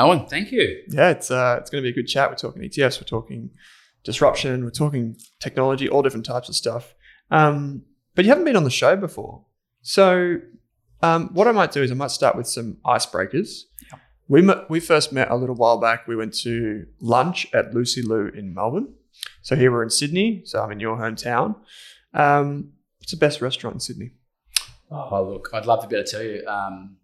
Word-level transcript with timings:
Owen, 0.00 0.26
thank 0.26 0.50
you. 0.50 0.82
Yeah, 0.88 1.10
it's 1.10 1.30
uh, 1.30 1.58
it's 1.60 1.70
going 1.70 1.82
to 1.82 1.86
be 1.86 1.90
a 1.90 1.94
good 1.94 2.08
chat. 2.08 2.30
We're 2.30 2.36
talking 2.36 2.62
ETFs, 2.62 3.00
we're 3.00 3.06
talking 3.06 3.50
disruption, 4.02 4.64
we're 4.64 4.70
talking 4.70 5.16
technology, 5.40 5.88
all 5.88 6.02
different 6.02 6.26
types 6.26 6.48
of 6.48 6.56
stuff. 6.56 6.94
Um, 7.30 7.82
but 8.14 8.24
you 8.24 8.30
haven't 8.30 8.44
been 8.44 8.56
on 8.56 8.64
the 8.64 8.70
show 8.70 8.96
before, 8.96 9.44
so 9.82 10.40
um, 11.02 11.30
what 11.32 11.46
I 11.46 11.52
might 11.52 11.72
do 11.72 11.82
is 11.82 11.90
I 11.90 11.94
might 11.94 12.10
start 12.10 12.36
with 12.36 12.46
some 12.46 12.78
icebreakers. 12.84 13.62
Yep. 13.90 14.00
We 14.28 14.42
met, 14.42 14.70
we 14.70 14.80
first 14.80 15.12
met 15.12 15.30
a 15.30 15.36
little 15.36 15.54
while 15.54 15.78
back. 15.78 16.06
We 16.06 16.16
went 16.16 16.34
to 16.38 16.86
lunch 17.00 17.46
at 17.54 17.74
Lucy 17.74 18.02
Liu 18.02 18.28
in 18.28 18.54
Melbourne. 18.54 18.94
So 19.42 19.56
here 19.56 19.70
we're 19.70 19.82
in 19.82 19.90
Sydney. 19.90 20.42
So 20.44 20.62
I'm 20.62 20.72
in 20.72 20.80
your 20.80 20.96
hometown. 20.96 21.56
Um, 22.14 22.72
what's 22.98 23.12
the 23.12 23.18
best 23.18 23.40
restaurant 23.40 23.76
in 23.76 23.80
Sydney? 23.80 24.12
Oh, 24.90 25.22
look, 25.22 25.50
I'd 25.52 25.66
love 25.66 25.82
to 25.82 25.88
be 25.88 25.96
able 25.96 26.04
to 26.04 26.10
tell 26.10 26.22
you. 26.22 26.46
Um, 26.46 26.96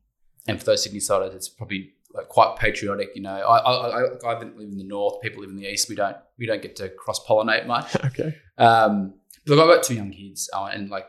and 0.46 0.58
for 0.58 0.66
those 0.66 0.82
Sydney 0.82 1.00
siders, 1.00 1.34
it's 1.34 1.48
probably 1.48 1.94
like 2.16 2.28
quite 2.28 2.56
patriotic. 2.58 3.10
You 3.14 3.22
know, 3.22 3.30
I, 3.34 3.58
I, 3.58 4.00
I, 4.00 4.32
I 4.34 4.38
live 4.38 4.52
in 4.58 4.76
the 4.78 4.84
north. 4.84 5.20
People 5.22 5.40
live 5.42 5.50
in 5.50 5.56
the 5.56 5.66
east. 5.70 5.88
We 5.88 5.94
don't 5.96 6.16
we 6.38 6.46
don't 6.46 6.62
get 6.62 6.76
to 6.76 6.88
cross 6.88 7.24
pollinate 7.26 7.66
much. 7.66 7.94
okay. 8.04 8.34
Um, 8.58 9.14
look, 9.46 9.58
I've 9.58 9.74
got 9.74 9.82
two 9.84 9.94
young 9.94 10.10
kids, 10.10 10.48
uh, 10.54 10.66
and 10.72 10.88
like 10.90 11.06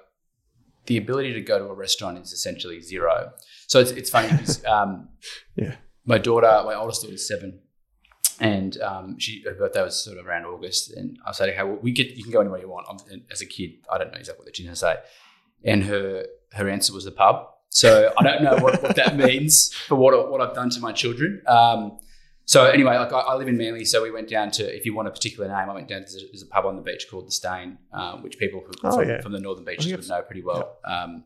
the 0.86 0.98
ability 0.98 1.34
to 1.34 1.42
go 1.42 1.58
to 1.60 1.66
a 1.66 1.74
restaurant 1.74 2.18
is 2.18 2.32
essentially 2.32 2.80
zero. 2.82 3.34
So 3.68 3.80
it's, 3.80 3.92
it's 3.92 4.10
funny 4.10 4.30
because 4.32 4.64
um, 4.76 5.10
Yeah. 5.56 5.76
my 6.06 6.18
daughter, 6.18 6.62
my 6.66 6.76
oldest 6.76 7.02
daughter, 7.02 7.14
is 7.16 7.28
seven, 7.28 7.60
and 8.40 8.80
um, 8.82 9.18
she 9.20 9.44
her 9.46 9.54
birthday 9.54 9.84
was 9.84 10.02
sort 10.02 10.18
of 10.18 10.26
around 10.28 10.46
August, 10.46 10.92
and 10.94 11.18
I 11.26 11.32
said, 11.32 11.50
"Okay, 11.50 11.64
well, 11.64 11.80
we 11.82 11.92
get 11.92 12.08
you 12.16 12.24
can 12.24 12.32
go 12.32 12.40
anywhere 12.42 12.60
you 12.60 12.70
want." 12.70 12.88
I'm, 12.90 13.24
as 13.32 13.42
a 13.42 13.46
kid, 13.46 13.72
I 13.92 13.98
don't 13.98 14.12
know 14.12 14.18
exactly 14.20 14.46
what 14.46 14.56
she's 14.56 14.68
to 14.68 14.76
say, 14.76 14.96
and 15.64 15.84
her 15.86 16.26
her 16.54 16.70
answer 16.70 16.94
was 16.94 17.06
the 17.06 17.12
pub. 17.12 17.48
So 17.70 18.12
I 18.18 18.24
don't 18.24 18.44
know 18.44 18.58
what, 18.64 18.82
what 18.82 18.96
that 18.96 19.16
means 19.18 19.74
for 19.74 19.96
what 19.96 20.32
what 20.32 20.42
I've 20.42 20.56
done 20.56 20.70
to 20.72 20.80
my 20.80 20.92
children. 20.92 21.42
Um, 21.48 22.00
so 22.46 22.66
anyway, 22.66 22.96
like 22.98 23.12
I, 23.12 23.20
I 23.20 23.36
live 23.36 23.48
in 23.50 23.58
Manly, 23.58 23.84
so 23.86 24.02
we 24.02 24.10
went 24.10 24.30
down 24.30 24.52
to 24.52 24.64
if 24.76 24.86
you 24.86 24.96
want 24.96 25.08
a 25.08 25.12
particular 25.12 25.48
name, 25.50 25.70
I 25.70 25.74
went 25.74 25.88
down 25.90 26.06
to 26.06 26.12
there's 26.32 26.42
a 26.44 26.48
pub 26.48 26.66
on 26.66 26.76
the 26.78 26.82
beach 26.82 27.08
called 27.12 27.28
the 27.28 27.32
Steyne, 27.32 27.78
um, 27.94 28.24
which 28.24 28.38
people 28.40 28.62
who, 28.66 28.72
Oh, 28.84 28.98
from, 29.00 29.10
yeah. 29.10 29.22
from 29.22 29.34
the 29.34 29.40
northern 29.40 29.66
beaches 29.66 29.92
would 29.92 30.08
know 30.08 30.22
pretty 30.22 30.44
well. 30.44 30.78
Um, 30.86 31.26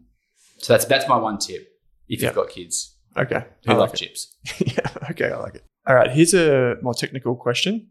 so 0.57 0.73
that's 0.73 0.85
that's 0.85 1.07
my 1.07 1.17
one 1.17 1.37
tip. 1.37 1.67
If 2.09 2.21
Yeah. 2.21 2.27
you've 2.29 2.35
got 2.35 2.49
kids 2.49 2.95
Okay. 3.15 3.45
who 3.65 3.71
I 3.71 3.75
love 3.75 3.89
like 3.91 3.99
chips, 3.99 4.35
yeah. 4.59 4.87
Okay. 5.11 5.29
I 5.31 5.37
like 5.37 5.55
it. 5.55 5.65
All 5.87 5.95
right. 5.95 6.09
Here's 6.11 6.33
a 6.33 6.75
more 6.81 6.93
technical 6.95 7.35
question, 7.35 7.89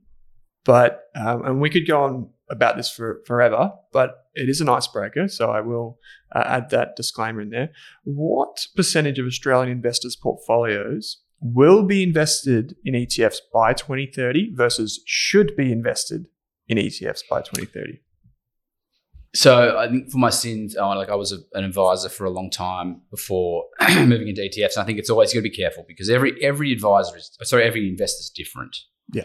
but 0.65 1.05
um, 1.15 1.45
and 1.47 1.61
we 1.61 1.71
could 1.71 1.87
go 1.87 2.03
on 2.03 2.31
about 2.51 2.77
this 2.77 2.91
for 2.91 3.21
forever, 3.27 3.73
but 3.93 4.27
it 4.35 4.49
is 4.49 4.61
an 4.61 4.69
icebreaker, 4.69 5.29
so 5.29 5.51
I 5.51 5.61
will 5.61 5.99
uh, 6.35 6.43
add 6.47 6.71
that 6.71 6.97
disclaimer 6.97 7.41
in 7.41 7.51
there. 7.51 7.71
What 8.05 8.67
percentage 8.75 9.19
of 9.19 9.27
Australian 9.27 9.71
investors' 9.71 10.17
portfolios 10.17 11.23
will 11.41 11.85
be 11.85 12.03
invested 12.03 12.77
in 12.85 12.95
ETFs 12.95 13.39
by 13.53 13.73
2030 13.73 14.53
versus 14.55 15.03
should 15.07 15.57
be 15.57 15.73
invested 15.73 16.27
in 16.69 16.77
ETFs 16.79 17.23
by 17.29 17.41
2030? 17.41 18.01
So 19.35 19.79
I 19.79 19.89
think 19.89 20.11
for 20.11 20.19
my 20.19 20.31
sins, 20.31 20.77
uh, 20.77 20.89
like 20.97 21.09
I 21.09 21.15
was 21.15 21.33
a, 21.33 21.39
an 21.57 21.65
advisor 21.65 22.09
for 22.09 22.25
a 22.25 22.31
long 22.31 22.51
time 22.51 23.03
before 23.11 23.65
moving 23.91 24.29
into 24.29 24.41
ETFs. 24.41 24.75
And 24.75 24.83
I 24.83 24.85
think 24.85 24.99
it's 24.99 25.11
always 25.11 25.33
got 25.33 25.39
to 25.39 25.43
be 25.43 25.51
careful 25.51 25.85
because 25.87 26.11
every 26.11 26.43
every 26.43 26.73
advisor 26.73 27.17
is 27.17 27.39
sorry, 27.45 27.63
every 27.63 27.89
investor 27.89 28.21
is 28.21 28.33
different. 28.35 28.77
Yeah. 29.13 29.23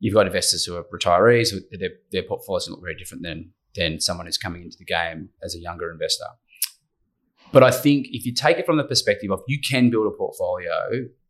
You've 0.00 0.14
got 0.14 0.26
investors 0.26 0.64
who 0.64 0.76
are 0.76 0.84
retirees, 0.92 1.50
who 1.50 1.60
their 1.78 1.90
their 2.10 2.22
portfolios 2.24 2.68
look 2.68 2.80
very 2.80 2.96
different 2.96 3.22
than 3.22 3.52
than 3.76 4.00
someone 4.00 4.26
who's 4.26 4.38
coming 4.38 4.62
into 4.62 4.76
the 4.76 4.84
game 4.84 5.28
as 5.42 5.54
a 5.54 5.60
younger 5.60 5.92
investor. 5.92 6.26
But 7.52 7.62
I 7.62 7.70
think 7.70 8.08
if 8.10 8.24
you 8.26 8.32
take 8.32 8.58
it 8.58 8.66
from 8.66 8.76
the 8.76 8.84
perspective 8.84 9.30
of 9.30 9.40
you 9.46 9.58
can 9.60 9.90
build 9.90 10.06
a 10.06 10.16
portfolio 10.16 10.72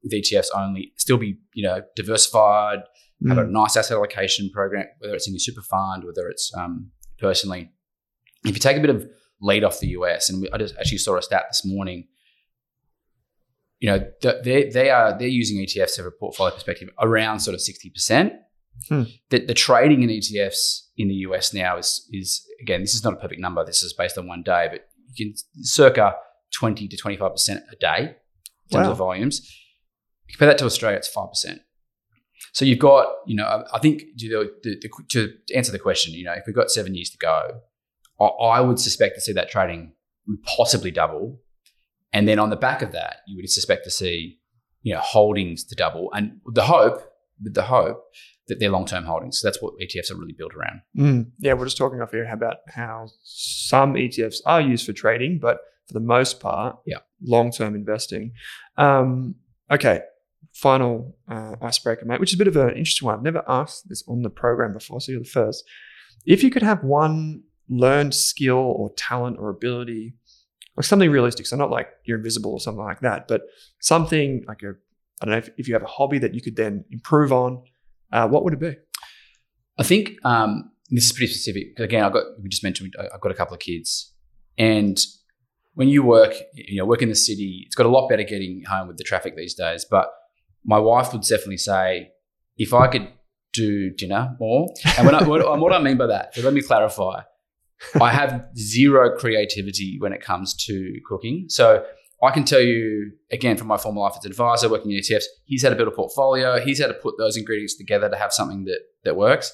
with 0.03 0.13
ETFs 0.13 0.49
only, 0.55 0.93
still 0.97 1.19
be 1.19 1.39
you 1.55 1.63
know 1.63 1.83
diversified, 1.97 2.81
have 3.29 3.39
a 3.39 3.45
nice 3.45 3.77
asset 3.77 3.97
allocation 3.97 4.51
program, 4.51 4.87
whether 4.99 5.15
it's 5.15 5.27
in 5.27 5.35
your 5.35 5.41
super 5.41 5.63
fund, 5.63 6.05
whether 6.05 6.29
it's 6.29 6.53
um, 6.57 6.91
personally. 7.19 7.71
If 8.45 8.55
you 8.55 8.61
take 8.61 8.79
a 8.79 8.81
bit 8.81 8.91
of 8.91 9.07
lead 9.43 9.65
off 9.65 9.81
the 9.81 9.89
US, 9.89 10.31
and 10.31 10.41
we, 10.41 10.51
I 10.51 10.59
just 10.59 10.75
actually 10.77 10.99
saw 10.99 11.17
a 11.17 11.23
stat 11.23 11.45
this 11.51 11.65
morning. 11.65 12.07
You 13.79 13.91
know, 13.91 14.11
they 14.45 14.69
they 14.69 14.91
are 14.91 15.19
they're 15.19 15.29
using 15.29 15.59
ETFs 15.59 15.97
from 15.97 16.07
a 16.07 16.11
portfolio 16.11 16.55
perspective 16.55 16.91
around 17.01 17.41
sort 17.41 17.55
of 17.55 17.61
sixty 17.61 17.91
percent. 17.91 18.35
Hmm. 18.89 19.03
The, 19.29 19.45
the 19.47 19.55
trading 19.55 20.03
in 20.03 20.09
ETFs 20.09 20.87
in 20.97 21.09
the 21.09 21.15
US 21.27 21.53
now 21.53 21.77
is 21.77 22.09
is 22.13 22.45
again 22.63 22.81
this 22.81 22.95
is 22.95 23.05
not 23.05 23.13
a 23.13 23.17
perfect 23.17 23.41
number. 23.41 23.65
This 23.65 23.83
is 23.83 23.93
based 23.93 24.17
on 24.19 24.27
one 24.27 24.43
day, 24.43 24.69
but 24.71 24.87
you 25.15 25.27
can 25.27 25.35
circa 25.63 26.15
twenty 26.59 26.89
to 26.89 26.97
twenty 26.97 27.17
five 27.17 27.33
percent 27.33 27.63
a 27.73 27.77
day 27.77 27.99
in 28.71 28.77
terms 28.77 28.87
Wow. 28.87 28.93
of 28.93 28.99
volumes. 28.99 29.49
Compare 30.31 30.49
that 30.49 30.59
to 30.59 30.65
Australia, 30.65 30.97
it's 30.99 31.09
five 31.09 31.29
percent. 31.31 31.61
So 32.53 32.65
you've 32.65 32.79
got, 32.79 33.07
you 33.27 33.37
know, 33.37 33.65
I- 33.73 33.79
think 33.81 34.03
to, 34.19 34.51
the, 34.63 34.79
the, 34.81 34.91
to 35.11 35.35
answer 35.55 35.71
the 35.73 35.79
question, 35.79 36.15
you 36.15 36.25
know, 36.25 36.33
if 36.33 36.45
we've 36.47 36.57
got 36.57 36.71
seven 36.71 36.95
years 36.95 37.11
to 37.11 37.19
go, 37.19 37.61
I, 38.21 38.25
I 38.25 38.61
would 38.61 38.79
suspect 38.81 39.15
to 39.17 39.21
see 39.21 39.33
that 39.35 39.51
trading 39.51 39.93
possibly 40.57 40.91
double, 40.91 41.41
and 42.13 42.27
then 42.27 42.39
on 42.39 42.49
the 42.51 42.57
back 42.57 42.81
of 42.83 42.93
that, 42.93 43.17
you 43.27 43.37
would 43.37 43.51
suspect 43.51 43.85
to 43.85 43.91
see, 43.91 44.39
you 44.83 44.95
know, 44.95 45.01
holdings 45.01 45.65
to 45.65 45.75
double, 45.75 46.11
and 46.15 46.41
the 46.47 46.63
hope, 46.65 47.03
with 47.43 47.55
the 47.55 47.63
hope 47.65 48.05
that 48.51 48.61
they're 48.61 48.71
long 48.71 48.85
term 48.87 49.05
holdings. 49.05 49.41
So 49.41 49.49
that's 49.49 49.63
what 49.63 49.73
ETFs 49.81 50.11
are 50.11 50.17
really 50.17 50.35
built 50.35 50.55
around. 50.55 50.81
Mm. 50.97 51.31
Yeah, 51.39 51.55
we're 51.55 51.65
just 51.65 51.79
talking 51.79 52.01
off 52.03 52.11
here 52.13 52.29
about 52.31 52.57
how 52.69 53.09
some 53.23 53.95
ETFs 53.95 54.37
are 54.47 54.61
used 54.61 54.85
for 54.85 54.93
trading, 54.93 55.39
but 55.41 55.59
for 55.89 55.95
the 55.95 56.01
most 56.01 56.39
part, 56.41 56.77
Yeah. 56.87 56.99
long 57.23 57.51
term 57.51 57.75
investing. 57.75 58.33
Um, 58.77 59.37
okay, 59.71 60.03
final 60.53 61.17
uh, 61.29 61.57
icebreaker, 61.63 62.05
mate, 62.05 62.21
which 62.21 62.31
is 62.31 62.35
a 62.35 62.39
bit 62.39 62.49
of 62.49 62.57
an 62.57 62.71
interesting 62.71 63.07
one. 63.07 63.17
I've 63.17 63.23
never 63.23 63.43
asked 63.49 63.89
this 63.89 64.05
on 64.07 64.23
the 64.23 64.31
program 64.31 64.73
before, 64.73 65.01
so 65.01 65.13
you're 65.13 65.21
the 65.23 65.27
first. 65.29 65.65
If 66.27 66.43
you 66.45 66.51
could 66.51 66.63
have 66.63 66.85
one 66.85 67.43
learned 67.69 68.15
skill 68.15 68.57
or 68.57 68.93
talent 68.97 69.37
or 69.39 69.49
ability, 69.49 70.15
like 70.77 70.85
something 70.87 71.11
realistic, 71.11 71.47
so 71.47 71.57
not 71.57 71.71
like 71.71 71.89
you're 72.05 72.19
invisible 72.19 72.53
or 72.53 72.61
something 72.61 72.85
like 72.85 73.01
that, 73.01 73.27
but 73.29 73.43
something 73.81 74.45
like 74.47 74.63
a, 74.63 74.75
I 75.21 75.25
don't 75.27 75.33
know 75.33 75.39
if, 75.39 75.51
if 75.59 75.69
you 75.69 75.75
have 75.75 75.83
a 75.83 75.87
hobby 75.87 76.19
that 76.19 76.35
you 76.35 76.41
could 76.43 76.57
then 76.57 76.85
improve 76.91 77.33
on, 77.33 77.63
uh, 78.13 78.29
what 78.29 78.45
would 78.45 78.55
it 78.55 78.61
be? 78.61 78.77
I 79.79 79.83
think 79.83 80.13
um, 80.25 80.71
this 80.91 81.05
is 81.05 81.13
pretty 81.13 81.33
specific. 81.33 81.79
Again, 81.79 82.05
I've 82.05 82.13
got 82.13 82.25
we 82.43 82.49
just 82.49 82.65
mentioned 82.65 82.95
I've 82.99 83.21
got 83.21 83.33
a 83.33 83.35
couple 83.35 83.55
of 83.55 83.61
kids, 83.61 84.13
and 84.59 84.99
when 85.75 85.89
you 85.89 86.03
work, 86.03 86.35
you 86.55 86.79
know, 86.79 86.85
work 86.85 87.03
in 87.03 87.09
the 87.09 87.15
city, 87.15 87.63
it's 87.67 87.75
got 87.75 87.87
a 87.87 87.89
lot 87.89 88.09
better 88.09 88.25
getting 88.25 88.65
home 88.69 88.89
with 88.89 88.99
the 88.99 89.05
traffic 89.05 89.37
these 89.37 89.55
days. 89.55 89.87
But 89.89 90.11
my 90.65 90.79
wife 90.79 91.13
would 91.13 91.23
definitely 91.23 91.59
say, 91.59 92.11
if 92.59 92.75
I 92.75 92.89
could 92.89 93.09
do 93.53 93.91
dinner 93.91 94.37
more. 94.39 94.69
And 94.99 95.09
I, 95.09 95.25
what, 95.25 95.61
what 95.61 95.73
I 95.73 95.81
mean 95.81 95.97
by 95.97 96.07
that, 96.07 96.35
so 96.35 96.43
let 96.43 96.55
me 96.55 96.63
clarify. 96.63 97.23
I 98.01 98.13
have 98.13 98.45
zero 98.57 99.17
creativity 99.17 99.97
when 99.99 100.13
it 100.13 100.21
comes 100.21 100.55
to 100.67 100.93
cooking. 101.09 101.47
So 101.49 101.85
I 102.23 102.31
can 102.31 102.45
tell 102.45 102.61
you 102.61 103.13
again 103.31 103.57
from 103.57 103.67
my 103.67 103.79
former 103.79 104.01
life 104.01 104.15
as 104.19 104.25
an 104.25 104.31
advisor 104.31 104.69
working 104.69 104.91
in 104.91 105.01
ETFs, 105.01 105.25
he's 105.45 105.63
had 105.63 105.71
to 105.71 105.77
build 105.77 105.89
a 105.89 105.93
portfolio. 105.93 106.61
He's 106.61 106.79
had 106.79 106.89
to 106.89 106.95
put 106.95 107.15
those 107.19 107.37
ingredients 107.37 107.77
together 107.77 108.09
to 108.11 108.17
have 108.17 108.33
something 108.33 108.65
that 108.65 108.81
that 109.05 109.17
works. 109.17 109.53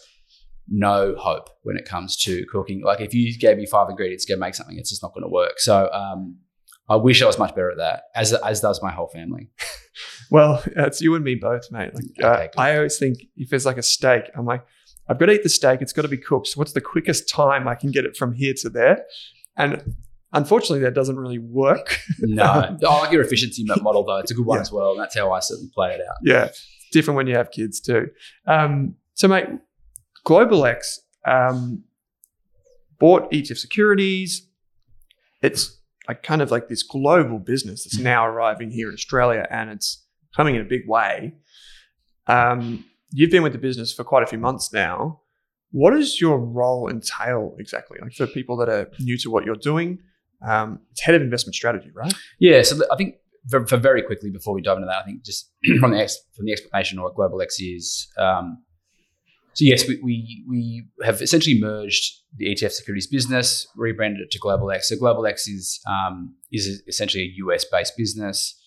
No 0.69 1.15
hope 1.17 1.49
when 1.63 1.77
it 1.77 1.85
comes 1.85 2.17
to 2.25 2.45
cooking. 2.51 2.83
Like 2.83 3.01
if 3.01 3.15
you 3.15 3.39
gave 3.39 3.57
me 3.57 3.67
five 3.67 3.89
ingredients 3.89 4.25
to 4.25 4.35
go 4.35 4.39
make 4.39 4.55
something, 4.55 4.77
it's 4.77 4.91
just 4.91 5.03
not 5.03 5.15
going 5.15 5.23
to 5.23 5.29
work. 5.29 5.59
So 5.61 5.89
um, 5.93 6.39
I 6.89 6.97
wish 6.97 7.23
I 7.23 7.27
was 7.27 7.39
much 7.39 7.55
better 7.55 7.71
at 7.71 7.79
that, 7.79 8.05
as 8.15 8.33
as 8.33 8.61
does 8.61 8.83
my 8.83 8.91
whole 8.91 9.09
family. 9.09 9.51
well, 10.31 10.63
it's 10.67 11.01
you 11.01 11.15
and 11.15 11.25
me 11.25 11.37
both, 11.37 11.71
mate. 11.71 11.95
Like, 11.95 12.05
okay, 12.19 12.49
uh, 12.57 12.61
I 12.61 12.77
always 12.77 12.99
think 12.99 13.19
if 13.37 13.51
there's 13.51 13.67
like 13.67 13.79
a 13.79 13.83
steak, 13.83 14.25
I'm 14.35 14.45
like, 14.45 14.65
I've 15.09 15.19
got 15.19 15.27
to 15.27 15.33
eat 15.33 15.43
the 15.43 15.49
steak. 15.49 15.83
It's 15.83 15.93
got 15.93 16.03
to 16.03 16.09
be 16.09 16.17
cooked. 16.17 16.49
So 16.49 16.59
what's 16.59 16.73
the 16.73 16.81
quickest 16.81 17.29
time 17.29 17.69
I 17.69 17.77
can 17.77 17.93
get 17.93 18.05
it 18.05 18.17
from 18.17 18.35
here 18.35 18.55
to 18.59 18.69
there? 18.69 19.05
And 19.57 19.95
Unfortunately, 20.37 20.81
that 20.81 20.95
doesn't 20.95 21.17
really 21.17 21.39
work. 21.39 21.99
no, 22.21 22.43
I 22.43 22.69
like 22.81 23.11
your 23.11 23.23
efficiency 23.23 23.65
model 23.65 24.05
though. 24.05 24.19
It's 24.19 24.31
a 24.31 24.35
good 24.35 24.45
one 24.45 24.59
yeah. 24.59 24.63
as 24.63 24.71
well, 24.71 24.93
and 24.93 25.01
that's 25.01 25.17
how 25.17 25.33
I 25.33 25.41
certainly 25.41 25.71
play 25.75 25.95
it 25.95 26.01
out. 26.07 26.17
Yeah, 26.23 26.45
it's 26.45 26.89
different 26.93 27.17
when 27.17 27.27
you 27.27 27.35
have 27.35 27.51
kids 27.51 27.81
too. 27.81 28.09
Um, 28.47 28.97
so, 29.15 29.29
mate, 29.29 29.47
GlobalX 30.27 30.99
um, 31.27 31.85
bought 32.99 33.31
ETF 33.33 33.57
Securities. 33.57 34.47
It's 35.43 35.81
like 36.07 36.23
kind 36.23 36.43
of 36.43 36.51
like 36.51 36.69
this 36.69 36.83
global 36.83 37.39
business 37.39 37.85
that's 37.85 37.99
now 37.99 38.27
arriving 38.27 38.71
here 38.71 38.89
in 38.89 38.95
Australia, 38.95 39.47
and 39.51 39.71
it's 39.71 40.05
coming 40.37 40.55
in 40.55 40.61
a 40.61 40.65
big 40.65 40.87
way. 40.87 41.33
Um, 42.27 42.85
you've 43.11 43.31
been 43.31 43.43
with 43.43 43.53
the 43.53 43.59
business 43.59 43.91
for 43.91 44.05
quite 44.05 44.23
a 44.23 44.27
few 44.27 44.39
months 44.39 44.71
now. 44.71 45.23
What 45.71 45.93
does 45.93 46.21
your 46.21 46.39
role 46.39 46.91
entail 46.91 47.57
exactly? 47.59 47.99
Like 48.03 48.13
for 48.13 48.27
people 48.27 48.59
that 48.59 48.69
are 48.69 48.91
new 49.01 49.17
to 49.19 49.31
what 49.31 49.47
you're 49.47 49.57
doing, 49.57 50.01
um, 50.43 50.81
it's 50.91 51.03
head 51.03 51.15
of 51.15 51.23
investment 51.23 51.55
strategy, 51.55 51.91
right? 51.95 52.13
Yeah. 52.39 52.63
So 52.63 52.81
I 52.93 52.97
think 52.97 53.17
for, 53.49 53.67
for, 53.67 53.77
very 53.77 54.03
quickly 54.03 54.31
before 54.31 54.55
we 54.55 54.63
dive 54.63 54.77
into 54.77 54.87
that, 54.87 55.03
I 55.03 55.05
think 55.05 55.25
just 55.25 55.51
from 55.81 55.93
the 55.93 56.11
from 56.35 56.47
the 56.47 56.53
explanation 56.53 56.99
of 56.99 57.05
what 57.05 57.15
GlobalX 57.15 57.55
is. 57.59 58.09
Um, 58.19 58.63
so 59.55 59.65
yes, 59.65 59.89
we, 59.89 59.99
we 60.03 60.45
we 60.49 60.87
have 61.03 61.23
essentially 61.23 61.59
merged 61.59 62.21
the 62.37 62.47
ETF 62.55 62.73
securities 62.73 63.07
business, 63.07 63.67
rebranded 63.75 64.21
it 64.21 64.31
to 64.33 64.41
GlobalX. 64.41 64.83
So 64.83 64.97
GlobalX 64.97 65.49
is 65.49 65.81
um, 65.89 66.35
is 66.53 66.83
essentially 66.87 67.25
a 67.25 67.33
US 67.47 67.65
based 67.65 67.97
business. 67.97 68.61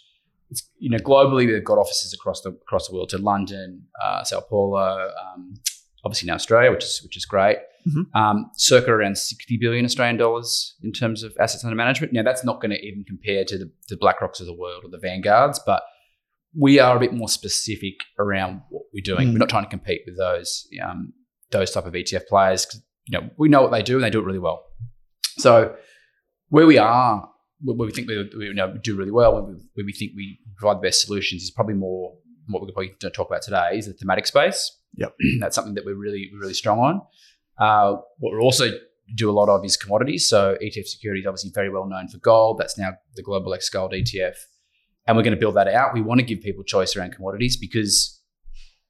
It's, 0.50 0.68
you 0.80 0.89
know, 0.89 0.98
globally 0.98 1.45
they've 1.45 1.63
got 1.63 1.77
offices 1.77 2.12
across 2.12 2.42
the 2.42 2.50
across 2.50 2.88
the 2.88 2.95
world 2.95 3.10
to 3.10 3.19
London, 3.19 3.83
uh, 4.04 4.24
Sao 4.24 4.39
Paulo, 4.39 5.12
um, 5.24 5.54
obviously 6.04 6.25
now 6.25 6.33
Australia, 6.33 6.71
which 6.71 6.83
is 6.83 7.01
which 7.04 7.16
is 7.16 7.25
great. 7.25 7.57
Mm-hmm. 7.88 8.18
Um, 8.18 8.52
circa 8.56 8.92
around 8.92 9.18
sixty 9.18 9.58
billion 9.58 9.86
Australian 9.86 10.18
dollars 10.18 10.76
in 10.84 10.92
terms 10.92 11.24
of 11.24 11.36
assets 11.40 11.64
under 11.64 11.76
management. 11.76 12.14
Now 12.14 12.24
that's 12.24 12.44
not 12.44 12.62
going 12.62 12.72
to 12.72 12.80
even 12.80 13.04
compare 13.06 13.46
to 13.46 13.58
the, 13.58 13.72
the 13.90 13.96
BlackRocks 13.96 14.40
of 14.40 14.46
the 14.46 14.54
world 14.54 14.84
or 14.84 14.90
the 14.90 14.98
Vanguards, 14.98 15.60
but 15.66 15.84
we 16.58 16.80
are 16.80 16.98
a 16.98 17.00
bit 17.00 17.14
more 17.14 17.30
specific 17.30 17.96
around 18.18 18.62
what 18.70 18.84
we're 18.94 19.04
doing. 19.04 19.30
Mm. 19.30 19.34
We're 19.34 19.40
not 19.40 19.50
trying 19.50 19.64
to 19.64 19.70
compete 19.70 20.02
with 20.06 20.18
those 20.18 20.68
um, 20.84 21.14
those 21.52 21.72
type 21.72 21.86
of 21.86 21.94
ETF 21.94 22.28
players. 22.28 22.68
You 23.06 23.20
know, 23.20 23.30
we 23.38 23.50
know 23.50 23.62
what 23.62 23.72
they 23.72 23.84
do 23.84 23.96
and 23.96 24.04
they 24.04 24.10
do 24.10 24.20
it 24.20 24.26
really 24.26 24.40
well. 24.40 24.66
So 25.38 25.76
where 26.50 26.68
we 26.68 26.78
are, 26.78 27.30
where 27.62 27.88
we 27.88 27.92
think 27.92 28.08
we, 28.08 28.30
we 28.38 28.46
you 28.46 28.54
know, 28.54 28.76
do 28.84 28.96
really 28.96 29.12
well, 29.12 29.34
where 29.34 29.44
we, 29.44 29.54
where 29.74 29.86
we 29.86 29.94
think 29.94 30.12
we 30.16 30.40
provide 30.58 30.78
the 30.78 30.88
best 30.88 31.02
solutions, 31.02 31.44
is 31.44 31.52
probably 31.52 31.76
more 31.76 32.14
what 32.48 32.62
we're 32.62 32.68
probably 32.68 32.88
going 32.88 32.98
to 33.00 33.10
talk 33.12 33.28
about 33.28 33.42
today 33.42 33.72
is 33.74 33.86
the 33.86 33.94
thematic 33.94 34.26
space. 34.26 34.78
Yep. 34.96 35.16
That's 35.40 35.56
something 35.56 35.76
that 35.76 35.86
we're 35.86 35.96
really, 35.96 36.31
really 36.40 36.54
strong 36.54 36.80
on. 36.80 37.02
Uh, 37.59 37.97
what 38.19 38.33
we 38.33 38.39
also 38.39 38.71
do 39.15 39.29
a 39.29 39.33
lot 39.33 39.50
of 39.50 39.65
is 39.65 39.75
commodities. 39.75 40.27
So 40.27 40.57
ETF 40.63 40.85
securities, 40.85 41.25
obviously 41.25 41.51
very 41.53 41.69
well 41.69 41.85
known 41.88 42.07
for 42.07 42.17
gold. 42.19 42.57
That's 42.59 42.77
now 42.77 42.91
the 43.15 43.23
GlobalX 43.23 43.71
Gold 43.71 43.91
ETF. 43.91 44.35
And 45.07 45.17
we're 45.17 45.23
going 45.23 45.35
to 45.35 45.39
build 45.39 45.56
that 45.56 45.67
out. 45.67 45.94
We 45.94 46.01
want 46.01 46.19
to 46.19 46.25
give 46.25 46.41
people 46.41 46.63
choice 46.63 46.95
around 46.95 47.13
commodities 47.13 47.57
because 47.57 48.21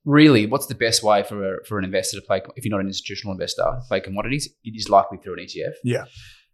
really, 0.04 0.45
what's 0.45 0.68
the 0.68 0.75
best 0.75 1.04
way 1.04 1.24
for, 1.24 1.56
a, 1.56 1.66
for 1.66 1.80
an 1.80 1.86
investor 1.86 2.19
to 2.19 2.25
play, 2.25 2.42
if 2.56 2.66
you're 2.66 2.71
not 2.71 2.81
an 2.81 2.88
institutional 2.88 3.31
investor, 3.31 3.63
to 3.63 3.81
play 3.88 4.01
commodities? 4.01 4.50
It 4.63 4.74
is 4.75 4.89
likely 4.89 5.18
through 5.18 5.33
an 5.33 5.45
ETF. 5.45 5.74
Yeah. 5.83 6.06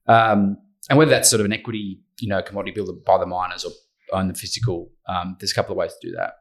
Um, 0.07 0.57
and 0.89 0.99
whether 0.99 1.09
that's 1.09 1.29
sort 1.29 1.39
of 1.39 1.45
an 1.45 1.53
equity, 1.53 1.99
you 2.19 2.29
know, 2.29 2.41
commodity 2.41 2.71
builder 2.75 2.93
by 3.05 3.17
the 3.17 3.25
miners 3.25 3.65
or 3.65 3.71
own 4.13 4.27
the 4.27 4.35
physical, 4.35 4.91
um, 5.09 5.35
there's 5.39 5.51
a 5.51 5.55
couple 5.55 5.71
of 5.71 5.77
ways 5.77 5.95
to 5.99 6.09
do 6.09 6.15
that. 6.15 6.33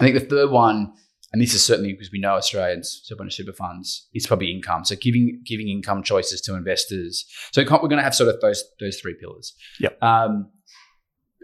I 0.00 0.04
think 0.04 0.18
the 0.18 0.26
third 0.26 0.50
one, 0.50 0.92
and 1.34 1.42
this 1.42 1.52
is 1.52 1.66
certainly 1.66 1.92
because 1.92 2.12
we 2.12 2.20
know 2.20 2.34
Australians, 2.34 3.00
super 3.02 3.24
and 3.24 3.32
super 3.32 3.52
funds, 3.52 4.08
is 4.14 4.24
probably 4.24 4.52
income. 4.52 4.84
So 4.84 4.94
giving 4.94 5.42
giving 5.44 5.68
income 5.68 6.04
choices 6.04 6.40
to 6.42 6.54
investors. 6.54 7.26
So 7.50 7.60
we're 7.60 7.88
going 7.88 7.96
to 7.96 8.04
have 8.04 8.14
sort 8.14 8.32
of 8.32 8.40
those 8.40 8.62
those 8.78 9.00
three 9.00 9.16
pillars. 9.20 9.52
Yep. 9.80 10.00
Um, 10.00 10.48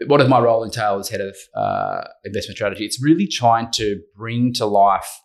what 0.07 0.19
does 0.19 0.29
my 0.29 0.39
role 0.39 0.63
entail 0.63 0.97
as 0.97 1.09
head 1.09 1.19
of 1.19 1.35
uh, 1.57 2.05
investment 2.23 2.55
strategy? 2.55 2.85
It's 2.85 3.03
really 3.03 3.27
trying 3.27 3.69
to 3.71 3.99
bring 4.15 4.53
to 4.53 4.65
life 4.65 5.19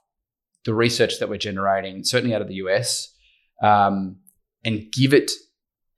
the 0.65 0.75
research 0.75 1.21
that 1.21 1.29
we're 1.29 1.39
generating, 1.39 2.03
certainly 2.03 2.35
out 2.35 2.43
of 2.43 2.49
the 2.49 2.55
US, 2.55 3.15
um, 3.63 4.17
and 4.65 4.91
give 4.93 5.15
it 5.15 5.31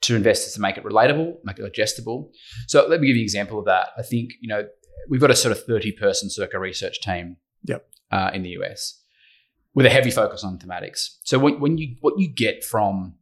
to 0.03 0.15
investors 0.15 0.53
to 0.53 0.61
make 0.61 0.77
it 0.77 0.85
relatable, 0.85 1.37
make 1.43 1.59
it 1.59 1.63
digestible. 1.63 2.33
So 2.67 2.87
let 2.87 3.01
me 3.01 3.07
give 3.07 3.17
you 3.17 3.23
an 3.23 3.25
example 3.25 3.61
of 3.61 3.65
that. 3.65 3.89
I 3.97 4.03
think 4.03 4.33
you 4.43 4.49
know 4.51 4.67
we've 5.09 5.23
got 5.23 5.31
a 5.31 5.37
sort 5.37 5.53
of 5.53 5.65
30 5.65 5.93
person 5.93 6.29
circa 6.29 6.59
research 6.59 7.01
team 7.01 7.39
yep. 7.65 7.87
Uh, 8.11 8.31
in 8.33 8.43
the 8.43 8.51
US 8.51 9.01
with 9.75 9.87
a 9.87 9.91
heavy 9.91 10.11
focus 10.11 10.43
on 10.43 10.59
thematics. 10.59 11.19
So 11.23 11.39
when, 11.39 11.61
when 11.61 11.79
you 11.79 11.97
what 12.01 12.19
you 12.19 12.29
get 12.29 12.65
from 12.65 13.15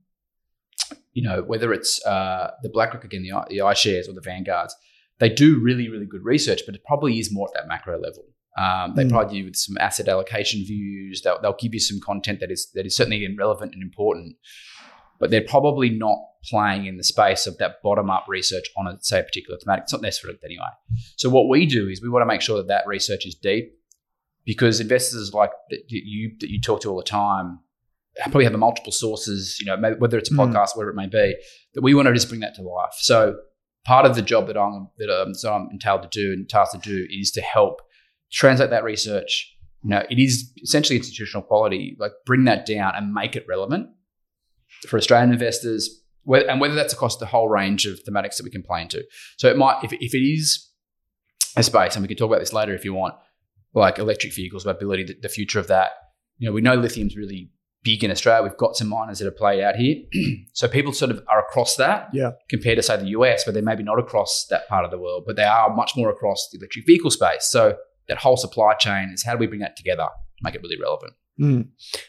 you 1.12 1.22
know 1.22 1.42
whether 1.42 1.72
it's 1.72 2.04
uh, 2.06 2.52
the 2.62 2.68
BlackRock 2.68 3.04
again, 3.04 3.22
the, 3.22 3.32
the 3.48 3.58
iShares 3.58 4.08
or 4.08 4.12
the 4.12 4.20
Vanguards, 4.20 4.74
they 5.18 5.28
do 5.28 5.60
really 5.60 5.88
really 5.88 6.06
good 6.06 6.24
research, 6.24 6.62
but 6.66 6.74
it 6.74 6.82
probably 6.84 7.18
is 7.18 7.32
more 7.32 7.48
at 7.48 7.60
that 7.60 7.68
macro 7.68 7.98
level. 7.98 8.24
Um, 8.58 8.94
they 8.94 9.04
mm. 9.04 9.10
provide 9.10 9.32
you 9.32 9.44
with 9.44 9.56
some 9.56 9.76
asset 9.78 10.08
allocation 10.08 10.64
views. 10.64 11.20
They'll, 11.20 11.38
they'll 11.42 11.56
give 11.58 11.74
you 11.74 11.80
some 11.80 12.00
content 12.00 12.40
that 12.40 12.50
is 12.50 12.70
that 12.74 12.86
is 12.86 12.96
certainly 12.96 13.26
relevant 13.36 13.74
and 13.74 13.82
important, 13.82 14.36
but 15.20 15.30
they're 15.30 15.42
probably 15.46 15.90
not 15.90 16.18
playing 16.44 16.86
in 16.86 16.96
the 16.96 17.04
space 17.04 17.46
of 17.46 17.58
that 17.58 17.82
bottom 17.82 18.08
up 18.08 18.24
research 18.28 18.66
on 18.78 18.86
a 18.86 18.96
say 19.02 19.20
a 19.20 19.22
particular 19.22 19.58
thematic. 19.58 19.84
It's 19.84 19.92
not 19.92 20.00
necessarily 20.00 20.38
that 20.40 20.46
anyway. 20.46 20.70
So 21.16 21.28
what 21.28 21.48
we 21.48 21.66
do 21.66 21.88
is 21.88 22.00
we 22.00 22.08
want 22.08 22.22
to 22.22 22.26
make 22.26 22.40
sure 22.40 22.56
that 22.56 22.68
that 22.68 22.86
research 22.86 23.26
is 23.26 23.34
deep 23.34 23.74
because 24.46 24.80
investors 24.80 25.34
like 25.34 25.50
that 25.70 25.80
you 25.88 26.34
that 26.40 26.48
you 26.48 26.60
talk 26.60 26.80
to 26.80 26.90
all 26.90 26.96
the 26.96 27.02
time 27.02 27.58
probably 28.22 28.44
have 28.44 28.54
multiple 28.54 28.92
sources. 28.92 29.58
You 29.60 29.66
know, 29.66 29.94
whether 29.98 30.16
it's 30.16 30.30
a 30.30 30.34
hmm. 30.34 30.40
podcast, 30.40 30.68
mm. 30.68 30.76
whatever 30.76 30.90
it 30.90 30.96
may 30.96 31.06
be, 31.06 31.36
that 31.74 31.82
we 31.82 31.94
want 31.94 32.06
to 32.06 32.14
just 32.14 32.28
bring 32.28 32.40
that 32.40 32.54
to 32.54 32.62
life. 32.62 32.94
So 32.96 33.36
part 33.84 34.06
of 34.06 34.14
the 34.14 34.22
job 34.22 34.46
that 34.46 34.56
I'm 34.56 34.88
that, 34.98 35.10
um, 35.10 35.32
that 35.42 35.52
I'm 35.52 35.68
entailed 35.70 36.02
to 36.02 36.08
do 36.10 36.32
and 36.32 36.48
tasked 36.48 36.82
to 36.82 36.88
do 36.88 37.06
is 37.10 37.30
to 37.32 37.42
help 37.42 37.82
translate 38.32 38.70
that 38.70 38.84
research. 38.84 39.52
You 39.82 39.90
know, 39.90 40.02
it 40.08 40.18
is 40.18 40.50
essentially 40.62 40.96
institutional 40.96 41.42
quality. 41.42 41.96
Like 41.98 42.12
bring 42.24 42.44
that 42.44 42.66
down 42.66 42.94
and 42.96 43.12
make 43.12 43.36
it 43.36 43.44
relevant 43.48 43.88
for 44.88 44.96
Australian 44.96 45.32
investors, 45.32 46.02
and 46.26 46.60
whether 46.60 46.74
that's 46.74 46.92
across 46.92 47.18
the 47.18 47.26
whole 47.26 47.48
range 47.48 47.86
of 47.86 48.00
thematics 48.04 48.36
that 48.36 48.44
we 48.44 48.50
can 48.50 48.62
play 48.62 48.82
into. 48.82 49.04
So 49.36 49.48
it 49.48 49.56
might, 49.56 49.82
if, 49.84 49.92
if 49.92 50.14
it 50.14 50.18
is 50.18 50.70
a 51.56 51.62
space, 51.62 51.94
and 51.94 52.02
we 52.02 52.08
can 52.08 52.16
talk 52.16 52.28
about 52.28 52.40
this 52.40 52.52
later 52.52 52.74
if 52.74 52.84
you 52.84 52.92
want, 52.92 53.14
like 53.80 53.98
electric 53.98 54.34
vehicles, 54.34 54.66
mobility, 54.66 55.04
the, 55.04 55.16
the 55.22 55.28
future 55.28 55.58
of 55.58 55.68
that. 55.68 55.90
You 56.38 56.48
know, 56.48 56.52
we 56.52 56.60
know 56.60 56.74
lithium's 56.74 57.16
really 57.16 57.50
big 57.82 58.02
in 58.02 58.10
Australia. 58.10 58.42
We've 58.42 58.56
got 58.56 58.76
some 58.76 58.88
miners 58.88 59.18
that 59.20 59.26
have 59.26 59.36
played 59.36 59.62
out 59.62 59.76
here. 59.76 59.96
so 60.52 60.68
people 60.68 60.92
sort 60.92 61.10
of 61.10 61.22
are 61.28 61.38
across 61.38 61.76
that 61.76 62.08
yeah. 62.12 62.32
compared 62.48 62.76
to, 62.76 62.82
say, 62.82 62.96
the 62.96 63.08
US, 63.08 63.46
where 63.46 63.52
they're 63.52 63.62
maybe 63.62 63.82
not 63.82 63.98
across 63.98 64.46
that 64.50 64.68
part 64.68 64.84
of 64.84 64.90
the 64.90 64.98
world, 64.98 65.24
but 65.26 65.36
they 65.36 65.44
are 65.44 65.74
much 65.74 65.92
more 65.96 66.10
across 66.10 66.48
the 66.50 66.58
electric 66.58 66.86
vehicle 66.86 67.10
space. 67.10 67.46
So 67.48 67.76
that 68.08 68.18
whole 68.18 68.36
supply 68.36 68.74
chain 68.74 69.10
is 69.12 69.24
how 69.24 69.32
do 69.32 69.38
we 69.38 69.46
bring 69.46 69.60
that 69.60 69.76
together, 69.76 70.08
make 70.42 70.54
it 70.54 70.62
really 70.62 70.80
relevant? 70.80 71.14
Mm. 71.40 71.68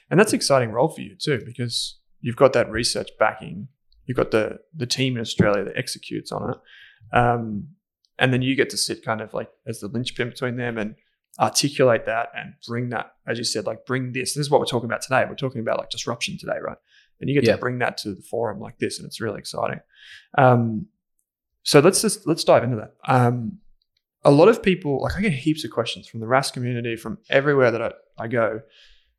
And 0.09 0.19
that's 0.19 0.31
an 0.31 0.37
exciting 0.37 0.71
role 0.71 0.89
for 0.89 1.01
you 1.01 1.15
too, 1.15 1.41
because 1.45 1.99
you've 2.21 2.35
got 2.35 2.53
that 2.53 2.71
research 2.71 3.09
backing 3.19 3.67
you've 4.07 4.17
got 4.17 4.31
the 4.31 4.59
the 4.75 4.87
team 4.87 5.15
in 5.15 5.21
Australia 5.21 5.63
that 5.65 5.77
executes 5.77 6.31
on 6.31 6.51
it, 6.51 6.57
um, 7.15 7.67
and 8.17 8.33
then 8.33 8.41
you 8.41 8.55
get 8.55 8.69
to 8.71 8.77
sit 8.77 9.05
kind 9.05 9.21
of 9.21 9.33
like 9.33 9.49
as 9.67 9.79
the 9.81 9.87
linchpin 9.87 10.29
between 10.29 10.55
them 10.55 10.77
and 10.77 10.95
articulate 11.39 12.05
that 12.05 12.29
and 12.35 12.53
bring 12.67 12.89
that, 12.89 13.13
as 13.27 13.37
you 13.37 13.43
said, 13.43 13.65
like 13.65 13.85
bring 13.85 14.11
this. 14.11 14.33
This 14.33 14.41
is 14.41 14.49
what 14.49 14.59
we're 14.59 14.65
talking 14.65 14.89
about 14.89 15.01
today. 15.01 15.25
We're 15.27 15.35
talking 15.35 15.61
about 15.61 15.79
like 15.79 15.89
disruption 15.89 16.37
today, 16.37 16.57
right? 16.61 16.77
And 17.19 17.29
you 17.29 17.35
get 17.35 17.47
yeah. 17.47 17.55
to 17.55 17.57
bring 17.59 17.79
that 17.79 17.97
to 17.99 18.15
the 18.15 18.21
forum 18.21 18.59
like 18.59 18.77
this, 18.79 18.99
and 18.99 19.07
it's 19.07 19.21
really 19.21 19.39
exciting. 19.39 19.79
Um, 20.37 20.87
so 21.63 21.79
let's 21.79 22.01
just 22.01 22.27
let's 22.27 22.43
dive 22.43 22.63
into 22.63 22.77
that. 22.77 22.93
Um, 23.07 23.59
a 24.23 24.31
lot 24.31 24.47
of 24.47 24.61
people, 24.61 25.01
like 25.01 25.15
I 25.15 25.21
get 25.21 25.31
heaps 25.31 25.63
of 25.63 25.71
questions 25.71 26.07
from 26.07 26.19
the 26.19 26.25
Rask 26.25 26.53
community, 26.53 26.95
from 26.95 27.17
everywhere 27.29 27.71
that 27.71 27.81
I, 27.81 27.91
I 28.17 28.27
go. 28.27 28.61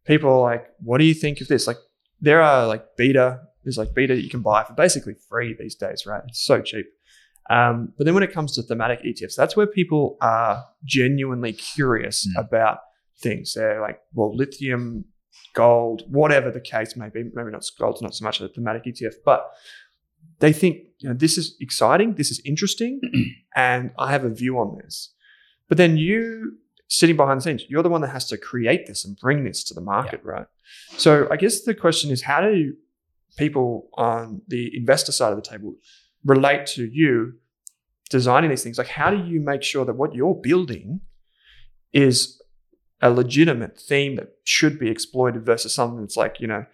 People 0.05 0.31
are 0.31 0.41
like, 0.41 0.67
"What 0.81 0.99
do 0.99 1.05
you 1.05 1.15
think 1.15 1.41
of 1.41 1.49
this?" 1.49 1.67
Like 1.67 1.79
there 2.21 2.41
are 2.41 2.67
like 2.67 2.97
beta 2.97 3.41
there's 3.69 3.77
like 3.77 3.93
beta 3.93 4.15
that 4.15 4.23
you 4.23 4.31
can 4.31 4.41
buy 4.41 4.65
for 4.65 4.73
basically 4.73 5.15
free 5.29 5.55
these 5.59 5.75
days, 5.75 6.07
right? 6.07 6.23
It's 6.27 6.41
so 6.41 6.63
cheap. 6.63 6.87
Um, 7.51 7.93
but 7.97 8.05
then 8.05 8.15
when 8.15 8.23
it 8.23 8.33
comes 8.33 8.55
to 8.57 8.63
thematic 8.63 9.03
ETFs, 9.03 9.35
that's 9.35 9.57
where 9.57 9.67
people 9.67 10.19
are 10.21 10.65
genuinely 10.85 11.53
curious 11.53 12.27
mm. 12.27 12.41
about 12.41 12.79
things. 13.21 13.55
They're 13.55 13.81
like, 13.81 14.01
well, 14.15 14.35
lithium 14.37 15.07
gold, 15.55 16.03
whatever 16.09 16.51
the 16.51 16.61
case 16.61 16.97
may 16.97 17.09
be. 17.09 17.25
Maybe 17.33 17.51
not 17.51 17.65
gold's 17.79 18.03
not 18.03 18.15
so 18.15 18.25
much 18.25 18.41
a 18.41 18.49
thematic 18.49 18.85
ETF, 18.85 19.15
but 19.25 19.51
they 20.41 20.53
think 20.53 20.79
you 20.99 21.09
know 21.09 21.15
this 21.15 21.39
is 21.39 21.57
exciting, 21.61 22.15
this 22.15 22.31
is 22.31 22.41
interesting, 22.45 23.01
and 23.57 23.91
I 23.99 24.13
have 24.13 24.25
a 24.25 24.31
view 24.31 24.59
on 24.59 24.79
this. 24.83 25.13
But 25.69 25.79
then 25.79 25.97
you 25.97 26.59
sitting 26.89 27.17
behind 27.17 27.39
the 27.39 27.43
scenes, 27.43 27.65
you're 27.69 27.83
the 27.83 27.89
one 27.89 28.01
that 28.01 28.09
has 28.09 28.27
to 28.27 28.39
create 28.39 28.87
this 28.87 29.05
and 29.05 29.19
bring 29.19 29.45
this 29.45 29.63
to 29.63 29.75
the 29.75 29.81
market, 29.81 30.23
yeah. 30.25 30.31
right? 30.31 30.47
So 30.97 31.29
I 31.31 31.37
guess 31.37 31.63
the 31.63 31.75
question 31.75 32.11
is, 32.11 32.23
how 32.23 32.41
do 32.41 32.73
people 33.37 33.89
on 33.95 34.43
the 34.49 34.71
investor 34.75 35.13
side 35.13 35.33
of 35.33 35.37
the 35.37 35.49
table 35.49 35.75
relate 36.25 36.67
to 36.67 36.85
you 36.85 37.35
designing 38.11 38.51
these 38.51 38.63
things? 38.63 38.79
Like, 38.79 38.89
how 38.89 39.11
do 39.11 39.19
you 39.19 39.41
make 39.41 39.63
sure 39.63 39.85
that 39.85 39.95
what 39.95 40.15
you're 40.15 40.35
building 40.35 41.01
is 41.93 42.41
a 43.01 43.11
legitimate 43.11 43.79
theme 43.79 44.17
that 44.17 44.29
should 44.45 44.79
be 44.79 44.91
exploited 44.91 45.47
versus 45.47 45.75
something 45.75 46.01
that's 46.01 46.17
like, 46.17 46.41
you 46.41 46.47
know, 46.47 46.65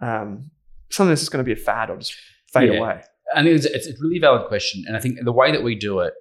um, 0.00 0.50
something 0.90 1.10
that's 1.10 1.22
just 1.22 1.32
going 1.32 1.44
to 1.44 1.54
be 1.54 1.58
a 1.58 1.62
fad 1.64 1.90
or 1.90 1.96
just 1.96 2.14
fade 2.52 2.72
yeah. 2.72 2.78
away? 2.78 3.02
I 3.34 3.42
think 3.42 3.56
it's, 3.56 3.66
it's 3.66 3.86
a 3.88 3.92
really 4.00 4.18
valid 4.18 4.46
question. 4.48 4.84
And 4.86 4.96
I 4.96 5.00
think 5.00 5.18
the 5.24 5.32
way 5.32 5.50
that 5.50 5.62
we 5.62 5.74
do 5.74 6.00
it, 6.00 6.14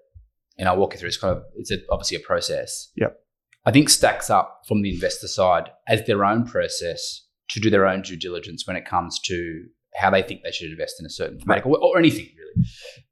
and 0.57 0.67
I'll 0.69 0.77
walk 0.77 0.93
you 0.93 0.99
through, 0.99 1.09
it's 1.09 1.17
kind 1.17 1.35
of, 1.35 1.43
it's 1.55 1.71
a, 1.71 1.77
obviously 1.89 2.17
a 2.17 2.21
process. 2.21 2.91
Yep. 2.95 3.19
I 3.65 3.71
think 3.71 3.89
stacks 3.89 4.29
up 4.29 4.61
from 4.67 4.81
the 4.81 4.93
investor 4.93 5.27
side 5.27 5.69
as 5.87 6.05
their 6.05 6.23
own 6.23 6.45
process 6.45 7.25
to 7.49 7.59
do 7.59 7.69
their 7.69 7.85
own 7.85 8.01
due 8.01 8.15
diligence 8.15 8.65
when 8.65 8.75
it 8.75 8.85
comes 8.85 9.19
to 9.25 9.65
how 9.95 10.09
they 10.09 10.21
think 10.21 10.41
they 10.43 10.51
should 10.51 10.71
invest 10.71 10.99
in 10.99 11.05
a 11.05 11.09
certain 11.09 11.39
thematic 11.39 11.65
or, 11.65 11.77
or 11.77 11.97
anything 11.97 12.27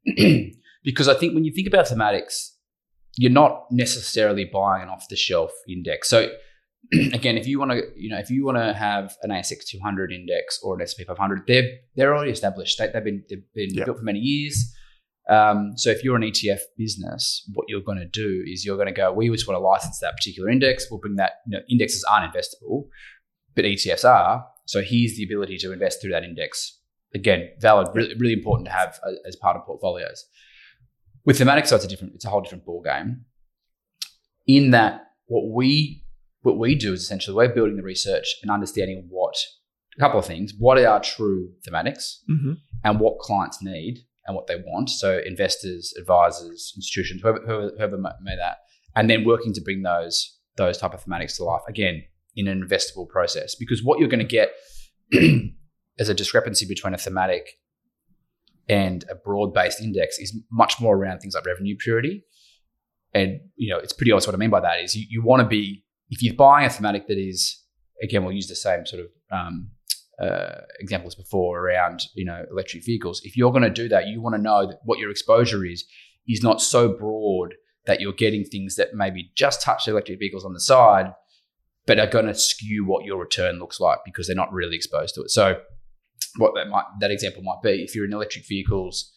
because 0.84 1.08
I 1.08 1.14
think 1.14 1.34
when 1.34 1.44
you 1.44 1.52
think 1.52 1.68
about 1.68 1.86
thematics, 1.86 2.50
you're 3.16 3.30
not 3.30 3.64
necessarily 3.70 4.44
buying 4.44 4.82
an 4.82 4.88
off 4.88 5.08
the 5.08 5.16
shelf 5.16 5.52
index. 5.68 6.08
So 6.08 6.30
again, 6.92 7.38
if 7.38 7.46
you 7.46 7.58
want 7.58 7.70
to, 7.72 7.82
you 7.96 8.10
know, 8.10 8.18
if 8.18 8.30
you 8.30 8.44
want 8.44 8.58
to 8.58 8.72
have 8.72 9.16
an 9.22 9.30
ASX 9.30 9.66
200 9.66 10.12
index 10.12 10.60
or 10.62 10.74
an 10.74 10.82
S&P 10.82 11.04
500, 11.04 11.42
they're 11.46 11.70
they're 11.96 12.14
already 12.14 12.32
established. 12.32 12.78
They, 12.78 12.90
have 12.92 13.04
been 13.04 13.24
they've 13.28 13.42
been 13.54 13.74
yep. 13.74 13.86
built 13.86 13.98
for 13.98 14.04
many 14.04 14.18
years. 14.18 14.72
Um, 15.28 15.72
so 15.76 15.88
if 15.88 16.04
you're 16.04 16.16
an 16.16 16.22
ETF 16.22 16.60
business, 16.76 17.48
what 17.54 17.64
you're 17.68 17.80
going 17.80 17.98
to 17.98 18.06
do 18.06 18.44
is 18.46 18.64
you're 18.64 18.76
going 18.76 18.88
to 18.88 18.92
go, 18.92 19.10
we 19.10 19.30
just 19.30 19.48
want 19.48 19.56
to 19.56 19.60
license 19.60 19.98
that 20.00 20.14
particular 20.16 20.50
index. 20.50 20.86
We'll 20.90 21.00
bring 21.00 21.16
that. 21.16 21.40
You 21.46 21.56
know, 21.56 21.64
indexes 21.70 22.04
aren't 22.04 22.30
investable, 22.30 22.88
but 23.54 23.64
ETFs 23.64 24.04
are. 24.04 24.46
So 24.66 24.82
here's 24.82 25.16
the 25.16 25.24
ability 25.24 25.58
to 25.58 25.72
invest 25.72 26.02
through 26.02 26.12
that 26.12 26.24
index. 26.24 26.78
Again, 27.14 27.50
valid, 27.60 27.88
really, 27.94 28.14
really 28.18 28.32
important 28.32 28.66
to 28.66 28.72
have 28.72 28.98
as 29.26 29.36
part 29.36 29.56
of 29.56 29.64
portfolios. 29.64 30.24
With 31.24 31.38
thematic, 31.38 31.66
so 31.66 31.76
it's 31.76 31.84
a 31.84 31.88
different, 31.88 32.14
it's 32.14 32.24
a 32.24 32.28
whole 32.28 32.40
different 32.40 32.64
ball 32.64 32.82
game. 32.82 33.24
In 34.46 34.72
that, 34.72 35.02
what 35.26 35.54
we 35.54 36.04
what 36.42 36.58
we 36.58 36.74
do 36.74 36.92
is 36.92 37.02
essentially 37.02 37.34
we're 37.34 37.54
building 37.54 37.76
the 37.76 37.82
research 37.82 38.26
and 38.42 38.50
understanding 38.50 39.06
what 39.08 39.34
a 39.96 40.00
couple 40.00 40.18
of 40.18 40.26
things: 40.26 40.52
what 40.58 40.78
are 40.78 41.00
true 41.00 41.50
thematics, 41.66 42.16
mm-hmm. 42.30 42.54
and 42.84 43.00
what 43.00 43.18
clients 43.20 43.62
need 43.62 44.00
and 44.26 44.34
what 44.34 44.46
they 44.46 44.56
want. 44.56 44.90
So 44.90 45.20
investors, 45.24 45.94
advisors, 45.98 46.72
institutions, 46.76 47.22
whoever, 47.22 47.40
whoever, 47.46 47.70
whoever 47.76 47.96
may 47.96 48.36
that, 48.36 48.58
and 48.96 49.08
then 49.08 49.24
working 49.24 49.52
to 49.54 49.60
bring 49.60 49.82
those 49.82 50.38
those 50.56 50.78
type 50.78 50.94
of 50.94 51.04
thematics 51.04 51.36
to 51.36 51.44
life 51.44 51.62
again 51.68 52.04
in 52.36 52.48
an 52.48 52.62
investable 52.62 53.08
process. 53.08 53.54
Because 53.54 53.82
what 53.82 53.98
you're 53.98 54.08
going 54.08 54.26
to 54.26 54.40
get 54.40 54.52
as 55.98 56.08
a 56.08 56.14
discrepancy 56.14 56.66
between 56.66 56.94
a 56.94 56.98
thematic 56.98 57.58
and 58.68 59.04
a 59.10 59.14
broad-based 59.14 59.80
index 59.80 60.18
is 60.18 60.36
much 60.50 60.80
more 60.80 60.96
around 60.96 61.18
things 61.18 61.34
like 61.34 61.44
revenue 61.44 61.76
purity. 61.76 62.24
And 63.12 63.40
you 63.56 63.70
know, 63.70 63.78
it's 63.78 63.92
pretty 63.92 64.10
obvious 64.10 64.26
what 64.26 64.34
I 64.34 64.38
mean 64.38 64.50
by 64.50 64.60
that 64.60 64.80
is 64.80 64.94
you, 64.94 65.06
you 65.08 65.22
want 65.22 65.40
to 65.40 65.46
be 65.46 65.84
if 66.10 66.22
you're 66.22 66.34
buying 66.34 66.66
a 66.66 66.70
thematic 66.70 67.06
that 67.08 67.18
is 67.18 67.62
again, 68.02 68.24
we'll 68.24 68.34
use 68.34 68.48
the 68.48 68.56
same 68.56 68.86
sort 68.86 69.02
of 69.02 69.08
um, 69.30 69.70
uh, 70.20 70.60
examples 70.80 71.14
before 71.14 71.58
around 71.58 72.02
you 72.14 72.24
know 72.24 72.44
electric 72.50 72.84
vehicles. 72.84 73.20
If 73.24 73.36
you're 73.36 73.52
going 73.52 73.62
to 73.62 73.70
do 73.70 73.88
that, 73.88 74.08
you 74.08 74.20
want 74.20 74.36
to 74.36 74.42
know 74.42 74.66
that 74.66 74.80
what 74.84 74.98
your 74.98 75.10
exposure 75.10 75.64
is 75.64 75.84
is 76.28 76.42
not 76.42 76.60
so 76.60 76.88
broad 76.88 77.54
that 77.86 78.00
you're 78.00 78.14
getting 78.14 78.44
things 78.44 78.76
that 78.76 78.94
maybe 78.94 79.30
just 79.34 79.60
touch 79.60 79.86
electric 79.86 80.18
vehicles 80.18 80.44
on 80.44 80.54
the 80.54 80.60
side, 80.60 81.12
but 81.86 81.98
are 81.98 82.06
going 82.06 82.26
to 82.26 82.34
skew 82.34 82.84
what 82.84 83.04
your 83.04 83.18
return 83.18 83.58
looks 83.58 83.78
like 83.78 83.98
because 84.04 84.26
they're 84.26 84.36
not 84.36 84.52
really 84.52 84.74
exposed 84.74 85.14
to 85.14 85.22
it. 85.22 85.30
So 85.30 85.60
what 86.36 86.54
that 86.54 86.68
might 86.68 86.84
that 87.00 87.10
example 87.10 87.42
might 87.42 87.62
be 87.62 87.82
if 87.82 87.94
you're 87.94 88.04
in 88.04 88.12
electric 88.12 88.46
vehicles, 88.46 89.12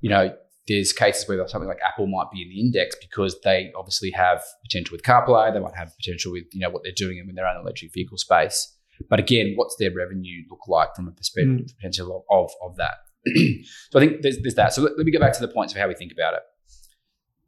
you 0.00 0.10
know, 0.10 0.34
there's 0.66 0.92
cases 0.92 1.28
where 1.28 1.46
something 1.48 1.68
like 1.68 1.80
Apple 1.86 2.06
might 2.06 2.30
be 2.32 2.42
in 2.42 2.48
the 2.48 2.60
index 2.60 2.96
because 3.00 3.40
they 3.42 3.72
obviously 3.76 4.10
have 4.12 4.42
potential 4.62 4.94
with 4.94 5.02
CarPlay, 5.02 5.52
they 5.52 5.60
might 5.60 5.74
have 5.74 5.92
potential 5.96 6.32
with 6.32 6.44
you 6.52 6.60
know 6.60 6.70
what 6.70 6.82
they're 6.82 6.92
doing 6.94 7.18
in 7.18 7.34
their 7.34 7.46
own 7.46 7.60
electric 7.60 7.92
vehicle 7.92 8.18
space. 8.18 8.74
But 9.08 9.20
again, 9.20 9.52
what's 9.56 9.76
their 9.78 9.92
revenue 9.94 10.44
look 10.50 10.66
like 10.66 10.94
from 10.96 11.08
a 11.08 11.12
perspective 11.12 11.66
mm. 11.66 11.76
potential 11.76 12.24
of, 12.30 12.50
of, 12.60 12.76
that? 12.78 12.96
so 13.90 13.98
I 13.98 14.04
think 14.04 14.22
there's, 14.22 14.38
there's 14.42 14.56
that. 14.56 14.72
So 14.72 14.82
let, 14.82 14.96
let, 14.96 15.06
me 15.06 15.12
get 15.12 15.20
back 15.20 15.34
to 15.34 15.40
the 15.40 15.52
points 15.52 15.72
of 15.72 15.78
how 15.78 15.86
we 15.86 15.94
think 15.94 16.10
about 16.12 16.34
it. 16.34 16.40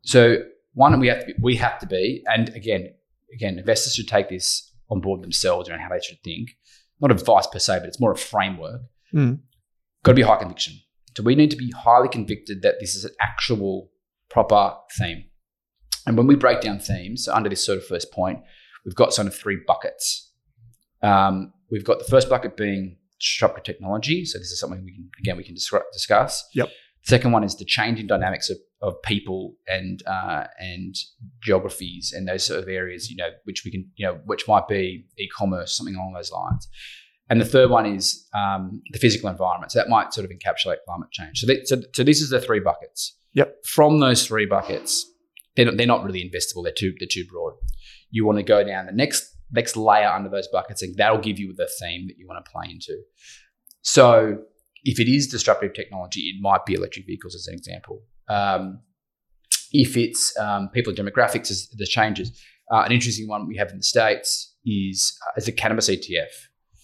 So 0.02 0.44
one, 0.74 0.98
we 1.00 1.08
have 1.08 1.20
to 1.20 1.26
be, 1.26 1.34
we 1.40 1.56
have 1.56 1.80
to 1.80 1.86
be, 1.86 2.22
and 2.26 2.50
again, 2.50 2.94
again, 3.34 3.58
investors 3.58 3.94
should 3.94 4.06
take 4.06 4.28
this 4.28 4.72
on 4.90 5.00
board 5.00 5.22
themselves 5.22 5.68
around 5.68 5.80
how 5.80 5.88
they 5.88 6.00
should 6.00 6.22
think 6.22 6.50
not 7.00 7.10
advice 7.10 7.46
per 7.46 7.58
se, 7.58 7.78
but 7.80 7.88
it's 7.88 8.00
more 8.00 8.12
a 8.12 8.16
framework. 8.16 8.82
Mm. 9.14 9.40
Got 10.02 10.12
to 10.12 10.16
be 10.16 10.22
high 10.22 10.36
conviction. 10.36 10.80
So 11.16 11.22
we 11.22 11.34
need 11.34 11.50
to 11.50 11.56
be 11.56 11.70
highly 11.70 12.08
convicted 12.08 12.62
that 12.62 12.76
this 12.80 12.94
is 12.94 13.04
an 13.04 13.12
actual 13.20 13.90
proper 14.30 14.74
theme. 14.98 15.24
And 16.06 16.16
when 16.16 16.26
we 16.26 16.34
break 16.34 16.60
down 16.60 16.78
themes, 16.78 17.24
so 17.24 17.34
under 17.34 17.48
this 17.48 17.64
sort 17.64 17.78
of 17.78 17.86
first 17.86 18.12
point, 18.12 18.40
we've 18.84 18.94
got 18.94 19.12
sort 19.12 19.26
of 19.26 19.34
three 19.34 19.58
buckets. 19.66 20.32
Um, 21.02 21.52
we've 21.70 21.84
got 21.84 21.98
the 21.98 22.04
first 22.04 22.28
bucket 22.28 22.56
being 22.56 22.96
disruptive 23.18 23.64
technology. 23.64 24.24
So 24.24 24.38
this 24.38 24.50
is 24.50 24.58
something 24.58 24.82
we 24.84 24.92
can 24.92 25.10
again 25.18 25.36
we 25.36 25.44
can 25.44 25.54
discuss. 25.54 26.48
Yep. 26.54 26.70
Second 27.02 27.32
one 27.32 27.44
is 27.44 27.56
the 27.56 27.64
changing 27.64 28.06
dynamics 28.06 28.50
of, 28.50 28.58
of 28.82 29.00
people 29.02 29.54
and 29.66 30.02
uh, 30.06 30.44
and 30.58 30.94
geographies 31.42 32.12
and 32.14 32.28
those 32.28 32.44
sort 32.44 32.60
of 32.60 32.68
areas, 32.68 33.10
you 33.10 33.16
know, 33.16 33.30
which 33.44 33.64
we 33.64 33.70
can, 33.70 33.90
you 33.96 34.06
know, 34.06 34.18
which 34.26 34.46
might 34.46 34.68
be 34.68 35.06
e-commerce, 35.18 35.76
something 35.76 35.94
along 35.94 36.12
those 36.12 36.30
lines. 36.30 36.68
And 37.30 37.40
the 37.40 37.44
third 37.44 37.70
one 37.70 37.86
is 37.86 38.28
um, 38.34 38.82
the 38.90 38.98
physical 38.98 39.30
environment. 39.30 39.72
So 39.72 39.78
that 39.78 39.88
might 39.88 40.12
sort 40.12 40.24
of 40.24 40.32
encapsulate 40.32 40.78
climate 40.84 41.10
change. 41.12 41.38
So, 41.38 41.46
they, 41.46 41.62
so, 41.64 41.80
so 41.94 42.02
this 42.02 42.20
is 42.20 42.30
the 42.30 42.40
three 42.40 42.58
buckets. 42.58 43.16
Yep. 43.34 43.64
From 43.64 44.00
those 44.00 44.26
three 44.26 44.46
buckets, 44.46 45.06
they're 45.54 45.66
not, 45.66 45.76
they're 45.76 45.86
not 45.86 46.04
really 46.04 46.28
investable. 46.28 46.64
They're 46.64 46.72
too 46.76 46.92
they're 46.98 47.08
too 47.10 47.24
broad. 47.30 47.54
You 48.10 48.26
want 48.26 48.38
to 48.38 48.42
go 48.42 48.64
down 48.64 48.86
the 48.86 48.92
next 48.92 49.36
next 49.52 49.76
layer 49.76 50.08
under 50.08 50.28
those 50.28 50.48
buckets, 50.48 50.82
and 50.82 50.96
that'll 50.96 51.18
give 51.18 51.38
you 51.38 51.54
the 51.54 51.68
theme 51.80 52.08
that 52.08 52.18
you 52.18 52.26
want 52.26 52.44
to 52.44 52.50
play 52.50 52.66
into. 52.70 53.00
So 53.82 54.38
if 54.84 54.98
it 54.98 55.08
is 55.08 55.26
disruptive 55.26 55.74
technology, 55.74 56.20
it 56.20 56.40
might 56.40 56.64
be 56.66 56.74
electric 56.74 57.06
vehicles 57.06 57.34
as 57.34 57.46
an 57.46 57.54
example. 57.54 58.02
Um, 58.28 58.80
if 59.72 59.96
it's 59.96 60.36
um, 60.38 60.68
people 60.70 60.92
demographics, 60.92 61.50
as 61.50 61.68
the 61.76 61.86
changes. 61.86 62.32
Uh, 62.72 62.82
an 62.82 62.92
interesting 62.92 63.28
one 63.28 63.48
we 63.48 63.56
have 63.56 63.70
in 63.70 63.78
the 63.78 63.82
states 63.82 64.54
is 64.64 65.18
uh, 65.26 65.32
is 65.36 65.48
a 65.48 65.52
cannabis 65.52 65.88
ETF. 65.88 66.28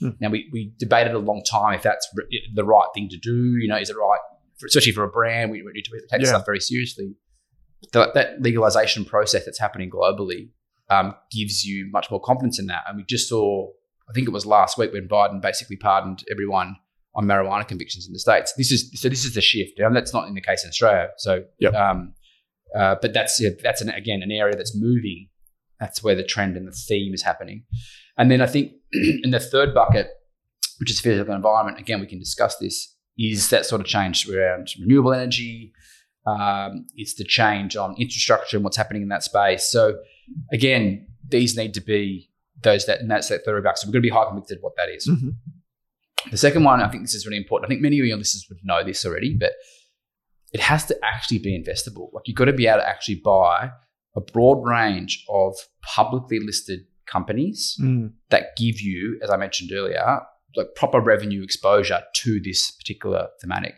Hmm. 0.01 0.11
Now 0.21 0.31
we, 0.31 0.49
we 0.53 0.73
debated 0.79 1.15
a 1.15 1.19
long 1.19 1.43
time 1.49 1.75
if 1.75 1.83
that's 1.83 2.09
re- 2.15 2.51
the 2.55 2.65
right 2.65 2.89
thing 2.95 3.09
to 3.11 3.17
do. 3.17 3.57
You 3.61 3.69
know, 3.69 3.77
is 3.77 3.91
it 3.91 3.97
right, 3.97 4.19
for, 4.59 4.67
especially 4.67 4.93
for 4.93 5.05
a 5.05 5.09
brand? 5.09 5.51
We, 5.51 5.63
we 5.63 5.73
need 5.73 5.85
to 5.85 6.01
take 6.11 6.23
yeah. 6.23 6.29
stuff 6.29 6.45
very 6.45 6.61
seriously. 6.61 7.15
The, 7.93 8.11
that 8.15 8.41
legalization 8.41 9.05
process 9.05 9.45
that's 9.45 9.61
happening 9.61 9.91
globally 9.91 10.51
um, 10.91 11.15
gives 11.31 11.65
you 11.65 11.89
much 11.93 12.11
more 12.11 12.21
confidence 12.21 12.59
in 12.59 12.67
that. 12.67 12.83
And 12.89 12.97
we 12.97 13.05
just 13.05 13.29
saw, 13.29 13.69
I 14.09 14.13
think 14.13 14.27
it 14.27 14.33
was 14.33 14.45
last 14.45 14.77
week 14.77 14.93
when 14.93 15.09
Biden 15.09 15.41
basically 15.41 15.77
pardoned 15.77 16.25
everyone 16.31 16.77
on 17.17 17.25
marijuana 17.25 17.67
convictions 17.67 18.07
in 18.07 18.13
the 18.13 18.19
states. 18.19 18.53
This 18.57 18.71
is 18.71 18.91
so. 18.95 19.09
This 19.09 19.25
is 19.25 19.35
the 19.35 19.41
shift, 19.41 19.79
and 19.79 19.97
that's 19.97 20.13
not 20.13 20.29
in 20.29 20.35
the 20.35 20.41
case 20.41 20.63
in 20.63 20.69
Australia. 20.69 21.09
So, 21.17 21.45
yep. 21.59 21.75
um, 21.75 22.15
uh, 22.79 22.97
but 23.01 23.13
that's 23.13 23.43
that's 23.63 23.81
an, 23.81 23.89
again 23.89 24.23
an 24.23 24.31
area 24.31 24.55
that's 24.55 24.77
moving. 24.77 25.29
That's 25.81 26.03
where 26.03 26.15
the 26.15 26.25
trend 26.25 26.57
and 26.57 26.69
the 26.69 26.73
theme 26.73 27.15
is 27.15 27.23
happening. 27.23 27.65
And 28.17 28.31
then 28.31 28.41
I 28.41 28.47
think 28.47 28.73
in 28.93 29.31
the 29.31 29.41
third 29.41 29.75
bucket, 29.75 30.09
which 30.79 30.91
is 30.91 31.01
physical 31.01 31.35
environment, 31.35 31.81
again 31.81 32.01
we 32.01 32.07
can 32.07 32.19
discuss 32.19 32.57
this. 32.59 32.95
Is 33.19 33.49
that 33.49 33.65
sort 33.65 33.81
of 33.81 33.87
change 33.87 34.29
around 34.29 34.69
renewable 34.79 35.15
energy? 35.15 35.73
Um, 36.27 36.87
it's 36.97 37.15
the 37.15 37.25
change 37.25 37.77
on 37.77 37.95
infrastructure 37.99 38.59
and 38.59 38.65
what's 38.65 38.77
happening 38.77 39.03
in 39.03 39.09
that 39.09 39.23
space. 39.23 39.71
So 39.71 39.97
again, 40.53 41.07
these 41.27 41.57
need 41.57 41.73
to 41.75 41.81
be 41.81 42.31
those 42.63 42.85
that 42.87 43.01
and 43.01 43.11
that's 43.11 43.29
that 43.29 43.45
third 43.45 43.63
bucket. 43.65 43.79
So 43.79 43.89
we're 43.89 43.93
going 43.93 44.03
to 44.03 44.09
be 44.09 44.11
high 44.11 44.27
convicted 44.27 44.59
what 44.61 44.77
that 44.77 44.91
is. 44.91 45.09
Mm-hmm. 45.09 45.31
The 46.31 46.37
second 46.37 46.65
one, 46.65 46.81
I 46.81 46.89
think 46.89 47.05
this 47.05 47.15
is 47.15 47.27
really 47.27 47.39
important. 47.39 47.67
I 47.67 47.71
think 47.71 47.83
many 47.83 48.01
of 48.01 48.07
your 48.07 48.17
listeners 48.17 48.47
would 48.49 48.59
know 48.65 48.83
this 48.85 49.05
already, 49.05 49.37
but 49.39 49.53
it 50.53 50.61
has 50.61 50.85
to 50.87 50.97
actually 51.05 51.39
be 51.39 51.59
investable. 51.59 52.13
Like 52.13 52.27
you've 52.27 52.37
got 52.37 52.47
to 52.47 52.53
be 52.53 52.67
able 52.67 52.81
to 52.81 52.89
actually 52.89 53.21
buy 53.25 53.71
a 54.17 54.21
broad 54.21 54.67
range 54.67 55.25
of 55.29 55.55
publicly 55.83 56.41
listed 56.41 56.81
companies 57.07 57.77
mm. 57.81 58.11
that 58.31 58.57
give 58.57 58.81
you, 58.81 59.19
as 59.23 59.31
I 59.31 59.37
mentioned 59.37 59.71
earlier, 59.73 60.21
like 60.57 60.69
proper 60.75 61.01
revenue 61.01 61.43
exposure 61.43 62.03
to 62.15 62.41
this 62.43 62.71
particular 62.73 63.29
thematic. 63.41 63.75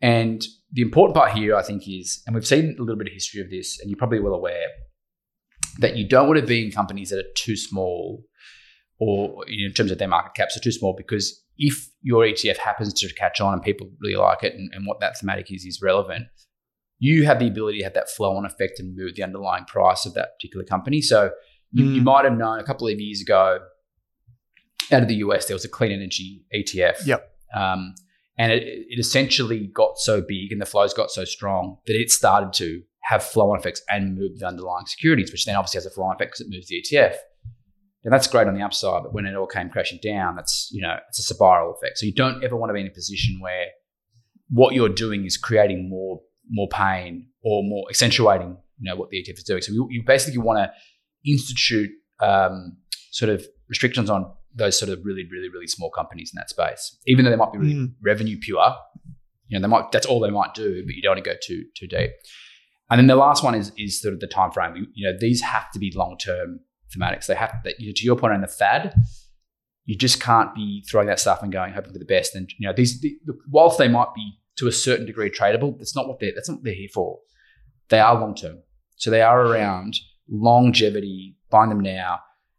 And 0.00 0.44
the 0.70 0.82
important 0.82 1.16
part 1.16 1.32
here, 1.32 1.56
I 1.56 1.62
think, 1.62 1.88
is, 1.88 2.22
and 2.26 2.34
we've 2.34 2.46
seen 2.46 2.76
a 2.78 2.80
little 2.80 2.96
bit 2.96 3.08
of 3.08 3.12
history 3.12 3.40
of 3.40 3.50
this, 3.50 3.80
and 3.80 3.90
you're 3.90 3.98
probably 3.98 4.20
well 4.20 4.34
aware 4.34 4.68
that 5.80 5.96
you 5.96 6.06
don't 6.06 6.28
want 6.28 6.38
to 6.40 6.46
be 6.46 6.64
in 6.64 6.70
companies 6.70 7.10
that 7.10 7.18
are 7.18 7.32
too 7.36 7.56
small 7.56 8.24
or 8.98 9.44
in 9.48 9.72
terms 9.72 9.90
of 9.90 9.98
their 9.98 10.08
market 10.08 10.34
caps 10.34 10.56
are 10.56 10.60
too 10.60 10.72
small 10.72 10.94
because 10.96 11.42
if 11.56 11.88
your 12.02 12.24
ETF 12.24 12.56
happens 12.58 12.92
to 12.94 13.12
catch 13.14 13.40
on 13.40 13.52
and 13.52 13.62
people 13.62 13.90
really 14.00 14.16
like 14.16 14.42
it 14.42 14.54
and, 14.54 14.70
and 14.74 14.86
what 14.86 15.00
that 15.00 15.18
thematic 15.18 15.52
is 15.52 15.64
is 15.64 15.80
relevant, 15.82 16.26
you 16.98 17.24
have 17.24 17.38
the 17.38 17.46
ability 17.46 17.78
to 17.78 17.84
have 17.84 17.94
that 17.94 18.08
flow 18.10 18.36
on 18.36 18.44
effect 18.44 18.78
and 18.80 18.96
move 18.96 19.14
the 19.14 19.22
underlying 19.22 19.64
price 19.64 20.04
of 20.06 20.14
that 20.14 20.30
particular 20.38 20.64
company. 20.64 21.00
So 21.00 21.30
you, 21.72 21.84
Mm. 21.84 21.94
you 21.96 22.02
might 22.02 22.24
have 22.24 22.36
known 22.36 22.58
a 22.58 22.64
couple 22.64 22.88
of 22.88 22.98
years 22.98 23.20
ago 23.20 23.58
out 24.90 25.02
of 25.02 25.08
the 25.08 25.16
US, 25.16 25.46
there 25.46 25.54
was 25.54 25.64
a 25.64 25.68
clean 25.68 25.92
energy 25.92 26.44
ETF. 26.54 27.06
Yep. 27.06 27.30
Um, 27.54 27.94
and 28.38 28.52
it, 28.52 28.62
it 28.88 28.98
essentially 28.98 29.66
got 29.66 29.98
so 29.98 30.20
big 30.20 30.52
and 30.52 30.60
the 30.60 30.66
flows 30.66 30.94
got 30.94 31.10
so 31.10 31.24
strong 31.24 31.78
that 31.86 31.94
it 31.94 32.10
started 32.10 32.52
to 32.54 32.82
have 33.02 33.22
flow 33.22 33.50
on 33.52 33.58
effects 33.58 33.82
and 33.90 34.16
move 34.16 34.38
the 34.38 34.46
underlying 34.46 34.86
securities, 34.86 35.32
which 35.32 35.44
then 35.44 35.56
obviously 35.56 35.78
has 35.78 35.86
a 35.86 35.90
flow 35.90 36.04
on 36.04 36.14
effect 36.14 36.32
because 36.32 36.40
it 36.42 36.50
moves 36.50 36.68
the 36.68 36.82
ETF. 36.82 37.16
And 38.04 38.12
that's 38.12 38.26
great 38.28 38.46
on 38.46 38.54
the 38.54 38.62
upside, 38.62 39.02
but 39.02 39.12
when 39.12 39.26
it 39.26 39.34
all 39.34 39.46
came 39.46 39.68
crashing 39.68 39.98
down, 40.02 40.36
that's 40.36 40.68
you 40.72 40.80
know 40.80 40.96
it's 41.08 41.18
a 41.18 41.22
spiral 41.34 41.74
effect. 41.74 41.98
So 41.98 42.06
you 42.06 42.14
don't 42.14 42.42
ever 42.44 42.56
want 42.56 42.70
to 42.70 42.74
be 42.74 42.80
in 42.80 42.86
a 42.86 42.90
position 42.90 43.38
where 43.40 43.66
what 44.50 44.74
you're 44.74 44.88
doing 44.88 45.24
is 45.26 45.36
creating 45.36 45.88
more 45.90 46.20
more 46.48 46.68
pain 46.68 47.26
or 47.42 47.62
more 47.62 47.84
accentuating 47.90 48.56
you 48.80 48.88
know 48.90 48.96
what 48.96 49.10
the 49.10 49.16
ETF 49.22 49.38
is 49.38 49.44
doing. 49.44 49.62
So 49.62 49.72
you, 49.72 49.86
you 49.90 50.02
basically 50.06 50.38
want 50.38 50.58
to 50.60 50.72
institute 51.30 51.90
um, 52.20 52.76
sort 53.10 53.30
of 53.30 53.44
restrictions 53.68 54.08
on 54.08 54.32
those 54.54 54.78
sort 54.78 54.90
of 54.90 55.00
really 55.04 55.24
really 55.30 55.48
really 55.48 55.66
small 55.66 55.90
companies 55.90 56.30
in 56.32 56.38
that 56.38 56.48
space, 56.50 56.96
even 57.06 57.24
though 57.24 57.30
they 57.30 57.36
might 57.36 57.52
be 57.52 57.58
really 57.58 57.74
Mm. 57.74 57.94
revenue 58.02 58.38
pure. 58.40 58.74
You 59.48 59.58
know, 59.58 59.62
they 59.62 59.68
might 59.70 59.90
that's 59.92 60.06
all 60.06 60.20
they 60.20 60.30
might 60.30 60.54
do, 60.54 60.84
but 60.86 60.94
you 60.94 61.02
don't 61.02 61.16
want 61.16 61.24
to 61.24 61.30
go 61.30 61.36
too 61.42 61.64
too 61.76 61.86
deep. 61.88 62.10
And 62.90 62.98
then 62.98 63.06
the 63.08 63.16
last 63.16 63.42
one 63.42 63.54
is 63.54 63.72
is 63.76 64.00
sort 64.00 64.14
of 64.14 64.20
the 64.20 64.26
time 64.26 64.50
frame. 64.52 64.76
You, 64.76 64.86
you 64.94 65.10
know, 65.10 65.16
these 65.18 65.40
have 65.42 65.70
to 65.72 65.78
be 65.78 65.92
long 65.94 66.16
term 66.16 66.60
thematics. 66.96 67.26
They 67.26 67.34
have 67.34 67.54
that. 67.64 67.80
You 67.80 67.88
know, 67.88 67.92
to 67.96 68.04
your 68.04 68.16
point 68.16 68.34
on 68.34 68.40
the 68.40 68.48
fad, 68.48 68.94
you 69.84 69.96
just 69.96 70.20
can't 70.20 70.54
be 70.54 70.84
throwing 70.90 71.06
that 71.08 71.20
stuff 71.20 71.42
and 71.42 71.52
going 71.52 71.72
hoping 71.72 71.92
for 71.92 71.98
the 71.98 72.04
best. 72.04 72.34
And 72.34 72.50
you 72.58 72.66
know, 72.66 72.72
these 72.74 73.00
the, 73.00 73.18
whilst 73.50 73.78
they 73.78 73.88
might 73.88 74.14
be 74.14 74.38
to 74.56 74.66
a 74.66 74.72
certain 74.72 75.06
degree 75.06 75.30
tradable, 75.30 75.76
that's 75.78 75.94
not 75.96 76.08
what 76.08 76.18
they're 76.20 76.32
that's 76.34 76.48
not 76.48 76.56
what 76.56 76.64
they're 76.64 76.74
here 76.74 76.88
for. 76.92 77.18
They 77.88 78.00
are 78.00 78.18
long 78.20 78.34
term, 78.34 78.58
so 78.96 79.10
they 79.10 79.22
are 79.22 79.40
around 79.46 79.94
longevity. 80.30 81.36
Find 81.50 81.70
them 81.70 81.80
now. 81.80 82.18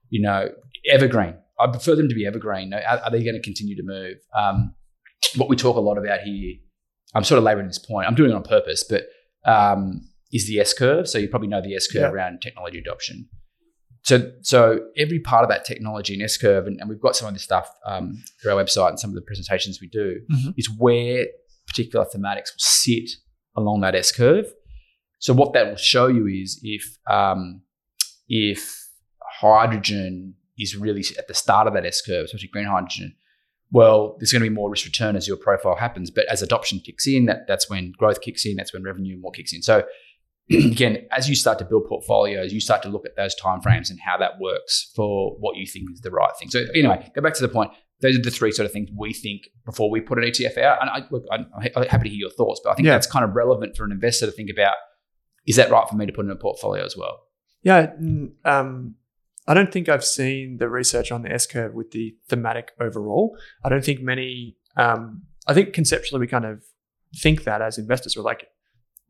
You 0.10 0.22
know, 0.22 0.50
evergreen. 0.90 1.36
I 1.60 1.68
prefer 1.68 1.96
them 1.96 2.08
to 2.10 2.16
be 2.16 2.26
evergreen. 2.26 2.74
Are, 2.74 2.82
are 3.04 3.12
they 3.12 3.24
going 3.24 3.36
to 3.36 3.42
continue 3.42 3.76
to 3.76 3.84
move? 3.84 4.18
Um, 4.36 4.74
what 5.36 5.50
we 5.50 5.56
talk 5.56 5.76
a 5.76 5.82
lot 5.82 5.98
about 5.98 6.22
here, 6.22 6.56
I'm 7.14 7.24
sort 7.26 7.38
of 7.38 7.44
labouring 7.44 7.68
this 7.68 7.78
point. 7.78 8.08
I'm 8.08 8.16
doing 8.16 8.32
it 8.32 8.34
on 8.34 8.44
purpose, 8.44 8.84
but 8.90 9.04
um, 9.46 10.08
is 10.32 10.48
the 10.48 10.60
S 10.60 10.74
curve. 10.74 11.08
So 11.10 11.18
you 11.18 11.28
probably 11.28 11.50
know 11.50 11.62
the 11.62 11.76
S 11.76 11.92
curve 11.92 12.02
Yeah. 12.04 12.10
around 12.10 12.42
technology 12.42 12.80
adoption. 12.80 13.28
So, 14.04 14.32
so 14.42 14.80
every 14.98 15.20
part 15.20 15.44
of 15.44 15.50
that 15.50 15.66
technology 15.66 16.14
and 16.14 16.24
S 16.24 16.38
curve, 16.38 16.68
and, 16.68 16.80
and 16.80 16.90
we've 16.90 17.02
got 17.02 17.16
some 17.16 17.28
of 17.28 17.34
this 17.34 17.44
stuff 17.44 17.70
um, 17.86 18.24
through 18.42 18.54
our 18.54 18.64
website 18.64 18.90
and 18.90 19.00
some 19.00 19.10
of 19.12 19.16
the 19.16 19.22
presentations 19.22 19.80
we 19.82 19.88
do, 19.88 20.22
Mhm. 20.32 20.54
is 20.58 20.70
where 20.78 21.26
particular 21.68 22.06
thematics 22.06 22.52
will 22.54 22.60
sit 22.60 23.10
along 23.56 23.82
that 23.82 23.96
S 23.96 24.12
curve. 24.12 24.46
So 25.20 25.34
what 25.34 25.52
that 25.54 25.68
will 25.68 25.76
show 25.76 26.08
you 26.08 26.28
is 26.28 26.60
if 26.64 26.98
um, 27.12 27.62
if 28.30 28.88
hydrogen 29.42 30.36
is 30.58 30.76
really 30.76 31.04
at 31.18 31.28
the 31.28 31.34
start 31.34 31.68
of 31.68 31.74
that 31.74 31.86
S 31.86 32.02
curve, 32.02 32.26
especially 32.26 32.50
green 32.50 32.66
hydrogen, 32.66 33.16
well, 33.72 34.16
there's 34.20 34.32
going 34.32 34.42
to 34.44 34.50
be 34.50 34.54
more 34.54 34.70
risk 34.70 34.86
return 34.86 35.16
as 35.16 35.28
your 35.28 35.38
profile 35.38 35.76
happens. 35.76 36.10
But 36.10 36.26
as 36.26 36.42
adoption 36.42 36.80
kicks 36.80 37.08
in, 37.08 37.26
that, 37.26 37.48
that's 37.48 37.70
when 37.70 37.94
growth 37.98 38.22
kicks 38.22 38.46
in, 38.46 38.56
that's 38.56 38.74
when 38.74 38.84
revenue 38.84 39.18
more 39.20 39.32
kicks 39.32 39.54
in. 39.54 39.62
So 39.62 39.84
again, 40.72 41.06
as 41.12 41.30
you 41.30 41.36
start 41.36 41.60
to 41.60 41.66
build 41.66 41.86
portfolios, 41.88 42.52
you 42.54 42.60
start 42.60 42.82
to 42.84 42.90
look 42.90 43.06
at 43.06 43.16
those 43.16 43.36
timeframes 43.40 43.90
and 43.90 44.00
how 44.00 44.18
that 44.18 44.40
works 44.40 44.92
for 44.96 45.36
what 45.40 45.56
you 45.58 45.66
think 45.68 45.90
is 45.92 46.02
the 46.02 46.12
right 46.12 46.32
thing. 46.40 46.50
So 46.50 46.66
anyway, 46.74 47.10
go 47.16 47.22
back 47.22 47.34
to 47.36 47.42
the 47.42 47.50
point. 47.50 47.72
Those 48.02 48.18
are 48.18 48.22
the 48.22 48.32
three 48.32 48.52
sort 48.52 48.66
of 48.66 48.72
things 48.72 48.90
we 48.98 49.14
think 49.14 49.50
before 49.66 49.92
we 49.92 50.00
put 50.02 50.18
an 50.18 50.24
ETF 50.24 50.58
out. 50.58 50.78
And 50.82 50.90
I, 50.90 51.06
look, 51.12 51.26
I'm, 51.32 51.48
I'm 51.76 51.84
happy 51.88 52.04
to 52.06 52.10
hear 52.10 52.20
your 52.20 52.30
thoughts, 52.30 52.62
but 52.64 52.72
I 52.72 52.76
think 52.76 52.86
Yeah. 52.86 52.94
that's 52.94 53.08
kind 53.08 53.26
of 53.26 53.36
relevant 53.36 53.76
for 53.76 53.84
an 53.84 53.92
investor 53.92 54.26
to 54.26 54.32
think 54.32 54.50
about. 54.50 54.76
Is 55.46 55.58
that 55.58 55.70
right 55.70 55.88
for 55.88 55.96
me 55.96 56.06
to 56.06 56.14
put 56.14 56.26
in 56.26 56.32
a 56.32 56.36
portfolio 56.36 56.84
as 56.86 56.96
well? 56.96 57.20
Yeah, 57.62 57.92
um, 58.46 58.96
I 59.48 59.54
don't 59.54 59.72
think 59.72 59.90
I've 59.90 60.06
seen 60.06 60.58
the 60.60 60.70
research 60.70 61.12
on 61.12 61.24
the 61.24 61.32
S 61.32 61.46
curve 61.46 61.74
with 61.74 61.92
the 61.92 62.16
thematic 62.30 62.72
overall. 62.80 63.36
I 63.64 63.70
don't 63.70 63.84
think 63.84 64.00
many. 64.02 64.56
Um, 64.78 65.24
I 65.48 65.54
think 65.54 65.74
conceptually 65.74 66.20
we 66.22 66.28
kind 66.28 66.46
of 66.46 66.64
think 67.18 67.44
that 67.44 67.62
as 67.62 67.78
investors, 67.78 68.16
we're 68.16 68.24
like 68.24 68.48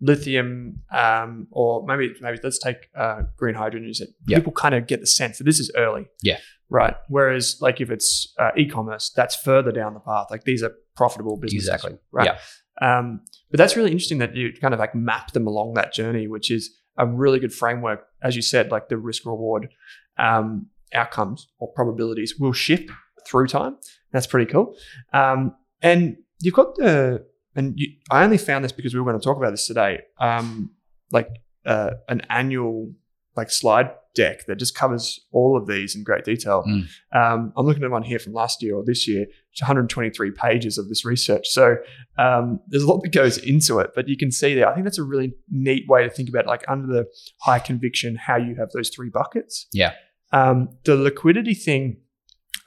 lithium, 0.02 0.82
um, 0.92 1.48
or 1.52 1.86
maybe 1.86 2.14
maybe 2.22 2.40
let's 2.44 2.60
take 2.60 2.90
uh, 2.96 3.24
green 3.38 3.56
hydrogen. 3.56 3.90
Is 3.90 4.00
that 4.00 4.10
Yeah. 4.28 4.38
people 4.38 4.54
kind 4.54 4.76
of 4.76 4.88
get 4.88 5.00
the 5.02 5.08
sense 5.08 5.38
that 5.38 5.44
this 5.44 5.60
is 5.60 5.72
early. 5.76 6.08
Yeah. 6.24 6.38
Right. 6.70 6.96
Whereas 7.08 7.58
like 7.62 7.82
if 7.82 7.90
it's 7.90 8.34
uh, 8.40 8.52
e-commerce, 8.56 9.12
that's 9.16 9.36
further 9.36 9.72
down 9.72 9.94
the 9.96 10.00
path. 10.00 10.28
Like 10.30 10.44
these 10.44 10.62
are 10.64 10.74
profitable 10.96 11.36
businesses. 11.38 11.68
Exactly. 11.68 11.98
Right. 12.12 12.28
Yeah. 12.28 12.38
Um, 12.82 13.22
but 13.52 13.58
that's 13.58 13.76
really 13.76 13.92
interesting 13.92 14.20
that 14.20 14.36
you 14.36 14.54
kind 14.62 14.74
of 14.74 14.80
like 14.80 14.94
map 14.96 15.32
them 15.34 15.48
along 15.48 15.74
that 15.74 15.94
journey, 15.94 16.28
which 16.28 16.52
is 16.52 16.70
a 16.98 17.06
really 17.08 17.40
good 17.40 17.54
framework. 17.54 18.06
As 18.22 18.36
you 18.36 18.42
said, 18.42 18.72
like 18.72 18.88
the 18.90 18.98
risk 18.98 19.26
reward 19.26 19.70
um, 20.18 20.68
outcomes 20.94 21.48
or 21.60 21.72
probabilities 21.74 22.36
will 22.40 22.54
shift 22.54 22.90
through 23.28 23.48
time. 23.48 23.78
That's 24.12 24.28
pretty 24.28 24.50
cool. 24.52 24.76
Um, 25.12 25.56
and 25.82 26.18
you've 26.42 26.54
got 26.54 26.76
the, 26.76 27.26
and 27.60 27.74
you, 27.78 27.88
I 28.10 28.24
only 28.24 28.38
found 28.38 28.63
this 28.63 28.72
because 28.72 28.93
we 28.93 29.00
were 29.00 29.06
going 29.06 29.19
to 29.19 29.24
talk 29.24 29.38
about 29.38 29.52
this 29.52 29.67
today, 29.67 30.00
um, 30.17 30.72
like 31.12 31.30
uh, 31.65 31.91
an 32.08 32.22
annual 32.30 32.93
like 33.36 33.52
slide 33.52 33.91
deck 34.15 34.45
that 34.48 34.56
just 34.56 34.76
covers 34.76 35.19
all 35.32 35.58
of 35.58 35.67
these 35.67 35.95
in 35.95 36.04
great 36.04 36.24
detail. 36.24 36.63
Mm. 36.67 36.88
Um, 37.13 37.54
I'm 37.56 37.65
looking 37.65 37.84
at 37.84 37.91
one 37.91 38.04
here 38.04 38.17
from 38.17 38.34
last 38.34 38.63
year 38.63 38.76
or 38.76 38.84
this 38.84 39.08
year. 39.08 39.26
It's 39.52 39.62
123 39.62 40.32
pages 40.32 40.78
of 40.78 40.88
this 40.88 41.04
research. 41.04 41.48
So 41.50 41.76
um, 42.17 42.62
there's 42.67 42.84
a 42.84 42.88
lot 42.88 43.02
that 43.04 43.12
goes 43.12 43.38
into 43.38 43.80
it, 43.80 43.91
but 43.93 44.08
you 44.08 44.17
can 44.17 44.32
see 44.32 44.56
there. 44.56 44.67
I 44.69 44.74
think 44.74 44.86
that's 44.86 44.98
a 44.98 45.04
really 45.04 45.34
neat 45.50 45.86
way 45.88 46.04
to 46.04 46.10
think 46.10 46.30
about 46.30 46.48
like 46.48 46.63
under 46.67 46.88
the 46.88 47.08
high 47.41 47.60
conviction 47.60 48.15
how 48.15 48.38
you 48.38 48.56
have 48.56 48.69
those 48.72 48.89
three 48.89 49.10
buckets. 49.10 49.67
Yeah. 49.74 49.93
Um, 50.32 50.69
the 50.86 50.95
liquidity 50.95 51.54
thing, 51.54 51.98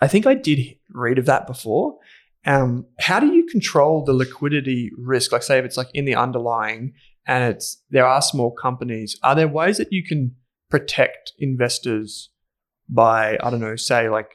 I 0.03 0.09
think 0.09 0.27
I 0.27 0.35
did 0.35 0.77
read 0.91 1.19
of 1.19 1.27
that 1.27 1.47
before. 1.47 1.99
Um, 2.45 2.87
how 2.99 3.21
do 3.21 3.27
you 3.33 3.47
control 3.47 4.05
the 4.05 4.13
liquidity 4.13 4.91
risk? 4.99 5.31
Like, 5.33 5.43
say, 5.43 5.59
if 5.59 5.65
it's 5.65 5.77
like 5.77 5.89
in 5.95 6.05
the 6.05 6.15
underlying 6.17 6.95
and 7.27 7.55
it's 7.55 7.81
there 7.91 8.07
are 8.07 8.21
small 8.21 8.51
companies, 8.51 9.17
are 9.23 9.35
there 9.35 9.49
ways 9.49 9.79
that 9.79 9.93
you 9.93 10.05
can 10.05 10.35
protect 10.69 11.33
investors 11.39 12.31
by 12.89 13.39
I 13.43 13.51
don't 13.51 13.61
know, 13.61 13.77
say 13.77 14.09
like 14.09 14.31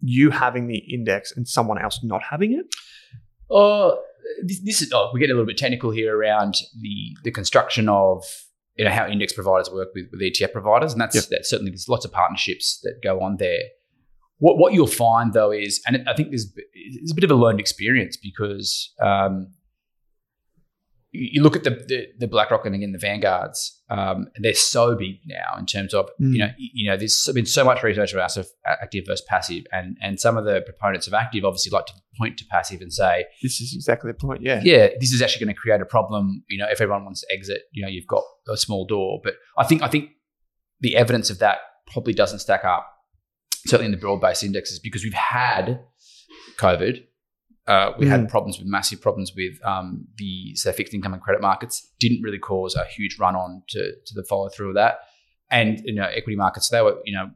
you 0.00 0.30
having 0.30 0.68
the 0.68 0.78
index 0.78 1.36
and 1.36 1.48
someone 1.48 1.80
else 1.80 2.00
not 2.04 2.22
having 2.30 2.52
it? 2.52 2.66
Oh, 3.50 4.00
this, 4.44 4.60
this 4.60 4.82
is 4.82 4.92
oh, 4.92 5.10
we 5.12 5.20
get 5.20 5.30
a 5.30 5.32
little 5.32 5.46
bit 5.46 5.58
technical 5.58 5.90
here 5.90 6.16
around 6.16 6.54
the 6.80 7.16
the 7.24 7.30
construction 7.32 7.88
of 7.88 8.24
you 8.76 8.84
know 8.84 8.92
how 8.92 9.08
index 9.08 9.32
providers 9.32 9.70
work 9.72 9.88
with, 9.94 10.06
with 10.12 10.20
ETF 10.20 10.52
providers, 10.52 10.92
and 10.92 11.00
that's, 11.00 11.16
Yep. 11.16 11.24
that's 11.30 11.50
certainly 11.50 11.72
there's 11.72 11.88
lots 11.88 12.04
of 12.04 12.12
partnerships 12.12 12.78
that 12.84 13.00
go 13.02 13.20
on 13.20 13.38
there. 13.38 13.58
What 14.38 14.58
what 14.58 14.72
you'll 14.72 14.86
find 14.86 15.32
though 15.32 15.50
is, 15.50 15.80
and 15.86 16.08
I 16.08 16.14
think 16.14 16.30
there's 16.30 16.52
there's 16.52 17.10
a 17.10 17.14
bit 17.14 17.24
of 17.24 17.30
a 17.30 17.34
learned 17.34 17.60
experience 17.60 18.16
because 18.16 18.92
um, 19.02 19.48
you, 21.10 21.28
you 21.32 21.42
look 21.42 21.56
at 21.56 21.64
the, 21.64 21.70
the 21.70 22.06
the 22.18 22.28
BlackRock 22.28 22.64
and 22.66 22.74
again 22.74 22.92
the 22.92 22.98
Vanguards, 22.98 23.80
um, 23.90 24.28
they're 24.38 24.54
so 24.54 24.94
big 24.94 25.16
now 25.26 25.58
in 25.58 25.66
terms 25.66 25.92
of 25.94 26.08
Mm. 26.20 26.32
you 26.32 26.38
know 26.38 26.50
you 26.58 26.90
know 26.90 26.96
there's 26.96 27.28
been 27.34 27.46
so 27.46 27.64
much 27.64 27.82
research 27.82 28.12
about 28.12 28.36
active 28.64 29.04
versus 29.06 29.24
passive, 29.28 29.64
and 29.72 29.96
and 30.00 30.20
some 30.20 30.36
of 30.36 30.44
the 30.44 30.60
proponents 30.60 31.06
of 31.06 31.14
active 31.14 31.44
obviously 31.44 31.70
like 31.70 31.86
to 31.86 31.94
point 32.16 32.36
to 32.38 32.44
passive 32.50 32.80
and 32.80 32.92
say 32.92 33.24
This 33.42 33.60
is 33.60 33.72
exactly 33.74 34.10
the 34.10 34.18
point. 34.18 34.42
Yeah. 34.42 34.60
yeah, 34.62 34.88
this 35.00 35.12
is 35.12 35.22
actually 35.22 35.46
going 35.46 35.54
to 35.54 35.60
create 35.60 35.80
a 35.80 35.86
problem. 35.86 36.44
You 36.48 36.58
know, 36.58 36.66
if 36.70 36.80
everyone 36.80 37.04
wants 37.04 37.20
to 37.22 37.26
exit, 37.32 37.62
you 37.72 37.82
know, 37.82 37.88
you've 37.88 38.06
got 38.06 38.24
a 38.48 38.56
small 38.56 38.84
door. 38.86 39.20
But 39.22 39.34
I 39.56 39.64
think 39.64 39.82
I 39.82 39.88
think 39.88 40.10
the 40.80 40.96
evidence 40.96 41.30
of 41.30 41.38
that 41.40 41.58
probably 41.92 42.12
doesn't 42.12 42.40
stack 42.40 42.64
up. 42.64 42.86
Certainly 43.66 43.86
in 43.86 43.92
the 43.92 43.98
broad-based 43.98 44.42
indexes, 44.42 44.78
because 44.78 45.02
we've 45.02 45.12
had 45.12 45.80
COVID, 46.58 47.04
uh, 47.68 47.92
we 47.98 48.06
had 48.06 48.26
problems 48.30 48.58
with 48.58 48.66
massive 48.66 48.98
problems 49.00 49.32
with 49.36 49.62
um, 49.62 50.06
the 50.16 50.54
say 50.54 50.72
fixed 50.72 50.94
income 50.94 51.12
and 51.12 51.20
credit 51.20 51.42
markets. 51.42 51.92
Didn't 52.00 52.22
really 52.22 52.38
cause 52.38 52.74
a 52.74 52.84
huge 52.84 53.18
run 53.18 53.36
on 53.36 53.62
to 53.68 53.92
to 54.06 54.14
the 54.14 54.24
follow 54.24 54.48
through 54.48 54.70
of 54.70 54.74
that, 54.76 55.00
and 55.50 55.78
you 55.84 55.94
know 55.94 56.04
equity 56.04 56.34
markets 56.34 56.70
they 56.70 56.80
were 56.80 56.96
you 57.04 57.14
know 57.14 57.30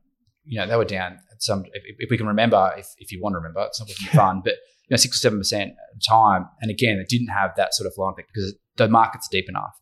you 0.44 0.58
know 0.58 0.66
they 0.66 0.76
were 0.76 0.87
down 0.87 1.18
at 1.30 1.42
some 1.42 1.64
if, 1.74 1.96
if 1.98 2.11
we 2.11 2.16
can 2.16 2.26
remember 2.26 2.72
if, 2.78 2.87
if 2.96 3.12
you 3.12 3.20
want 3.20 3.35
to 3.35 3.37
remember 3.37 3.62
it's 3.66 3.78
not 3.78 3.90
looking 3.90 4.06
fun 4.12 4.40
but 4.42 4.54
you 4.54 4.90
know 4.92 4.96
six 4.96 5.16
or 5.16 5.18
seven 5.18 5.38
percent 5.38 5.72
at 5.72 6.02
time. 6.08 6.48
And 6.62 6.70
again 6.70 6.98
it 6.98 7.11
didn't 7.11 7.28
have 7.28 7.50
that 7.58 7.74
sort 7.74 7.87
of 7.87 7.94
flow 7.94 8.08
effect 8.08 8.30
because 8.32 8.54
the 8.76 8.88
market's 8.88 9.28
deep 9.28 9.50
enough. 9.50 9.78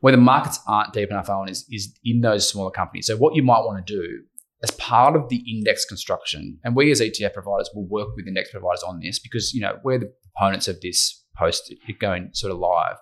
Where 0.00 0.12
the 0.12 0.18
markets 0.18 0.60
aren't 0.68 0.92
deep 0.92 1.10
enough 1.10 1.30
on 1.30 1.48
is 1.48 1.64
is 1.70 1.98
in 2.04 2.20
those 2.20 2.46
smaller 2.46 2.70
companies. 2.70 3.06
So 3.06 3.16
what 3.16 3.34
you 3.34 3.42
might 3.42 3.60
want 3.60 3.84
to 3.86 3.92
do 3.94 4.22
as 4.62 4.70
part 4.72 5.14
of 5.16 5.28
the 5.28 5.44
index 5.50 5.84
construction 5.84 6.58
and 6.64 6.74
we 6.74 6.90
as 6.90 7.00
ETF 7.00 7.34
providers 7.34 7.70
will 7.74 7.86
work 7.86 8.08
with 8.16 8.26
index 8.26 8.50
providers 8.50 8.82
on 8.82 9.00
this 9.00 9.18
because 9.18 9.52
you 9.52 9.60
know 9.60 9.78
we're 9.84 9.98
the 9.98 10.12
proponents 10.34 10.66
of 10.68 10.80
this 10.80 11.24
post 11.36 11.72
it 11.86 11.98
going 11.98 12.30
sort 12.32 12.52
of 12.52 12.58
live 12.58 12.96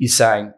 is 0.00 0.16
saying 0.16 0.52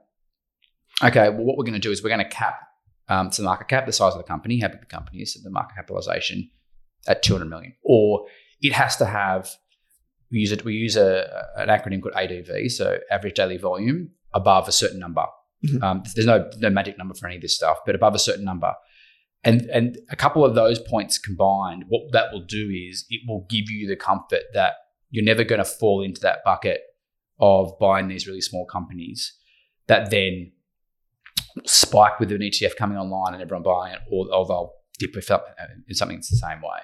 okay 1.02 1.28
well 1.28 1.44
what 1.44 1.56
we're 1.58 1.64
going 1.64 1.74
to 1.74 1.78
do 1.78 1.90
is 1.90 2.02
we're 2.02 2.08
going 2.08 2.18
to 2.18 2.24
cap 2.28 2.60
um, 3.08 3.30
to 3.30 3.42
the 3.42 3.44
market 3.44 3.68
cap, 3.68 3.86
the 3.86 3.92
size 3.92 4.12
of 4.12 4.18
the 4.18 4.24
company, 4.24 4.60
how 4.60 4.68
big 4.68 4.80
the 4.80 4.86
company 4.86 5.20
is, 5.20 5.34
the 5.42 5.50
market 5.50 5.74
capitalization. 5.74 6.50
at 7.08 7.22
200 7.22 7.46
million, 7.46 7.74
or 7.82 8.26
it 8.60 8.72
has 8.72 8.96
to 8.96 9.04
have 9.04 9.50
we 10.30 10.38
use 10.38 10.52
it 10.52 10.64
we 10.64 10.72
use 10.74 10.96
a, 10.96 11.44
an 11.56 11.68
acronym 11.68 12.00
called 12.00 12.14
ADV, 12.14 12.70
so 12.70 12.98
average 13.10 13.34
daily 13.34 13.58
volume 13.58 14.10
above 14.32 14.68
a 14.68 14.72
certain 14.72 15.00
number. 15.00 15.26
Mhm. 15.66 15.82
Um, 15.82 16.02
there's 16.14 16.26
no 16.26 16.48
no 16.58 16.70
magic 16.70 16.96
number 16.98 17.14
for 17.14 17.26
any 17.26 17.36
of 17.36 17.42
this 17.42 17.56
stuff, 17.56 17.78
but 17.84 17.96
above 17.96 18.14
a 18.14 18.20
certain 18.20 18.44
number. 18.44 18.72
And 19.44 19.62
and 19.62 19.98
a 20.10 20.16
couple 20.16 20.44
of 20.44 20.54
those 20.54 20.78
points 20.78 21.18
combined, 21.18 21.84
what 21.88 22.12
that 22.12 22.32
will 22.32 22.44
do 22.44 22.70
is 22.70 23.04
it 23.10 23.22
will 23.26 23.46
give 23.50 23.68
you 23.68 23.88
the 23.88 23.96
comfort 23.96 24.42
that 24.54 24.74
you're 25.10 25.24
never 25.24 25.44
going 25.44 25.58
to 25.58 25.64
fall 25.64 26.02
into 26.02 26.20
that 26.20 26.38
bucket 26.44 26.80
of 27.40 27.76
buying 27.80 28.08
these 28.08 28.26
really 28.26 28.40
small 28.40 28.64
companies 28.66 29.36
that 29.88 30.10
then 30.10 30.52
spike 31.66 32.20
with 32.20 32.30
an 32.32 32.38
ETF 32.38 32.76
coming 32.76 32.96
online 32.96 33.34
and 33.34 33.42
everyone 33.42 33.62
buying 33.62 33.94
it, 33.94 34.00
or, 34.10 34.26
or 34.32 34.46
they'll 34.46 34.72
dip 34.98 35.14
with 35.14 35.30
up 35.30 35.46
in 35.88 35.94
something 35.94 36.16
that's 36.16 36.30
the 36.30 36.36
same 36.36 36.60
way. 36.62 36.78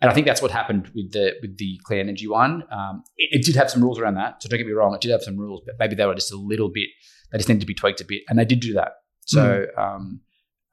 And 0.00 0.10
I 0.10 0.14
think 0.14 0.26
that's 0.26 0.40
what 0.40 0.50
happened 0.50 0.90
with 0.94 1.12
the 1.12 1.34
with 1.42 1.58
the 1.58 1.78
clean 1.84 2.00
energy 2.00 2.28
one. 2.28 2.62
Um, 2.70 3.02
it, 3.16 3.40
it 3.40 3.44
did 3.44 3.56
have 3.56 3.70
some 3.70 3.82
rules 3.82 3.98
around 3.98 4.14
that, 4.14 4.42
so 4.42 4.48
don't 4.48 4.58
get 4.58 4.66
me 4.66 4.72
wrong, 4.72 4.94
it 4.94 5.00
did 5.00 5.10
have 5.10 5.22
some 5.22 5.36
rules, 5.36 5.60
but 5.66 5.74
maybe 5.78 5.94
they 5.94 6.06
were 6.06 6.14
just 6.14 6.32
a 6.32 6.36
little 6.36 6.68
bit. 6.68 6.88
They 7.30 7.38
just 7.38 7.48
needed 7.48 7.60
to 7.60 7.66
be 7.66 7.74
tweaked 7.74 8.00
a 8.00 8.04
bit, 8.04 8.22
and 8.28 8.38
they 8.38 8.44
did 8.44 8.60
do 8.60 8.72
that. 8.74 8.92
So 9.26 9.66
um, 9.76 10.20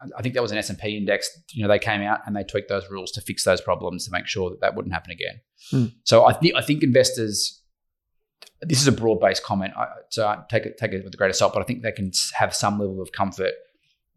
I- 0.02 0.22
think 0.22 0.36
that 0.36 0.42
was 0.42 0.52
an 0.52 0.58
S 0.58 0.70
and 0.70 0.78
P 0.78 0.98
index. 0.98 1.30
You 1.52 1.64
know, 1.64 1.70
they 1.70 1.80
came 1.80 2.02
out 2.02 2.20
and 2.26 2.36
they 2.36 2.44
tweaked 2.44 2.70
those 2.70 2.90
rules 2.90 3.12
to 3.14 3.22
fix 3.22 3.44
those 3.44 3.62
problems 3.62 4.06
to 4.06 4.12
make 4.12 4.28
sure 4.28 4.50
that 4.50 4.62
that 4.62 4.76
wouldn't 4.76 4.94
happen 4.94 5.12
again. 5.12 5.42
Mm. 5.72 5.94
So 6.04 6.26
I 6.26 6.34
think 6.34 6.56
I 6.56 6.62
think 6.62 6.84
investors. 6.84 7.62
This 8.62 8.82
is 8.82 8.88
a 8.88 8.92
broad 8.92 9.20
based 9.20 9.44
comment, 9.44 9.74
I, 9.78 9.88
so 10.10 10.28
I 10.28 10.44
take 10.50 10.66
it 10.66 10.78
take 10.78 10.92
it 10.92 11.04
with 11.04 11.14
a 11.14 11.18
grain 11.18 11.30
of 11.30 11.36
salt. 11.36 11.54
But 11.54 11.62
I 11.62 11.66
think 11.66 11.82
they 11.82 11.92
can 11.92 12.12
have 12.34 12.56
some 12.56 12.80
level 12.80 13.02
of 13.02 13.12
comfort 13.12 13.54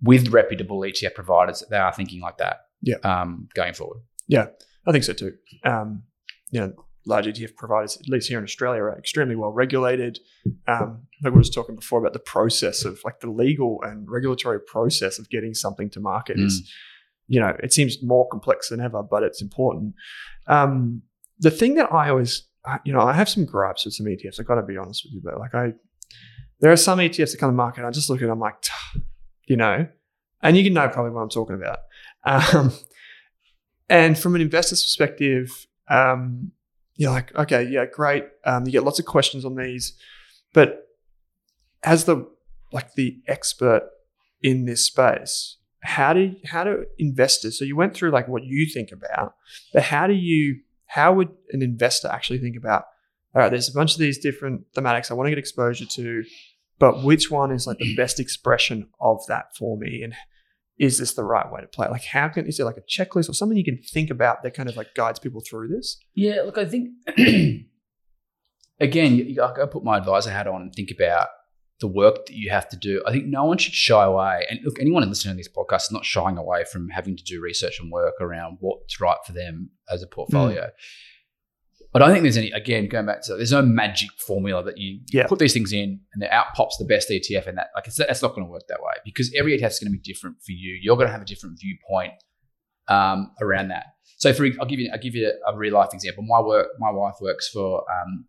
with 0.03 0.29
reputable 0.29 0.81
ETF 0.81 1.15
providers 1.15 1.61
that 1.61 1.71
they 1.71 1.77
are 1.77 1.93
thinking 1.93 2.21
like 2.21 2.39
that. 2.39 2.61
Yeah. 2.81 2.97
Um, 3.03 3.49
going 3.55 3.75
forward. 3.75 3.99
Yeah, 4.29 4.47
I 4.87 4.93
think 4.93 5.05
so 5.05 5.13
too. 5.13 5.35
Um, 5.65 6.05
you 6.51 6.61
know, 6.61 6.73
large 7.07 7.27
ETF 7.27 7.57
providers, 7.57 7.97
at 7.97 8.09
least 8.09 8.29
here 8.29 8.39
in 8.39 8.45
Australia, 8.45 8.83
are 8.83 8.99
extremely 8.99 9.37
well 9.37 9.51
regulated. 9.51 10.19
Um, 10.67 11.07
like 11.23 11.33
we 11.33 11.39
was 11.39 11.51
talking 11.51 11.75
before 11.75 11.99
about 11.99 12.13
the 12.13 12.19
process 12.19 12.85
of 12.85 13.01
like 13.05 13.21
the 13.21 13.31
legal 13.31 13.81
and 13.83 14.09
regulatory 14.09 14.61
process 14.61 15.19
of 15.19 15.29
getting 15.31 15.55
something 15.55 15.91
to 15.91 16.01
market 16.01 16.39
is, 16.39 16.71
you 17.27 17.41
know, 17.41 17.57
it 17.63 17.73
seems 17.73 18.03
more 18.03 18.29
complex 18.29 18.69
than 18.69 18.81
ever, 18.81 19.03
but 19.03 19.23
it's 19.23 19.41
important. 19.43 19.95
Um, 20.47 21.03
the 21.39 21.51
thing 21.51 21.75
that 21.75 21.93
I 21.93 22.11
always, 22.11 22.47
you 22.85 22.93
know, 22.93 23.01
I 23.01 23.13
have 23.13 23.29
some 23.29 23.45
gripes 23.45 23.85
with 23.85 23.95
some 23.95 24.07
ETFs. 24.07 24.41
I 24.41 24.43
got 24.43 24.57
to 24.57 24.63
be 24.63 24.77
honest 24.77 25.05
with 25.05 25.15
you, 25.15 25.21
but 25.23 25.39
like 25.39 25.55
I, 25.55 25.73
there 26.61 26.73
are 26.73 26.77
some 26.77 26.99
ETFs 26.99 27.33
that 27.33 27.39
come 27.39 27.51
to 27.51 27.55
market. 27.55 27.85
I 27.85 27.91
just 27.91 28.11
look 28.11 28.21
at 28.21 28.29
them 28.29 28.41
like, 28.41 28.57
you 29.47 29.57
know, 29.57 29.87
and 30.43 30.57
you 30.57 30.65
can 30.65 30.75
know 30.75 30.89
probably 30.89 31.13
what 31.13 31.23
I'm 31.23 31.29
talking 31.29 31.57
about. 31.57 31.79
Um, 32.25 32.73
and 33.89 34.19
from 34.19 34.35
an 34.35 34.41
investor's 34.41 34.83
perspective, 34.83 35.67
um, 35.89 36.53
you're 36.99 37.13
like, 37.13 37.35
okay, 37.35 37.63
yeah, 37.63 37.87
great. 37.87 38.25
Um, 38.45 38.67
you 38.67 38.73
get 38.73 38.83
lots 38.83 38.99
of 38.99 39.07
questions 39.07 39.45
on 39.45 39.55
these, 39.55 39.97
but 40.53 40.89
as 41.83 42.05
the 42.05 42.29
like 42.73 42.93
the 42.95 43.21
expert 43.27 43.89
in 44.43 44.67
this 44.67 44.85
space, 44.85 45.57
how 45.81 46.13
do 46.13 46.35
how 46.45 46.65
do 46.65 46.85
investors? 46.99 47.57
So 47.59 47.65
you 47.65 47.77
went 47.77 47.95
through 47.95 48.11
like 48.11 48.27
what 48.27 48.43
you 48.45 48.67
think 48.67 48.91
about, 48.93 49.35
but 49.73 49.85
how 49.85 50.07
do 50.07 50.13
you? 50.13 50.61
How 50.87 51.13
would 51.13 51.29
an 51.53 51.63
investor 51.63 52.09
actually 52.09 52.41
think 52.41 52.57
about? 52.57 52.85
All 53.35 53.43
right, 53.43 53.51
there's 53.51 53.69
a 53.69 53.75
bunch 53.75 53.93
of 53.93 54.01
these 54.01 54.19
different 54.19 54.65
thematics 54.75 55.11
I 55.11 55.15
want 55.15 55.27
to 55.27 55.31
get 55.31 55.39
exposure 55.39 55.85
to, 55.85 56.25
but 56.81 57.05
which 57.05 57.31
one 57.31 57.53
is 57.53 57.67
like 57.67 57.79
the 57.79 57.95
best 57.95 58.19
expression 58.19 58.89
of 59.01 59.21
that 59.29 59.55
for 59.57 59.77
me? 59.77 60.03
And 60.03 60.15
is 60.79 60.99
this 60.99 61.15
the 61.15 61.25
right 61.25 61.51
way 61.51 61.61
to 61.61 61.67
play? 61.67 61.89
Like, 61.89 62.05
how 62.05 62.29
can 62.29 62.47
is 62.47 62.57
there 62.57 62.67
like 62.67 62.77
a 62.77 62.83
checklist 62.83 63.29
or 63.29 63.33
something 63.33 63.59
you 63.59 63.65
can 63.65 63.81
think 63.83 64.11
about 64.11 64.43
that 64.43 64.55
kind 64.55 64.69
of 64.69 64.77
like 64.77 64.95
guides 64.95 65.19
people 65.19 65.41
through 65.41 65.69
this? 65.69 65.99
Yeah, 66.15 66.43
look, 66.43 66.59
I 66.59 66.65
think 66.65 66.91
again, 68.81 69.37
I 69.43 69.67
put 69.67 69.85
my 69.85 69.99
advisor 69.99 70.31
hat 70.31 70.47
on 70.47 70.63
and 70.63 70.73
think 70.73 70.91
about 70.91 71.29
the 71.81 71.89
work 71.89 72.27
that 72.27 72.35
you 72.35 72.51
have 72.51 72.69
to 72.69 72.77
do. 72.77 73.03
I 73.07 73.13
think 73.13 73.27
no 73.27 73.45
one 73.45 73.59
should 73.59 73.75
shy 73.75 74.05
away. 74.05 74.47
And 74.51 74.61
look, 74.65 74.81
anyone 74.81 75.09
listening 75.09 75.35
to 75.35 75.37
this 75.37 75.49
podcast 75.49 75.83
is 75.83 75.93
not 75.93 76.05
shying 76.05 76.37
away 76.37 76.65
from 76.65 76.89
having 76.89 77.17
to 77.17 77.23
do 77.23 77.41
research 77.41 77.79
and 77.81 77.91
work 77.91 78.15
around 78.21 78.59
what's 78.61 79.01
right 79.01 79.19
for 79.25 79.33
them 79.33 79.71
as 79.91 80.03
a 80.03 80.07
portfolio. 80.07 80.63
Hmm. 80.63 80.69
I 81.95 81.99
don't 81.99 82.11
think 82.11 82.23
there's 82.23 82.37
any. 82.37 82.51
Again, 82.51 82.87
going 82.89 83.07
back 83.07 83.23
to 83.23 83.37
there's 83.37 83.53
no 83.53 83.63
magic 83.63 84.11
formula 84.19 84.63
that 84.65 84.77
you 84.77 85.01
Yeah. 85.11 85.27
put 85.27 85.39
these 85.39 85.55
things 85.55 85.73
in 85.73 86.01
and 86.13 86.23
it 86.23 86.31
out 86.31 86.47
pops 86.55 86.77
the 86.77 86.85
best 86.85 87.09
ETF, 87.09 87.47
and 87.47 87.57
that 87.59 87.69
like 87.75 87.87
it's, 87.87 87.97
that's 87.97 88.23
not 88.23 88.35
going 88.35 88.47
to 88.47 88.51
work 88.51 88.65
that 88.69 88.81
way 88.81 88.93
because 89.05 89.33
every 89.37 89.59
ETF 89.59 89.71
is 89.71 89.79
going 89.81 89.93
to 89.93 89.99
be 89.99 90.13
different 90.13 90.37
for 90.45 90.53
you. 90.53 90.79
You're 90.83 90.97
going 90.97 91.09
to 91.09 91.13
have 91.13 91.23
a 91.23 91.27
different 91.27 91.59
viewpoint 91.59 92.13
um, 92.89 93.31
around 93.41 93.69
that. 93.69 93.87
So, 94.19 94.33
for 94.33 94.47
I'll 94.61 94.67
give 94.67 94.81
you 94.81 94.91
I'll 94.93 94.99
give 94.99 95.15
you 95.15 95.33
a, 95.47 95.57
real 95.57 95.75
life 95.75 95.91
example. 95.95 96.25
My 96.25 96.41
work, 96.41 96.69
my 96.79 96.91
wife 96.91 97.15
works 97.21 97.49
for 97.49 97.85
um, 97.91 98.27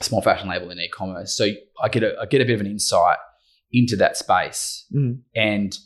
a 0.00 0.04
small 0.04 0.22
fashion 0.22 0.48
label 0.48 0.70
in 0.70 0.78
e-commerce, 0.78 1.36
so 1.36 1.48
I 1.82 1.88
get 1.88 2.02
a 2.02 2.14
I 2.20 2.26
get 2.26 2.40
a 2.40 2.44
bit 2.44 2.54
of 2.54 2.60
an 2.60 2.66
insight 2.66 3.18
into 3.72 3.96
that 3.96 4.16
space. 4.16 4.86
Mm. 4.94 5.22
And 5.34 5.76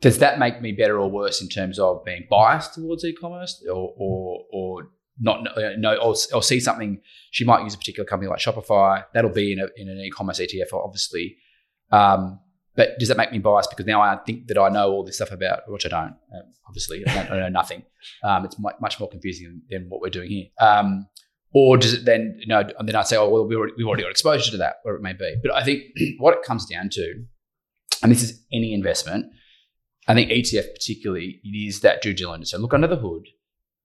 does 0.00 0.18
that 0.18 0.38
make 0.38 0.60
me 0.60 0.72
better 0.72 0.98
or 0.98 1.08
worse 1.10 1.40
in 1.40 1.48
terms 1.48 1.78
of 1.78 2.04
being 2.04 2.26
biased 2.28 2.74
towards 2.74 3.04
e-commerce, 3.04 3.64
or 3.70 3.92
or, 3.96 4.40
or 4.52 4.82
not 5.20 5.46
uh, 5.56 5.70
no, 5.78 5.96
or, 5.96 6.14
or 6.34 6.42
see 6.42 6.60
something? 6.60 7.00
She 7.30 7.44
might 7.44 7.62
use 7.62 7.74
a 7.74 7.78
particular 7.78 8.06
company 8.06 8.28
like 8.30 8.40
Shopify. 8.40 9.04
That'll 9.14 9.30
be 9.30 9.52
in, 9.52 9.60
a, 9.60 9.68
in 9.76 9.88
an 9.88 9.98
e-commerce 9.98 10.40
ETF, 10.40 10.72
obviously. 10.72 11.36
Um, 11.90 12.40
but 12.74 12.98
does 12.98 13.08
that 13.08 13.18
make 13.18 13.32
me 13.32 13.38
biased 13.38 13.70
because 13.70 13.86
now 13.86 14.00
I 14.00 14.16
think 14.24 14.46
that 14.48 14.58
I 14.58 14.68
know 14.70 14.90
all 14.90 15.04
this 15.04 15.16
stuff 15.16 15.30
about, 15.30 15.60
which 15.68 15.84
I 15.84 15.90
don't. 15.90 16.16
Um, 16.34 16.52
obviously, 16.66 17.06
I, 17.06 17.14
don't, 17.14 17.30
I 17.30 17.40
know 17.40 17.48
nothing. 17.48 17.82
Um, 18.24 18.44
it's 18.44 18.58
much 18.58 18.98
more 18.98 19.10
confusing 19.10 19.62
than 19.68 19.86
what 19.88 20.00
we're 20.00 20.08
doing 20.10 20.30
here. 20.30 20.46
Um, 20.58 21.06
or 21.54 21.76
does 21.76 21.92
it 21.92 22.04
then, 22.06 22.36
you 22.38 22.46
know, 22.46 22.62
and 22.78 22.88
then 22.88 22.96
I'd 22.96 23.06
say, 23.06 23.16
oh, 23.16 23.28
well, 23.28 23.46
we 23.46 23.54
already, 23.54 23.74
we've 23.76 23.86
already 23.86 24.04
got 24.04 24.10
exposure 24.10 24.50
to 24.52 24.56
that, 24.58 24.76
where 24.84 24.94
it 24.94 25.02
may 25.02 25.12
be. 25.12 25.36
But 25.42 25.54
I 25.54 25.62
think 25.62 25.82
what 26.18 26.34
it 26.34 26.42
comes 26.42 26.64
down 26.64 26.88
to, 26.92 27.24
and 28.02 28.10
this 28.10 28.22
is 28.22 28.42
any 28.52 28.72
investment, 28.72 29.26
I 30.08 30.14
think 30.14 30.30
ETF 30.30 30.72
particularly, 30.72 31.40
it 31.44 31.56
is 31.56 31.80
that 31.80 32.02
due 32.02 32.14
diligence. 32.14 32.50
So 32.50 32.58
look 32.58 32.74
under 32.74 32.86
the 32.86 32.96
hood. 32.96 33.26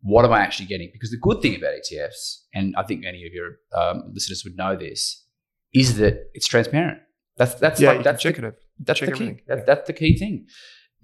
What 0.08 0.24
am 0.24 0.32
I 0.32 0.40
actually 0.40 0.68
getting? 0.68 0.90
Because 0.94 1.12
the 1.12 1.18
good 1.18 1.42
thing 1.42 1.54
about 1.58 1.74
ETFs, 1.74 2.44
and 2.54 2.74
I 2.78 2.84
think 2.84 3.02
many 3.04 3.26
of 3.28 3.34
your 3.34 3.58
um, 3.76 4.04
listeners 4.14 4.42
would 4.46 4.56
know 4.56 4.78
this, 4.78 5.26
is 5.74 5.98
that 5.98 6.30
it's 6.34 6.48
transparent. 6.48 7.00
That's 7.36 7.56
that's 7.56 7.82
yeah, 7.82 7.92
like, 7.92 8.04
that's 8.04 8.24
can 8.24 8.32
the, 8.32 8.38
check 8.38 8.44
it. 8.46 8.60
that's 8.80 9.00
check 9.02 9.10
the 9.10 9.16
key. 9.16 9.38
That, 9.48 9.58
Yeah. 9.58 9.64
That's 9.68 9.86
the 9.86 9.92
key 9.92 10.18
thing. 10.18 10.48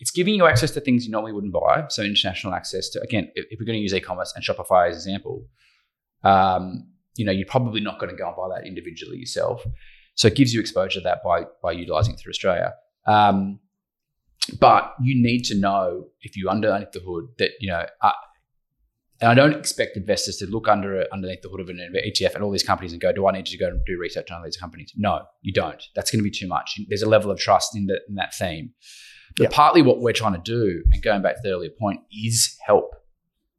it's 0.00 0.10
giving 0.10 0.34
you 0.34 0.46
access 0.46 0.72
to 0.72 0.80
things 0.80 1.06
you 1.06 1.12
normally 1.12 1.32
wouldn't 1.32 1.52
buy. 1.52 1.84
So 1.90 2.02
international 2.02 2.52
access 2.54 2.88
to 2.90 3.00
again, 3.02 3.30
if, 3.36 3.46
if 3.50 3.60
we're 3.60 3.66
going 3.66 3.78
to 3.78 3.82
use 3.82 3.94
e-commerce 3.94 4.32
and 4.34 4.44
Shopify 4.44 4.90
as 4.90 5.06
an 5.06 5.12
example, 5.12 5.46
um, 6.24 6.88
you 7.14 7.24
know, 7.24 7.32
you're 7.32 7.46
probably 7.46 7.80
not 7.80 8.00
going 8.00 8.10
to 8.10 8.16
go 8.16 8.26
and 8.26 8.36
buy 8.36 8.48
that 8.56 8.66
individually 8.66 9.18
yourself. 9.18 9.64
So 10.16 10.26
it 10.26 10.34
gives 10.34 10.52
you 10.52 10.58
exposure 10.58 10.98
to 10.98 11.04
that 11.04 11.22
by 11.22 11.44
by 11.62 11.70
utilizing 11.70 12.14
it 12.14 12.20
through 12.20 12.30
Australia. 12.30 12.74
Um, 13.06 13.60
but 14.58 14.92
you 15.00 15.22
need 15.22 15.42
to 15.44 15.54
know 15.54 16.08
if 16.20 16.36
you 16.36 16.48
underneath 16.48 16.90
the 16.90 17.00
hood 17.00 17.28
that 17.38 17.52
you 17.60 17.70
know. 17.70 17.86
Uh, 18.02 18.10
and 19.20 19.30
I 19.30 19.34
don't 19.34 19.54
expect 19.54 19.96
investors 19.96 20.36
to 20.38 20.46
look 20.46 20.66
under 20.66 21.04
underneath 21.12 21.42
the 21.42 21.48
hood 21.48 21.60
of 21.60 21.68
an 21.68 21.78
ETF 21.94 22.34
and 22.34 22.42
all 22.42 22.50
these 22.50 22.62
companies 22.62 22.92
and 22.92 23.00
go, 23.00 23.12
"Do 23.12 23.26
I 23.26 23.32
need 23.32 23.46
to 23.46 23.58
go 23.58 23.68
and 23.68 23.80
do 23.84 23.98
research 23.98 24.30
on 24.30 24.42
these 24.42 24.56
companies?" 24.56 24.92
No, 24.96 25.22
you 25.42 25.52
don't. 25.52 25.82
That's 25.94 26.10
going 26.10 26.20
to 26.20 26.24
be 26.24 26.30
too 26.30 26.48
much. 26.48 26.80
There's 26.88 27.02
a 27.02 27.08
level 27.08 27.30
of 27.30 27.38
trust 27.38 27.76
in, 27.76 27.86
the, 27.86 28.00
in 28.08 28.14
that 28.14 28.34
theme. 28.34 28.72
But 29.36 29.52
partly 29.52 29.82
what 29.82 30.00
we're 30.00 30.12
trying 30.12 30.32
to 30.32 30.40
do, 30.42 30.82
and 30.90 31.02
going 31.02 31.22
back 31.22 31.36
to 31.36 31.40
the 31.42 31.50
earlier 31.50 31.70
point, 31.78 32.00
is 32.10 32.56
help 32.66 32.94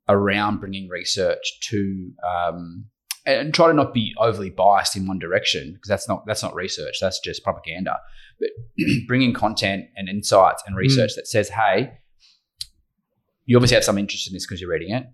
around 0.10 0.60
bringing 0.60 0.90
research 0.90 1.60
to 1.70 2.12
um, 2.28 2.86
and 3.26 3.54
try 3.54 3.68
to 3.68 3.74
not 3.74 3.94
be 3.94 4.14
overly 4.18 4.50
biased 4.50 4.96
in 4.96 5.08
one 5.08 5.20
direction 5.20 5.74
because 5.74 5.88
that's 5.88 6.08
not 6.08 6.26
that's 6.26 6.42
not 6.42 6.56
research. 6.56 6.98
That's 7.00 7.20
just 7.20 7.44
propaganda. 7.44 8.00
But 8.40 8.50
bringing 9.08 9.34
content 9.34 9.86
and 9.96 10.10
insights 10.10 10.64
and 10.66 10.76
research 10.76 11.12
that 11.16 11.28
says, 11.28 11.50
"Hey, 11.50 11.92
you 13.46 13.58
obviously 13.58 13.76
have 13.76 13.84
some 13.84 13.98
interest 13.98 14.28
in 14.28 14.34
this 14.34 14.46
because 14.46 14.60
you're 14.60 14.72
reading 14.72 14.94
it." 14.94 15.06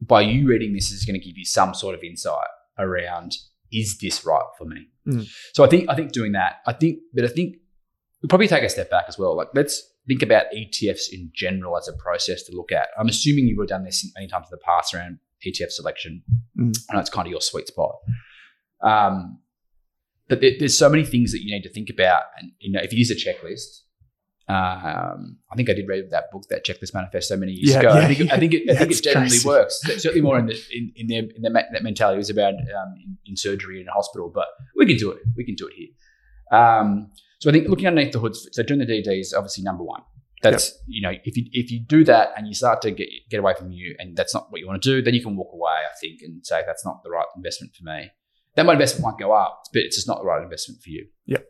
By 0.00 0.20
you 0.20 0.48
reading 0.48 0.72
this 0.72 0.90
is 0.90 1.04
going 1.04 1.18
to 1.18 1.24
give 1.24 1.36
you 1.36 1.44
some 1.44 1.74
sort 1.74 1.94
of 1.94 2.02
insight 2.02 2.48
around 2.78 3.36
is 3.72 3.98
this 3.98 4.24
right 4.24 4.46
for 4.58 4.64
me? 4.64 4.86
Mm. 5.08 5.26
so 5.54 5.64
i 5.64 5.68
think 5.68 5.88
i 5.88 5.94
think 5.94 6.12
doing 6.12 6.32
that 6.32 6.56
i 6.66 6.74
think 6.74 6.98
but 7.14 7.24
i 7.24 7.28
think 7.28 7.56
we 8.22 8.28
probably 8.28 8.48
take 8.48 8.62
a 8.62 8.68
step 8.68 8.90
back 8.90 9.06
as 9.08 9.18
well. 9.18 9.36
Like 9.36 9.48
let's 9.54 9.82
think 10.06 10.22
about 10.22 10.46
etfs 10.54 11.12
in 11.12 11.30
general 11.34 11.76
as 11.76 11.88
a 11.88 11.92
process 11.94 12.42
to 12.44 12.56
look 12.56 12.72
at. 12.72 12.88
I'm 12.98 13.08
assuming 13.08 13.46
you 13.46 13.56
would 13.56 13.70
have 13.70 13.78
done 13.78 13.84
this 13.84 14.06
many 14.14 14.28
times 14.28 14.48
in 14.50 14.58
the 14.58 14.64
past 14.64 14.94
around 14.94 15.18
etf 15.46 15.70
selection. 15.70 16.22
Mm. 16.58 16.76
i 16.90 16.94
know 16.94 17.00
it's 17.00 17.10
kind 17.10 17.26
of 17.26 17.30
your 17.30 17.40
sweet 17.40 17.68
spot. 17.68 17.96
Um, 18.82 19.38
but 20.28 20.40
there, 20.40 20.52
there's 20.58 20.78
so 20.78 20.88
many 20.88 21.04
things 21.04 21.32
that 21.32 21.42
you 21.42 21.52
need 21.52 21.62
to 21.62 21.72
think 21.72 21.90
about 21.90 22.22
and 22.38 22.52
you 22.58 22.72
know 22.72 22.80
if 22.80 22.92
you 22.92 22.98
use 22.98 23.10
a 23.10 23.14
checklist 23.14 23.82
um, 24.54 25.38
I 25.52 25.54
think 25.56 25.70
I 25.70 25.74
did 25.74 25.86
read 25.88 26.10
that 26.10 26.30
book, 26.32 26.44
that 26.50 26.64
checklist 26.64 26.94
manifesto, 26.94 27.36
many 27.36 27.52
years 27.52 27.70
Yeah, 27.74 27.80
ago. 27.80 27.94
yeah, 27.94 28.06
I 28.06 28.14
think, 28.14 28.32
I 28.32 28.38
think 28.38 28.54
it, 28.54 28.70
I 28.70 28.74
think 28.78 28.90
it 28.92 29.02
generally 29.02 29.28
crazy. 29.30 29.48
works. 29.48 29.80
Certainly 29.82 30.22
more 30.22 30.38
in 30.38 30.46
the 30.46 30.56
in, 30.72 30.92
in 30.96 31.06
their 31.06 31.22
in 31.36 31.42
their, 31.42 31.50
ma- 31.52 31.68
that 31.72 31.82
mentality. 31.82 32.16
It 32.16 32.18
was 32.18 32.30
about 32.30 32.54
um, 32.54 32.94
in, 33.04 33.18
in 33.26 33.36
surgery 33.36 33.80
in 33.80 33.88
a 33.88 33.92
hospital, 33.92 34.30
but 34.34 34.46
we 34.76 34.86
can 34.86 34.96
do 34.96 35.10
it. 35.12 35.18
We 35.36 35.44
can 35.44 35.54
do 35.54 35.66
it 35.68 35.74
here. 35.76 36.58
Um, 36.58 37.10
so 37.38 37.48
I 37.50 37.52
think 37.52 37.68
looking 37.68 37.86
underneath 37.86 38.12
the 38.12 38.18
hood. 38.18 38.34
So 38.36 38.62
doing 38.62 38.80
the 38.80 38.86
DD 38.86 39.20
is 39.20 39.32
obviously 39.36 39.62
number 39.64 39.84
one. 39.84 40.02
That's 40.42 40.72
you 40.86 41.02
know 41.02 41.12
if 41.24 41.36
you 41.36 41.44
if 41.52 41.70
you 41.70 41.80
do 41.80 42.02
that 42.04 42.30
and 42.36 42.46
you 42.48 42.54
start 42.54 42.80
to 42.82 42.90
get 42.90 43.08
get 43.30 43.40
away 43.40 43.52
from 43.58 43.72
you 43.72 43.94
and 43.98 44.16
that's 44.16 44.32
not 44.34 44.50
what 44.50 44.60
you 44.60 44.66
want 44.66 44.82
to 44.82 44.88
do, 44.88 45.02
then 45.02 45.12
you 45.12 45.22
can 45.22 45.36
walk 45.36 45.50
away. 45.52 45.70
I 45.70 45.94
think 46.00 46.22
and 46.22 46.44
say 46.46 46.62
that's 46.66 46.84
not 46.84 47.02
the 47.04 47.10
right 47.10 47.26
investment 47.36 47.74
for 47.76 47.84
me. 47.84 48.10
Then 48.56 48.64
my 48.66 48.72
investment 48.72 49.04
might 49.04 49.20
go 49.22 49.32
up, 49.32 49.62
but 49.72 49.82
it's 49.82 49.96
just 49.96 50.08
not 50.08 50.18
the 50.20 50.24
right 50.24 50.42
investment 50.42 50.82
for 50.82 50.88
you. 50.90 51.06
Yep. 51.26 51.46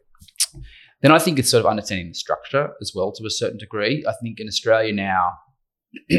Then 1.03 1.13
I 1.13 1.19
think 1.19 1.39
it's 1.39 1.51
sort 1.51 1.65
of 1.65 1.71
understanding 1.71 2.09
the 2.09 2.15
structure 2.15 2.71
as 2.81 2.93
well 2.95 3.13
to 3.13 3.25
a 3.27 3.31
certain 3.31 3.59
degree. 3.59 4.05
I 4.07 4.13
think 4.23 4.39
in 4.41 4.47
Australia 4.49 4.93
now 4.93 5.33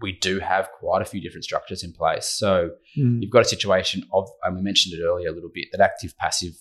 we 0.00 0.16
do 0.20 0.38
have 0.38 0.70
quite 0.78 1.02
a 1.02 1.04
few 1.04 1.20
different 1.20 1.44
structures 1.44 1.82
in 1.82 1.92
place. 1.92 2.26
So 2.38 2.70
Mm. 2.98 3.20
you've 3.20 3.30
got 3.30 3.42
a 3.42 3.48
situation 3.56 4.02
of, 4.12 4.28
and 4.42 4.56
we 4.56 4.62
mentioned 4.62 4.94
it 4.98 5.02
earlier 5.04 5.28
a 5.28 5.32
little 5.32 5.50
bit, 5.52 5.66
that 5.72 5.80
active 5.80 6.16
passive 6.18 6.52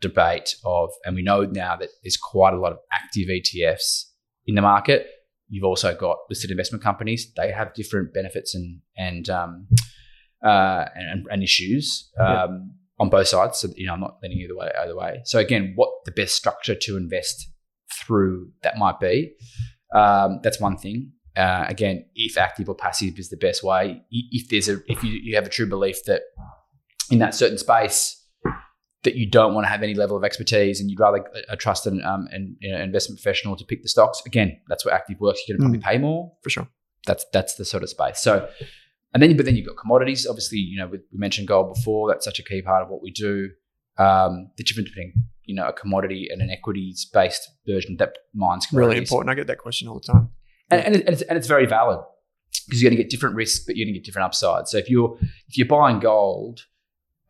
debate 0.00 0.54
of, 0.64 0.90
and 1.04 1.14
we 1.16 1.22
know 1.22 1.44
now 1.44 1.76
that 1.76 1.88
there's 2.02 2.16
quite 2.16 2.54
a 2.54 2.60
lot 2.60 2.72
of 2.72 2.78
active 2.92 3.28
ETFs 3.28 4.04
in 4.46 4.54
the 4.54 4.62
market. 4.62 5.06
You've 5.48 5.64
also 5.64 5.94
got 5.94 6.18
listed 6.30 6.50
investment 6.50 6.82
companies; 6.84 7.32
they 7.36 7.50
have 7.50 7.74
different 7.74 8.14
benefits 8.14 8.54
and 8.54 8.80
and 8.96 9.28
um, 9.28 9.66
uh, 10.44 10.84
and, 10.94 11.26
and 11.30 11.42
issues 11.42 12.10
um. 12.18 12.74
On 12.98 13.10
both 13.10 13.28
sides. 13.28 13.58
So 13.58 13.68
you 13.76 13.86
know, 13.86 13.94
I'm 13.94 14.00
not 14.00 14.18
leaning 14.22 14.38
either 14.38 14.56
way. 14.56 14.70
Either 14.80 14.96
way. 14.96 15.20
So 15.24 15.38
again, 15.38 15.72
what 15.76 15.90
the 16.04 16.12
best 16.12 16.34
structure 16.34 16.74
to 16.74 16.96
invest 16.96 17.50
through 17.92 18.50
that 18.62 18.78
might 18.78 19.00
be. 19.00 19.34
Um, 19.94 20.40
that's 20.42 20.60
one 20.60 20.76
thing. 20.76 21.12
Uh, 21.36 21.64
again, 21.68 22.04
if 22.14 22.38
active 22.38 22.68
or 22.68 22.74
passive 22.74 23.18
is 23.18 23.28
the 23.28 23.36
best 23.36 23.62
way, 23.62 24.02
if 24.10 24.48
there's 24.48 24.68
a 24.68 24.80
if 24.86 25.02
you, 25.02 25.10
you 25.10 25.34
have 25.34 25.46
a 25.46 25.50
true 25.50 25.66
belief 25.66 26.04
that 26.06 26.22
in 27.10 27.18
that 27.18 27.34
certain 27.34 27.58
space 27.58 28.20
that 29.02 29.16
you 29.16 29.28
don't 29.28 29.54
want 29.54 29.64
to 29.64 29.68
have 29.68 29.82
any 29.82 29.94
level 29.94 30.16
of 30.16 30.24
expertise 30.24 30.80
and 30.80 30.90
you'd 30.90 30.98
rather 30.98 31.18
a, 31.18 31.52
a 31.52 31.56
trusted 31.56 31.92
um, 32.02 32.26
and 32.32 32.56
you 32.60 32.72
know, 32.72 32.80
investment 32.80 33.20
professional 33.20 33.54
to 33.56 33.64
pick 33.64 33.82
the 33.82 33.88
stocks. 33.88 34.22
Again, 34.26 34.58
that's 34.68 34.84
where 34.84 34.94
active 34.94 35.20
works. 35.20 35.42
You're 35.46 35.58
going 35.58 35.72
to 35.72 35.78
probably 35.78 35.92
pay 35.92 36.00
more. 36.00 36.32
For 36.42 36.50
sure. 36.50 36.68
That's 37.06 37.26
that's 37.32 37.54
the 37.56 37.64
sort 37.64 37.82
of 37.82 37.90
space. 37.90 38.20
So, 38.20 38.48
and 39.14 39.22
then 39.22 39.36
but 39.36 39.46
then 39.46 39.56
you've 39.56 39.66
got 39.66 39.76
commodities. 39.76 40.26
Obviously, 40.26 40.58
you 40.58 40.76
know 40.78 40.86
we, 40.88 40.98
we 41.12 41.18
mentioned 41.18 41.48
gold 41.48 41.72
before. 41.74 42.08
That's 42.10 42.24
such 42.24 42.38
a 42.38 42.42
key 42.42 42.60
part 42.62 42.82
of 42.82 42.88
what 42.90 43.00
we 43.02 43.10
do. 43.10 43.50
Um, 43.96 44.50
the 44.56 44.64
difference 44.64 44.88
between 44.90 45.12
you 45.44 45.54
know 45.54 45.68
a 45.68 45.72
commodity 45.72 46.28
and 46.30 46.42
an 46.42 46.50
equities 46.50 47.08
based 47.12 47.48
version 47.66 47.96
that 47.98 48.18
mines 48.34 48.66
Really 48.72 48.96
important. 48.98 49.30
I 49.30 49.34
get 49.34 49.46
that 49.46 49.58
question 49.58 49.88
all 49.88 49.94
the 50.00 50.12
time. 50.12 50.28
and, 50.70 50.80
and, 50.84 50.94
it- 50.96 51.04
and, 51.06 51.12
it's, 51.14 51.22
and 51.22 51.38
it's 51.38 51.46
very 51.48 51.66
valid 51.66 52.00
because 52.66 52.82
you're 52.82 52.90
going 52.90 52.96
to 52.96 53.02
get 53.02 53.10
different 53.10 53.34
risks, 53.36 53.64
but 53.64 53.76
you're 53.76 53.84
going 53.86 53.94
to 53.94 53.98
get 54.00 54.04
different 54.04 54.26
upsides. 54.26 54.70
So 54.70 54.78
if 54.78 54.88
you're 54.90 55.16
if 55.48 55.56
you're 55.58 55.68
buying 55.68 56.00
gold 56.00 56.60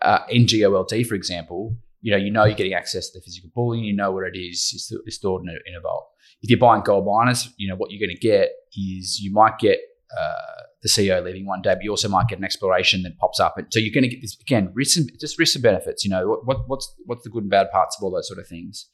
uh, 0.00 0.20
in 0.28 0.46
GOLD, 0.46 0.92
for 1.06 1.14
example, 1.14 1.76
you 2.00 2.10
know 2.12 2.16
you 2.18 2.30
know 2.30 2.44
you're 2.44 2.56
getting 2.56 2.74
access 2.74 3.10
to 3.10 3.18
the 3.18 3.22
physical 3.22 3.50
bullion, 3.54 3.84
you 3.84 3.94
know 3.94 4.10
where 4.12 4.24
it 4.26 4.36
is, 4.36 4.70
it's, 4.74 4.92
it's 5.06 5.16
stored 5.16 5.42
in 5.42 5.48
a, 5.48 5.56
in 5.68 5.74
a 5.76 5.80
vault. 5.80 6.06
If 6.42 6.50
you're 6.50 6.58
buying 6.58 6.82
gold 6.82 7.06
miners, 7.06 7.48
you 7.58 7.68
know 7.68 7.76
what 7.76 7.90
you're 7.90 8.06
going 8.06 8.16
to 8.16 8.20
get 8.20 8.50
is 8.76 9.20
you 9.20 9.32
might 9.32 9.58
get 9.58 9.78
uh, 10.18 10.62
the 10.84 10.88
CEO 10.90 11.24
leaving 11.24 11.46
one 11.46 11.62
day, 11.62 11.74
but 11.74 11.82
you 11.82 11.90
also 11.90 12.08
might 12.08 12.28
get 12.28 12.38
an 12.38 12.44
exploration 12.44 13.02
that 13.02 13.18
pops 13.18 13.40
up, 13.40 13.58
and 13.58 13.66
so 13.72 13.80
you're 13.80 13.92
going 13.92 14.08
to 14.08 14.08
get 14.14 14.20
this 14.20 14.36
again 14.40 14.70
risks 14.74 14.96
and 14.96 15.10
just 15.18 15.38
risks 15.38 15.56
and 15.56 15.62
benefits. 15.62 16.04
You 16.04 16.10
know 16.10 16.28
what, 16.28 16.46
what 16.46 16.68
what's 16.68 16.94
what's 17.06 17.24
the 17.24 17.30
good 17.30 17.42
and 17.42 17.50
bad 17.50 17.70
parts 17.72 17.96
of 17.98 18.04
all 18.04 18.12
those 18.12 18.28
sort 18.28 18.38
of 18.38 18.46
things. 18.46 18.88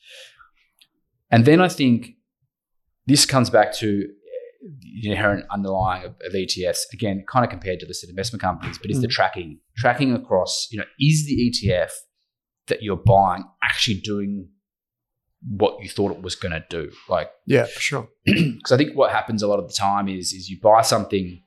And 1.30 1.44
then 1.44 1.60
I 1.60 1.68
think 1.68 2.12
this 3.06 3.26
comes 3.26 3.50
back 3.50 3.74
to 3.74 4.08
the 5.02 5.10
inherent 5.10 5.46
underlying 5.50 6.04
of, 6.04 6.12
of 6.26 6.32
ETFs, 6.34 6.80
again, 6.92 7.24
kind 7.30 7.44
of 7.44 7.50
compared 7.50 7.80
to 7.80 7.86
listed 7.86 8.10
investment 8.10 8.42
companies, 8.42 8.78
but 8.78 8.90
is 8.90 9.00
the 9.00 9.06
Mm. 9.08 9.10
tracking. 9.10 9.60
Tracking 9.76 10.12
across, 10.14 10.68
you 10.70 10.78
know, 10.78 10.84
is 10.98 11.24
the 11.26 11.36
ETF 11.50 11.90
that 12.68 12.82
you're 12.82 12.96
buying 13.04 13.44
actually 13.64 14.00
doing 14.00 14.48
what 15.48 15.82
you 15.82 15.88
thought 15.88 16.12
it 16.12 16.20
was 16.20 16.34
going 16.34 16.52
to 16.52 16.64
do? 16.68 16.90
Like, 17.08 17.30
Yeah, 17.46 17.64
for 17.64 17.80
sure. 17.80 18.08
because 18.24 18.70
I 18.72 18.76
think 18.76 18.94
what 18.94 19.10
happens 19.10 19.42
a 19.42 19.46
lot 19.48 19.58
of 19.60 19.66
the 19.68 19.74
time 19.74 20.06
is 20.08 20.32
is 20.34 20.50
you 20.50 20.58
buy 20.60 20.82
something 20.82 21.42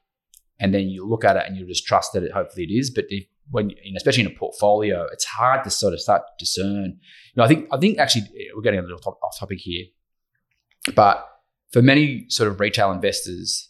and 0.63 0.73
then 0.73 0.87
you 0.87 1.05
look 1.07 1.25
at 1.25 1.35
it 1.35 1.43
and 1.45 1.57
you 1.57 1.67
just 1.67 1.85
trust 1.85 2.13
that 2.13 2.23
it 2.23 2.31
hopefully 2.31 2.65
it 2.69 2.73
is. 2.73 2.89
But 2.89 3.05
if, 3.09 3.25
when 3.51 3.71
especially 3.97 4.23
in 4.23 4.31
a 4.31 4.39
portfolio, 4.39 5.05
it's 5.11 5.25
hard 5.25 5.63
to 5.65 5.69
sort 5.69 5.93
of 5.93 5.99
start 5.99 6.21
to 6.25 6.45
discern. 6.45 6.85
You 6.85 7.35
know, 7.35 7.43
I 7.43 7.47
think 7.47 7.67
I 7.71 7.77
think 7.77 7.99
actually 7.99 8.23
we're 8.55 8.61
getting 8.61 8.79
a 8.79 8.83
little 8.83 8.97
top, 8.97 9.19
off 9.21 9.37
topic 9.37 9.59
here, 9.59 9.85
but 10.95 11.27
for 11.73 11.81
many 11.81 12.25
sort 12.29 12.49
of 12.49 12.59
retail 12.59 12.91
investors, 12.91 13.69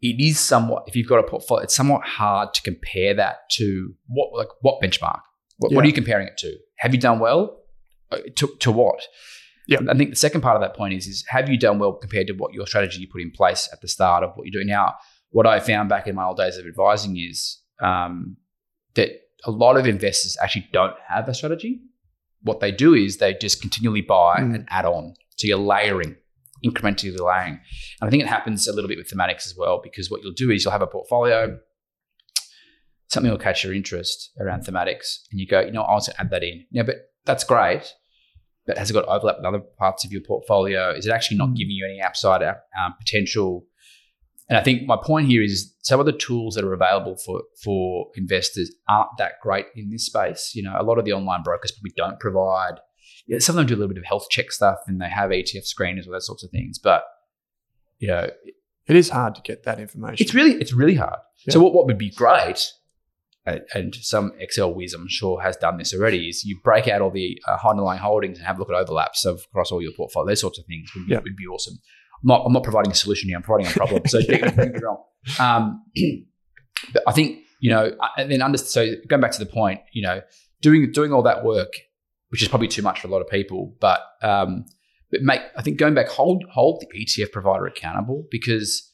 it 0.00 0.20
is 0.20 0.38
somewhat 0.38 0.84
if 0.86 0.94
you've 0.94 1.08
got 1.08 1.18
a 1.18 1.24
portfolio, 1.24 1.64
it's 1.64 1.74
somewhat 1.74 2.02
hard 2.04 2.54
to 2.54 2.62
compare 2.62 3.12
that 3.14 3.50
to 3.50 3.94
what 4.06 4.28
like 4.38 4.48
what 4.60 4.80
benchmark. 4.80 5.20
What, 5.58 5.72
what 5.72 5.84
are 5.84 5.88
you 5.88 5.92
comparing 5.92 6.28
it 6.28 6.38
to? 6.38 6.56
Have 6.76 6.94
you 6.94 7.00
done 7.00 7.18
well? 7.18 7.58
Uh, 8.12 8.18
To, 8.36 8.46
to 8.60 8.70
what? 8.70 9.00
Yeah. 9.66 9.78
I 9.90 9.94
think 9.94 10.10
the 10.10 10.16
second 10.16 10.40
part 10.40 10.54
of 10.54 10.62
that 10.62 10.74
point 10.74 10.94
is 10.94 11.08
is 11.08 11.24
have 11.28 11.48
you 11.48 11.58
done 11.58 11.80
well 11.80 11.92
compared 11.92 12.28
to 12.28 12.32
what 12.34 12.54
your 12.54 12.66
strategy 12.66 13.00
you 13.00 13.08
put 13.08 13.20
in 13.20 13.32
place 13.32 13.68
at 13.72 13.80
the 13.80 13.88
start 13.88 14.22
of 14.22 14.30
what 14.34 14.46
you're 14.46 14.58
doing 14.62 14.68
now? 14.68 14.94
What 15.30 15.46
I 15.46 15.60
found 15.60 15.88
back 15.88 16.06
in 16.06 16.14
my 16.14 16.24
old 16.24 16.36
days 16.38 16.56
of 16.56 16.66
advising 16.66 17.16
is 17.18 17.60
um, 17.82 18.36
that 18.94 19.10
a 19.44 19.50
lot 19.50 19.76
of 19.76 19.86
investors 19.86 20.36
actually 20.42 20.68
don't 20.72 20.94
have 21.06 21.28
a 21.28 21.34
strategy. 21.34 21.80
What 22.42 22.60
they 22.60 22.72
do 22.72 22.94
is 22.94 23.18
they 23.18 23.34
just 23.34 23.60
continually 23.60 24.00
buy 24.00 24.36
Mm. 24.40 24.54
and 24.54 24.66
add 24.70 24.84
on. 24.84 25.14
So 25.36 25.46
you're 25.46 25.58
layering, 25.58 26.16
incrementally 26.64 27.16
layering. 27.18 27.60
And 28.00 28.08
I 28.08 28.10
think 28.10 28.22
it 28.22 28.28
happens 28.28 28.66
a 28.66 28.72
little 28.72 28.88
bit 28.88 28.98
with 28.98 29.10
thematics 29.10 29.46
as 29.46 29.54
well, 29.56 29.80
because 29.82 30.10
what 30.10 30.22
you'll 30.22 30.32
do 30.32 30.50
is 30.50 30.64
you'll 30.64 30.72
have 30.72 30.82
a 30.82 30.86
portfolio, 30.86 31.58
something 33.08 33.30
will 33.30 33.38
catch 33.38 33.64
your 33.64 33.74
interest 33.74 34.32
around 34.40 34.62
thematics, 34.64 35.20
and 35.30 35.40
you 35.40 35.46
go, 35.46 35.60
you 35.60 35.72
know, 35.72 35.82
I'll 35.82 35.94
also 35.94 36.12
add 36.18 36.30
that 36.30 36.42
in. 36.42 36.64
Yeah, 36.70 36.82
but 36.82 36.96
that's 37.24 37.44
great. 37.44 37.92
But 38.66 38.76
has 38.78 38.90
it 38.90 38.94
got 38.94 39.04
overlap 39.06 39.36
with 39.38 39.46
other 39.46 39.60
parts 39.78 40.04
of 40.04 40.12
your 40.12 40.20
portfolio? 40.26 40.90
Is 40.92 41.06
it 41.06 41.10
actually 41.12 41.38
not 41.38 41.50
Mm. 41.50 41.56
giving 41.56 41.70
you 41.72 41.86
any 41.86 42.02
upside 42.02 42.42
uh, 42.42 42.54
um, 42.78 42.94
potential? 42.98 43.64
And 44.48 44.56
I 44.56 44.62
think 44.62 44.86
my 44.86 44.96
point 45.02 45.26
here 45.28 45.42
is 45.42 45.74
some 45.82 46.00
of 46.00 46.06
the 46.06 46.12
tools 46.12 46.54
that 46.54 46.64
are 46.64 46.72
available 46.72 47.16
for 47.18 47.42
for 47.62 48.06
investors 48.16 48.72
aren't 48.88 49.10
that 49.18 49.32
great 49.42 49.66
in 49.76 49.90
this 49.90 50.06
space. 50.06 50.52
You 50.54 50.62
know, 50.62 50.74
a 50.78 50.82
lot 50.82 50.98
of 50.98 51.04
the 51.04 51.12
online 51.12 51.42
brokers 51.42 51.70
probably 51.72 51.92
don't 51.96 52.18
provide. 52.18 52.80
Yeah, 53.26 53.40
some 53.40 53.54
of 53.54 53.58
them 53.58 53.66
do 53.66 53.74
a 53.74 53.78
little 53.78 53.88
bit 53.94 53.98
of 53.98 54.06
health 54.06 54.28
check 54.30 54.50
stuff, 54.52 54.78
and 54.86 55.00
they 55.02 55.08
have 55.10 55.30
ETF 55.30 55.66
screeners 55.66 56.08
or 56.08 56.12
those 56.12 56.26
sorts 56.26 56.42
of 56.44 56.50
things. 56.50 56.78
But 56.78 57.04
you 57.98 58.08
know, 58.08 58.30
It 58.86 58.96
is 58.96 59.10
hard 59.10 59.34
to 59.34 59.42
get 59.42 59.64
that 59.64 59.78
information. 59.80 60.24
it's 60.24 60.34
really 60.34 60.52
it's 60.54 60.72
really 60.72 60.94
hard. 60.94 61.18
Yeah. 61.46 61.52
So 61.52 61.60
what, 61.60 61.74
what 61.74 61.84
would 61.86 61.98
be 61.98 62.10
great, 62.10 62.72
and, 63.44 63.60
and 63.74 63.94
some 63.94 64.32
Excel 64.38 64.72
whiz 64.72 64.94
I'm 64.94 65.08
sure 65.08 65.42
has 65.42 65.56
done 65.58 65.76
this 65.76 65.92
already, 65.92 66.28
is 66.28 66.44
you 66.44 66.58
break 66.64 66.88
out 66.88 67.02
all 67.02 67.10
the 67.10 67.38
uh, 67.46 67.58
underlying 67.68 68.00
holdings 68.00 68.38
and 68.38 68.46
have 68.46 68.56
a 68.56 68.60
look 68.60 68.70
at 68.70 68.76
overlaps 68.76 69.26
of 69.26 69.42
across 69.50 69.70
all 69.70 69.82
your 69.82 69.92
portfolio. 69.92 70.28
Those 70.30 70.40
sorts 70.40 70.58
of 70.58 70.64
things 70.64 70.90
would 70.94 71.06
be, 71.06 71.12
Yeah. 71.12 71.20
would 71.20 71.36
be 71.36 71.46
awesome. 71.46 71.78
I'm 72.22 72.26
not, 72.28 72.42
I'm 72.46 72.52
not 72.52 72.64
providing 72.64 72.92
a 72.92 72.94
solution 72.94 73.28
here. 73.28 73.36
I'm 73.36 73.42
providing 73.42 73.70
a 73.70 73.74
problem. 73.74 74.02
So 74.06 74.20
don't 74.28 74.40
get 74.56 74.74
me 74.74 74.80
wrong. 74.80 75.04
Um, 75.38 75.84
but 76.92 77.02
I 77.06 77.12
think 77.12 77.40
you 77.60 77.70
know, 77.70 77.92
and 78.16 78.30
then 78.30 78.40
under, 78.40 78.58
so 78.58 78.94
going 79.08 79.20
back 79.20 79.32
to 79.32 79.38
the 79.38 79.50
point, 79.50 79.80
you 79.92 80.02
know, 80.02 80.20
doing 80.60 80.90
doing 80.92 81.12
all 81.12 81.22
that 81.22 81.44
work, 81.44 81.72
which 82.28 82.42
is 82.42 82.48
probably 82.48 82.68
too 82.68 82.82
much 82.82 83.00
for 83.00 83.08
a 83.08 83.10
lot 83.10 83.20
of 83.20 83.28
people, 83.28 83.74
but 83.80 84.00
um, 84.22 84.64
but 85.10 85.22
make 85.22 85.40
I 85.56 85.62
think 85.62 85.78
going 85.78 85.94
back, 85.94 86.08
hold 86.08 86.44
hold 86.52 86.80
the 86.80 87.04
ETF 87.04 87.32
provider 87.32 87.66
accountable 87.66 88.26
because 88.30 88.92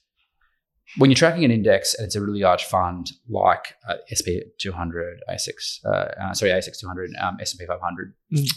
when 0.99 1.11
you're 1.11 1.17
tracking 1.17 1.45
an 1.45 1.51
index 1.51 1.95
and 1.95 2.05
it's 2.07 2.15
a 2.15 2.21
really 2.21 2.41
large 2.41 2.65
fund 2.65 3.11
like 3.29 3.75
uh, 3.89 3.95
SP 4.09 4.45
200, 4.61 5.21
ASX, 5.31 5.85
uh, 5.85 5.89
uh, 6.23 6.35
sorry, 6.35 6.53
ASX 6.53 6.79
200, 6.79 7.11
um, 7.21 7.39
S&P 7.41 7.65
500, 7.67 8.15
Mm. 8.33 8.51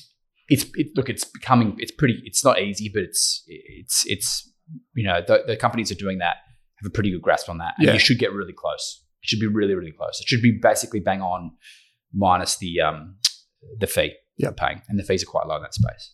it's 0.49 0.65
it, 0.75 0.87
look, 0.95 1.09
it's 1.09 1.23
becoming, 1.23 1.75
it's 1.79 1.91
pretty, 1.91 2.21
it's 2.25 2.43
not 2.43 2.59
easy, 2.61 2.89
but 2.93 3.03
it's 3.03 3.43
it's 3.47 4.05
it's 4.07 4.51
you 4.93 5.03
know 5.03 5.21
the, 5.25 5.43
the 5.47 5.55
companies 5.57 5.91
are 5.91 5.95
doing 5.95 6.17
that 6.19 6.37
have 6.81 6.87
a 6.87 6.91
pretty 6.91 7.11
good 7.11 7.21
grasp 7.21 7.49
on 7.49 7.57
that, 7.59 7.73
and 7.77 7.87
Yeah. 7.87 7.93
you 7.93 7.99
should 7.99 8.19
get 8.19 8.31
really 8.33 8.53
close. 8.53 9.03
It 9.23 9.29
should 9.29 9.39
be 9.39 9.47
really 9.47 9.73
really 9.75 9.91
close. 9.91 10.19
It 10.21 10.27
should 10.27 10.41
be 10.41 10.57
basically 10.61 10.99
bang 10.99 11.21
on 11.21 11.51
minus 12.13 12.57
the 12.57 12.79
um 12.81 13.15
the 13.79 13.87
fee 13.87 14.13
you're 14.37 14.51
paying, 14.51 14.81
and 14.87 14.99
the 14.99 15.03
fees 15.03 15.23
are 15.23 15.27
quite 15.27 15.47
low 15.47 15.55
in 15.57 15.61
that 15.63 15.73
space 15.73 16.13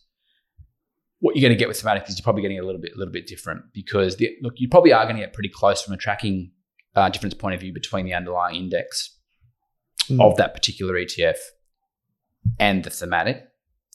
what 1.20 1.34
you're 1.36 1.40
going 1.48 1.56
to 1.56 1.58
get 1.58 1.68
with 1.68 1.78
thematic 1.80 2.06
is 2.06 2.18
you're 2.18 2.22
probably 2.22 2.42
getting 2.42 2.58
a 2.58 2.62
little 2.62 2.80
bit, 2.80 2.92
a 2.94 2.98
little 2.98 3.12
bit 3.12 3.26
different 3.26 3.62
because 3.72 4.16
the, 4.16 4.28
look, 4.42 4.52
you 4.58 4.68
probably 4.68 4.92
are 4.92 5.04
going 5.04 5.16
to 5.16 5.22
get 5.22 5.32
pretty 5.32 5.48
close 5.48 5.80
from 5.80 5.94
a 5.94 5.96
tracking 5.96 6.50
uh, 6.94 7.08
difference 7.08 7.32
point 7.32 7.54
of 7.54 7.60
view 7.62 7.72
between 7.72 8.04
the 8.04 8.12
underlying 8.12 8.56
index 8.56 9.16
Mm. 10.10 10.20
of 10.20 10.36
that 10.36 10.52
particular 10.52 10.96
ETF 10.96 11.36
and 12.58 12.84
the 12.84 12.90
thematic. 12.90 13.42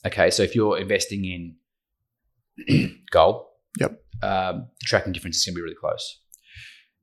Okay, 0.07 0.31
so 0.31 0.41
if 0.41 0.55
you're 0.55 0.79
investing 0.79 1.23
in 2.65 2.95
gold, 3.11 3.45
Yep. 3.79 4.01
Um, 4.21 4.67
the 4.79 4.85
tracking 4.85 5.13
difference 5.13 5.37
is 5.37 5.45
going 5.45 5.53
to 5.53 5.57
be 5.57 5.61
really 5.61 5.75
close. 5.75 6.19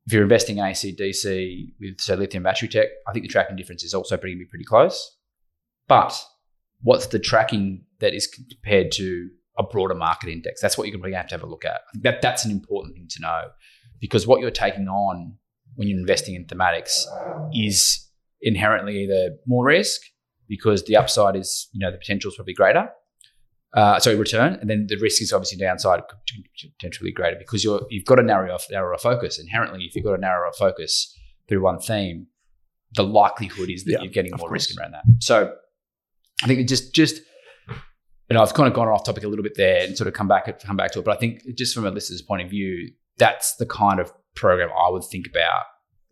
If 0.05 0.13
you're 0.13 0.23
investing 0.23 0.57
in 0.57 0.63
ACDC 0.63 1.73
with 1.79 1.99
say 1.99 2.15
lithium 2.15 2.43
battery 2.43 2.69
tech, 2.69 2.87
I 3.07 3.11
think 3.11 3.23
the 3.23 3.29
tracking 3.29 3.57
difference 3.57 3.83
is 3.83 3.93
also 3.93 4.15
pretty 4.17 4.45
pretty 4.49 4.65
close. 4.65 5.17
But 5.87 6.19
what's 6.81 7.07
the 7.07 7.19
tracking 7.19 7.83
that 7.99 8.13
is 8.13 8.27
compared 8.27 8.91
to 8.93 9.29
a 9.57 9.63
broader 9.63 9.95
market 9.95 10.29
index? 10.29 10.61
That's 10.61 10.77
what 10.77 10.87
you're 10.87 10.97
going 10.97 11.11
to 11.11 11.17
have 11.17 11.27
to 11.27 11.35
have 11.35 11.43
a 11.43 11.47
look 11.47 11.65
at. 11.65 11.81
I 11.89 11.91
think 11.93 12.03
that 12.03 12.21
that's 12.21 12.45
an 12.45 12.51
important 12.51 12.95
thing 12.95 13.07
to 13.09 13.21
know 13.21 13.41
because 13.99 14.27
what 14.27 14.39
you're 14.39 14.51
taking 14.51 14.87
on 14.87 15.35
when 15.75 15.87
you're 15.87 15.99
investing 15.99 16.35
in 16.35 16.45
thematics 16.45 17.03
is 17.53 18.09
inherently 18.41 19.03
either 19.03 19.35
more 19.45 19.65
risk 19.65 20.01
because 20.47 20.85
the 20.85 20.95
upside 20.95 21.35
is 21.35 21.67
you 21.73 21.79
know 21.79 21.91
the 21.91 21.97
potential 21.97 22.29
is 22.29 22.35
probably 22.35 22.53
greater, 22.53 22.89
uh, 23.73 23.99
sorry, 23.99 24.15
return, 24.15 24.53
and 24.61 24.69
then 24.69 24.87
the 24.87 24.97
risk 24.97 25.21
is 25.21 25.31
obviously 25.33 25.57
downside 25.57 26.01
potentially 26.79 27.11
greater 27.11 27.35
because 27.37 27.63
you're 27.63 27.85
you've 27.89 28.05
got 28.05 28.19
a 28.19 28.23
narrower 28.23 28.57
narrower 28.71 28.97
focus 28.97 29.39
inherently. 29.39 29.83
If 29.85 29.95
you've 29.95 30.05
got 30.05 30.13
a 30.13 30.21
narrower 30.21 30.51
focus 30.57 31.13
through 31.47 31.61
one 31.63 31.79
theme, 31.79 32.27
the 32.95 33.03
likelihood 33.03 33.69
is 33.69 33.83
that 33.85 33.91
Yeah, 33.93 34.01
you're 34.03 34.11
getting 34.11 34.31
more 34.31 34.47
course. 34.49 34.51
risk 34.69 34.79
around 34.79 34.93
that. 34.93 35.03
So 35.19 35.53
I 36.43 36.47
think 36.47 36.59
it 36.59 36.67
just 36.67 36.93
just 36.93 37.21
you 37.69 38.33
know 38.33 38.41
I've 38.41 38.53
kind 38.53 38.67
of 38.67 38.73
gone 38.73 38.87
off 38.87 39.03
topic 39.03 39.23
a 39.23 39.27
little 39.27 39.43
bit 39.43 39.55
there 39.55 39.83
and 39.83 39.97
sort 39.97 40.07
of 40.07 40.13
come 40.13 40.27
back 40.27 40.59
come 40.61 40.77
back 40.77 40.91
to 40.93 40.99
it, 40.99 41.05
but 41.05 41.15
I 41.15 41.19
think 41.19 41.41
just 41.57 41.73
from 41.75 41.85
a 41.85 41.91
listener's 41.91 42.21
point 42.21 42.41
of 42.43 42.49
view, 42.49 42.91
that's 43.17 43.55
the 43.57 43.65
kind 43.65 43.99
of 43.99 44.11
program 44.35 44.69
I 44.77 44.89
would 44.89 45.03
think 45.03 45.27
about 45.27 45.63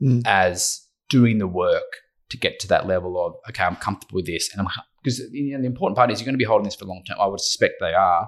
Mm. 0.03 0.23
as 0.25 0.81
doing 1.09 1.37
the 1.37 1.47
work 1.47 1.81
to 2.29 2.35
get 2.35 2.59
to 2.59 2.67
that 2.67 2.85
level 2.85 3.17
of 3.25 3.35
okay, 3.49 3.63
I'm 3.63 3.77
comfortable 3.77 4.17
with 4.17 4.25
this, 4.25 4.51
and 4.51 4.59
I'm 4.61 4.67
because 5.05 5.21
the 5.31 5.53
important 5.53 5.95
part 5.95 6.09
is 6.09 6.19
you're 6.19 6.25
going 6.25 6.33
to 6.33 6.39
be 6.39 6.43
holding 6.45 6.65
this 6.65 6.75
for 6.75 6.85
long 6.85 7.03
term. 7.07 7.17
I 7.19 7.27
would 7.27 7.39
suspect 7.39 7.75
they 7.79 7.93
are. 7.93 8.27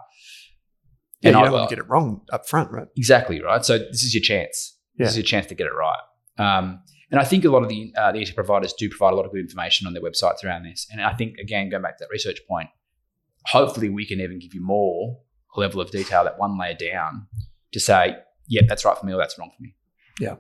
Yeah, 1.22 1.32
you 1.32 1.38
I- 1.40 1.44
don't 1.44 1.54
want 1.54 1.70
to 1.70 1.76
get 1.76 1.84
it 1.84 1.90
wrong 1.90 2.22
up 2.32 2.48
front, 2.48 2.72
right? 2.72 2.88
Exactly 2.96 3.42
right. 3.42 3.66
So 3.66 3.80
this 3.80 4.04
is 4.04 4.14
your 4.14 4.22
chance. 4.22 4.78
This 4.98 5.10
is 5.12 5.18
your 5.18 5.24
chance 5.24 5.46
to 5.48 5.56
get 5.56 5.68
it 5.68 5.74
right. 5.74 6.00
Um, 6.40 6.82
and 7.12 7.20
I 7.20 7.24
think 7.24 7.46
a 7.46 7.50
lot 7.50 7.64
of 7.64 7.70
the 7.70 7.94
uh, 7.98 8.12
the 8.12 8.20
ETF 8.20 8.36
providers 8.36 8.74
do 8.74 8.90
provide 8.90 9.14
a 9.14 9.16
lot 9.16 9.26
of 9.26 9.32
good 9.32 9.42
information 9.42 9.88
on 9.88 9.94
their 9.94 10.04
websites 10.04 10.44
around 10.44 10.64
this. 10.64 10.88
And 10.92 11.02
I 11.02 11.14
think 11.14 11.38
again, 11.38 11.70
going 11.70 11.84
back 11.84 11.98
to 11.98 12.04
that 12.04 12.10
research 12.12 12.40
point, 12.48 12.70
hopefully 13.46 13.90
we 13.90 14.06
can 14.06 14.20
even 14.20 14.40
give 14.40 14.54
you 14.54 14.62
more 14.62 15.20
level 15.56 15.82
of 15.82 15.90
detail, 15.90 16.24
that 16.24 16.38
one 16.38 16.60
layer 16.60 16.76
down, 16.76 17.28
to 17.72 17.80
say, 17.80 18.16
yeah, 18.48 18.62
that's 18.68 18.86
right 18.86 18.98
for 18.98 19.06
me 19.06 19.14
or 19.14 19.18
that's 19.18 19.38
wrong 19.40 19.52
for 19.56 19.64
me. 19.64 19.76
Yeah. 20.20 20.36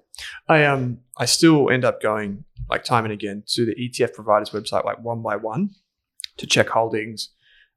I 0.47 0.65
um 0.65 0.99
I 1.17 1.25
still 1.25 1.69
end 1.69 1.85
up 1.85 2.01
going 2.01 2.43
like 2.69 2.83
time 2.83 3.05
and 3.05 3.13
again 3.13 3.43
to 3.47 3.65
the 3.65 3.75
ETF 3.75 4.13
provider's 4.13 4.49
website 4.49 4.85
like 4.85 4.99
one 5.03 5.21
by 5.21 5.35
one 5.35 5.69
to 6.37 6.47
check 6.47 6.69
holdings. 6.69 7.29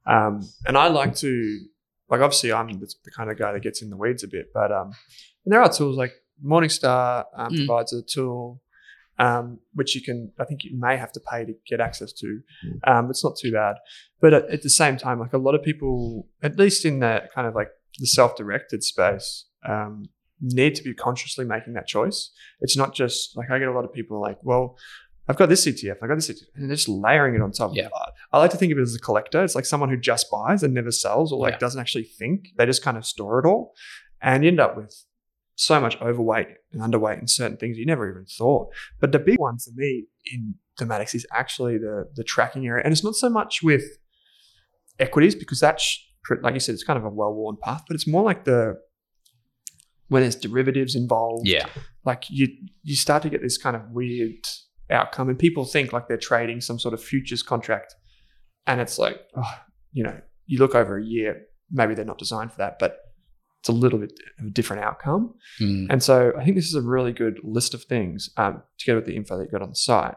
Um, 0.06 0.48
and 0.66 0.76
I 0.76 0.88
like 0.88 1.14
to 1.16 1.60
like 2.08 2.20
obviously 2.20 2.52
I'm 2.52 2.68
the, 2.80 2.92
the 3.04 3.10
kind 3.10 3.30
of 3.30 3.38
guy 3.38 3.52
that 3.52 3.62
gets 3.62 3.82
in 3.82 3.90
the 3.90 3.96
weeds 3.96 4.24
a 4.24 4.28
bit, 4.28 4.46
but 4.52 4.72
um, 4.72 4.92
and 5.44 5.52
there 5.52 5.62
are 5.62 5.72
tools 5.72 5.96
like 5.96 6.12
Morningstar 6.44 7.24
um, 7.36 7.52
Mm. 7.52 7.66
provides 7.66 7.92
a 7.92 8.02
tool 8.02 8.60
um, 9.18 9.58
which 9.74 9.94
you 9.94 10.00
can 10.00 10.32
I 10.40 10.44
think 10.44 10.64
you 10.64 10.78
may 10.78 10.96
have 10.96 11.12
to 11.12 11.20
pay 11.30 11.44
to 11.44 11.52
get 11.68 11.80
access 11.80 12.12
to. 12.14 12.40
Um, 12.86 13.10
it's 13.10 13.22
not 13.22 13.36
too 13.36 13.52
bad, 13.52 13.76
but 14.20 14.32
at, 14.32 14.44
at 14.50 14.62
the 14.62 14.70
same 14.70 14.96
time, 14.96 15.20
like 15.20 15.34
a 15.34 15.38
lot 15.38 15.54
of 15.54 15.62
people, 15.62 16.26
at 16.42 16.58
least 16.58 16.84
in 16.86 17.00
the 17.00 17.28
kind 17.34 17.46
of 17.46 17.54
like 17.54 17.68
the 17.98 18.06
self-directed 18.06 18.82
space, 18.82 19.44
um, 19.68 20.08
need 20.40 20.74
to 20.76 20.82
be 20.82 20.94
consciously 20.94 21.44
making 21.44 21.74
that 21.74 21.86
choice. 21.86 22.30
It's 22.60 22.76
not 22.78 22.94
just 22.94 23.36
like 23.36 23.50
I 23.50 23.58
get 23.58 23.68
a 23.68 23.72
lot 23.72 23.84
of 23.84 23.92
people 23.92 24.18
like, 24.22 24.38
well, 24.42 24.78
I've 25.30 25.36
got 25.36 25.48
this 25.48 25.64
ETF, 25.66 25.96
I've 26.02 26.08
got 26.08 26.16
this 26.16 26.28
ETF, 26.28 26.46
and 26.54 26.68
they're 26.68 26.76
just 26.76 26.88
layering 26.88 27.34
it 27.36 27.40
on 27.40 27.52
top. 27.52 27.70
Yeah. 27.74 27.88
I- 27.94 28.10
I 28.32 28.38
like 28.38 28.50
to 28.50 28.56
think 28.56 28.72
of 28.72 28.78
it 28.78 28.82
as 28.82 28.94
a 28.94 28.98
collector. 28.98 29.42
It's 29.44 29.54
like 29.54 29.64
someone 29.66 29.88
who 29.88 29.96
just 29.96 30.30
buys 30.30 30.62
and 30.62 30.74
never 30.74 30.90
sells 30.90 31.32
or 31.32 31.38
like 31.38 31.54
Yeah. 31.54 31.58
doesn't 31.58 31.80
actually 31.80 32.04
think. 32.04 32.48
They 32.56 32.66
just 32.66 32.82
kind 32.82 32.96
of 32.96 33.04
store 33.06 33.38
it 33.40 33.46
all 33.46 33.74
and 34.20 34.42
you 34.44 34.48
end 34.48 34.60
up 34.60 34.76
with 34.76 34.94
so 35.56 35.80
much 35.80 36.00
overweight 36.00 36.48
and 36.72 36.80
underweight 36.82 37.20
in 37.20 37.26
certain 37.28 37.56
things 37.56 37.76
you 37.78 37.86
never 37.86 38.08
even 38.10 38.24
thought. 38.26 38.68
But 39.00 39.12
the 39.12 39.18
big 39.18 39.38
one 39.38 39.58
for 39.58 39.70
me 39.74 40.06
in 40.32 40.54
thematics 40.78 41.14
is 41.14 41.26
actually 41.32 41.76
the 41.78 42.08
the 42.14 42.24
tracking 42.24 42.66
area. 42.66 42.82
And 42.84 42.92
it's 42.92 43.04
not 43.04 43.14
so 43.14 43.28
much 43.28 43.62
with 43.62 43.84
equities 44.98 45.34
because 45.34 45.60
that's 45.60 45.86
like 46.42 46.54
you 46.54 46.60
said, 46.60 46.74
it's 46.74 46.84
kind 46.84 46.98
of 46.98 47.04
a 47.04 47.10
well-worn 47.10 47.56
path, 47.62 47.82
but 47.88 47.94
it's 47.94 48.06
more 48.06 48.22
like 48.22 48.44
the 48.44 48.78
when 50.08 50.22
there's 50.22 50.36
derivatives 50.36 50.94
involved 50.94 51.46
Yeah. 51.48 51.68
like 52.04 52.24
you 52.30 52.48
you 52.82 52.96
start 52.96 53.22
to 53.22 53.30
get 53.30 53.42
this 53.42 53.58
kind 53.58 53.76
of 53.76 53.82
weird 53.90 54.44
outcome. 54.90 55.28
And 55.28 55.38
people 55.38 55.64
think 55.64 55.92
like 55.92 56.08
they're 56.08 56.16
trading 56.16 56.60
some 56.60 56.78
sort 56.78 56.94
of 56.94 57.02
futures 57.02 57.42
contract. 57.42 57.94
And 58.66 58.80
it's 58.80 58.98
like 58.98 59.20
oh, 59.36 59.54
you 59.92 60.04
know 60.04 60.20
you 60.46 60.58
look 60.58 60.74
over 60.74 60.98
a 60.98 61.04
year 61.04 61.42
maybe 61.70 61.94
they're 61.94 62.04
not 62.04 62.18
designed 62.18 62.50
for 62.50 62.58
that 62.58 62.78
but 62.78 62.98
it's 63.60 63.68
a 63.68 63.72
little 63.72 63.98
bit 63.98 64.12
of 64.38 64.46
a 64.46 64.50
different 64.50 64.82
outcome. 64.82 65.34
Mm. 65.60 65.86
and 65.90 66.02
so 66.02 66.32
i 66.38 66.44
think 66.44 66.56
this 66.56 66.66
is 66.66 66.74
a 66.74 66.82
really 66.82 67.12
good 67.12 67.40
list 67.42 67.74
of 67.74 67.84
things 67.84 68.30
um, 68.36 68.62
together 68.78 68.96
with 68.98 69.06
the 69.06 69.16
info 69.16 69.38
that 69.38 69.44
you 69.44 69.50
got 69.50 69.62
on 69.62 69.70
the 69.70 69.74
site. 69.74 70.14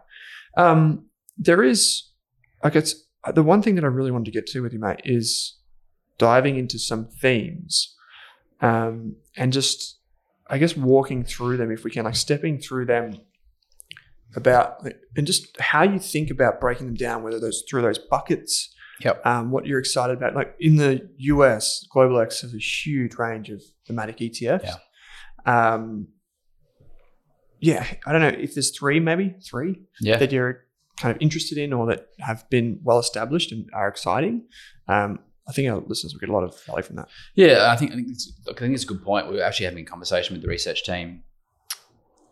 Um, 0.57 1.07
there 1.37 1.63
is 1.63 2.11
i 2.63 2.69
guess 2.69 2.93
the 3.33 3.43
one 3.43 3.61
thing 3.61 3.75
that 3.75 3.83
i 3.83 3.87
really 3.87 4.11
wanted 4.11 4.25
to 4.25 4.31
get 4.31 4.47
to 4.47 4.61
with 4.61 4.73
you 4.73 4.79
mate 4.79 5.01
is 5.03 5.57
diving 6.17 6.57
into 6.57 6.77
some 6.77 7.07
themes 7.21 7.95
um, 8.61 9.17
and 9.35 9.51
just 9.51 9.99
I 10.47 10.57
guess 10.57 10.75
walking 10.75 11.23
through 11.23 11.57
them 11.57 11.71
if 11.71 11.83
we 11.83 11.91
can, 11.91 12.05
like 12.05 12.15
stepping 12.15 12.59
through 12.59 12.85
them 12.85 13.17
about 14.35 14.85
and 15.15 15.27
just 15.27 15.59
how 15.59 15.83
you 15.83 15.99
think 15.99 16.29
about 16.29 16.59
breaking 16.61 16.85
them 16.87 16.95
down, 16.95 17.23
whether 17.23 17.39
those 17.39 17.63
through 17.69 17.81
those 17.81 17.97
buckets, 17.99 18.73
Yep. 19.01 19.25
um, 19.25 19.51
what 19.51 19.65
you're 19.65 19.79
excited 19.79 20.15
about. 20.17 20.35
Like 20.35 20.55
in 20.59 20.75
the 20.77 21.09
US, 21.17 21.85
Global 21.91 22.19
X 22.19 22.41
has 22.41 22.53
a 22.53 22.57
huge 22.59 23.15
range 23.15 23.49
of 23.49 23.61
thematic 23.87 24.17
ETFs. 24.17 24.69
Um, 25.45 26.07
yeah, 27.59 27.85
I 28.05 28.11
don't 28.11 28.21
know 28.21 28.27
if 28.27 28.53
there's 28.55 28.71
three, 28.77 28.99
maybe 28.99 29.35
three 29.45 29.81
Yeah. 30.01 30.17
that 30.17 30.31
you're 30.31 30.65
kind 30.99 31.15
of 31.15 31.21
interested 31.21 31.57
in 31.57 31.73
or 31.73 31.87
that 31.87 32.09
have 32.19 32.47
been 32.49 32.79
well 32.83 32.99
established 32.99 33.51
and 33.51 33.69
are 33.73 33.87
exciting. 33.87 34.45
Um, 34.87 35.19
I 35.47 35.51
think 35.51 35.69
our 35.69 35.79
listeners 35.85 36.13
will 36.13 36.19
get 36.19 36.29
a 36.29 36.33
lot 36.33 36.43
of 36.43 36.61
value 36.65 36.83
from 36.83 36.95
that. 36.97 37.09
Yeah, 37.35 37.69
I 37.71 37.75
think 37.75 37.91
I 37.91 37.95
think 37.95 38.07
it's, 38.09 38.31
look, 38.45 38.57
I 38.61 38.65
think 38.65 38.75
it's 38.75 38.83
a 38.83 38.87
good 38.87 39.03
point. 39.03 39.27
We 39.27 39.35
were 39.37 39.43
actually 39.43 39.65
having 39.65 39.83
a 39.83 39.85
conversation 39.87 40.33
with 40.35 40.41
the 40.41 40.47
research 40.47 40.83
team 40.83 41.23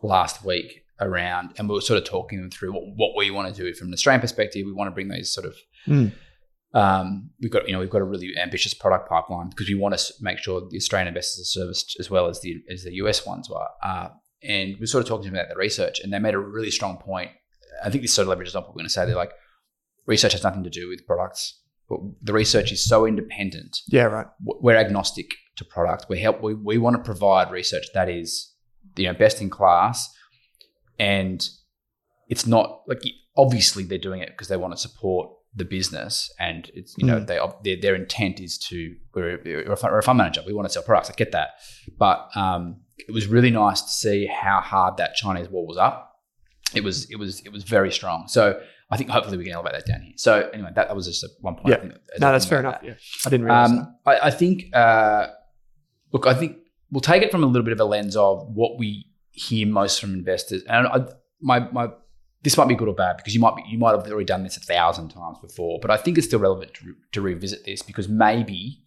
last 0.01 0.45
week 0.45 0.80
around, 1.01 1.53
and 1.57 1.67
we 1.67 1.75
were 1.75 1.81
sort 1.81 1.97
of 1.97 2.05
talking 2.05 2.39
them 2.39 2.49
through 2.49 2.73
what, 2.73 2.83
what 2.95 3.11
we 3.17 3.31
want 3.31 3.53
to 3.53 3.63
do 3.63 3.73
from 3.73 3.89
an 3.89 3.93
Australian 3.93 4.21
perspective. 4.21 4.65
We 4.65 4.73
want 4.73 4.87
to 4.87 4.91
bring 4.91 5.07
those 5.09 5.33
sort 5.33 5.47
of. 5.47 5.55
Mm. 5.87 6.11
Um, 6.73 7.31
we've 7.41 7.51
got 7.51 7.67
you 7.67 7.73
know 7.73 7.79
we've 7.79 7.89
got 7.89 8.01
a 8.01 8.05
really 8.05 8.33
ambitious 8.37 8.73
product 8.73 9.09
pipeline 9.09 9.49
because 9.49 9.67
we 9.67 9.75
want 9.75 9.97
to 9.97 10.13
make 10.21 10.37
sure 10.37 10.61
the 10.69 10.77
Australian 10.77 11.09
investors 11.09 11.41
are 11.41 11.59
serviced 11.59 11.97
as 11.99 12.09
well 12.09 12.27
as 12.27 12.39
the 12.41 12.63
as 12.69 12.83
the 12.83 12.93
US 12.95 13.25
ones 13.25 13.49
are. 13.49 13.69
Uh, 13.83 14.09
and 14.43 14.75
we're 14.79 14.85
sort 14.85 15.03
of 15.03 15.07
talking 15.09 15.25
to 15.25 15.29
them 15.31 15.39
about 15.39 15.49
the 15.49 15.59
research, 15.59 15.99
and 15.99 16.13
they 16.13 16.19
made 16.19 16.33
a 16.33 16.39
really 16.39 16.71
strong 16.71 16.97
point. 16.97 17.31
I 17.83 17.89
think 17.89 18.03
this 18.03 18.13
sort 18.13 18.27
of 18.27 18.37
leverages 18.37 18.55
on 18.55 18.61
what 18.61 18.69
we're 18.69 18.79
going 18.79 18.85
to 18.85 18.89
say. 18.89 19.05
They're 19.05 19.15
like, 19.15 19.33
research 20.05 20.33
has 20.33 20.43
nothing 20.43 20.63
to 20.63 20.69
do 20.69 20.87
with 20.87 21.05
products. 21.05 21.59
But 21.89 21.99
the 22.21 22.33
research 22.33 22.71
is 22.71 22.87
so 22.87 23.05
independent 23.05 23.77
Yeah, 23.89 24.03
right. 24.03 24.27
we're 24.39 24.77
agnostic 24.77 25.31
to 25.57 25.65
product. 25.65 26.05
We 26.07 26.19
help. 26.19 26.41
We, 26.41 26.53
we 26.53 26.77
want 26.77 26.95
to 26.95 27.03
provide 27.03 27.51
research 27.51 27.85
that 27.93 28.09
is, 28.09 28.53
you 28.95 29.07
know, 29.07 29.13
best 29.13 29.41
in 29.41 29.49
class, 29.49 30.09
and 30.99 31.47
it's 32.29 32.45
not 32.47 32.81
like 32.87 33.01
obviously 33.37 33.83
they're 33.83 33.97
doing 33.97 34.21
it 34.21 34.29
because 34.29 34.47
they 34.47 34.57
want 34.57 34.73
to 34.73 34.77
support 34.77 35.29
the 35.55 35.65
business, 35.65 36.31
and 36.39 36.71
it's 36.73 36.95
you 36.97 37.05
know 37.05 37.19
Mm. 37.19 37.27
they 37.27 37.39
their, 37.63 37.81
their 37.81 37.95
intent 37.95 38.39
is 38.39 38.57
to 38.69 38.95
we're, 39.13 39.39
we're, 39.43 39.71
a 39.71 39.75
fund, 39.77 39.93
a 39.93 40.13
manager. 40.13 40.41
We 40.45 40.53
want 40.53 40.67
to 40.67 40.73
sell 40.73 40.83
products. 40.83 41.09
I 41.09 41.13
get 41.13 41.31
that, 41.33 41.49
but 41.97 42.29
um, 42.35 42.81
it 42.97 43.11
was 43.11 43.27
really 43.27 43.51
nice 43.51 43.81
to 43.81 43.89
see 43.89 44.27
how 44.27 44.61
hard 44.61 44.97
that 44.97 45.15
Chinese 45.15 45.49
wall 45.49 45.67
was 45.67 45.77
up. 45.77 46.13
It 46.73 46.83
was 46.83 47.09
it 47.11 47.17
was 47.17 47.41
it 47.41 47.51
was 47.51 47.63
very 47.63 47.91
strong. 47.91 48.27
So. 48.27 48.59
I 48.93 48.97
think 48.97 49.09
hopefully 49.09 49.37
we 49.37 49.45
can 49.45 49.53
elevate 49.53 49.71
that 49.71 49.85
down 49.85 50.01
here. 50.01 50.11
So 50.17 50.49
anyway, 50.53 50.71
that, 50.75 50.89
that 50.89 50.93
was 50.97 51.07
just 51.07 51.23
a 51.23 51.29
one 51.39 51.55
point. 51.55 51.67
I 51.67 51.69
Yeah. 51.69 51.77
think, 51.77 51.93
No, 52.19 52.31
that's 52.33 52.43
fair 52.45 52.59
enough. 52.59 52.81
that. 52.81 52.85
Yeah, 52.87 52.93
I 53.25 53.29
didn't 53.29 53.45
realize 53.45 53.69
that. 53.71 53.77
Um, 53.77 53.95
I, 54.05 54.19
I 54.23 54.31
think, 54.31 54.63
uh, 54.75 55.27
look, 56.11 56.27
I 56.27 56.33
think 56.33 56.57
we'll 56.91 56.99
take 56.99 57.23
it 57.23 57.31
from 57.31 57.41
a 57.41 57.45
little 57.47 57.63
bit 57.63 57.71
of 57.71 57.79
a 57.79 57.85
lens 57.85 58.17
of 58.17 58.49
what 58.53 58.77
we 58.77 59.05
hear 59.31 59.67
most 59.67 59.99
from 59.99 60.13
investors. 60.13 60.63
And 60.67 60.87
I, 60.87 61.05
my, 61.41 61.59
my, 61.71 61.89
this 62.43 62.57
might 62.57 62.67
be 62.67 62.75
good 62.75 62.87
or 62.87 62.95
bad 62.95 63.17
because 63.17 63.33
you 63.33 63.39
might 63.39 63.55
be, 63.55 63.63
you 63.67 63.77
might 63.77 63.91
have 63.91 64.07
already 64.07 64.25
done 64.25 64.43
this 64.43 64.57
a 64.57 64.61
thousand 64.61 65.09
times 65.09 65.37
before, 65.41 65.79
but 65.81 65.91
I 65.91 65.97
think 65.97 66.17
it's 66.17 66.27
still 66.27 66.39
relevant 66.39 66.73
to, 66.75 66.95
to 67.13 67.21
revisit 67.21 67.65
this 67.65 67.81
because 67.81 68.07
maybe 68.09 68.83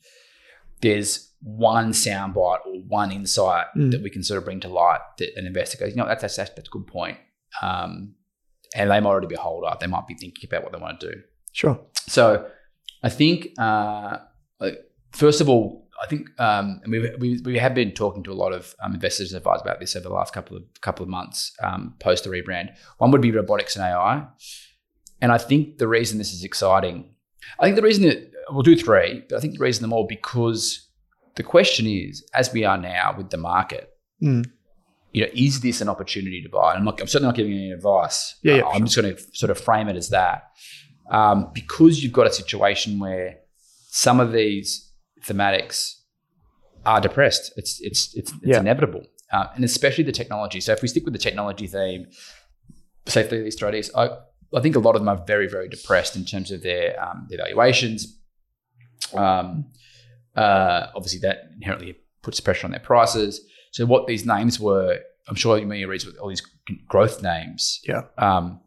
there's 0.81 1.33
one 1.41 1.93
soundbite 1.93 2.67
or 2.67 2.75
one 2.89 3.13
insight 3.13 3.67
Mm. 3.77 3.91
that 3.93 4.03
we 4.03 4.11
can 4.11 4.23
sort 4.23 4.39
of 4.39 4.45
bring 4.45 4.61
to 4.61 4.69
light 4.69 5.01
that 5.19 5.31
an 5.37 5.47
investor 5.47 5.79
goes, 5.79 5.91
you 5.91 5.97
know, 5.97 6.07
that's 6.07 6.23
that's, 6.23 6.37
that's, 6.37 6.51
that's 6.51 6.69
a 6.69 6.71
good 6.71 6.87
point. 6.87 7.19
Um, 7.63 8.15
and 8.75 8.91
they 8.91 9.01
might 9.01 9.09
already 9.09 9.29
be 9.29 9.37
a 9.37 9.41
holder. 9.41 9.73
They 9.79 9.87
might 9.87 10.07
be 10.09 10.15
thinking 10.15 10.49
about 10.51 10.65
what 10.65 10.73
they 10.73 10.79
want 10.79 11.01
to 11.01 11.13
do. 11.13 11.21
Sure. 11.53 11.81
So 12.09 12.49
I 13.05 13.09
think, 13.09 13.49
uh, 13.59 14.19
first 15.13 15.41
of 15.41 15.49
all, 15.49 15.84
I 16.03 16.07
think, 16.07 16.29
um, 16.41 16.81
and 16.83 16.93
we, 16.93 17.11
we, 17.19 17.41
we 17.45 17.59
have 17.59 17.75
been 17.75 17.93
talking 17.93 18.23
to 18.25 18.33
a 18.33 18.35
lot 18.35 18.53
of 18.53 18.75
um, 18.83 18.95
investors 18.95 19.33
and 19.33 19.39
advisors 19.39 19.63
about 19.63 19.81
this 19.81 19.95
over 19.97 20.09
the 20.09 20.15
last 20.15 20.35
couple 20.35 20.57
of 20.57 20.63
couple 20.81 21.03
of 21.03 21.09
months 21.09 21.53
um, 21.63 21.95
post 22.01 22.25
the 22.25 22.31
rebrand. 22.31 22.71
One 22.99 23.11
would 23.11 23.21
be 23.23 23.31
robotics 23.31 23.77
and 23.77 23.85
AI, 23.85 24.27
and 25.21 25.33
I 25.33 25.39
think 25.39 25.79
the 25.79 25.89
reason 25.89 26.19
this 26.19 26.33
is 26.33 26.45
exciting, 26.45 27.15
I 27.59 27.65
think 27.65 27.77
the 27.77 27.83
reason 27.83 28.05
that 28.09 28.31
we'll 28.51 28.63
do 28.63 28.77
three, 28.77 29.23
but 29.29 29.37
I 29.37 29.41
think 29.41 29.55
the 29.55 29.65
reason 29.65 29.83
them 29.83 29.93
all 29.93 30.07
because 30.07 30.89
the 31.37 31.43
question 31.43 31.87
is, 31.87 32.25
as 32.35 32.53
we 32.53 32.65
are 32.65 32.79
now 32.79 33.15
with 33.17 33.31
the 33.31 33.37
market, 33.39 33.91
Mm. 34.23 34.45
you 35.13 35.23
know, 35.23 35.29
is 35.35 35.61
this 35.61 35.81
an 35.81 35.89
opportunity 35.89 36.41
to 36.43 36.49
buy? 36.49 36.71
And 36.71 36.79
I'm, 36.79 36.85
not, 36.85 37.01
I'm 37.01 37.09
certainly 37.09 37.29
not 37.29 37.37
giving 37.37 37.53
any 37.53 37.73
advice. 37.73 38.37
Yeah, 38.43 38.55
yeah, 38.57 38.63
Uh, 38.63 38.71
I'm 38.71 38.85
just 38.85 38.97
going 38.97 39.15
to 39.15 39.21
sort 39.33 39.51
of 39.51 39.59
frame 39.59 39.89
it 39.89 39.97
as 39.97 40.11
that. 40.11 40.45
Um, 41.11 41.51
because 41.53 42.03
you've 42.03 42.13
got 42.13 42.27
a 42.27 42.33
situation 42.33 42.99
where 43.01 43.39
some 43.89 44.21
of 44.21 44.33
these 44.33 44.93
thematics 45.27 46.01
are 46.87 47.01
depressed. 47.01 47.53
It's 47.57 47.81
it's 47.81 48.15
it's, 48.15 48.33
it's 48.33 48.41
Yeah. 48.45 48.61
inevitable, 48.61 49.03
uh, 49.33 49.47
and 49.55 49.65
especially 49.65 50.05
the 50.05 50.13
technology. 50.13 50.61
So 50.61 50.73
if 50.73 50.83
we 50.83 50.89
stick 50.89 51.05
with 51.05 51.13
the 51.15 51.19
technology 51.19 51.67
theme, 51.67 52.07
safely 53.07 53.43
these 53.43 53.55
studies, 53.57 53.91
I, 53.95 54.11
I 54.55 54.61
think 54.61 54.77
a 54.77 54.79
lot 54.81 54.95
of 54.97 55.01
them 55.01 55.09
are 55.09 55.23
very 55.27 55.49
very 55.49 55.69
depressed 55.69 56.15
in 56.17 56.25
terms 56.25 56.51
of 56.51 56.63
their 56.63 57.03
um, 57.03 57.27
their 57.29 57.39
valuations. 57.39 58.19
Um, 59.15 59.67
uh, 60.37 60.89
obviously, 60.97 61.21
that 61.21 61.51
inherently 61.57 61.97
puts 62.23 62.41
pressure 62.41 62.67
on 62.67 62.71
their 62.73 62.81
prices. 62.81 63.41
So, 63.73 63.87
what 63.87 64.07
these 64.07 64.25
names 64.27 64.59
were, 64.59 64.99
I'm 65.29 65.35
sure 65.37 65.59
you 65.59 65.67
may 65.67 65.85
read 65.85 66.05
with 66.05 66.17
all 66.19 66.29
these 66.29 66.43
growth 66.89 67.23
names. 67.23 67.81
Yeah. 67.87 68.03
Um, 68.19 68.61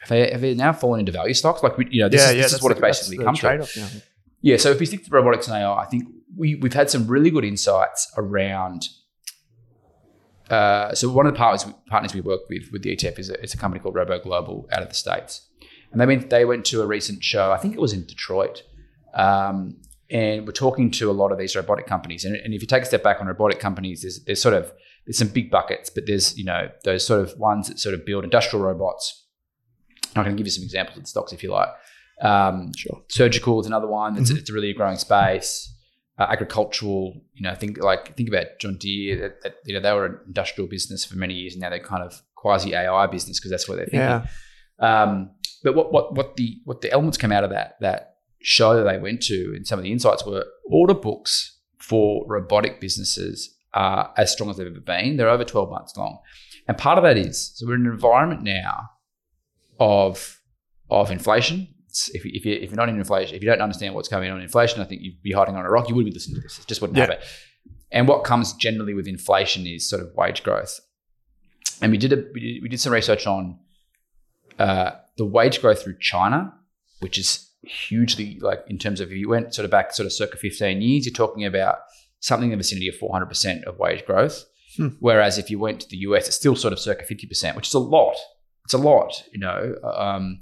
have 0.00 0.08
they, 0.08 0.30
have 0.30 0.40
they 0.40 0.54
now 0.54 0.72
fallen 0.72 1.00
into 1.00 1.12
value 1.12 1.34
stocks? 1.34 1.62
Like, 1.62 1.74
you 1.90 2.00
know, 2.02 2.08
this 2.08 2.22
is, 2.30 2.36
this 2.36 2.52
is 2.54 2.62
what 2.62 2.72
it's 2.72 2.80
basically 2.80 3.22
come 3.22 3.34
to. 3.34 3.68
yeah. 3.76 3.86
Yeah, 4.42 4.56
so 4.56 4.70
if 4.70 4.80
we 4.80 4.86
stick 4.86 5.04
to 5.04 5.10
robotics 5.10 5.48
and 5.48 5.56
AI, 5.56 5.82
I 5.82 5.86
think 5.86 6.04
we, 6.36 6.54
we've 6.56 6.72
had 6.72 6.90
some 6.90 7.06
really 7.06 7.30
good 7.30 7.44
insights 7.44 8.10
around. 8.16 8.88
Uh, 10.48 10.94
so 10.94 11.08
one 11.10 11.26
of 11.26 11.32
the 11.32 11.38
partners 11.38 11.72
partners 11.88 12.14
we 12.14 12.20
work 12.20 12.40
with 12.48 12.70
with 12.72 12.82
the 12.82 12.96
ETF 12.96 13.18
is 13.18 13.30
a, 13.30 13.40
it's 13.40 13.54
a 13.54 13.56
company 13.56 13.80
called 13.80 13.94
Robo 13.94 14.18
Global 14.18 14.68
out 14.72 14.82
of 14.82 14.88
the 14.88 14.94
states, 14.94 15.48
and 15.92 16.00
they 16.00 16.06
went 16.06 16.30
they 16.30 16.44
went 16.44 16.64
to 16.66 16.82
a 16.82 16.86
recent 16.86 17.22
show. 17.22 17.52
I 17.52 17.58
think 17.58 17.74
it 17.74 17.80
was 17.80 17.92
in 17.92 18.04
Detroit, 18.04 18.62
um, 19.14 19.76
and 20.10 20.46
we're 20.46 20.52
talking 20.52 20.90
to 20.92 21.10
a 21.10 21.12
lot 21.12 21.30
of 21.30 21.38
these 21.38 21.54
robotic 21.54 21.86
companies. 21.86 22.24
And, 22.24 22.34
and 22.34 22.52
if 22.52 22.62
you 22.62 22.66
take 22.66 22.82
a 22.82 22.86
step 22.86 23.02
back 23.02 23.20
on 23.20 23.28
robotic 23.28 23.60
companies, 23.60 24.02
there's 24.02 24.24
there's 24.24 24.42
sort 24.42 24.54
of 24.54 24.72
there's 25.06 25.18
some 25.18 25.28
big 25.28 25.50
buckets, 25.50 25.88
but 25.88 26.06
there's 26.06 26.36
you 26.36 26.44
know 26.44 26.68
those 26.84 27.06
sort 27.06 27.20
of 27.20 27.38
ones 27.38 27.68
that 27.68 27.78
sort 27.78 27.94
of 27.94 28.04
build 28.04 28.24
industrial 28.24 28.64
robots. 28.64 29.26
I 30.16 30.24
can 30.24 30.34
give 30.34 30.46
you 30.46 30.50
some 30.50 30.64
examples 30.64 30.96
of 30.96 31.04
the 31.04 31.08
stocks 31.08 31.32
if 31.32 31.44
you 31.44 31.52
like. 31.52 31.68
Um, 32.20 32.72
Sure. 32.76 33.02
surgical 33.08 33.60
is 33.60 33.66
another 33.66 33.86
one. 33.86 34.18
It's, 34.18 34.30
it's 34.30 34.50
a 34.50 34.52
really 34.52 34.72
growing 34.72 34.98
space. 34.98 35.72
Uh, 36.18 36.26
agricultural, 36.28 37.14
you 37.32 37.42
know, 37.42 37.54
think 37.54 37.82
like 37.82 38.14
think 38.14 38.28
about 38.28 38.58
John 38.58 38.76
Deere. 38.76 39.18
That, 39.18 39.42
that, 39.42 39.54
you 39.64 39.72
know, 39.72 39.80
they 39.80 39.92
were 39.92 40.04
an 40.04 40.18
industrial 40.26 40.68
business 40.68 41.02
for 41.02 41.16
many 41.16 41.32
years, 41.32 41.54
and 41.54 41.62
now 41.62 41.70
they're 41.70 41.78
kind 41.80 42.02
of 42.02 42.20
quasi 42.34 42.74
AI 42.74 43.06
business 43.06 43.38
because 43.38 43.50
that's 43.50 43.66
what 43.66 43.76
they're 43.76 43.86
thinking. 43.86 44.00
Yeah. 44.00 44.26
Um, 44.78 45.30
but 45.64 45.74
what 45.74 45.92
what 45.92 46.14
what 46.14 46.36
the 46.36 46.58
what 46.64 46.82
the 46.82 46.92
elements 46.92 47.16
came 47.16 47.32
out 47.32 47.42
of 47.44 47.50
that 47.50 47.76
that 47.80 48.16
show 48.42 48.76
that 48.76 48.82
they 48.90 48.98
went 48.98 49.22
to, 49.22 49.52
and 49.56 49.66
some 49.66 49.78
of 49.78 49.82
the 49.82 49.92
insights 49.92 50.26
were 50.26 50.44
order 50.66 50.92
books 50.94 51.58
for 51.78 52.26
robotic 52.26 52.80
businesses 52.80 53.56
are 53.72 54.12
as 54.18 54.30
strong 54.30 54.50
as 54.50 54.58
they've 54.58 54.66
ever 54.66 54.80
been. 54.80 55.16
They're 55.16 55.30
over 55.30 55.44
twelve 55.44 55.70
months 55.70 55.96
long, 55.96 56.18
and 56.68 56.76
part 56.76 56.98
of 56.98 57.04
that 57.04 57.16
is 57.16 57.52
so 57.54 57.66
we're 57.66 57.76
in 57.76 57.86
an 57.86 57.92
environment 57.92 58.42
now 58.42 58.90
of 59.78 60.38
of 60.90 61.10
inflation. 61.10 61.68
If, 62.14 62.24
you- 62.24 62.32
if, 62.34 62.44
you, 62.44 62.54
if 62.54 62.70
you're 62.70 62.76
not 62.76 62.88
in 62.88 62.96
inflation, 62.98 63.34
if 63.36 63.42
you 63.42 63.48
don't 63.48 63.60
understand 63.60 63.94
what's 63.94 64.08
going 64.08 64.30
on 64.30 64.38
in 64.38 64.42
inflation, 64.44 64.80
I 64.80 64.84
think 64.84 65.02
you'd 65.02 65.22
be 65.22 65.32
hiding 65.32 65.56
on 65.56 65.64
a 65.64 65.70
rock. 65.70 65.88
You 65.88 65.94
wouldn't 65.94 66.12
be 66.12 66.16
listening 66.18 66.36
to 66.36 66.42
this. 66.42 66.58
It 66.58 66.66
just 66.66 66.80
wouldn't 66.80 66.96
Yeah. 66.96 67.06
happen. 67.06 67.18
And 67.92 68.06
what 68.08 68.24
comes 68.24 68.52
generally 68.54 68.94
with 68.94 69.06
inflation 69.08 69.66
is 69.66 69.88
sort 69.88 70.02
of 70.02 70.14
wage 70.14 70.42
growth. 70.42 70.80
And 71.82 71.90
we 71.92 71.98
did 71.98 72.12
a 72.12 72.24
we 72.34 72.40
did, 72.40 72.62
we 72.62 72.68
did 72.68 72.80
some 72.80 72.92
research 72.92 73.26
on 73.26 73.58
uh, 74.58 74.92
the 75.16 75.24
wage 75.24 75.60
growth 75.60 75.82
through 75.82 75.98
China, 75.98 76.52
which 77.00 77.18
is 77.18 77.48
hugely 77.62 78.38
like 78.40 78.60
in 78.68 78.78
terms 78.78 79.00
of 79.00 79.10
if 79.10 79.16
you 79.16 79.28
went 79.28 79.54
sort 79.54 79.64
of 79.64 79.70
back 79.70 79.92
sort 79.92 80.06
of 80.06 80.12
circa 80.12 80.36
15 80.36 80.80
years, 80.82 81.06
you're 81.06 81.12
talking 81.14 81.44
about 81.44 81.78
something 82.20 82.48
in 82.52 82.58
the 82.58 82.62
vicinity 82.62 82.88
of 82.88 82.94
400% 82.96 83.64
of 83.64 83.78
wage 83.78 84.04
growth. 84.04 84.44
Hmm. 84.76 84.88
Whereas 85.00 85.38
if 85.38 85.50
you 85.50 85.58
went 85.58 85.80
to 85.80 85.88
the 85.88 85.96
US, 85.98 86.26
it's 86.28 86.36
still 86.36 86.54
sort 86.54 86.72
of 86.72 86.78
circa 86.78 87.04
50%, 87.04 87.56
which 87.56 87.68
is 87.68 87.74
a 87.74 87.78
lot. 87.78 88.14
It's 88.64 88.74
a 88.74 88.78
lot, 88.78 89.24
you 89.32 89.40
know. 89.40 89.74
Um, 89.82 90.40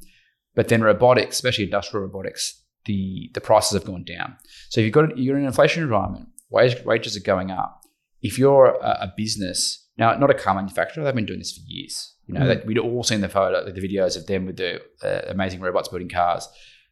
but 0.58 0.66
then 0.68 0.82
robotics, 0.82 1.36
especially 1.36 1.64
industrial 1.70 2.02
robotics, 2.08 2.42
the 2.88 3.30
the 3.34 3.40
prices 3.48 3.72
have 3.78 3.84
gone 3.92 4.04
down. 4.04 4.28
So 4.70 4.80
if 4.80 4.84
you've 4.84 4.92
got 4.98 5.16
you're 5.16 5.36
in 5.36 5.42
an 5.42 5.48
inflation 5.52 5.82
environment, 5.84 6.26
wage, 6.50 6.76
wages 6.84 7.16
are 7.16 7.20
going 7.32 7.50
up. 7.50 7.72
If 8.28 8.38
you're 8.40 8.66
a, 8.90 8.92
a 9.06 9.12
business 9.16 9.58
now, 9.96 10.08
not 10.22 10.30
a 10.30 10.34
car 10.44 10.54
manufacturer, 10.54 11.04
they've 11.04 11.14
been 11.20 11.26
doing 11.32 11.38
this 11.44 11.52
for 11.56 11.62
years. 11.66 11.96
You 12.26 12.34
know, 12.34 12.40
Mm. 12.40 12.48
that 12.48 12.66
we'd 12.66 12.78
all 12.86 13.02
seen 13.10 13.20
the 13.20 13.28
photo, 13.28 13.56
the 13.78 13.80
videos 13.88 14.16
of 14.18 14.26
them 14.26 14.46
with 14.46 14.56
the 14.56 14.72
uh, 15.02 15.22
amazing 15.34 15.60
robots 15.60 15.88
building 15.90 16.08
cars. 16.20 16.46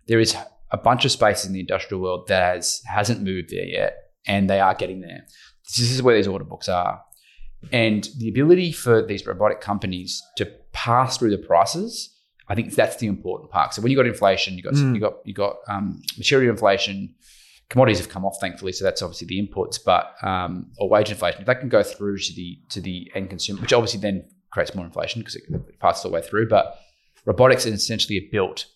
There 0.09 0.21
is 0.21 0.37
a 0.71 0.79
bunch 0.89 1.05
of 1.05 1.11
spaces 1.13 1.47
in 1.47 1.53
the 1.53 1.61
industrial 1.67 2.01
world 2.03 2.29
that 2.29 2.43
has 2.55 2.83
hasn't 2.99 3.21
moved 3.31 3.49
there 3.51 3.67
yet, 3.81 3.93
and 4.27 4.49
they 4.49 4.61
are 4.61 4.75
getting 4.83 5.01
there. 5.09 5.23
This 5.77 5.91
is 5.91 6.03
where 6.03 6.17
these 6.17 6.29
order 6.35 6.45
books 6.53 6.69
are, 6.69 6.95
and 7.73 8.09
the 8.19 8.29
ability 8.29 8.71
for 8.73 9.05
these 9.11 9.27
robotic 9.27 9.61
companies 9.61 10.23
to 10.37 10.45
pass 10.73 11.19
through 11.19 11.31
the 11.37 11.39
prices. 11.53 12.13
I 12.49 12.55
think 12.55 12.75
that's 12.75 12.97
the 12.97 13.07
important 13.09 13.51
part. 13.51 13.75
So 13.75 13.83
when 13.83 13.91
you 13.91 13.97
got 13.97 14.07
inflation, 14.07 14.57
you 14.57 14.63
got 14.63 14.75
Mm. 14.75 14.95
you 14.95 15.01
got 15.01 15.15
you 15.25 15.35
got 15.35 15.57
um, 15.69 16.01
material 16.17 16.51
inflation, 16.51 17.15
commodities 17.69 17.99
have 17.99 18.09
come 18.09 18.25
off 18.25 18.37
thankfully, 18.41 18.73
so 18.73 18.85
that's 18.85 19.03
obviously 19.03 19.27
the 19.27 19.41
inputs, 19.47 19.79
but 19.85 20.15
um, 20.23 20.71
or 20.79 20.89
wage 20.89 21.11
inflation. 21.11 21.41
If 21.41 21.47
that 21.47 21.61
can 21.61 21.69
go 21.69 21.83
through 21.83 22.19
to 22.19 22.33
the 22.35 22.59
to 22.71 22.81
the 22.81 23.11
end 23.15 23.31
consumer, 23.31 23.61
which 23.61 23.73
obviously 23.73 24.01
then 24.01 24.29
creates 24.51 24.75
more 24.75 24.85
inflation 24.87 25.21
because 25.21 25.37
it 25.37 25.45
passes 25.81 26.05
all 26.05 26.11
the 26.11 26.15
way 26.15 26.23
through. 26.23 26.49
But 26.49 26.79
robotics 27.25 27.67
is 27.67 27.75
essentially 27.75 28.29
built 28.31 28.67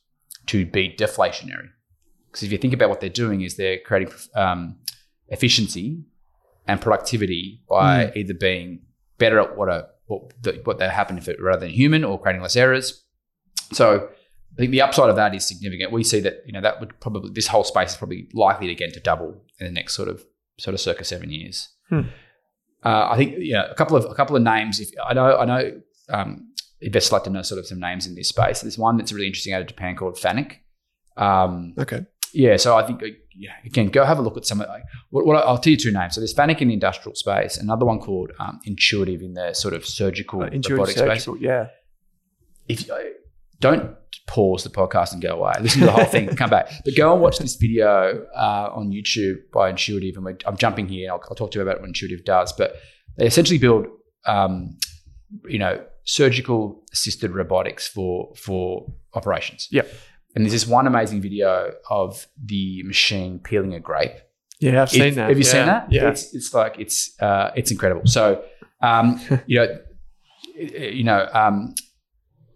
to 0.47 0.66
be 0.66 0.95
deflationary. 0.99 1.68
Because 2.27 2.43
if 2.43 2.53
you 2.53 2.59
think 2.59 2.75
about 2.75 2.89
what 2.89 3.01
they're 3.01 3.09
doing, 3.09 3.43
is 3.43 3.57
they're 3.57 3.79
creating 3.79 4.12
um, 4.35 4.77
efficiency 5.29 6.03
and 6.66 6.81
productivity 6.81 7.62
by 7.68 8.12
either 8.16 8.35
being 8.35 8.83
better 9.18 9.39
at 9.41 9.57
what 9.57 9.68
a 9.68 9.89
what, 10.07 10.33
the, 10.43 10.61
what 10.64 10.79
that 10.79 10.91
happen 10.91 11.18
if 11.18 11.29
it 11.29 11.41
rather 11.41 11.61
than 11.61 11.71
human 11.71 12.05
or 12.05 12.21
creating 12.21 12.43
less 12.43 12.57
errors. 12.57 13.05
So 13.73 14.09
I 14.53 14.57
think 14.57 14.73
the 14.73 14.83
upside 14.83 15.11
of 15.11 15.16
that 15.16 15.35
is 15.35 15.47
significant. 15.47 15.93
We 15.93 16.05
see 16.05 16.21
that 16.21 16.43
you 16.47 16.53
know 16.53 16.61
that 16.61 16.81
would 16.81 16.99
probably 17.01 17.31
this 17.33 17.47
whole 17.47 17.64
space 17.64 17.93
is 17.93 17.97
probably 17.97 18.29
likely 18.35 18.66
to 18.66 18.75
get 18.75 18.93
to 18.95 19.01
double 19.01 19.43
in 19.59 19.66
the 19.66 19.73
next 19.73 19.95
sort 19.95 20.09
of 20.09 20.25
sort 20.59 20.75
of 20.75 20.81
circa 20.81 21.05
seven 21.05 21.31
years. 21.31 21.68
Hmm. 21.89 22.01
Uh, 22.85 23.09
I 23.11 23.16
think 23.16 23.37
you 23.39 23.53
know 23.53 23.66
a 23.71 23.75
couple 23.75 23.97
of 23.97 24.05
a 24.05 24.14
couple 24.14 24.37
of 24.37 24.43
names. 24.43 24.81
If 24.81 24.91
I 25.05 25.14
know 25.14 25.37
I 25.37 25.45
know 25.45 25.81
um, 26.09 26.51
investors 26.81 27.12
like 27.12 27.25
to 27.25 27.31
know 27.31 27.43
sort 27.43 27.59
of 27.59 27.66
some 27.66 27.81
names 27.81 28.07
in 28.07 28.14
this 28.14 28.29
space. 28.29 28.61
There's 28.62 28.79
one 28.79 28.97
that's 28.97 29.12
really 29.12 29.27
interesting 29.27 29.55
out 29.55 29.61
of 29.62 29.66
Japan 29.68 29.97
called 29.97 30.16
Fanuc. 30.16 30.57
Um, 31.16 31.75
Okay. 31.79 32.07
yeah, 32.33 32.57
so 32.57 32.77
I 32.77 32.87
think 32.87 33.03
uh, 33.03 33.07
yeah, 33.37 33.53
again, 33.64 33.89
go 33.89 34.05
have 34.05 34.18
a 34.18 34.23
look 34.23 34.37
at 34.37 34.47
some 34.47 34.61
of. 34.61 34.68
Like, 34.68 34.83
what, 35.11 35.27
what 35.27 35.37
I'll 35.45 35.59
tell 35.59 35.71
you 35.71 35.77
two 35.77 35.93
names. 35.93 36.14
So 36.14 36.21
there's 36.21 36.35
Fanuc 36.35 36.61
in 36.61 36.68
the 36.68 36.75
industrial 36.75 37.14
space, 37.14 37.57
another 37.57 37.85
one 37.85 38.01
called 38.01 38.33
um, 38.39 38.61
Intuitive 38.64 39.23
in 39.23 39.35
the 39.35 39.53
sort 39.53 39.75
of 39.75 39.85
surgical 39.87 40.43
Uh, 40.43 40.47
intuitive 40.47 40.79
robotic 40.97 40.97
space 40.97 41.29
yeah. 41.41 41.68
if 42.68 42.87
you, 42.87 43.14
don't 43.61 43.97
pause 44.27 44.65
the 44.65 44.71
podcast 44.71 45.13
and 45.13 45.23
go 45.23 45.37
away, 45.37 45.53
listen 45.61 45.81
to 45.81 45.87
the 45.87 45.93
whole 45.93 46.05
thing, 46.05 46.29
come 46.37 46.51
back, 46.51 46.71
but 46.85 46.95
go 46.97 47.13
and 47.13 47.21
watch 47.21 47.39
this 47.39 47.57
video 47.57 48.27
uh, 48.35 48.71
on 48.73 48.91
YouTube 48.91 49.37
by 49.53 49.71
Intuitive. 49.71 50.17
And 50.17 50.43
I'm 50.47 50.57
jumping 50.57 50.89
here. 50.89 51.11
I'll, 51.11 51.23
I'll 51.29 51.35
talk 51.35 51.51
to 51.53 51.59
you 51.59 51.63
about 51.63 51.81
what 51.81 51.89
Intuitive 51.89 52.25
does, 52.25 52.53
but 52.53 52.77
they 53.17 53.27
essentially 53.27 53.59
build, 53.59 53.87
um, 54.27 54.77
you 55.49 55.59
know, 55.59 55.85
surgical 56.05 56.83
assisted 56.93 57.31
robotics 57.33 57.87
for 57.87 58.35
for 58.35 58.93
operations. 59.15 59.69
Yep. 59.71 59.93
And 60.35 60.45
there's 60.45 60.53
this 60.53 60.67
one 60.67 60.87
amazing 60.87 61.21
video 61.21 61.73
of 61.89 62.27
the 62.43 62.83
machine 62.85 63.41
peeling 63.41 63.75
a 63.75 63.81
grape. 63.81 64.13
Yeah, 64.61 64.83
I've 64.83 64.91
seen 64.91 65.15
that. 65.15 65.29
Have 65.29 65.39
you 65.39 65.45
yeah. 65.45 65.51
seen 65.51 65.67
that? 65.67 65.93
Yeah. 65.93 66.09
It's 66.11 66.35
it's 66.35 66.55
like 66.55 66.79
it's 66.79 67.21
uh, 67.21 67.51
it's 67.57 67.71
incredible. 67.71 68.07
So, 68.07 68.45
um, 68.83 69.21
you 69.47 69.59
know, 69.59 69.79
you 70.55 71.05
know, 71.05 71.29
um, 71.33 71.75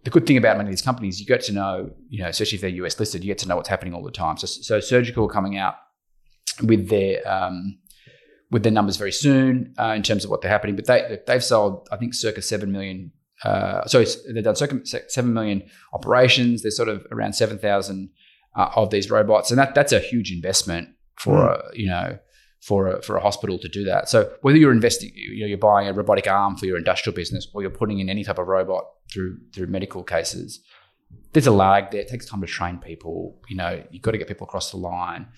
the 0.05 0.11
good 0.11 0.27
thing 0.27 0.37
about 0.37 0.57
many 0.59 0.69
of 0.69 0.73
these 0.73 0.83
companies, 0.83 1.19
you 1.19 1.27
get 1.27 1.43
to 1.45 1.53
know, 1.53 1.91
you 2.09 2.23
know, 2.23 2.29
especially 2.29 2.57
if 2.57 2.63
they're 2.63 2.71
US 2.71 3.01
listed, 3.01 3.25
you 3.25 3.29
get 3.29 3.39
to 3.39 3.49
know 3.49 3.57
what's 3.57 3.71
happening 3.71 3.95
all 3.95 4.03
the 4.03 4.11
time. 4.11 4.37
So, 4.37 4.47
so 4.47 4.81
surgical 4.81 5.29
coming 5.29 5.57
out 5.57 5.77
with 6.63 6.89
their 6.89 7.27
um, 7.27 7.79
with 8.51 8.63
their 8.63 8.73
numbers 8.73 8.97
very 8.97 9.13
soon 9.13 9.75
uh, 9.79 9.95
in 9.97 10.03
terms 10.03 10.25
of 10.25 10.31
what 10.31 10.43
they're 10.43 10.51
happening, 10.51 10.77
but 10.77 10.87
they 10.87 11.19
they've 11.27 11.43
sold 11.43 11.89
I 11.91 11.97
think 11.97 12.15
circa 12.15 12.43
seven 12.43 12.71
million. 12.71 13.13
Uh, 13.43 13.85
so 13.87 14.05
they've 14.33 14.45
done 14.45 14.57
circa 14.57 14.81
seven 15.09 15.33
million 15.33 15.63
operations. 15.93 16.63
There's 16.63 16.77
sort 16.77 16.89
of 16.89 17.07
around 17.11 17.33
seven 17.35 17.59
thousand 17.59 18.11
uh, 18.55 18.71
of 18.77 18.91
these 18.91 19.11
robots, 19.11 19.51
and 19.51 19.59
that 19.59 19.75
that's 19.75 19.93
a 19.93 20.01
huge 20.01 20.31
investment 20.31 20.91
for 21.17 21.49
a, 21.49 21.63
you 21.73 21.89
know 21.89 22.19
for 22.65 22.89
a, 22.89 23.03
for 23.03 23.17
a 23.17 23.21
hospital 23.21 23.59
to 23.59 23.69
do 23.69 23.85
that. 23.85 24.09
So 24.09 24.33
whether 24.41 24.57
you're 24.57 24.73
investing, 24.73 25.11
you 25.15 25.41
know, 25.41 25.47
you're 25.47 25.59
buying 25.59 25.87
a 25.87 25.93
robotic 25.93 26.27
arm 26.27 26.57
for 26.57 26.65
your 26.65 26.79
industrial 26.79 27.15
business, 27.15 27.47
or 27.53 27.61
you're 27.61 27.71
putting 27.71 27.99
in 27.99 28.09
any 28.09 28.25
type 28.25 28.39
of 28.39 28.47
robot 28.47 28.85
through 29.13 29.37
through 29.55 29.67
medical 29.67 30.03
cases, 30.03 30.61
there's 31.33 31.47
a 31.47 31.53
lag 31.53 31.91
there. 31.91 32.01
It 32.01 32.09
takes 32.09 32.27
time 32.27 32.41
to 32.41 32.47
train 32.47 32.79
people. 32.79 33.39
You 33.51 33.57
know, 33.57 33.83
you've 33.91 34.03
got 34.03 34.13
to 34.13 34.19
get 34.19 34.29
people 34.29 34.47
across 34.47 34.71
the 34.71 34.79
line. 34.79 35.29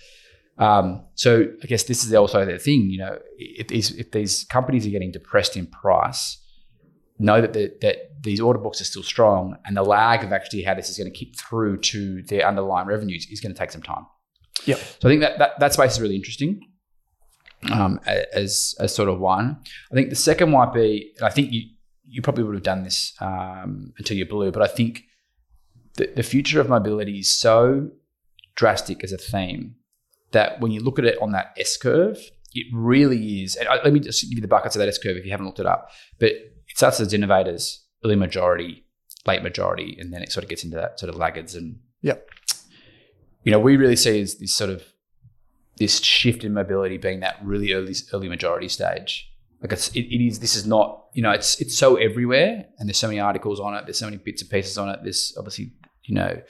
Um, 0.59 1.05
so 1.15 1.47
I 1.63 1.67
guess 1.67 1.83
this 1.83 2.05
is 2.05 2.15
also 2.15 2.45
the 2.45 2.59
thing. 2.59 2.91
You 2.91 2.99
know, 2.99 3.19
if 3.37 3.67
these 3.69 3.91
if 3.97 4.13
these 4.13 4.45
companies 4.45 4.87
are 4.87 4.91
getting 4.91 5.11
depressed 5.11 5.57
in 5.57 5.67
price, 5.67 6.39
know 7.19 7.41
that 7.41 7.53
the, 7.55 7.73
that 7.81 7.97
these 8.23 8.41
order 8.41 8.61
books 8.61 8.81
are 8.81 8.85
still 8.85 9.03
strong, 9.03 9.57
and 9.65 9.77
the 9.77 9.83
lag 9.83 10.23
of 10.23 10.33
actually 10.33 10.63
how 10.63 10.75
this 10.75 10.89
is 10.89 10.97
going 10.97 11.13
to 11.13 11.19
kick 11.19 11.37
through 11.37 11.79
to 11.79 12.23
their 12.23 12.47
underlying 12.47 12.87
revenues 12.87 13.27
is 13.33 13.41
going 13.41 13.53
to 13.53 13.59
take 13.59 13.73
some 13.73 13.83
time. 13.83 14.07
Yep. 14.65 14.79
So 14.79 15.09
I 15.09 15.11
think 15.11 15.23
that 15.23 15.39
that, 15.39 15.59
that 15.59 15.73
space 15.75 15.93
is 15.95 16.01
really 16.01 16.17
interesting. 16.17 16.61
Um, 17.73 18.01
as 18.07 18.75
as 18.79 18.95
sort 18.95 19.09
of 19.09 19.19
one, 19.19 19.59
I 19.91 19.95
think 19.95 20.11
the 20.11 20.17
second 20.17 20.51
might 20.51 20.73
be. 20.73 21.13
and 21.17 21.27
I 21.27 21.31
think 21.31 21.53
you 21.53 21.63
you 22.07 22.23
probably 22.23 22.45
would 22.45 22.55
have 22.55 22.63
done 22.63 22.85
this 22.85 23.13
um, 23.21 23.93
until 23.99 24.17
you're 24.17 24.27
blue, 24.27 24.53
but 24.53 24.63
I 24.63 24.69
think 24.69 25.03
the, 25.97 26.11
the 26.15 26.23
future 26.23 26.61
of 26.61 26.69
mobility 26.69 27.19
is 27.19 27.35
so 27.35 27.91
drastic 28.55 29.03
as 29.03 29.13
a 29.13 29.19
theme 29.19 29.75
that 30.33 30.61
when 30.61 30.71
you 30.71 30.81
look 30.81 30.99
at 30.99 31.05
it 31.05 31.21
on 31.21 31.33
that 31.33 31.55
S 31.59 31.77
curve, 31.77 32.19
it 32.55 32.67
really 32.73 33.43
is. 33.43 33.57
And 33.57 33.69
I, 33.69 33.83
let 33.83 33.93
me 33.93 34.01
just 34.01 34.23
give 34.23 34.39
you 34.39 34.43
the 34.43 34.49
buckets 34.49 34.77
of 34.77 34.81
that 34.81 34.89
S 34.89 34.99
curve 34.99 35.17
if 35.17 35.25
you 35.25 35.31
haven't 35.31 35.47
looked 35.47 35.61
it 35.61 35.67
up. 35.67 35.91
But 36.19 36.33
it 36.33 36.77
starts 36.77 37.01
as 37.01 37.13
innovators, 37.13 37.85
early 38.05 38.17
majority, 38.17 38.85
late 39.27 39.43
majority, 39.43 39.97
and 39.99 40.13
then 40.13 40.23
it 40.23 40.33
sort 40.33 40.45
of 40.45 40.51
gets 40.51 40.65
into 40.65 40.77
that 40.77 40.99
sort 41.01 41.11
of 41.11 41.17
laggards 41.17 41.55
and 41.55 41.79
yeah. 42.03 42.15
you 43.43 43.53
know 43.53 43.59
we 43.59 43.77
really 43.77 43.97
see 43.97 44.21
as 44.21 44.37
this 44.37 44.55
sort 44.55 44.71
of 44.71 44.85
this 45.79 46.01
shift 46.01 46.45
in 46.45 46.53
mobility 46.55 46.97
being 46.99 47.21
that 47.21 47.37
really 47.43 47.73
early 47.73 47.95
early 48.13 48.29
majority 48.29 48.69
stage. 48.69 49.31
Like 49.63 49.73
it's 49.73 49.89
it, 49.89 50.01
it 50.03 50.25
is 50.27 50.41
this 50.41 50.55
is 50.57 50.67
not 50.67 51.07
you 51.15 51.23
know 51.23 51.31
it's 51.31 51.61
it's 51.61 51.77
so 51.77 51.97
everywhere 51.97 52.65
and 52.79 52.89
there's 52.89 52.99
so 52.99 53.09
many 53.09 53.21
articles 53.21 53.61
on 53.61 53.75
it. 53.75 53.85
There's 53.87 53.99
so 53.99 54.07
many 54.07 54.19
bits 54.19 54.43
and 54.43 54.51
pieces 54.51 54.79
on 54.79 54.89
it. 54.89 55.01
There's 55.03 55.35
obviously 55.39 55.73
you 56.05 56.15
know 56.15 56.41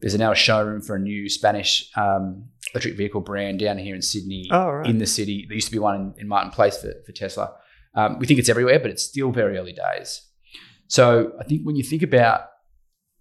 there's 0.00 0.16
now 0.16 0.32
a 0.32 0.36
showroom 0.36 0.80
for 0.80 0.94
a 0.96 0.98
new 1.00 1.28
Spanish 1.28 1.90
um, 1.96 2.44
electric 2.72 2.96
vehicle 2.96 3.20
brand 3.20 3.58
down 3.58 3.78
here 3.78 3.94
in 3.94 4.02
Sydney 4.02 4.48
Oh, 4.52 4.70
right. 4.70 4.86
in 4.88 4.98
the 4.98 5.06
city. 5.06 5.44
There 5.48 5.54
used 5.56 5.66
to 5.68 5.72
be 5.72 5.78
one 5.80 5.94
in, 5.96 6.14
in 6.18 6.28
Martin 6.28 6.50
Place 6.52 6.80
for, 6.80 6.92
for 7.04 7.12
Tesla. 7.12 7.52
Um, 7.94 8.18
we 8.20 8.26
think 8.26 8.38
it's 8.38 8.48
everywhere, 8.48 8.78
but 8.78 8.90
it's 8.92 9.02
still 9.02 9.32
very 9.32 9.58
early 9.58 9.72
days. 9.72 10.22
So 10.86 11.32
I 11.40 11.44
think 11.44 11.62
when 11.64 11.74
you 11.74 11.82
think 11.82 12.02
about 12.02 12.42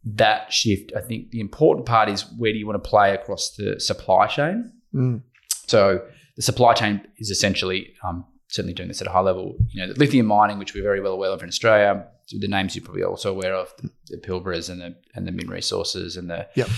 that 0.06 0.54
shift, 0.54 0.92
I 0.96 1.02
think 1.02 1.32
the 1.32 1.40
important 1.40 1.86
part 1.88 2.10
is 2.10 2.26
where 2.38 2.52
do 2.54 2.60
you 2.60 2.68
want 2.68 2.82
to 2.84 2.88
play 2.90 3.14
across 3.16 3.56
the 3.56 3.80
supply 3.80 4.28
chain? 4.28 4.72
Mm. 4.94 5.22
So 5.68 6.06
the 6.36 6.42
supply 6.42 6.74
chain 6.74 7.02
is 7.18 7.30
essentially 7.30 7.94
um, 8.04 8.26
certainly 8.48 8.74
doing 8.74 8.88
this 8.88 9.02
at 9.02 9.08
a 9.08 9.12
high 9.12 9.22
level. 9.22 9.58
You 9.70 9.82
know, 9.86 9.94
the 9.94 10.00
lithium 10.00 10.26
mining, 10.26 10.60
which 10.60 10.74
we're 10.74 10.84
very 10.84 11.02
well 11.02 11.14
aware 11.14 11.32
of 11.32 11.44
in 11.44 11.50
Australia, 11.50 12.08
the 12.32 12.48
names 12.48 12.76
you're 12.76 12.86
probably 12.86 13.04
also 13.04 13.32
aware 13.32 13.54
of, 13.54 13.74
the, 13.82 13.90
the 14.08 14.18
Pilbaras 14.18 14.70
and 14.70 14.82
the 14.82 14.96
and 15.16 15.28
the 15.28 15.32
Min 15.32 15.50
Resources 15.50 16.18
and 16.18 16.30
the 16.30 16.48
Yep. 16.56 16.70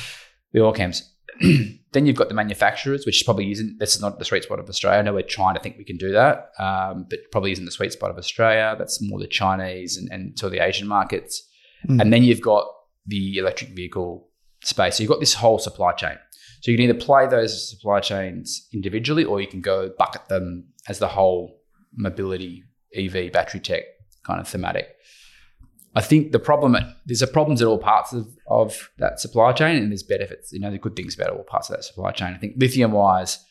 the 0.53 0.59
Allkems. 0.59 1.03
then 1.91 2.05
you've 2.05 2.15
got 2.15 2.27
the 2.27 2.33
manufacturers, 2.33 3.05
which 3.05 3.23
probably 3.23 3.51
isn't. 3.51 3.79
This 3.79 3.95
is 3.95 4.01
not 4.01 4.19
the 4.19 4.25
sweet 4.25 4.43
spot 4.43 4.59
of 4.59 4.67
Australia. 4.67 4.99
I 4.99 5.01
know 5.01 5.13
we're 5.13 5.23
trying 5.23 5.55
to 5.55 5.61
think 5.61 5.77
we 5.77 5.85
can 5.85 5.97
do 5.97 6.11
that, 6.11 6.51
um, 6.59 7.05
but 7.09 7.19
probably 7.31 7.51
isn't 7.51 7.65
the 7.65 7.71
sweet 7.71 7.93
spot 7.93 8.09
of 8.11 8.17
Australia. 8.17 8.75
That's 8.77 9.01
more 9.01 9.19
the 9.19 9.27
Chinese 9.27 9.97
and, 9.97 10.11
and 10.11 10.37
to 10.37 10.49
the 10.49 10.59
Asian 10.59 10.87
markets. 10.87 11.47
Mm. 11.87 12.01
And 12.01 12.13
then 12.13 12.23
you've 12.23 12.41
got 12.41 12.67
the 13.05 13.37
electric 13.37 13.71
vehicle 13.71 14.27
space. 14.63 14.97
So 14.97 15.03
you've 15.03 15.09
got 15.09 15.19
this 15.19 15.35
whole 15.35 15.59
supply 15.59 15.93
chain. 15.93 16.17
So 16.61 16.71
you 16.71 16.77
can 16.77 16.89
either 16.89 16.99
play 16.99 17.27
those 17.27 17.69
supply 17.69 17.99
chains 17.99 18.67
individually, 18.73 19.23
or 19.23 19.39
you 19.39 19.47
can 19.47 19.61
go 19.61 19.91
bucket 19.97 20.27
them 20.27 20.65
as 20.87 20.99
the 20.99 21.07
whole 21.07 21.61
mobility, 21.93 22.63
EV, 22.95 23.31
battery 23.31 23.59
tech 23.61 23.83
kind 24.25 24.39
of 24.41 24.47
thematic. 24.47 24.89
I 25.95 26.01
think 26.01 26.31
the 26.31 26.39
problem 26.39 26.75
there's 27.05 27.21
a 27.21 27.27
problems 27.27 27.61
at 27.61 27.67
all 27.67 27.79
parts 27.79 28.13
of, 28.13 28.27
of 28.47 28.89
that 28.99 29.19
supply 29.19 29.53
chain, 29.53 29.77
and 29.77 29.91
there's 29.91 30.03
benefits. 30.03 30.51
You 30.51 30.59
know, 30.59 30.69
the 30.71 30.77
good 30.77 30.95
things 30.95 31.15
about 31.15 31.31
all 31.31 31.43
parts 31.43 31.69
of 31.69 31.75
that 31.77 31.83
supply 31.83 32.11
chain. 32.11 32.33
I 32.33 32.37
think 32.37 32.55
lithium 32.57 32.91
wise, 32.91 33.43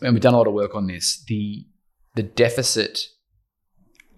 and 0.00 0.14
we've 0.14 0.22
done 0.22 0.34
a 0.34 0.38
lot 0.38 0.46
of 0.46 0.54
work 0.54 0.74
on 0.74 0.86
this. 0.86 1.22
The 1.26 1.66
the 2.14 2.22
deficit 2.22 3.00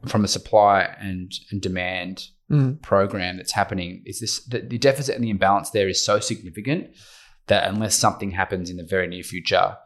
from 0.06 0.24
a 0.24 0.28
supply 0.28 0.82
and, 1.00 1.32
and 1.50 1.60
demand 1.60 2.28
Mm. 2.50 2.80
program 2.80 3.36
that's 3.36 3.52
happening 3.52 4.02
is 4.06 4.20
this 4.20 4.42
the, 4.46 4.60
the 4.60 4.78
deficit 4.78 5.14
and 5.14 5.22
the 5.22 5.28
imbalance 5.28 5.68
there 5.68 5.86
is 5.86 6.02
so 6.02 6.18
significant 6.18 6.88
that 7.48 7.68
unless 7.68 7.94
something 7.94 8.30
happens 8.30 8.70
in 8.70 8.76
the 8.76 8.84
very 8.84 9.06
near 9.06 9.22
future, 9.22 9.76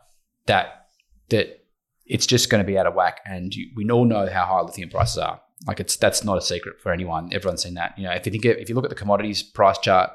that 0.46 0.86
that 1.30 1.64
it's 2.06 2.26
just 2.26 2.50
going 2.50 2.62
to 2.62 2.66
be 2.66 2.76
out 2.78 2.86
of 2.86 2.94
whack. 2.94 3.20
And 3.24 3.54
you, 3.54 3.70
we 3.76 3.88
all 3.90 4.04
know 4.04 4.26
how 4.28 4.44
high 4.44 4.60
lithium 4.60 4.90
prices 4.90 5.18
are. 5.18 5.40
Like 5.66 5.80
it's 5.80 5.96
that's 5.96 6.24
not 6.24 6.36
a 6.38 6.42
secret 6.42 6.80
for 6.82 6.92
anyone. 6.92 7.30
Everyone's 7.32 7.62
seen 7.62 7.74
that. 7.74 7.96
You 7.96 8.04
know, 8.04 8.10
if 8.12 8.26
you 8.26 8.32
think 8.32 8.44
if 8.44 8.68
you 8.68 8.74
look 8.74 8.84
at 8.84 8.90
the 8.90 8.96
commodities 8.96 9.42
price 9.42 9.78
chart 9.78 10.10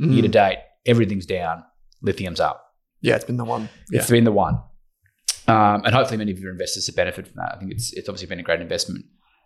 Mm. 0.00 0.14
year 0.14 0.22
to 0.22 0.28
date, 0.28 0.58
everything's 0.86 1.26
down, 1.26 1.62
lithium's 2.00 2.40
up. 2.40 2.72
Yeah, 3.02 3.16
it's 3.16 3.24
been 3.26 3.36
the 3.36 3.44
one. 3.44 3.68
Yeah. 3.90 4.00
It's 4.00 4.08
been 4.10 4.24
the 4.24 4.32
one. 4.32 4.54
Um, 5.46 5.82
and 5.84 5.94
hopefully 5.94 6.16
many 6.16 6.32
of 6.32 6.38
your 6.38 6.50
investors 6.52 6.86
have 6.86 6.96
benefited 6.96 7.26
from 7.32 7.36
that. 7.42 7.54
I 7.54 7.58
think 7.58 7.72
it's 7.72 7.92
it's 7.92 8.08
obviously 8.08 8.28
been 8.28 8.40
a 8.40 8.42
great 8.42 8.60
investment. 8.62 9.04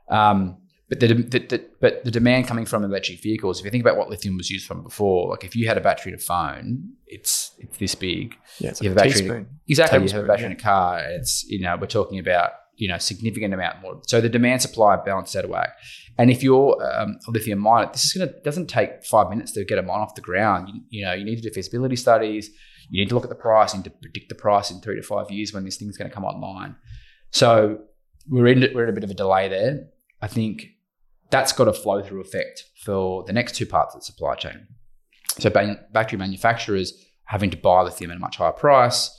Um, 0.09 0.59
but 0.89 1.01
the, 1.01 1.09
the, 1.09 1.39
the 1.39 1.67
but 1.81 2.05
the 2.05 2.11
demand 2.11 2.47
coming 2.47 2.67
from 2.67 2.85
electric 2.85 3.23
vehicles, 3.23 3.59
if 3.59 3.65
you 3.65 3.71
think 3.71 3.83
about 3.83 3.97
what 3.97 4.11
lithium 4.11 4.37
was 4.37 4.51
used 4.51 4.67
from 4.67 4.83
before, 4.83 5.31
like 5.31 5.45
if 5.45 5.57
you 5.57 5.67
had 5.67 5.79
a 5.79 5.81
battery 5.81 6.13
in 6.13 6.17
a 6.19 6.21
phone, 6.21 6.93
it's 7.07 7.53
it's 7.59 7.79
this 7.79 7.95
big. 7.95 8.37
Yeah, 8.59 8.71
it's 8.71 8.83
You 8.83 8.91
like 8.91 8.99
have 8.99 9.07
a 9.07 9.09
battery- 9.09 9.21
teaspoon. 9.23 9.49
Exactly. 9.69 10.03
You 10.03 10.09
have 10.11 10.25
a 10.25 10.27
battery 10.27 10.43
yeah. 10.43 10.47
in 10.51 10.53
a 10.53 10.61
car. 10.61 10.99
It's 11.11 11.45
you 11.45 11.61
know 11.61 11.77
we're 11.81 11.87
talking 11.87 12.19
about 12.19 12.51
you 12.77 12.89
know 12.89 12.99
significant 12.99 13.55
amount 13.55 13.81
more. 13.81 14.01
So 14.07 14.21
the 14.21 14.29
demand 14.29 14.61
supply 14.63 14.97
balance 14.97 15.35
out 15.37 15.45
of 15.45 15.51
whack. 15.51 15.71
And 16.19 16.31
if 16.31 16.43
you're 16.43 16.77
um, 16.95 17.19
a 17.27 17.31
lithium 17.31 17.59
miner, 17.61 17.91
this 17.91 18.05
is 18.05 18.13
gonna 18.13 18.33
doesn't 18.45 18.67
take 18.67 19.05
five 19.05 19.31
minutes 19.31 19.53
to 19.53 19.65
get 19.65 19.79
a 19.79 19.83
mine 19.83 20.01
off 20.01 20.15
the 20.15 20.21
ground. 20.21 20.69
You, 20.69 20.81
you 20.91 21.05
know 21.05 21.13
you 21.15 21.25
need 21.25 21.37
to 21.37 21.43
do 21.43 21.51
feasibility 21.51 21.97
studies. 21.97 22.51
You 22.91 23.03
need 23.03 23.09
to 23.09 23.15
look 23.15 23.25
at 23.25 23.31
the 23.31 23.37
price 23.37 23.73
and 23.73 23.83
to 23.85 23.91
predict 23.91 24.29
the 24.29 24.35
price 24.35 24.71
in 24.71 24.81
three 24.81 24.97
to 24.97 25.03
five 25.03 25.31
years 25.31 25.55
when 25.55 25.65
this 25.65 25.79
thing's 25.79 25.97
going 25.97 26.11
to 26.11 26.15
come 26.15 26.25
online. 26.25 26.77
So 27.31 27.79
we're 28.29 28.47
in 28.47 28.61
we're 28.75 28.85
in 28.85 28.91
a 28.91 28.93
bit 28.93 29.05
of 29.05 29.11
a 29.11 29.15
delay 29.15 29.49
there. 29.49 29.87
I 30.25 30.27
think 30.27 30.69
that's 31.29 31.53
got 31.53 31.69
a 31.69 31.73
flow 31.75 32.03
through 32.03 32.23
effect 32.23 32.65
for 32.83 33.25
the 33.25 33.33
next 33.35 33.57
two 33.57 33.67
parts 33.67 33.95
of 33.95 34.01
the 34.01 34.07
supply 34.07 34.35
chain. 34.37 34.69
So 35.39 35.51
battery 35.51 36.19
manufacturers 36.19 36.95
having 37.25 37.51
to 37.51 37.59
buy 37.59 37.83
lithium 37.83 38.11
at 38.11 38.17
a 38.17 38.21
much 38.21 38.39
higher 38.39 38.53
price. 38.53 39.11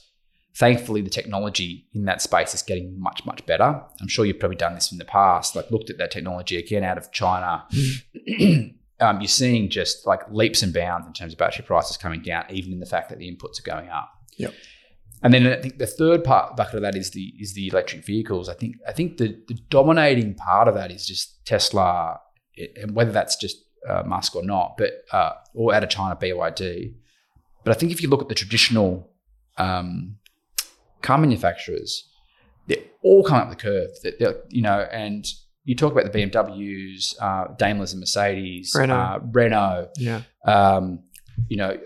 Thankfully, 0.56 1.01
the 1.01 1.12
technology 1.12 1.88
in 1.93 2.06
that 2.06 2.24
space 2.24 2.56
is 2.56 2.64
getting 2.64 2.99
much, 2.99 3.24
much 3.24 3.45
better. 3.45 3.84
I'm 4.01 4.08
sure 4.08 4.26
you've 4.26 4.39
probably 4.39 4.56
done 4.56 4.74
this 4.74 4.91
in 4.91 4.97
the 4.97 5.06
past, 5.06 5.56
like 5.56 5.70
looked 5.70 5.91
at 5.91 5.99
that 5.99 6.10
technology 6.10 6.58
again 6.58 6.84
out 6.84 6.97
of 6.97 7.12
China. 7.12 7.66
um, 8.99 9.22
you're 9.22 9.28
seeing 9.28 9.70
just 9.70 10.08
like 10.08 10.22
leaps 10.32 10.64
and 10.64 10.74
bounds 10.74 11.06
in 11.06 11.14
terms 11.14 11.34
of 11.34 11.38
battery 11.38 11.66
prices 11.66 11.97
coming 11.97 12.24
down, 12.24 12.45
even 12.49 12.74
in 12.74 12.80
the 12.80 12.88
fact 12.88 13.10
that 13.10 13.20
the 13.20 13.30
inputs 13.30 13.60
are 13.60 13.70
going 13.70 13.89
up. 13.89 14.10
Yep. 14.38 14.56
And 15.24 15.34
then 15.34 15.47
I 15.47 15.61
think 15.61 15.78
the 15.78 15.88
third 15.88 16.24
part 16.24 16.55
bucket 16.55 16.76
of 16.76 16.82
that 16.82 16.95
is 16.95 17.11
the 17.11 17.34
is 17.39 17.53
the 17.53 17.68
electric 17.68 18.05
vehicles. 18.05 18.49
I 18.49 18.53
think 18.53 18.76
I 18.88 18.91
think 18.91 19.18
the, 19.18 19.39
the 19.47 19.55
dominating 19.70 20.36
part 20.36 20.68
of 20.68 20.76
that 20.76 20.91
is 20.91 21.05
just 21.05 21.43
Tesla, 21.45 22.20
and 22.82 22.95
whether 22.95 23.11
that's 23.11 23.36
just 23.36 23.57
uh, 23.88 24.03
Musk 24.05 24.36
or 24.36 24.43
not, 24.43 24.76
but 24.78 24.91
uh, 25.11 25.32
or 25.53 25.74
out 25.74 25.84
of 25.84 25.89
China 25.89 26.16
BYD. 26.16 26.93
But 27.63 27.76
I 27.76 27.80
think 27.80 27.91
if 27.91 28.01
you 28.01 28.09
look 28.09 28.22
at 28.22 28.30
the 28.30 28.36
traditional 28.36 29.09
um, 29.57 30.18
car 31.01 31.18
manufacturers, 31.18 32.07
they're 32.68 32.84
all 33.01 33.24
coming 33.24 33.43
up 33.43 33.49
the 33.49 33.55
curve. 33.55 33.89
That 34.03 34.43
you 34.49 34.61
know, 34.61 34.88
and 34.91 35.26
you 35.63 35.76
talk 35.76 35.91
about 35.91 36.11
the 36.11 36.18
BMWs, 36.20 37.16
uh, 37.20 37.55
Daimlers, 37.55 37.91
and 37.91 38.01
Mercedes, 38.01 38.76
Renault. 38.76 38.95
uh, 38.95 39.20
Renault. 39.32 39.89
Yeah. 39.97 40.22
Um, 40.45 40.99
you 41.47 41.57
know, 41.57 41.78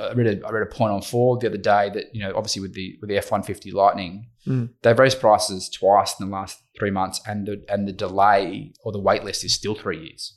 I 0.00 0.12
read 0.12 0.26
a, 0.42 0.46
I 0.46 0.50
read 0.50 0.62
a 0.62 0.66
point 0.74 0.92
on 0.92 1.02
Ford 1.02 1.40
the 1.40 1.48
other 1.48 1.56
day 1.58 1.90
that 1.94 2.14
you 2.14 2.20
know, 2.22 2.32
obviously 2.36 2.62
with 2.62 2.74
the 2.74 2.96
with 3.00 3.08
the 3.10 3.16
F 3.16 3.30
one 3.30 3.42
fifty 3.42 3.70
Lightning, 3.70 4.26
Mm. 4.46 4.68
they've 4.82 4.98
raised 4.98 5.20
prices 5.20 5.70
twice 5.70 6.20
in 6.20 6.26
the 6.28 6.32
last 6.32 6.58
three 6.78 6.90
months, 6.90 7.20
and 7.26 7.46
the 7.46 7.64
and 7.68 7.88
the 7.88 7.92
delay 7.92 8.74
or 8.84 8.92
the 8.92 9.00
wait 9.00 9.24
list 9.24 9.42
is 9.44 9.54
still 9.54 9.74
three 9.74 10.00
years. 10.04 10.36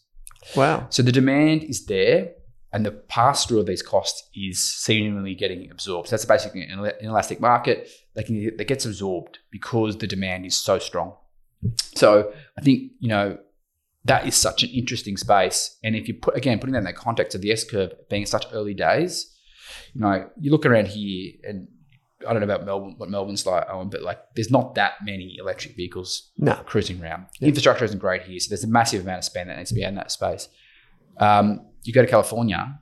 Wow. 0.55 0.87
So 0.89 1.03
the 1.03 1.11
demand 1.11 1.63
is 1.65 1.85
there, 1.87 2.31
and 2.71 2.85
the 2.85 2.91
pass 2.91 3.45
through 3.45 3.59
of 3.59 3.65
these 3.65 3.81
costs 3.81 4.29
is 4.33 4.65
seemingly 4.65 5.35
getting 5.35 5.69
absorbed. 5.69 6.07
So 6.07 6.15
that's 6.15 6.23
basically 6.25 6.61
an 6.63 6.79
el- 6.79 6.85
an 6.85 7.05
elastic 7.05 7.41
market. 7.41 7.89
They 8.15 8.23
can 8.23 8.55
that 8.57 8.67
gets 8.67 8.85
absorbed 8.85 9.39
because 9.51 9.97
the 9.97 10.07
demand 10.07 10.45
is 10.45 10.55
so 10.55 10.79
strong. 10.79 11.15
So 11.95 12.31
I 12.57 12.61
think 12.61 12.91
you 12.99 13.09
know 13.09 13.37
that 14.05 14.25
is 14.25 14.35
such 14.35 14.63
an 14.63 14.69
interesting 14.69 15.17
space. 15.17 15.77
And 15.83 15.95
if 15.95 16.07
you 16.07 16.13
put 16.13 16.37
again 16.37 16.59
putting 16.59 16.73
that 16.73 16.79
in 16.79 16.85
the 16.85 16.93
context 16.93 17.35
of 17.35 17.41
the 17.41 17.51
S 17.51 17.65
curve 17.65 17.91
being 18.09 18.25
such 18.25 18.45
early 18.53 18.73
days, 18.73 19.33
you 19.93 20.01
know 20.01 20.29
you 20.39 20.51
look 20.51 20.65
around 20.65 20.87
here 20.87 21.33
and. 21.43 21.67
I 22.27 22.33
don't 22.33 22.41
know 22.41 22.51
about 22.51 22.65
Melbourne, 22.65 22.95
what 22.97 23.09
Melbourne's 23.11 23.45
like, 23.45 23.69
Owen, 23.69 23.89
but 23.89 24.01
like, 24.01 24.17
there's 24.35 24.49
not 24.49 24.73
that 24.73 24.93
many 25.03 25.37
electric 25.39 25.75
vehicles 25.75 26.31
No. 26.35 26.55
cruising 26.65 26.99
around. 26.99 27.27
Yeah. 27.39 27.49
Infrastructure 27.49 27.85
isn't 27.85 27.99
great 27.99 28.23
here, 28.23 28.39
so 28.39 28.49
there's 28.49 28.63
a 28.63 28.67
massive 28.67 29.03
amount 29.03 29.19
of 29.19 29.23
spend 29.23 29.51
that 29.51 29.57
needs 29.57 29.69
to 29.69 29.75
be 29.75 29.83
in 29.83 29.93
that 29.95 30.11
space. 30.11 30.49
Um, 31.19 31.67
you 31.83 31.93
go 31.93 32.01
to 32.01 32.07
California, 32.07 32.79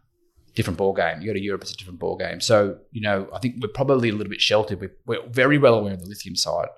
different 0.55 0.77
ball 0.77 0.93
game. 0.93 1.19
You 1.19 1.27
go 1.27 1.33
to 1.33 1.39
Europe, 1.39 1.63
it's 1.63 1.73
a 1.73 1.75
different 1.75 1.99
ball 1.99 2.15
game. 2.15 2.39
So 2.39 2.77
you 2.91 3.01
know, 3.01 3.27
I 3.33 3.39
think 3.39 3.55
we're 3.61 3.67
probably 3.67 4.07
a 4.07 4.13
little 4.13 4.29
bit 4.31 4.39
sheltered. 4.39 4.79
We're, 4.79 4.95
we're 5.05 5.27
very 5.29 5.57
well 5.57 5.75
aware 5.75 5.93
of 5.93 5.99
the 5.99 6.07
lithium 6.07 6.37
side, 6.37 6.69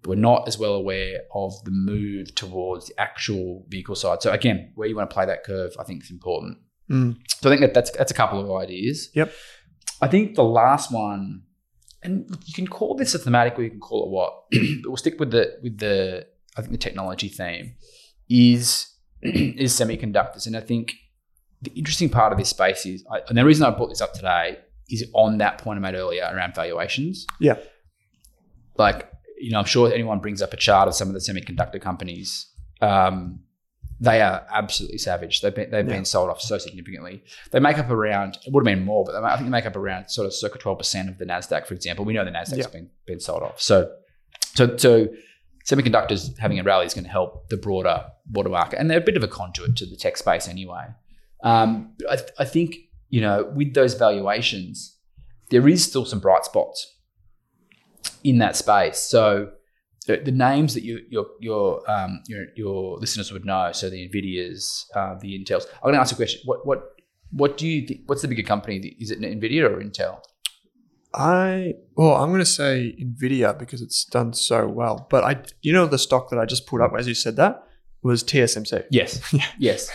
but 0.00 0.08
we're 0.08 0.16
not 0.16 0.48
as 0.48 0.58
well 0.58 0.72
aware 0.72 1.20
of 1.34 1.52
the 1.64 1.70
move 1.70 2.34
towards 2.34 2.86
the 2.86 2.98
actual 2.98 3.66
vehicle 3.68 3.94
side. 3.94 4.22
So 4.22 4.32
again, 4.32 4.72
where 4.76 4.88
you 4.88 4.96
want 4.96 5.10
to 5.10 5.14
play 5.14 5.26
that 5.26 5.44
curve, 5.44 5.72
I 5.78 5.84
think 5.84 6.04
is 6.04 6.10
important. 6.10 6.56
Mm. 6.90 7.18
So 7.40 7.50
I 7.50 7.52
think 7.52 7.60
that 7.60 7.74
that's 7.74 7.90
that's 7.90 8.10
a 8.10 8.14
couple 8.14 8.40
of 8.40 8.50
ideas. 8.62 9.10
Yep. 9.14 9.30
I 10.00 10.08
think 10.08 10.34
the 10.34 10.44
last 10.44 10.92
one, 10.92 11.42
and 12.02 12.28
you 12.46 12.54
can 12.54 12.66
call 12.66 12.94
this 12.94 13.14
a 13.14 13.18
thematic, 13.18 13.58
or 13.58 13.62
you 13.62 13.70
can 13.70 13.80
call 13.80 14.04
it 14.04 14.10
what, 14.10 14.44
but 14.82 14.88
we'll 14.90 14.96
stick 14.96 15.18
with 15.18 15.30
the 15.30 15.58
with 15.62 15.78
the 15.78 16.26
I 16.56 16.60
think 16.60 16.72
the 16.72 16.78
technology 16.78 17.28
theme 17.28 17.74
is 18.28 18.94
is 19.22 19.72
semiconductors, 19.72 20.46
and 20.46 20.56
I 20.56 20.60
think 20.60 20.94
the 21.62 21.72
interesting 21.72 22.08
part 22.08 22.32
of 22.32 22.38
this 22.38 22.50
space 22.50 22.86
is, 22.86 23.04
I, 23.10 23.20
and 23.28 23.36
the 23.36 23.44
reason 23.44 23.66
I 23.66 23.70
brought 23.70 23.88
this 23.88 24.00
up 24.00 24.14
today 24.14 24.58
is 24.88 25.04
on 25.12 25.38
that 25.38 25.58
point 25.58 25.76
I 25.78 25.80
made 25.80 25.96
earlier 25.96 26.30
around 26.32 26.54
valuations. 26.54 27.26
Yeah. 27.40 27.56
Like 28.76 29.10
you 29.40 29.50
know, 29.50 29.58
I'm 29.58 29.64
sure 29.64 29.92
anyone 29.92 30.18
brings 30.20 30.42
up 30.42 30.52
a 30.52 30.56
chart 30.56 30.88
of 30.88 30.94
some 30.94 31.08
of 31.08 31.14
the 31.14 31.20
semiconductor 31.20 31.80
companies. 31.80 32.50
Um, 32.80 33.40
they 34.00 34.20
are 34.20 34.46
absolutely 34.52 34.98
savage. 34.98 35.40
They've 35.40 35.54
been, 35.54 35.70
they've 35.70 35.86
Yeah. 35.88 35.94
been 35.96 36.04
sold 36.04 36.30
off 36.30 36.40
so 36.40 36.56
significantly. 36.58 37.22
They 37.50 37.58
make 37.60 37.78
up 37.78 37.90
around, 37.90 38.38
it 38.46 38.52
would 38.52 38.66
have 38.66 38.76
been 38.76 38.84
more, 38.84 39.04
but 39.04 39.12
they, 39.12 39.26
I 39.26 39.34
think 39.36 39.46
they 39.46 39.50
make 39.50 39.66
up 39.66 39.76
around 39.76 40.08
sort 40.08 40.26
of 40.26 40.32
circa 40.34 40.58
12% 40.58 41.08
of 41.08 41.18
the 41.18 41.24
NASDAQ, 41.24 41.66
for 41.66 41.74
example. 41.74 42.04
We 42.04 42.12
know 42.12 42.24
the 42.24 42.30
NASDAQ's 42.30 42.58
Yeah. 42.58 42.66
been, 42.68 42.90
been 43.06 43.18
sold 43.20 43.42
off. 43.42 43.60
So, 43.60 43.90
so, 44.54 44.76
so 44.76 45.08
semiconductors 45.66 46.36
having 46.38 46.58
a 46.58 46.62
rally 46.62 46.86
is 46.86 46.94
going 46.94 47.04
to 47.04 47.10
help 47.10 47.48
the 47.48 47.56
broader, 47.56 48.04
broader 48.26 48.48
market. 48.50 48.78
And 48.78 48.88
they're 48.90 48.98
a 48.98 49.04
bit 49.04 49.16
of 49.16 49.22
a 49.24 49.28
conduit 49.28 49.76
to 49.78 49.86
the 49.86 49.96
tech 49.96 50.16
space 50.16 50.46
anyway. 50.48 50.84
Um, 51.42 51.94
I, 52.08 52.16
th- 52.16 52.30
I 52.38 52.44
think, 52.44 52.76
you 53.08 53.20
know, 53.20 53.52
with 53.54 53.74
those 53.74 53.94
valuations, 53.94 54.96
there 55.50 55.66
is 55.68 55.84
still 55.84 56.04
some 56.04 56.20
bright 56.20 56.44
spots. 56.44 56.94
in 58.24 58.38
that 58.38 58.56
space. 58.56 58.98
So 58.98 59.50
the, 60.08 60.16
the 60.16 60.32
names 60.32 60.72
that 60.72 60.82
you, 60.82 61.00
your 61.10 61.26
your 61.38 61.88
um, 61.88 62.22
your 62.26 62.46
your 62.56 62.96
listeners 62.96 63.30
would 63.30 63.44
know, 63.44 63.70
so 63.72 63.90
the 63.90 64.08
Nvidias, 64.08 64.86
uh, 64.96 65.16
the 65.20 65.38
Intels. 65.38 65.66
I'm 65.74 65.82
going 65.82 65.94
to 65.94 66.00
ask 66.00 66.12
a 66.12 66.16
question. 66.16 66.40
What 66.46 66.66
what 66.66 66.82
what 67.30 67.58
do 67.58 67.68
you 67.68 67.86
think? 67.86 68.00
What's 68.06 68.22
the 68.22 68.28
bigger 68.28 68.42
company? 68.42 68.96
Is 68.98 69.10
it 69.10 69.20
Nvidia 69.20 69.64
or 69.70 69.82
Intel? 69.82 70.20
I 71.12 71.74
well, 71.94 72.16
I'm 72.16 72.30
going 72.30 72.40
to 72.40 72.46
say 72.46 72.96
Nvidia 72.98 73.58
because 73.58 73.82
it's 73.82 74.06
done 74.06 74.32
so 74.32 74.66
well. 74.66 75.06
But 75.10 75.24
I, 75.24 75.42
you 75.60 75.74
know, 75.74 75.86
the 75.86 75.98
stock 75.98 76.30
that 76.30 76.38
I 76.38 76.46
just 76.46 76.66
put 76.66 76.80
up 76.80 76.92
as 76.98 77.06
you 77.06 77.14
said 77.14 77.36
that 77.36 77.62
was 78.02 78.24
TSMC. 78.24 78.86
Yes, 78.90 79.34
yes. 79.58 79.90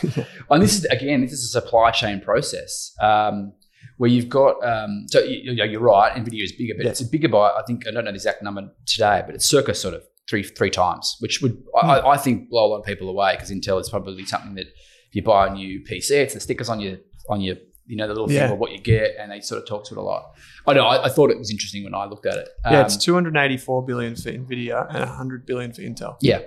and 0.49 0.61
this 0.61 0.77
is 0.77 0.85
again, 0.85 1.21
this 1.21 1.31
is 1.31 1.43
a 1.45 1.59
supply 1.59 1.89
chain 1.89 2.21
process 2.21 2.93
um, 3.01 3.53
where 3.97 4.09
you've 4.09 4.29
got. 4.29 4.63
Um, 4.65 5.05
so 5.07 5.19
you, 5.19 5.61
are 5.61 5.79
right, 5.79 6.13
Nvidia 6.15 6.43
is 6.43 6.51
bigger, 6.53 6.73
but 6.75 6.85
Yeah. 6.85 6.91
it's 6.91 7.01
a 7.01 7.05
bigger 7.05 7.29
by 7.29 7.49
I 7.49 7.61
think 7.67 7.87
I 7.87 7.91
don't 7.91 8.05
know 8.05 8.11
the 8.11 8.15
exact 8.15 8.41
number 8.43 8.69
today, 8.85 9.21
but 9.25 9.35
it's 9.35 9.45
circa 9.45 9.73
sort 9.75 9.93
of 9.93 10.03
three 10.29 10.43
three 10.43 10.69
times, 10.69 11.15
which 11.19 11.41
would 11.41 11.61
I, 11.81 11.99
I 12.01 12.17
think 12.17 12.49
blow 12.49 12.65
a 12.65 12.69
lot 12.69 12.79
of 12.79 12.85
people 12.85 13.09
away 13.09 13.35
because 13.35 13.51
Intel 13.51 13.79
is 13.81 13.89
probably 13.89 14.25
something 14.25 14.55
that 14.55 14.67
if 14.67 15.15
you 15.15 15.21
buy 15.23 15.47
a 15.47 15.53
new 15.53 15.81
PC, 15.83 16.11
it's 16.11 16.33
the 16.33 16.39
stickers 16.39 16.69
on 16.69 16.79
your 16.79 16.97
on 17.29 17.41
your 17.41 17.55
you 17.85 17.97
know 17.97 18.07
the 18.07 18.13
little 18.13 18.31
Yeah. 18.31 18.43
thing 18.45 18.53
of 18.53 18.59
what 18.59 18.71
you 18.71 18.79
get, 18.79 19.15
and 19.19 19.31
they 19.31 19.41
sort 19.41 19.61
of 19.61 19.67
talk 19.67 19.85
to 19.89 19.95
it 19.95 19.97
a 19.97 20.01
lot. 20.01 20.31
I 20.65 20.73
know 20.73 20.85
I, 20.85 21.05
I 21.05 21.09
thought 21.09 21.29
it 21.31 21.37
was 21.37 21.51
interesting 21.51 21.83
when 21.83 21.93
I 21.93 22.05
looked 22.05 22.25
at 22.25 22.37
it. 22.37 22.47
yeah, 22.65 22.79
Um, 22.79 22.85
it's 22.85 22.95
284 22.97 23.85
billion 23.85 24.15
for 24.15 24.31
Nvidia 24.31 24.87
and 24.89 24.99
100 24.99 25.45
billion 25.45 25.73
for 25.73 25.81
Intel. 25.81 26.15
yeah, 26.21 26.39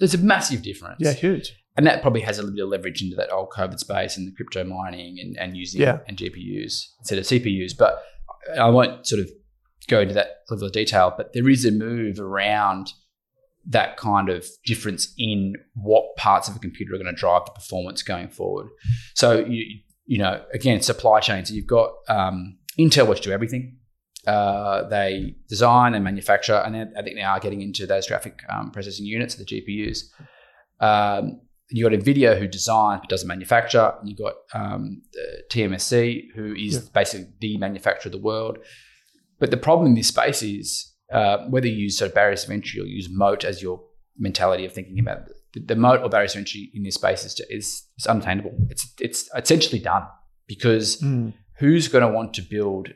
there's 0.00 0.14
a 0.14 0.18
massive 0.18 0.62
difference. 0.62 0.96
Yeah, 0.98 1.12
huge. 1.12 1.54
And 1.76 1.86
that 1.86 2.02
probably 2.02 2.20
has 2.22 2.38
a 2.38 2.42
little 2.42 2.54
bit 2.56 2.62
of 2.64 2.68
leverage 2.70 3.02
into 3.02 3.16
that 3.16 3.30
old 3.32 3.50
COVID 3.50 3.78
space 3.78 4.16
and 4.16 4.26
the 4.26 4.32
crypto 4.32 4.64
mining 4.64 5.18
and, 5.20 5.36
and 5.38 5.56
using 5.56 5.80
Yeah. 5.80 5.98
and 6.06 6.16
GPUs 6.16 6.88
instead 7.00 7.18
of 7.18 7.24
CPUs. 7.24 7.72
But 7.78 8.02
I 8.58 8.68
won't 8.68 9.06
sort 9.06 9.20
of 9.22 9.30
go 9.88 10.00
into 10.00 10.14
that 10.14 10.42
level 10.50 10.66
of 10.66 10.72
detail. 10.72 11.12
But 11.16 11.32
there 11.32 11.48
is 11.48 11.64
a 11.64 11.70
move 11.70 12.18
around 12.20 12.92
that 13.66 13.96
kind 13.96 14.28
of 14.28 14.44
difference 14.66 15.14
in 15.16 15.54
what 15.74 16.04
parts 16.16 16.48
of 16.48 16.56
a 16.56 16.58
computer 16.58 16.94
are 16.94 16.98
going 16.98 17.06
to 17.14 17.18
drive 17.18 17.44
the 17.46 17.52
performance 17.52 18.02
going 18.02 18.28
forward. 18.28 18.66
So 19.14 19.38
you 19.44 19.64
you 20.04 20.18
know 20.18 20.42
again 20.52 20.80
supply 20.82 21.20
chains. 21.20 21.48
So 21.48 21.54
you've 21.54 21.66
got 21.68 21.92
um, 22.08 22.58
Intel, 22.78 23.06
which 23.08 23.20
do 23.20 23.30
everything. 23.30 23.76
Uh, 24.26 24.88
they 24.88 25.34
design 25.48 25.94
and 25.94 26.04
manufacture, 26.04 26.56
and 26.56 26.76
I 26.76 27.02
think 27.02 27.16
they 27.16 27.22
are 27.22 27.40
getting 27.40 27.60
into 27.62 27.86
those 27.86 28.06
graphic 28.08 28.40
um, 28.48 28.70
processing 28.72 29.06
units, 29.06 29.34
the 29.36 29.44
GPUs. 29.44 29.98
Um, 30.80 31.40
you 31.72 31.88
got 31.88 31.98
Nvidia 31.98 32.38
who 32.38 32.46
designs 32.48 33.00
but 33.00 33.08
doesn't 33.10 33.28
manufacture, 33.28 33.92
and 34.00 34.08
you 34.08 34.16
got 34.16 34.34
um, 34.54 35.02
TMSC 35.50 36.28
who 36.34 36.54
is 36.54 36.74
Yeah. 36.74 36.80
basically 36.94 37.28
the 37.40 37.56
manufacturer 37.58 38.08
of 38.08 38.12
the 38.12 38.18
world. 38.18 38.58
But 39.38 39.50
the 39.50 39.56
problem 39.56 39.86
in 39.88 39.94
this 39.94 40.08
space 40.08 40.42
is 40.42 40.92
uh, 41.12 41.38
whether 41.48 41.66
you 41.66 41.74
use 41.76 41.98
sort 41.98 42.10
of 42.10 42.14
barriers 42.14 42.44
of 42.44 42.50
entry 42.50 42.80
or 42.80 42.84
use 42.84 43.08
moat 43.10 43.44
as 43.44 43.60
your 43.62 43.82
mentality 44.18 44.64
of 44.64 44.72
thinking 44.72 44.98
about 44.98 45.18
it, 45.28 45.32
the, 45.54 45.60
the 45.60 45.76
moat 45.76 46.00
or 46.02 46.08
barriers 46.08 46.34
of 46.34 46.38
entry 46.40 46.70
in 46.74 46.82
this 46.82 46.94
space 46.94 47.24
is 47.24 47.40
is, 47.50 47.84
is 47.98 48.06
unattainable. 48.06 48.52
It's 48.70 48.92
it's 49.00 49.28
essentially 49.36 49.80
done 49.80 50.04
because 50.46 51.00
Mm. 51.02 51.32
who's 51.58 51.88
going 51.88 52.06
to 52.06 52.12
want 52.12 52.34
to 52.34 52.42
build 52.42 52.88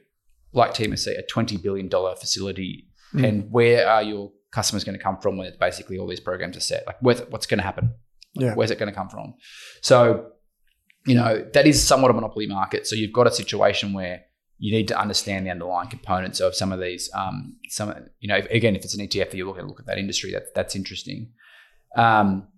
like 0.52 0.72
TMSC 0.74 1.08
a 1.18 1.22
twenty 1.26 1.56
billion 1.56 1.88
dollar 1.88 2.14
facility, 2.16 2.88
Mm. 3.14 3.28
and 3.28 3.50
where 3.52 3.88
are 3.88 4.02
your 4.02 4.32
customers 4.50 4.82
going 4.84 4.96
to 4.98 5.02
come 5.02 5.18
from 5.18 5.36
when 5.36 5.46
it's 5.46 5.56
basically 5.58 5.96
all 5.98 6.06
these 6.08 6.20
programs 6.20 6.56
are 6.56 6.60
set? 6.72 6.84
Like, 6.86 6.96
what's 7.02 7.46
going 7.46 7.58
to 7.58 7.64
happen? 7.64 7.94
Yeah. 8.38 8.54
Where's 8.54 8.70
it 8.70 8.78
going 8.78 8.90
to 8.90 8.94
come 8.94 9.08
from? 9.08 9.34
So, 9.82 10.30
you 11.06 11.14
know, 11.14 11.44
that 11.54 11.66
is 11.66 11.82
somewhat 11.82 12.10
a 12.10 12.14
monopoly 12.14 12.46
market. 12.46 12.86
So 12.86 12.94
you've 12.96 13.12
got 13.12 13.26
a 13.26 13.30
situation 13.30 13.92
where 13.92 14.22
you 14.58 14.72
need 14.72 14.88
to 14.88 14.98
understand 14.98 15.46
the 15.46 15.50
underlying 15.50 15.88
components 15.88 16.40
of 16.40 16.54
some 16.54 16.72
of 16.72 16.80
these. 16.80 17.10
Um, 17.14 17.56
some, 17.68 17.94
you 18.20 18.28
know, 18.28 18.36
if, 18.36 18.46
again, 18.46 18.74
if 18.74 18.84
it's 18.84 18.94
an 18.94 19.06
ETF 19.06 19.30
that 19.30 19.36
you're 19.36 19.46
looking 19.46 19.62
to 19.62 19.68
look 19.68 19.80
at 19.80 19.86
that 19.86 19.98
industry, 19.98 20.32
that, 20.32 20.54
that's 20.54 20.74
interesting. 20.74 21.30
Um, 21.96 22.48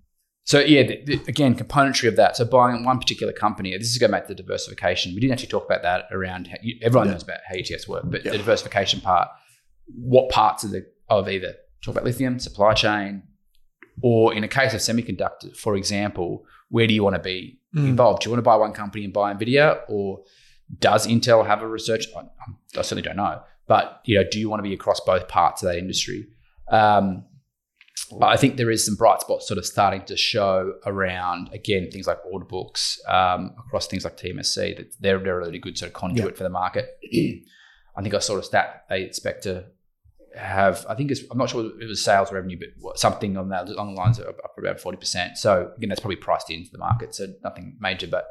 so 0.44 0.60
yeah, 0.60 0.82
the, 0.82 1.04
the, 1.04 1.20
again, 1.28 1.54
componentry 1.54 2.08
of 2.08 2.16
that. 2.16 2.36
So 2.36 2.44
buying 2.46 2.84
one 2.84 2.98
particular 2.98 3.32
company. 3.34 3.76
This 3.76 3.90
is 3.90 3.98
going 3.98 4.12
back 4.12 4.26
to 4.28 4.34
the 4.34 4.42
diversification. 4.42 5.14
We 5.14 5.20
didn't 5.20 5.32
actually 5.34 5.48
talk 5.48 5.66
about 5.66 5.82
that 5.82 6.04
around. 6.10 6.46
How, 6.46 6.56
you, 6.62 6.78
everyone 6.82 7.08
Yeah. 7.08 7.12
knows 7.14 7.22
about 7.22 7.40
how 7.46 7.54
ETFs 7.54 7.86
work, 7.86 8.04
but 8.06 8.24
Yeah. 8.24 8.32
the 8.32 8.38
diversification 8.38 9.00
part. 9.02 9.28
What 9.94 10.30
parts 10.30 10.64
of 10.64 10.70
the 10.70 10.86
of 11.10 11.28
either 11.28 11.54
talk 11.84 11.92
about 11.94 12.04
lithium 12.04 12.38
supply 12.38 12.72
chain, 12.74 13.22
or 14.02 14.34
in 14.34 14.44
a 14.44 14.48
case 14.48 14.74
of 14.74 14.80
semiconductors, 14.80 15.56
for 15.56 15.76
example, 15.76 16.44
where 16.70 16.86
do 16.86 16.94
you 16.94 17.02
want 17.02 17.16
to 17.16 17.22
be 17.22 17.54
Mm. 17.74 17.88
involved? 17.90 18.22
Do 18.22 18.26
you 18.28 18.32
want 18.32 18.38
to 18.38 18.42
buy 18.50 18.56
one 18.56 18.72
company 18.72 19.04
and 19.04 19.12
buy 19.12 19.32
Nvidia, 19.34 19.80
or 19.88 20.22
does 20.78 21.06
Intel 21.06 21.46
have 21.46 21.60
a 21.62 21.68
research? 21.68 22.06
I, 22.16 22.20
I 22.78 22.82
certainly 22.82 23.02
don't 23.02 23.16
know, 23.16 23.42
but 23.66 24.00
you 24.06 24.16
know, 24.18 24.24
do 24.30 24.38
you 24.40 24.48
want 24.48 24.60
to 24.60 24.62
be 24.62 24.72
across 24.72 25.00
both 25.00 25.28
parts 25.28 25.62
of 25.62 25.68
that 25.68 25.76
industry? 25.76 26.28
Um, 26.70 27.24
I 28.22 28.38
think 28.38 28.56
there 28.56 28.70
is 28.70 28.86
some 28.86 28.94
bright 28.94 29.20
spots 29.20 29.46
sort 29.46 29.58
of 29.58 29.66
starting 29.66 30.02
to 30.06 30.16
show 30.16 30.74
around 30.86 31.50
again 31.52 31.90
things 31.90 32.06
like 32.06 32.24
order 32.24 32.46
books 32.46 32.98
um, 33.06 33.54
across 33.58 33.86
things 33.86 34.04
like 34.04 34.16
TMSC 34.16 34.76
that 34.78 34.94
they're, 35.00 35.18
they're 35.18 35.38
a 35.40 35.44
really 35.44 35.58
good 35.58 35.76
sort 35.76 35.88
of 35.88 35.92
conduit 35.94 36.36
for 36.36 36.42
the 36.44 36.48
market. 36.48 36.86
I 37.96 38.00
think 38.02 38.14
I 38.14 38.18
saw 38.20 38.38
a 38.38 38.42
stat 38.42 38.84
they 38.88 39.02
expect 39.02 39.42
to 39.42 39.66
have. 40.38 40.86
I 40.88 40.94
think 40.94 41.10
it's 41.10 41.22
I'm 41.30 41.38
not 41.38 41.50
sure 41.50 41.64
it 41.64 41.86
was 41.86 42.02
sales 42.02 42.32
revenue, 42.32 42.58
but 42.82 42.98
something 42.98 43.36
on 43.36 43.48
that 43.50 43.68
along 43.68 43.94
the 43.94 44.00
lines 44.00 44.18
of 44.18 44.26
up 44.26 44.56
about 44.58 44.80
forty 44.80 44.98
percent. 44.98 45.38
So 45.38 45.72
again, 45.76 45.88
that's 45.88 46.00
probably 46.00 46.16
priced 46.16 46.50
into 46.50 46.70
the 46.70 46.78
market, 46.78 47.14
so 47.14 47.26
nothing 47.42 47.76
major, 47.80 48.06
but 48.06 48.26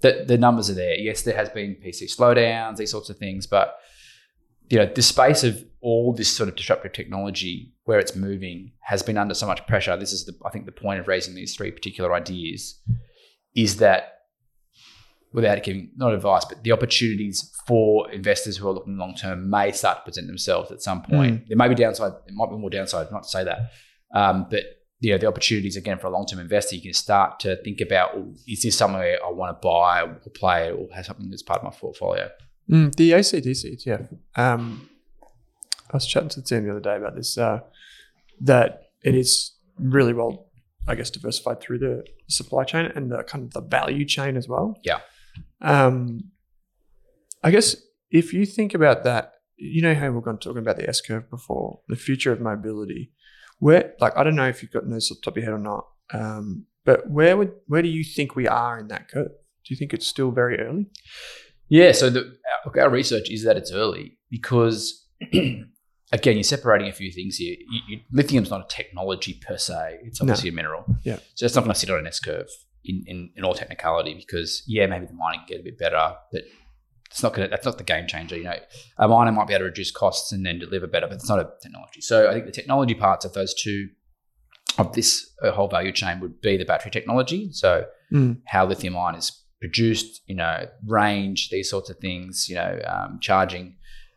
the 0.00 0.24
the 0.26 0.38
numbers 0.38 0.68
are 0.70 0.74
there. 0.74 0.96
Yes, 0.96 1.22
there 1.22 1.36
has 1.36 1.48
been 1.48 1.76
PC 1.76 2.14
slowdowns, 2.14 2.76
these 2.76 2.90
sorts 2.90 3.10
of 3.10 3.16
things, 3.16 3.46
but 3.46 3.76
you 4.68 4.78
know, 4.78 4.86
the 4.86 5.02
space 5.02 5.44
of 5.44 5.62
all 5.80 6.14
this 6.14 6.34
sort 6.34 6.48
of 6.48 6.56
disruptive 6.56 6.92
technology 6.92 7.74
where 7.84 7.98
it's 7.98 8.16
moving 8.16 8.72
has 8.80 9.02
been 9.02 9.18
under 9.18 9.34
so 9.34 9.46
much 9.46 9.66
pressure. 9.66 9.96
This 9.96 10.12
is 10.12 10.24
the 10.24 10.34
I 10.44 10.50
think 10.50 10.66
the 10.66 10.72
point 10.72 11.00
of 11.00 11.08
raising 11.08 11.34
these 11.34 11.54
three 11.54 11.70
particular 11.70 12.14
ideas 12.14 12.80
is 13.54 13.76
that 13.76 14.13
without 15.34 15.60
giving 15.64 15.90
not 15.96 16.14
advice, 16.14 16.44
but 16.44 16.62
the 16.62 16.70
opportunities 16.72 17.52
for 17.66 18.10
investors 18.12 18.56
who 18.56 18.68
are 18.68 18.72
looking 18.72 18.96
long 18.96 19.14
term 19.14 19.50
may 19.50 19.72
start 19.72 19.98
to 19.98 20.04
present 20.04 20.28
themselves 20.28 20.70
at 20.70 20.80
some 20.80 21.02
point. 21.02 21.48
There 21.48 21.56
may 21.56 21.68
be 21.68 21.74
downside, 21.74 22.12
there 22.12 22.34
might 22.34 22.48
be 22.48 22.56
more 22.56 22.70
downside, 22.70 23.10
not 23.10 23.24
to 23.24 23.28
say 23.28 23.44
that. 23.44 23.72
Um, 24.14 24.46
but 24.48 24.62
you 25.00 25.10
know, 25.10 25.18
the 25.18 25.26
opportunities 25.26 25.76
again 25.76 25.98
for 25.98 26.06
a 26.06 26.10
long 26.10 26.24
term 26.24 26.38
investor, 26.38 26.76
you 26.76 26.82
can 26.82 26.92
start 26.92 27.40
to 27.40 27.56
think 27.64 27.80
about 27.80 28.16
well, 28.16 28.32
is 28.46 28.62
this 28.62 28.78
somewhere 28.78 29.18
I 29.26 29.30
want 29.30 29.60
to 29.60 29.66
buy 29.66 30.02
or 30.02 30.20
play 30.34 30.70
or 30.70 30.86
have 30.94 31.04
something 31.04 31.28
that's 31.28 31.42
part 31.42 31.58
of 31.58 31.64
my 31.64 31.70
portfolio? 31.70 32.30
Mm, 32.70 32.94
the 32.94 33.10
ACDC 33.10 33.86
ETF. 33.86 34.16
Um, 34.36 34.88
I 35.90 35.96
was 35.96 36.06
chatting 36.06 36.28
to 36.30 36.40
the 36.40 36.46
team 36.46 36.64
the 36.64 36.70
other 36.70 36.80
day 36.80 36.96
about 36.96 37.16
this. 37.16 37.36
Uh, 37.36 37.60
that 38.40 38.90
it 39.02 39.16
is 39.16 39.52
really 39.78 40.12
well, 40.12 40.46
I 40.86 40.94
guess, 40.94 41.10
diversified 41.10 41.60
through 41.60 41.80
the 41.80 42.04
supply 42.28 42.64
chain 42.64 42.90
and 42.94 43.10
the 43.10 43.24
kind 43.24 43.44
of 43.44 43.52
the 43.52 43.60
value 43.60 44.04
chain 44.04 44.36
as 44.36 44.48
well. 44.48 44.78
Yeah. 44.84 45.00
Um, 45.64 46.30
I 47.42 47.50
guess 47.50 47.76
if 48.10 48.32
you 48.32 48.46
think 48.46 48.74
about 48.74 49.04
that, 49.04 49.32
you 49.56 49.82
know 49.82 49.94
how 49.94 50.10
we're 50.10 50.20
going 50.20 50.38
talking 50.38 50.58
about 50.62 50.76
the 50.76 50.88
S 50.88 51.00
curve 51.00 51.28
before, 51.30 51.80
the 51.88 51.96
future 51.96 52.32
of 52.32 52.40
mobility. 52.40 53.12
Where, 53.60 53.94
like, 54.00 54.16
I 54.16 54.24
don't 54.24 54.34
know 54.36 54.48
if 54.48 54.62
you've 54.62 54.72
got 54.72 54.88
those 54.88 55.10
off 55.10 55.18
the 55.18 55.22
top 55.22 55.34
of 55.36 55.42
your 55.42 55.44
head 55.52 55.54
or 55.54 55.62
not, 55.62 55.86
um, 56.12 56.66
but 56.84 57.08
where 57.08 57.36
would 57.36 57.52
where 57.66 57.82
do 57.82 57.88
you 57.88 58.04
think 58.04 58.36
we 58.36 58.46
are 58.48 58.78
in 58.78 58.88
that 58.88 59.08
curve? 59.08 59.28
Do 59.28 59.72
you 59.74 59.76
think 59.76 59.94
it's 59.94 60.06
still 60.06 60.30
very 60.32 60.58
early? 60.60 60.86
Yeah, 61.68 61.92
so 61.92 62.10
the, 62.10 62.36
our 62.78 62.90
research 62.90 63.30
is 63.30 63.44
that 63.44 63.56
it's 63.56 63.72
early 63.72 64.18
because, 64.30 65.06
again, 65.32 65.64
you're 66.36 66.42
separating 66.42 66.88
a 66.88 66.92
few 66.92 67.10
things 67.10 67.36
here. 67.36 67.56
You, 67.70 67.80
you, 67.88 68.00
lithium's 68.12 68.50
not 68.50 68.60
a 68.60 68.66
technology 68.68 69.40
per 69.46 69.56
se; 69.56 70.00
it's 70.02 70.20
No. 70.20 70.24
obviously 70.24 70.50
a 70.50 70.52
mineral. 70.52 70.84
Yeah. 71.04 71.18
so 71.34 71.46
it's 71.46 71.54
not 71.54 71.62
going 71.64 71.72
to 71.72 71.80
sit 71.80 71.90
on 71.90 72.00
an 72.00 72.06
S 72.06 72.20
curve 72.20 72.48
in, 72.84 73.04
in, 73.06 73.30
in 73.36 73.44
all 73.44 73.54
technicality 73.54 74.14
because, 74.14 74.62
yeah, 74.66 74.86
maybe 74.86 75.06
the 75.06 75.12
mining 75.14 75.40
can 75.40 75.56
get 75.56 75.60
a 75.60 75.64
bit 75.64 75.78
better, 75.78 76.14
but 76.32 76.42
it's 77.10 77.22
not 77.22 77.32
going 77.34 77.46
to. 77.46 77.50
That's 77.50 77.64
not 77.64 77.78
the 77.78 77.84
game 77.84 78.06
changer. 78.06 78.36
You 78.36 78.44
know, 78.44 78.56
a 78.98 79.08
miner 79.08 79.30
might 79.32 79.46
be 79.46 79.54
able 79.54 79.60
to 79.60 79.66
reduce 79.66 79.90
costs 79.90 80.32
and 80.32 80.44
then 80.44 80.58
deliver 80.58 80.86
better, 80.86 81.06
but 81.06 81.14
it's 81.14 81.28
not 81.28 81.38
a 81.38 81.48
technology. 81.62 82.00
So 82.00 82.28
I 82.28 82.32
think 82.34 82.46
the 82.46 82.52
technology 82.52 82.94
parts 82.94 83.24
of 83.24 83.32
those 83.34 83.54
two 83.54 83.88
of 84.78 84.92
this 84.94 85.30
uh, 85.42 85.52
whole 85.52 85.68
value 85.68 85.92
chain 85.92 86.18
would 86.20 86.40
be 86.40 86.56
the 86.56 86.64
battery 86.64 86.90
technology. 86.90 87.50
So 87.52 87.84
Mm. 88.12 88.42
how 88.46 88.66
lithium 88.66 88.96
ion 88.96 89.14
is 89.16 89.32
produced, 89.60 90.20
you 90.26 90.36
know, 90.36 90.66
range, 90.86 91.48
these 91.50 91.70
sorts 91.70 91.90
of 91.90 91.96
things, 91.98 92.48
you 92.48 92.54
know, 92.54 92.80
um, 92.86 93.18
charging. 93.20 93.76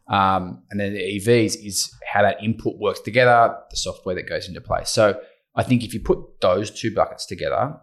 Um, 0.09 0.63
and 0.69 0.79
then 0.79 0.93
the 0.93 0.99
EVs 0.99 1.55
is 1.65 1.89
how 2.11 2.21
that 2.21 2.43
input 2.43 2.77
works 2.79 2.99
together, 2.99 3.55
the 3.69 3.77
software 3.77 4.13
that 4.15 4.27
goes 4.29 4.47
into 4.47 4.61
place. 4.61 4.89
So 4.89 5.19
I 5.55 5.63
think 5.63 5.83
if 5.83 5.93
you 5.93 5.99
put 6.01 6.19
those 6.41 6.69
two 6.69 6.93
buckets 6.93 7.25
together, 7.25 7.75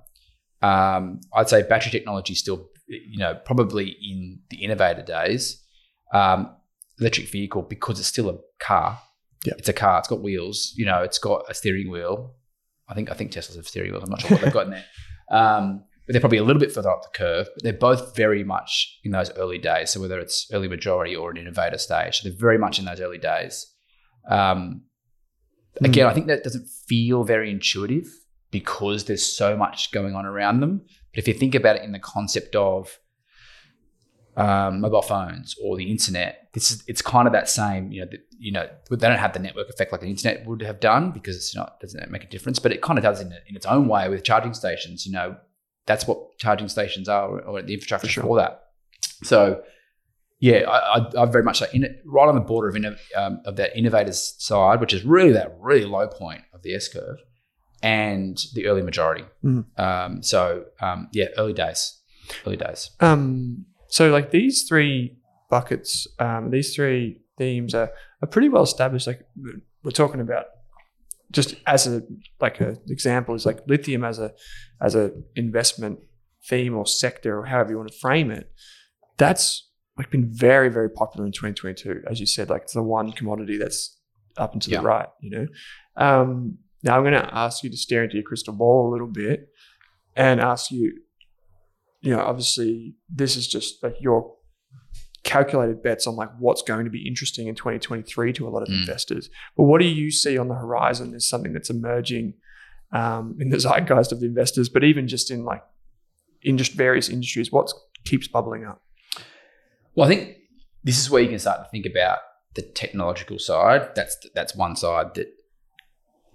um, 0.64 1.20
I'd 1.34 1.48
say 1.48 1.62
battery 1.62 1.90
technology 1.90 2.32
is 2.32 2.38
still, 2.40 2.68
you 2.88 3.18
know, 3.18 3.34
probably 3.44 3.96
in 4.10 4.40
the 4.50 4.64
innovator 4.64 5.02
days. 5.02 5.62
Um, 6.12 6.54
electric 7.00 7.28
vehicle 7.28 7.62
because 7.62 7.98
it's 7.98 8.08
still 8.08 8.28
a 8.30 8.36
car. 8.60 9.00
Yeah. 9.44 9.54
It's 9.58 9.68
a 9.68 9.72
car. 9.72 9.98
It's 9.98 10.08
got 10.08 10.22
wheels. 10.22 10.72
You 10.76 10.86
know, 10.86 11.02
it's 11.02 11.18
got 11.18 11.44
a 11.50 11.54
steering 11.54 11.90
wheel. 11.90 12.34
I 12.88 12.94
think 12.94 13.10
I 13.10 13.14
think 13.14 13.32
Teslas 13.32 13.56
have 13.56 13.66
steering 13.66 13.90
wheels. 13.90 14.04
I'm 14.04 14.10
not 14.10 14.20
sure 14.20 14.30
what 14.32 14.40
they've 14.42 14.52
got 14.52 14.66
in 14.66 14.70
there. 14.72 14.84
Um, 15.30 15.84
but 16.06 16.12
they're 16.12 16.20
probably 16.20 16.36
a 16.36 16.44
little 16.44 16.60
bit 16.60 16.70
further 16.70 16.90
up 16.90 17.02
the 17.02 17.08
curve. 17.16 17.46
But 17.54 17.62
they're 17.64 17.72
both 17.72 18.14
very 18.14 18.44
much 18.44 19.00
in 19.04 19.10
those 19.10 19.30
early 19.38 19.56
days. 19.56 19.88
So 19.90 20.02
whether 20.02 20.20
it's 20.20 20.46
early 20.52 20.68
majority 20.68 21.16
or 21.16 21.30
an 21.30 21.38
innovator 21.38 21.78
stage, 21.78 22.20
they're 22.22 22.32
very 22.46 22.58
much 22.58 22.78
in 22.78 22.84
those 22.84 23.00
early 23.00 23.16
days. 23.18 23.54
Um, 24.28 24.82
Mm. 25.80 25.88
again, 25.88 26.06
I 26.06 26.14
think 26.14 26.26
that 26.28 26.44
doesn't 26.44 26.68
feel 26.68 27.24
very 27.24 27.50
intuitive 27.50 28.06
because 28.54 29.06
there's 29.06 29.26
so 29.26 29.56
much 29.56 29.90
going 29.90 30.14
on 30.14 30.24
around 30.24 30.60
them. 30.60 30.80
But 31.12 31.18
if 31.18 31.26
you 31.26 31.34
think 31.34 31.56
about 31.56 31.74
it 31.74 31.82
in 31.82 31.90
the 31.90 31.98
concept 31.98 32.54
of 32.54 33.00
um, 34.36 34.80
mobile 34.80 35.02
phones 35.02 35.56
or 35.62 35.76
the 35.76 35.90
internet, 35.90 36.48
this 36.54 36.70
is 36.70 36.84
it's 36.86 37.02
kind 37.02 37.26
of 37.26 37.32
that 37.32 37.48
same. 37.48 37.90
You 37.90 38.02
know, 38.02 38.10
the, 38.12 38.18
you 38.38 38.52
know, 38.52 38.68
they 38.88 39.08
don't 39.08 39.18
have 39.18 39.32
the 39.32 39.40
network 39.40 39.68
effect 39.68 39.90
like 39.90 40.02
the 40.02 40.08
internet 40.08 40.46
would 40.46 40.62
have 40.62 40.78
done 40.78 41.10
because 41.10 41.34
it's 41.34 41.54
not 41.56 41.80
doesn't 41.80 42.10
make 42.12 42.22
a 42.22 42.28
difference. 42.28 42.60
But 42.60 42.70
it 42.70 42.80
kind 42.80 42.96
of 42.96 43.02
does 43.02 43.20
in, 43.20 43.32
in 43.48 43.56
its 43.56 43.66
own 43.66 43.88
way 43.88 44.08
with 44.08 44.22
charging 44.22 44.54
stations. 44.54 45.04
You 45.04 45.12
know, 45.12 45.36
that's 45.86 46.06
what 46.06 46.38
charging 46.38 46.68
stations 46.68 47.08
are, 47.08 47.28
or, 47.28 47.40
or 47.40 47.62
the 47.62 47.74
infrastructure 47.74 48.06
For 48.06 48.12
sure. 48.12 48.22
for 48.22 48.36
that. 48.36 48.60
So, 49.24 49.62
yeah, 50.38 50.60
I, 50.68 51.24
very 51.26 51.42
much 51.42 51.60
like 51.60 51.74
in, 51.74 51.82
right 52.04 52.28
on 52.28 52.36
the 52.36 52.40
border 52.40 52.68
of 52.68 52.76
um, 53.16 53.40
of 53.44 53.56
that 53.56 53.76
innovators 53.76 54.36
side, 54.38 54.80
which 54.80 54.94
is 54.94 55.04
really 55.04 55.32
that 55.32 55.56
really 55.58 55.86
low 55.86 56.06
point 56.06 56.42
of 56.52 56.62
the 56.62 56.74
S 56.74 56.86
curve, 56.86 57.18
and 57.84 58.36
the 58.54 58.66
early 58.66 58.82
majority. 58.82 59.24
Mhm. 59.44 59.64
Um, 59.78 60.22
so, 60.22 60.64
um, 60.80 61.08
yeah, 61.12 61.26
early 61.36 61.52
days, 61.52 62.00
early 62.46 62.56
days. 62.56 62.90
Um, 63.00 63.66
so 63.88 64.10
like 64.10 64.30
these 64.30 64.64
three 64.68 65.16
buckets, 65.50 66.06
um, 66.18 66.50
these 66.50 66.74
three 66.74 67.20
themes 67.38 67.74
are, 67.74 67.90
are 68.22 68.28
pretty 68.28 68.48
well 68.48 68.62
established. 68.62 69.06
Like 69.06 69.20
we're 69.84 69.90
talking 69.90 70.20
about 70.20 70.46
just 71.30 71.56
as 71.66 71.86
a 71.86 72.02
like 72.40 72.60
a 72.60 72.76
example 72.88 73.34
is 73.34 73.44
like 73.44 73.60
lithium 73.66 74.04
as 74.04 74.18
a 74.18 74.32
as 74.80 74.94
a 74.94 75.10
investment 75.36 75.98
theme 76.48 76.74
or 76.76 76.86
sector 76.86 77.38
or 77.38 77.44
however 77.46 77.70
you 77.70 77.76
want 77.76 77.90
to 77.92 77.98
frame 77.98 78.30
it. 78.30 78.50
That's 79.18 79.68
like 79.98 80.10
been 80.10 80.28
very 80.30 80.68
very 80.70 80.88
popular 80.90 81.26
in 81.26 81.32
2022, 81.32 82.02
as 82.10 82.18
you 82.20 82.26
said. 82.26 82.48
Like 82.50 82.62
it's 82.62 82.72
the 82.74 82.82
one 82.82 83.12
commodity 83.12 83.58
that's 83.58 83.98
up 84.36 84.52
and 84.52 84.62
to 84.62 84.70
Yeah. 84.70 84.78
the 84.80 84.84
right. 84.86 85.08
You 85.20 85.30
know. 85.30 85.46
Um, 85.96 86.58
now 86.84 86.96
I'm 86.96 87.02
going 87.02 87.14
to 87.14 87.34
ask 87.34 87.64
you 87.64 87.70
to 87.70 87.76
stare 87.76 88.04
into 88.04 88.14
your 88.14 88.22
crystal 88.22 88.54
ball 88.54 88.88
a 88.88 88.92
little 88.92 89.08
bit 89.08 89.48
and 90.14 90.40
ask 90.40 90.70
you 90.70 91.00
you 92.02 92.10
know, 92.10 92.20
obviously 92.20 92.94
this 93.08 93.34
is 93.34 93.48
just 93.48 93.82
like 93.82 93.96
your 93.98 94.34
calculated 95.22 95.82
bets 95.82 96.06
on 96.06 96.14
like 96.16 96.28
what's 96.38 96.60
going 96.60 96.84
to 96.84 96.90
be 96.90 97.08
interesting 97.08 97.46
in 97.46 97.54
2023 97.54 98.32
to 98.34 98.46
a 98.46 98.50
lot 98.50 98.60
of 98.62 98.68
Mm. 98.68 98.80
investors. 98.80 99.30
But 99.56 99.62
what 99.64 99.80
do 99.80 99.86
you 99.86 100.10
see 100.10 100.36
on 100.36 100.48
the 100.48 100.54
horizon 100.54 101.14
as 101.14 101.26
something 101.26 101.54
that's 101.54 101.70
emerging 101.70 102.34
um, 102.92 103.36
in 103.40 103.48
the 103.48 103.56
zeitgeist 103.58 104.12
of 104.12 104.20
the 104.20 104.26
investors, 104.26 104.68
but 104.68 104.84
even 104.84 105.08
just 105.08 105.30
in 105.30 105.44
like 105.46 105.62
in 106.42 106.58
just 106.58 106.72
various 106.74 107.08
industries, 107.08 107.50
what 107.50 107.72
keeps 108.04 108.28
bubbling 108.28 108.66
up? 108.66 108.82
Well, 109.94 110.06
I 110.06 110.14
think 110.14 110.36
this 110.84 110.98
is 111.00 111.08
where 111.10 111.22
you 111.22 111.30
can 111.30 111.38
start 111.38 111.64
to 111.64 111.70
think 111.70 111.86
about 111.86 112.18
the 112.54 112.60
technological 112.62 113.38
side. 113.38 113.94
That's 113.94 114.14
that's 114.34 114.54
one 114.54 114.76
side 114.76 115.14
that 115.14 115.28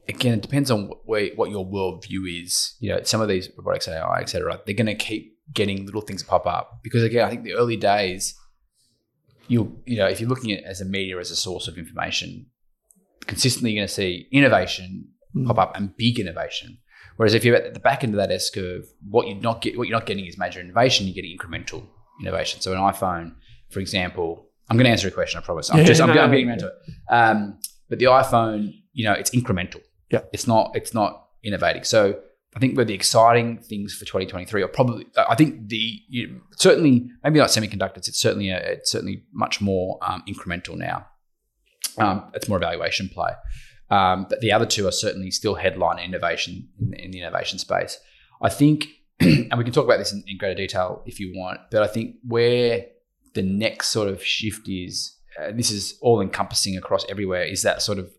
again 0.10 0.34
it 0.34 0.42
depends 0.42 0.70
on 0.72 0.88
wh- 0.88 1.08
where 1.08 1.30
what 1.36 1.50
your 1.52 1.66
worldview 1.66 2.44
is. 2.44 2.76
You 2.80 2.90
know, 2.92 3.04
some 3.04 3.22
of 3.22 3.28
these 3.30 3.50
robotics, 3.58 3.88
AI, 3.88 4.20
etc. 4.20 4.60
They're 4.66 4.76
going 4.76 4.88
to 4.88 4.96
keep 4.96 5.38
getting 5.54 5.86
little 5.86 6.02
things 6.02 6.22
pop 6.24 6.46
up 6.46 6.80
because 6.84 7.04
again, 7.04 7.26
I 7.26 7.30
think 7.30 7.44
the 7.44 7.54
early 7.54 7.78
days, 7.78 8.36
you 9.48 9.80
you 9.86 9.98
know, 9.98 10.08
if 10.08 10.20
you're 10.20 10.30
looking 10.30 10.52
at 10.52 10.60
it 10.60 10.66
as 10.66 10.82
a 10.82 10.86
media 10.86 11.18
as 11.20 11.32
a 11.32 11.36
source 11.36 11.68
of 11.68 11.78
information, 11.78 12.48
consistently 13.26 13.72
you're 13.72 13.80
going 13.82 13.88
to 13.88 13.94
see 13.94 14.28
innovation 14.32 15.10
Mm. 15.36 15.46
pop 15.46 15.60
up 15.60 15.76
and 15.78 15.96
big 15.96 16.20
innovation. 16.20 16.80
Whereas 17.18 17.36
if 17.36 17.46
you're 17.46 17.56
at 17.56 17.76
the 17.76 17.80
back 17.80 18.04
end 18.04 18.16
of 18.16 18.18
that 18.18 18.32
S 18.32 18.50
curve, 18.50 18.86
what 19.08 19.28
you're 19.28 19.38
not 19.38 19.62
get 19.62 19.78
what 19.78 19.88
you're 19.88 19.96
not 19.96 20.08
getting 20.08 20.26
is 20.26 20.40
major 20.40 20.60
innovation. 20.60 21.06
You're 21.06 21.14
getting 21.14 21.38
incremental 21.38 21.86
innovation. 22.20 22.62
So 22.62 22.74
an 22.74 22.80
iPhone, 22.80 23.36
for 23.70 23.80
example, 23.80 24.48
I'm 24.70 24.78
going 24.78 24.86
to 24.86 24.90
answer 24.92 25.08
a 25.08 25.12
question. 25.12 25.40
I 25.40 25.44
promise. 25.46 25.70
I'm 25.70 25.78
Yeah, 25.78 25.84
just 25.84 26.02
I'm, 26.02 26.10
no, 26.16 26.20
I'm 26.24 26.32
getting 26.32 26.50
around 26.50 26.60
to 26.62 26.68
it. 26.68 26.74
Um, 27.14 27.60
but 27.90 28.00
the 28.00 28.06
iPhone, 28.06 28.74
you 28.94 29.04
know, 29.06 29.14
it's 29.14 29.30
incremental. 29.30 29.82
Yeah. 30.12 30.22
It's 30.34 30.48
not 30.48 30.72
it's 30.76 30.94
not 30.94 31.28
innovating. 31.44 31.84
So 31.84 32.20
I 32.56 32.60
think 32.60 32.76
where 32.76 32.86
the 32.86 32.94
exciting 32.94 33.60
things 33.60 33.94
for 33.94 34.06
2023 34.06 34.64
are 34.64 34.68
probably 34.68 35.06
I 35.16 35.36
think 35.36 35.70
the 35.70 36.02
you, 36.08 36.42
certainly 36.56 37.10
maybe 37.24 37.40
not 37.40 37.50
semiconductors. 37.50 38.08
It's 38.08 38.20
certainly 38.20 38.50
a, 38.50 38.58
it's 38.58 38.92
certainly 38.92 39.24
much 39.32 39.62
more 39.62 40.00
um, 40.02 40.24
incremental 40.28 40.76
now. 40.76 41.06
Um, 41.98 42.32
it's 42.34 42.48
more 42.48 42.58
evaluation 42.58 43.10
play. 43.10 43.32
Um, 43.90 44.28
but 44.30 44.42
the 44.42 44.52
other 44.52 44.66
two 44.66 44.88
are 44.88 44.92
certainly 44.92 45.32
still 45.32 45.56
headline 45.56 46.00
innovation 46.00 46.70
in, 46.80 46.94
in 46.94 47.12
the 47.12 47.20
innovation 47.22 47.60
space. 47.60 48.00
I 48.42 48.50
think, 48.50 48.88
and 49.20 49.58
we 49.58 49.64
can 49.64 49.74
talk 49.74 49.86
about 49.86 49.98
this 49.98 50.14
in, 50.14 50.24
in 50.28 50.38
greater 50.38 50.56
detail 50.56 51.04
if 51.06 51.20
you 51.20 51.34
want, 51.36 51.60
but 51.72 51.84
I 51.84 51.88
think 51.88 52.16
where 52.28 52.86
the 53.34 53.42
next 53.42 53.90
sort 53.90 54.08
of 54.08 54.24
shift 54.24 54.68
is, 54.70 55.16
uh, 55.40 55.52
this 55.54 55.72
is 55.72 55.98
all 56.02 56.22
encompassing 56.22 56.78
across 56.78 57.06
everywhere, 57.10 57.44
is 57.44 57.64
that 57.64 57.82
sort 57.82 58.00
of 58.00 58.12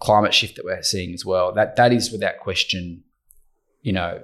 climate 0.00 0.34
shift 0.34 0.56
that 0.56 0.64
we're 0.64 0.82
seeing 0.82 1.14
as 1.14 1.24
well. 1.24 1.52
That 1.52 1.76
that 1.76 1.92
is 1.92 2.10
without 2.10 2.38
question, 2.38 3.04
you 3.82 3.92
know, 3.92 4.22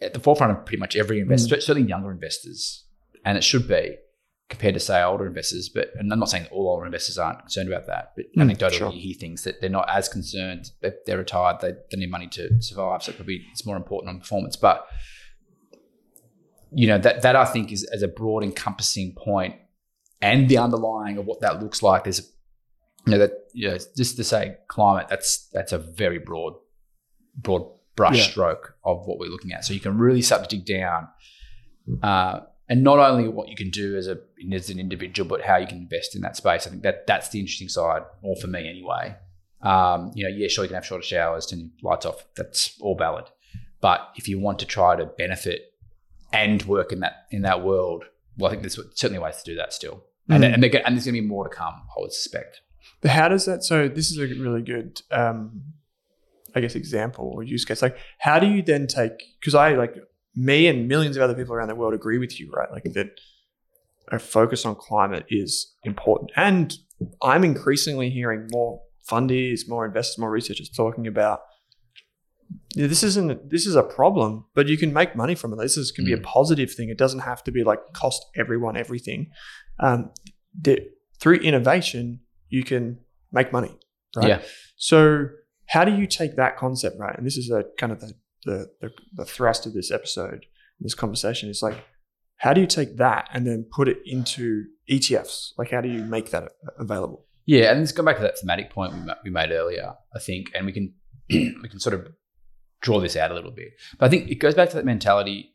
at 0.00 0.14
the 0.14 0.20
forefront 0.20 0.56
of 0.56 0.64
pretty 0.66 0.80
much 0.80 0.96
every 0.96 1.20
investor, 1.20 1.60
certainly 1.60 1.88
younger 1.88 2.10
investors, 2.12 2.84
and 3.24 3.36
it 3.36 3.44
should 3.44 3.66
be 3.66 3.96
compared 4.50 4.74
to 4.74 4.80
say 4.80 5.02
older 5.02 5.26
investors. 5.26 5.70
But 5.70 5.90
and 5.98 6.12
I'm 6.12 6.18
not 6.18 6.28
saying 6.28 6.44
that 6.44 6.52
all 6.52 6.68
older 6.68 6.84
investors 6.86 7.16
aren't 7.18 7.40
concerned 7.40 7.68
about 7.68 7.86
that, 7.86 8.12
but 8.16 8.26
Mm, 8.36 8.52
anecdotally 8.54 8.72
sure. 8.72 8.92
you 8.92 9.00
hear 9.00 9.14
things 9.18 9.44
that 9.44 9.60
they're 9.60 9.70
not 9.70 9.88
as 9.90 10.08
concerned. 10.08 10.70
That 10.82 11.06
they're 11.06 11.18
retired, 11.18 11.60
they, 11.60 11.72
they 11.90 11.96
need 11.96 12.10
money 12.10 12.28
to 12.28 12.60
survive, 12.62 13.02
so 13.02 13.12
it 13.12 13.26
be 13.26 13.46
it's 13.50 13.64
more 13.66 13.76
important 13.76 14.10
on 14.10 14.20
performance. 14.20 14.56
But 14.56 14.86
you 16.70 16.86
know 16.86 16.98
that 16.98 17.22
that 17.22 17.36
I 17.36 17.44
think 17.46 17.72
is 17.72 17.84
as 17.84 18.02
a 18.02 18.08
broad 18.08 18.44
encompassing 18.44 19.14
point, 19.16 19.54
and 20.20 20.48
the 20.48 20.58
underlying 20.58 21.16
of 21.18 21.24
what 21.24 21.40
that 21.40 21.62
looks 21.62 21.82
like. 21.82 22.04
There's 22.04 22.30
you 23.06 23.12
know 23.12 23.18
that 23.18 23.32
you 23.52 23.68
know, 23.68 23.78
just 23.96 24.16
to 24.16 24.24
say 24.24 24.56
climate. 24.68 25.06
That's 25.08 25.48
that's 25.52 25.72
a 25.72 25.78
very 25.78 26.18
broad 26.18 26.54
broad 27.36 27.66
brush 27.96 28.16
Yeah. 28.18 28.24
stroke 28.24 28.76
of 28.84 29.06
what 29.06 29.18
we're 29.18 29.30
looking 29.30 29.52
at. 29.52 29.64
So 29.64 29.72
you 29.74 29.80
can 29.80 29.98
really 29.98 30.22
start 30.22 30.48
to 30.48 30.56
dig 30.56 30.66
down. 30.66 31.08
Uh, 32.02 32.40
and 32.68 32.82
not 32.82 32.98
only 32.98 33.28
what 33.28 33.48
you 33.48 33.56
can 33.56 33.70
do 33.70 33.96
as 33.96 34.08
a 34.08 34.18
as 34.52 34.70
an 34.70 34.78
individual, 34.80 35.28
but 35.28 35.42
how 35.42 35.56
you 35.56 35.66
can 35.66 35.78
invest 35.78 36.16
in 36.16 36.22
that 36.22 36.36
space. 36.36 36.66
I 36.66 36.70
think 36.70 36.82
that 36.82 37.06
that's 37.06 37.28
the 37.28 37.38
interesting 37.40 37.68
side, 37.68 38.02
or 38.22 38.36
for 38.36 38.46
me 38.46 38.68
anyway. 38.68 39.16
Um, 39.60 40.12
you 40.14 40.24
know, 40.24 40.34
yeah, 40.34 40.48
sure, 40.48 40.64
you 40.64 40.68
can 40.68 40.74
have 40.74 40.84
shorter 40.86 41.04
showers, 41.04 41.46
turn 41.46 41.58
your 41.60 41.90
lights 41.90 42.04
off. 42.06 42.24
That's 42.36 42.76
all 42.80 42.96
valid. 42.96 43.24
But 43.80 44.00
if 44.16 44.28
you 44.28 44.38
want 44.38 44.58
to 44.60 44.66
try 44.66 44.96
to 44.96 45.04
benefit 45.06 45.72
and 46.32 46.62
work 46.64 46.90
in 46.92 47.00
that 47.00 47.26
in 47.30 47.42
that 47.42 47.62
world, 47.62 48.04
well, 48.38 48.48
I 48.48 48.50
think 48.50 48.62
there's 48.62 48.78
certainly 48.94 49.18
ways 49.22 49.36
to 49.42 49.50
do 49.52 49.56
that 49.56 49.72
still. 49.72 50.04
And, 50.28 50.42
Mm. 50.42 50.54
and, 50.54 50.62
they're 50.62 50.86
and 50.86 50.96
there's 50.96 51.04
going 51.04 51.14
to 51.16 51.20
be 51.20 51.26
more 51.26 51.46
to 51.46 51.54
come, 51.54 51.74
I 51.74 52.00
would 52.00 52.12
suspect. 52.12 52.62
How 53.06 53.28
does 53.28 53.44
that? 53.46 53.64
So 53.64 53.88
this 53.88 54.10
is 54.10 54.18
a 54.18 54.22
really 54.40 54.62
good, 54.62 55.00
um, 55.10 55.62
I 56.54 56.60
guess, 56.60 56.74
example 56.74 57.30
or 57.34 57.42
use 57.42 57.64
case. 57.64 57.82
Like, 57.82 57.96
how 58.18 58.38
do 58.38 58.46
you 58.46 58.62
then 58.62 58.86
take? 58.86 59.12
Because 59.40 59.54
I 59.54 59.74
like 59.74 59.94
me 60.34 60.66
and 60.66 60.88
millions 60.88 61.16
of 61.16 61.22
other 61.22 61.34
people 61.34 61.54
around 61.54 61.68
the 61.68 61.74
world 61.74 61.94
agree 61.94 62.18
with 62.18 62.40
you, 62.40 62.50
right? 62.50 62.70
Like 62.72 62.84
that 62.94 63.08
a 64.08 64.18
focus 64.18 64.64
on 64.66 64.74
climate 64.74 65.24
is 65.28 65.74
important, 65.84 66.30
and 66.36 66.74
I'm 67.22 67.44
increasingly 67.44 68.10
hearing 68.10 68.48
more 68.50 68.80
fundies, 69.10 69.68
more 69.68 69.84
investors, 69.84 70.18
more 70.18 70.30
researchers 70.30 70.70
talking 70.70 71.06
about. 71.06 71.40
This 72.74 73.02
isn't 73.02 73.50
this 73.50 73.66
is 73.66 73.76
a 73.76 73.82
problem, 73.82 74.46
but 74.54 74.66
you 74.68 74.76
can 74.76 74.92
make 74.92 75.14
money 75.16 75.34
from 75.34 75.52
it. 75.52 75.56
This 75.58 75.76
is, 75.76 75.92
can 75.92 76.04
be 76.04 76.12
a 76.12 76.18
Mm. 76.18 76.22
positive 76.24 76.72
thing. 76.72 76.88
It 76.88 76.98
doesn't 76.98 77.20
have 77.20 77.42
to 77.44 77.52
be 77.52 77.64
like 77.64 77.80
cost 77.92 78.24
everyone 78.36 78.76
everything. 78.76 79.30
Um, 79.78 80.10
that 80.62 80.80
through 81.20 81.36
innovation, 81.36 82.20
you 82.48 82.64
can 82.64 82.98
make 83.32 83.52
money, 83.52 83.76
right? 84.16 84.28
Yeah. 84.28 84.42
So 84.76 85.28
how 85.66 85.84
do 85.84 85.94
you 85.94 86.06
take 86.06 86.36
that 86.36 86.56
concept, 86.56 86.96
right? 86.98 87.16
And 87.16 87.26
this 87.26 87.36
is 87.36 87.50
a 87.50 87.64
kind 87.78 87.92
of 87.92 88.00
the 88.00 88.14
the, 88.44 88.70
the, 88.80 88.90
the 89.14 89.24
thrust 89.24 89.66
of 89.66 89.72
this 89.72 89.90
episode, 89.90 90.46
this 90.80 90.94
conversation 90.94 91.48
is 91.48 91.62
like, 91.62 91.82
how 92.36 92.52
do 92.52 92.60
you 92.60 92.66
take 92.66 92.96
that 92.98 93.28
and 93.32 93.46
then 93.46 93.66
put 93.70 93.88
it 93.88 93.98
into 94.04 94.64
ETFs? 94.90 95.52
Like, 95.56 95.70
how 95.70 95.80
do 95.80 95.88
you 95.88 96.04
make 96.04 96.30
that 96.30 96.52
available? 96.78 97.26
Yeah, 97.46 97.70
and 97.70 97.80
let's 97.80 97.92
go 97.92 98.02
back 98.02 98.16
to 98.16 98.22
that 98.22 98.38
thematic 98.38 98.70
point 98.70 98.94
we 99.22 99.30
made 99.30 99.50
earlier. 99.50 99.94
I 100.14 100.18
think, 100.18 100.50
and 100.54 100.66
we 100.66 100.72
can 100.72 100.94
we 101.30 101.68
can 101.68 101.78
sort 101.78 101.94
of 101.94 102.08
draw 102.80 103.00
this 103.00 103.16
out 103.16 103.30
a 103.30 103.34
little 103.34 103.50
bit. 103.50 103.72
But 103.98 104.06
I 104.06 104.08
think 104.08 104.30
it 104.30 104.36
goes 104.36 104.54
back 104.54 104.70
to 104.70 104.76
that 104.76 104.84
mentality. 104.84 105.54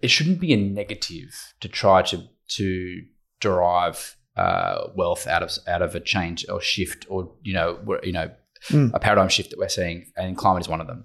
It 0.00 0.08
shouldn't 0.08 0.40
be 0.40 0.52
a 0.52 0.56
negative 0.56 1.54
to 1.60 1.68
try 1.68 2.02
to 2.02 2.24
to 2.56 3.02
derive 3.40 4.16
uh, 4.36 4.88
wealth 4.96 5.26
out 5.26 5.42
of 5.42 5.50
out 5.66 5.82
of 5.82 5.94
a 5.94 6.00
change 6.00 6.46
or 6.48 6.60
shift 6.60 7.06
or 7.08 7.32
you 7.42 7.54
know 7.54 7.78
you 8.02 8.12
know 8.12 8.30
Mm. 8.70 8.92
a 8.94 9.00
paradigm 9.00 9.28
shift 9.28 9.50
that 9.50 9.58
we're 9.58 9.68
seeing, 9.68 10.06
and 10.16 10.36
climate 10.36 10.60
is 10.62 10.68
one 10.68 10.80
of 10.80 10.86
them. 10.86 11.04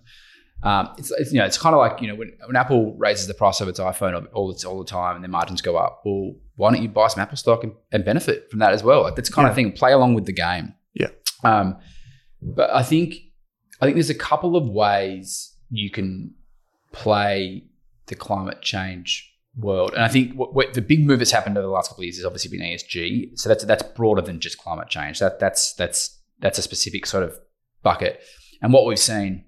Um, 0.62 0.90
it's, 1.00 1.10
it's 1.10 1.32
you 1.34 1.40
know 1.40 1.46
it's 1.46 1.58
kind 1.58 1.74
of 1.74 1.80
like 1.80 2.00
you 2.02 2.08
know 2.08 2.14
when, 2.14 2.32
when 2.46 2.56
Apple 2.56 2.96
raises 3.00 3.26
the 3.26 3.34
price 3.34 3.62
of 3.62 3.68
its 3.68 3.80
iPhone 3.80 4.28
all 4.32 4.54
the, 4.54 4.68
all 4.68 4.78
the 4.78 4.86
time 4.86 5.16
and 5.16 5.24
their 5.24 5.30
margins 5.32 5.60
go 5.64 5.76
up. 5.76 6.04
Well, 6.06 6.36
why 6.56 6.72
don't 6.72 6.84
you 6.84 6.88
buy 6.88 7.08
some 7.08 7.20
Apple 7.22 7.36
stock 7.36 7.64
and, 7.64 7.74
and 7.92 8.06
benefit 8.06 8.52
from 8.52 8.60
that 8.60 8.74
as 8.74 8.84
well? 8.84 9.02
Like 9.02 9.16
that's 9.16 9.30
kind 9.30 9.48
Yeah. 9.48 9.50
of 9.50 9.56
thing. 9.56 9.72
Play 9.72 9.92
along 9.92 10.14
with 10.14 10.26
the 10.28 10.34
game. 10.34 10.76
Yeah. 10.94 11.08
Um, 11.44 11.78
but 12.44 12.70
I 12.70 12.84
think 12.84 13.16
I 13.82 13.86
think 13.86 13.96
there's 13.96 14.12
a 14.12 14.16
couple 14.16 14.56
of 14.56 14.70
ways 14.70 15.56
you 15.72 15.90
can 15.90 16.36
play 16.92 17.64
the 18.06 18.16
climate 18.16 18.62
change 18.62 19.34
world, 19.58 19.94
and 19.94 20.04
I 20.04 20.08
think 20.08 20.34
what, 20.36 20.54
what 20.54 20.74
the 20.74 20.82
big 20.82 21.06
move 21.06 21.20
that's 21.20 21.32
happened 21.32 21.58
over 21.58 21.66
the 21.68 21.74
last 21.74 21.90
couple 21.90 22.02
of 22.02 22.06
years 22.06 22.18
has 22.18 22.26
obviously 22.26 22.56
been 22.56 22.66
ESG. 22.66 23.38
So 23.40 23.50
that's 23.50 23.66
that's 23.66 23.84
broader 23.84 24.22
than 24.22 24.40
just 24.40 24.58
climate 24.58 24.88
change. 24.90 25.20
That 25.20 25.40
that's 25.40 25.74
that's 25.74 26.18
that's 26.40 26.58
a 26.60 26.62
specific 26.62 27.06
sort 27.06 27.24
of 27.24 27.38
bucket. 27.84 28.22
And 28.62 28.74
what 28.74 28.86
we've 28.86 29.00
seen, 29.00 29.46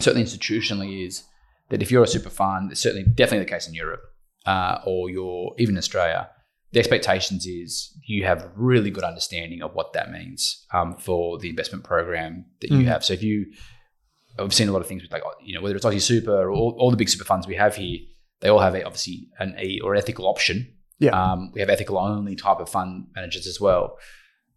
certainly 0.00 0.24
institutionally, 0.26 1.06
is 1.06 1.24
that 1.70 1.82
if 1.82 1.90
you're 1.90 2.02
a 2.04 2.08
super 2.08 2.30
fund, 2.30 2.70
it's 2.72 2.80
certainly 2.80 3.04
definitely 3.04 3.44
the 3.44 3.50
case 3.50 3.68
in 3.68 3.74
Europe 3.74 4.00
uh, 4.46 4.78
or 4.86 5.10
you're 5.10 5.54
even 5.58 5.76
Australia, 5.76 6.30
the 6.72 6.78
expectations 6.78 7.46
is 7.46 7.96
you 8.06 8.24
have 8.24 8.50
really 8.54 8.90
good 8.90 9.04
understanding 9.04 9.62
of 9.62 9.74
what 9.74 9.92
that 9.94 10.10
means 10.10 10.64
um, 10.72 10.94
for 10.96 11.38
the 11.38 11.48
investment 11.48 11.84
program 11.84 12.44
that 12.60 12.70
you 12.70 12.78
Mm. 12.80 12.86
have. 12.86 13.04
So 13.04 13.14
if 13.14 13.22
you, 13.22 13.46
I've 14.38 14.52
seen 14.54 14.68
a 14.68 14.72
lot 14.72 14.80
of 14.80 14.86
things 14.86 15.02
with 15.02 15.10
like 15.12 15.22
you 15.42 15.54
know 15.54 15.60
whether 15.62 15.76
it's 15.76 15.84
Aussie 15.84 16.00
Super 16.00 16.32
or 16.42 16.50
all, 16.50 16.76
all 16.78 16.90
the 16.90 16.96
big 16.96 17.08
super 17.08 17.24
funds 17.24 17.46
we 17.46 17.54
have 17.56 17.76
here, 17.76 17.98
they 18.40 18.48
all 18.48 18.60
have 18.60 18.74
a, 18.74 18.82
obviously 18.84 19.28
an 19.38 19.56
E 19.62 19.80
or 19.82 19.94
ethical 19.94 20.26
option. 20.26 20.74
Yeah. 20.98 21.10
Um, 21.10 21.50
we 21.52 21.60
have 21.60 21.70
ethical 21.70 21.98
only 21.98 22.34
type 22.36 22.58
of 22.60 22.68
fund 22.68 23.06
managers 23.14 23.46
as 23.46 23.60
well. 23.60 23.98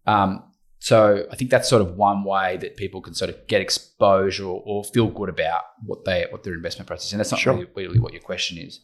Um, 0.06 0.42
so 0.80 1.26
I 1.30 1.36
think 1.36 1.50
that's 1.52 1.68
sort 1.68 1.80
of 1.82 1.96
one 1.96 2.24
way 2.24 2.56
that 2.56 2.76
people 2.76 3.00
can 3.00 3.14
sort 3.14 3.30
of 3.30 3.46
get 3.46 3.60
exposure 3.60 4.44
or, 4.44 4.60
or 4.66 4.82
feel 4.82 5.06
good 5.06 5.28
about 5.28 5.62
what 5.84 6.04
they 6.04 6.26
what 6.30 6.42
their 6.42 6.54
investment 6.54 6.88
process. 6.88 7.06
is. 7.06 7.12
And 7.12 7.20
that's 7.20 7.30
not 7.30 7.40
Sure. 7.40 7.54
really, 7.54 7.68
really 7.76 8.00
what 8.00 8.12
your 8.12 8.22
question 8.22 8.58
is. 8.58 8.80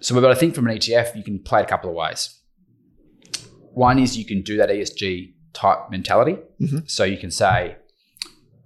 So, 0.00 0.20
but 0.20 0.30
I 0.30 0.34
think 0.34 0.54
from 0.54 0.66
an 0.68 0.76
ETF, 0.76 1.16
you 1.16 1.22
can 1.22 1.38
play 1.38 1.60
it 1.60 1.64
a 1.64 1.66
couple 1.66 1.88
of 1.88 1.96
ways. 1.96 2.38
One 3.72 3.98
is 3.98 4.18
you 4.18 4.24
can 4.26 4.42
do 4.42 4.56
that 4.58 4.68
ESG 4.68 5.34
type 5.54 5.90
mentality. 5.90 6.36
Mhm. 6.60 6.90
So 6.90 7.04
you 7.04 7.16
can 7.16 7.30
say, 7.30 7.76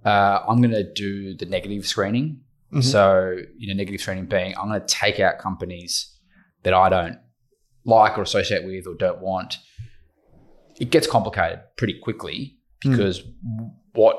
uh, 0.03 0.39
I'm 0.47 0.57
going 0.61 0.71
to 0.71 0.91
do 0.93 1.35
the 1.35 1.45
negative 1.45 1.85
screening. 1.85 2.41
Mhm. 2.73 2.83
So, 2.83 3.37
you 3.57 3.67
know, 3.67 3.77
negative 3.77 4.01
screening 4.01 4.25
being 4.25 4.53
I'm 4.57 4.67
going 4.69 4.79
to 4.81 4.85
take 4.87 5.19
out 5.19 5.39
companies 5.39 6.17
that 6.63 6.73
I 6.73 6.89
don't 6.89 7.17
like 7.85 8.17
or 8.17 8.23
associate 8.23 8.65
with 8.65 8.87
or 8.87 8.95
don't 8.95 9.21
want. 9.21 9.57
It 10.79 10.89
gets 10.91 11.07
complicated 11.07 11.59
pretty 11.77 11.99
quickly 12.01 12.57
Mm. 12.83 12.91
because 12.91 13.21
what 13.93 14.17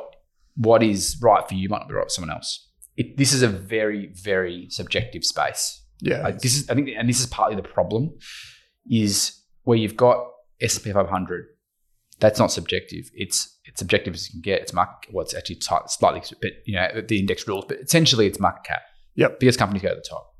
what 0.56 0.82
is 0.82 1.18
right 1.20 1.46
for 1.46 1.54
you 1.54 1.68
might 1.68 1.80
not 1.80 1.88
be 1.88 1.94
right 1.94 2.04
for 2.06 2.08
someone 2.08 2.30
else. 2.34 2.70
It, 2.96 3.18
this 3.18 3.34
is 3.34 3.42
a 3.42 3.48
very, 3.48 4.10
very 4.14 4.68
subjective 4.70 5.22
space. 5.22 5.84
Yeah. 6.00 6.22
Like 6.22 6.38
this 6.38 6.56
is, 6.56 6.70
I 6.70 6.74
think, 6.74 6.88
and 6.96 7.06
this 7.06 7.20
is 7.20 7.26
partly 7.26 7.56
the 7.56 7.62
problem, 7.62 8.14
is 8.90 9.38
where 9.64 9.76
you've 9.76 9.96
got 9.98 10.16
S&P 10.62 10.90
500. 10.92 11.44
That's 12.18 12.38
not 12.38 12.50
subjective. 12.50 13.10
It's 13.14 13.58
it's 13.64 13.78
subjective 13.78 14.14
as 14.14 14.28
you 14.28 14.32
can 14.32 14.40
get. 14.40 14.62
It's 14.62 14.72
market. 14.72 15.12
Well, 15.12 15.24
it's 15.24 15.34
actually 15.34 15.56
ti- 15.56 15.88
slightly, 15.88 16.22
but 16.40 16.52
you 16.64 16.76
know 16.76 17.02
the 17.06 17.18
index 17.18 17.46
rules. 17.46 17.66
But 17.66 17.78
essentially, 17.78 18.26
it's 18.26 18.40
market 18.40 18.64
cap. 18.64 18.82
Yep. 19.16 19.40
Biggest 19.40 19.58
companies 19.58 19.82
go 19.82 19.90
to 19.90 19.96
the 19.96 20.06
top. 20.08 20.34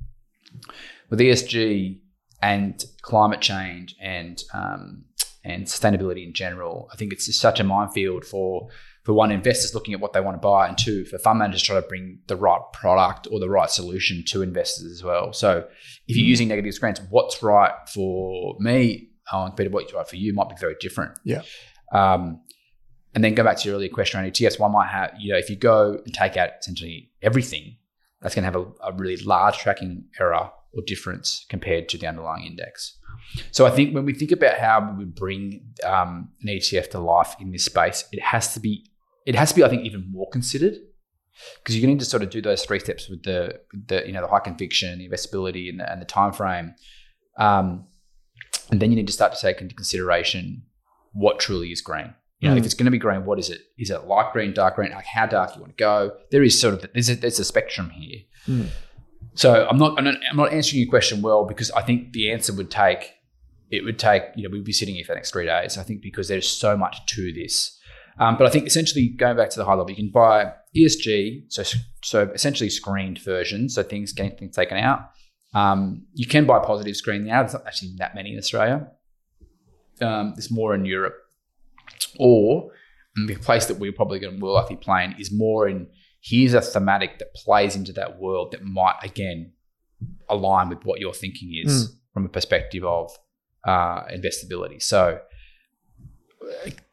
With 1.10 1.18
ESG 1.18 2.00
and 2.42 2.82
climate 3.02 3.40
change 3.40 3.94
and 4.00 4.42
um, 4.54 5.04
and 5.44 5.66
sustainability 5.66 6.24
in 6.24 6.32
general, 6.32 6.88
I 6.92 6.96
think 6.96 7.12
it's 7.12 7.26
just 7.26 7.40
such 7.40 7.60
a 7.60 7.64
minefield 7.64 8.24
for 8.24 8.68
for 9.04 9.12
one 9.12 9.30
investors 9.30 9.74
looking 9.74 9.94
at 9.94 10.00
what 10.00 10.12
they 10.14 10.20
want 10.20 10.34
to 10.36 10.40
buy, 10.40 10.66
and 10.66 10.76
two 10.76 11.04
for 11.04 11.18
fund 11.18 11.38
managers 11.38 11.62
trying 11.62 11.82
to 11.82 11.88
bring 11.88 12.20
the 12.26 12.36
right 12.36 12.60
product 12.72 13.28
or 13.30 13.38
the 13.38 13.48
right 13.48 13.70
solution 13.70 14.24
to 14.28 14.42
investors 14.42 14.90
as 14.90 15.02
well. 15.04 15.32
So 15.32 15.66
if 16.08 16.16
you're 16.16 16.26
using 16.26 16.48
negative 16.48 16.74
screens, 16.74 17.00
what's 17.10 17.42
right 17.42 17.74
for 17.92 18.56
me 18.58 19.10
compared 19.30 19.70
to 19.70 19.74
what's 19.74 19.92
right 19.92 20.08
for 20.08 20.16
you 20.16 20.32
might 20.32 20.48
be 20.48 20.56
very 20.58 20.76
different. 20.80 21.18
Yeah. 21.24 21.42
Um, 21.92 22.40
and 23.14 23.24
then 23.24 23.34
go 23.34 23.42
back 23.42 23.56
to 23.58 23.68
your 23.68 23.76
earlier 23.76 23.88
question 23.88 24.20
on 24.20 24.26
ETFs. 24.26 24.58
One 24.58 24.72
might 24.72 24.88
have, 24.88 25.12
you 25.18 25.32
know, 25.32 25.38
if 25.38 25.48
you 25.48 25.56
go 25.56 25.98
and 26.04 26.12
take 26.12 26.36
out 26.36 26.50
essentially 26.60 27.10
everything, 27.22 27.76
that's 28.20 28.34
going 28.34 28.44
to 28.44 28.50
have 28.50 28.56
a, 28.56 28.92
a 28.92 28.96
really 28.96 29.16
large 29.16 29.56
tracking 29.56 30.04
error 30.20 30.50
or 30.74 30.82
difference 30.86 31.46
compared 31.48 31.88
to 31.88 31.98
the 31.98 32.06
underlying 32.06 32.44
index. 32.44 32.98
So 33.50 33.66
I 33.66 33.70
think 33.70 33.94
when 33.94 34.04
we 34.04 34.12
think 34.12 34.32
about 34.32 34.58
how 34.58 34.94
we 34.98 35.04
bring 35.04 35.66
um, 35.84 36.28
an 36.42 36.48
ETF 36.48 36.90
to 36.90 36.98
life 36.98 37.34
in 37.40 37.52
this 37.52 37.64
space, 37.64 38.04
it 38.12 38.22
has 38.22 38.52
to 38.54 38.60
be, 38.60 38.84
it 39.24 39.34
has 39.34 39.50
to 39.50 39.56
be, 39.56 39.64
I 39.64 39.68
think, 39.68 39.84
even 39.84 40.10
more 40.10 40.28
considered 40.30 40.76
because 41.58 41.74
you're 41.74 41.82
going 41.86 41.90
to 41.90 41.94
need 41.94 42.00
to 42.00 42.06
sort 42.06 42.22
of 42.22 42.30
do 42.30 42.40
those 42.40 42.64
three 42.64 42.78
steps 42.78 43.08
with 43.08 43.22
the, 43.22 43.60
the 43.88 44.06
you 44.06 44.12
know, 44.12 44.20
the 44.20 44.28
high 44.28 44.40
conviction, 44.40 44.98
the 44.98 45.08
investability, 45.08 45.68
and 45.68 45.80
the, 45.80 45.90
and 45.90 46.00
the 46.00 46.06
time 46.06 46.32
frame. 46.32 46.74
Um, 47.38 47.86
and 48.70 48.80
then 48.80 48.90
you 48.90 48.96
need 48.96 49.06
to 49.06 49.12
start 49.12 49.34
to 49.34 49.40
take 49.40 49.60
into 49.60 49.74
consideration 49.74 50.62
what 51.12 51.38
truly 51.38 51.72
is 51.72 51.80
green. 51.80 52.14
You 52.40 52.48
know, 52.50 52.54
Mm. 52.54 52.58
if 52.58 52.64
it's 52.66 52.74
going 52.74 52.84
to 52.84 52.90
be 52.90 52.98
green, 52.98 53.24
what 53.24 53.38
is 53.38 53.48
it? 53.48 53.60
Is 53.78 53.88
it 53.90 54.04
light 54.06 54.32
green, 54.32 54.52
dark 54.52 54.76
green? 54.76 54.90
Like 54.90 55.06
how 55.06 55.24
dark 55.26 55.54
you 55.54 55.62
want 55.62 55.76
to 55.76 55.80
go? 55.82 56.12
There 56.30 56.42
is 56.42 56.60
sort 56.60 56.74
of 56.74 56.90
there's 56.92 57.08
a, 57.08 57.14
there's 57.16 57.38
a 57.38 57.44
spectrum 57.44 57.90
here. 57.90 58.20
Mm. 58.48 58.68
So 59.34 59.66
I'm 59.68 59.78
not, 59.78 59.98
I'm 59.98 60.04
not 60.04 60.14
I'm 60.30 60.36
not 60.36 60.52
answering 60.52 60.82
your 60.82 60.90
question 60.90 61.22
well 61.22 61.44
because 61.46 61.70
I 61.70 61.82
think 61.82 62.12
the 62.12 62.30
answer 62.30 62.52
would 62.54 62.70
take 62.70 63.12
it 63.70 63.84
would 63.84 63.98
take 63.98 64.22
you 64.36 64.42
know 64.42 64.50
we'd 64.52 64.64
be 64.64 64.72
sitting 64.72 64.94
here 64.94 65.04
for 65.04 65.12
the 65.12 65.16
next 65.16 65.30
three 65.32 65.46
days. 65.46 65.78
I 65.78 65.82
think 65.82 66.02
because 66.02 66.28
there's 66.28 66.48
so 66.48 66.76
much 66.76 67.04
to 67.14 67.32
this. 67.32 67.78
Um, 68.18 68.36
but 68.38 68.46
I 68.46 68.50
think 68.50 68.66
essentially 68.66 69.08
going 69.08 69.36
back 69.36 69.50
to 69.50 69.58
the 69.58 69.64
high 69.66 69.74
level, 69.74 69.90
you 69.90 69.96
can 69.96 70.10
buy 70.10 70.52
ESG, 70.76 71.44
so 71.48 71.62
so 72.02 72.30
essentially 72.34 72.70
screened 72.70 73.18
versions, 73.18 73.74
so 73.74 73.82
things 73.82 74.12
getting 74.12 74.36
things 74.38 74.56
taken 74.56 74.76
out. 74.78 75.10
Um, 75.56 76.02
you 76.12 76.26
can 76.26 76.44
buy 76.44 76.58
positive 76.58 76.96
screen 76.96 77.24
now. 77.24 77.42
There's 77.42 77.54
not 77.54 77.66
actually 77.66 77.94
that 77.96 78.14
many 78.14 78.32
in 78.32 78.38
Australia. 78.38 78.88
Um, 80.02 80.34
there's 80.34 80.50
more 80.50 80.74
in 80.74 80.84
Europe, 80.84 81.16
or 82.18 82.70
the 83.26 83.36
place 83.36 83.64
that 83.66 83.78
we're 83.78 83.92
probably 83.92 84.18
going 84.18 84.34
to 84.34 84.40
will 84.44 84.52
likely 84.52 84.76
play 84.76 85.04
in 85.04 85.14
is 85.18 85.32
more 85.32 85.66
in 85.66 85.86
here's 86.20 86.52
a 86.52 86.60
thematic 86.60 87.18
that 87.20 87.32
plays 87.34 87.74
into 87.74 87.92
that 87.94 88.18
world 88.20 88.52
that 88.52 88.62
might 88.64 88.96
again 89.02 89.52
align 90.28 90.68
with 90.68 90.84
what 90.84 91.00
your 91.00 91.14
thinking 91.14 91.58
is 91.64 91.96
from 92.12 92.26
a 92.26 92.28
perspective 92.28 92.84
of 92.84 93.10
uh, 93.64 94.02
investability. 94.08 94.82
So 94.82 95.20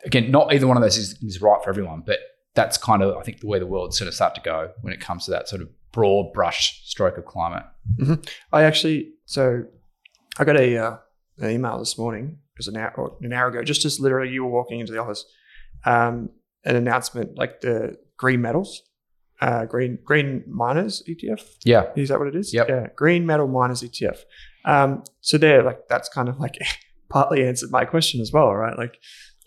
again, 0.05 0.31
not 0.31 0.53
either 0.53 0.67
one 0.67 0.77
of 0.77 0.83
those 0.83 0.95
is, 0.95 1.21
is 1.21 1.41
right 1.41 1.61
for 1.61 1.69
everyone, 1.69 2.03
but 2.05 2.19
that's 2.53 2.77
kind 2.77 3.03
of 3.03 3.17
I 3.17 3.23
think 3.23 3.41
the 3.41 3.47
way 3.47 3.59
the 3.59 3.67
world's 3.67 3.97
sort 3.97 4.07
of 4.07 4.13
start 4.13 4.35
to 4.35 4.41
go 4.41 4.71
when 4.81 4.93
it 4.93 5.01
comes 5.01 5.25
to 5.25 5.31
that 5.31 5.49
sort 5.49 5.61
of 5.61 5.69
broad 5.93 6.33
brush 6.33 6.81
stroke 6.85 7.17
of 7.17 7.25
climate. 7.25 7.63
I 8.51 8.63
actually, 8.63 9.13
so 9.25 9.63
I 10.37 10.43
got 10.43 10.57
a 10.57 10.77
uh, 10.77 10.97
an 11.37 11.51
email 11.51 11.79
this 11.79 11.97
morning, 11.97 12.25
it 12.55 12.59
was 12.59 12.67
an 12.67 12.75
hour, 12.77 12.91
or 12.97 13.17
an 13.21 13.31
hour 13.31 13.47
ago, 13.47 13.63
just 13.63 13.85
as 13.85 13.99
literally 13.99 14.31
you 14.31 14.43
were 14.43 14.51
walking 14.51 14.79
into 14.79 14.91
the 14.91 14.99
office, 14.99 15.25
um, 15.85 16.29
an 16.65 16.75
announcement 16.75 17.37
like 17.37 17.61
the 17.61 17.97
green 18.17 18.41
metals, 18.41 18.81
uh, 19.41 19.65
green 19.65 19.99
green 20.03 20.43
miners 20.47 21.03
ETF. 21.07 21.41
Yeah, 21.63 21.85
Is 21.95 22.09
that 22.09 22.19
what 22.19 22.27
it 22.27 22.35
is? 22.35 22.53
Yep. 22.53 22.67
Yeah, 22.69 22.87
green 22.95 23.25
metal 23.25 23.47
miners 23.47 23.81
ETF. 23.83 24.19
Um, 24.65 25.03
so 25.21 25.37
there, 25.37 25.61
like 25.63 25.87
that's 25.87 26.09
kind 26.09 26.29
of 26.29 26.39
like 26.39 26.57
partly 27.09 27.45
answered 27.45 27.69
my 27.71 27.85
question 27.85 28.21
as 28.21 28.31
well, 28.31 28.53
right? 28.53 28.77
Like 28.77 28.97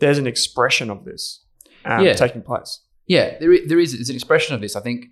there's 0.00 0.18
an 0.18 0.26
expression 0.26 0.90
of 0.90 1.04
this 1.04 1.44
um, 1.84 2.04
Yeah. 2.04 2.12
taking 2.14 2.42
place. 2.42 2.82
Yeah, 3.08 3.38
there 3.38 3.52
is, 3.52 3.68
there 3.68 3.78
is 3.78 3.94
it's 3.94 4.08
an 4.10 4.16
expression 4.16 4.54
of 4.54 4.60
this. 4.60 4.74
I 4.76 4.80
think 4.80 5.06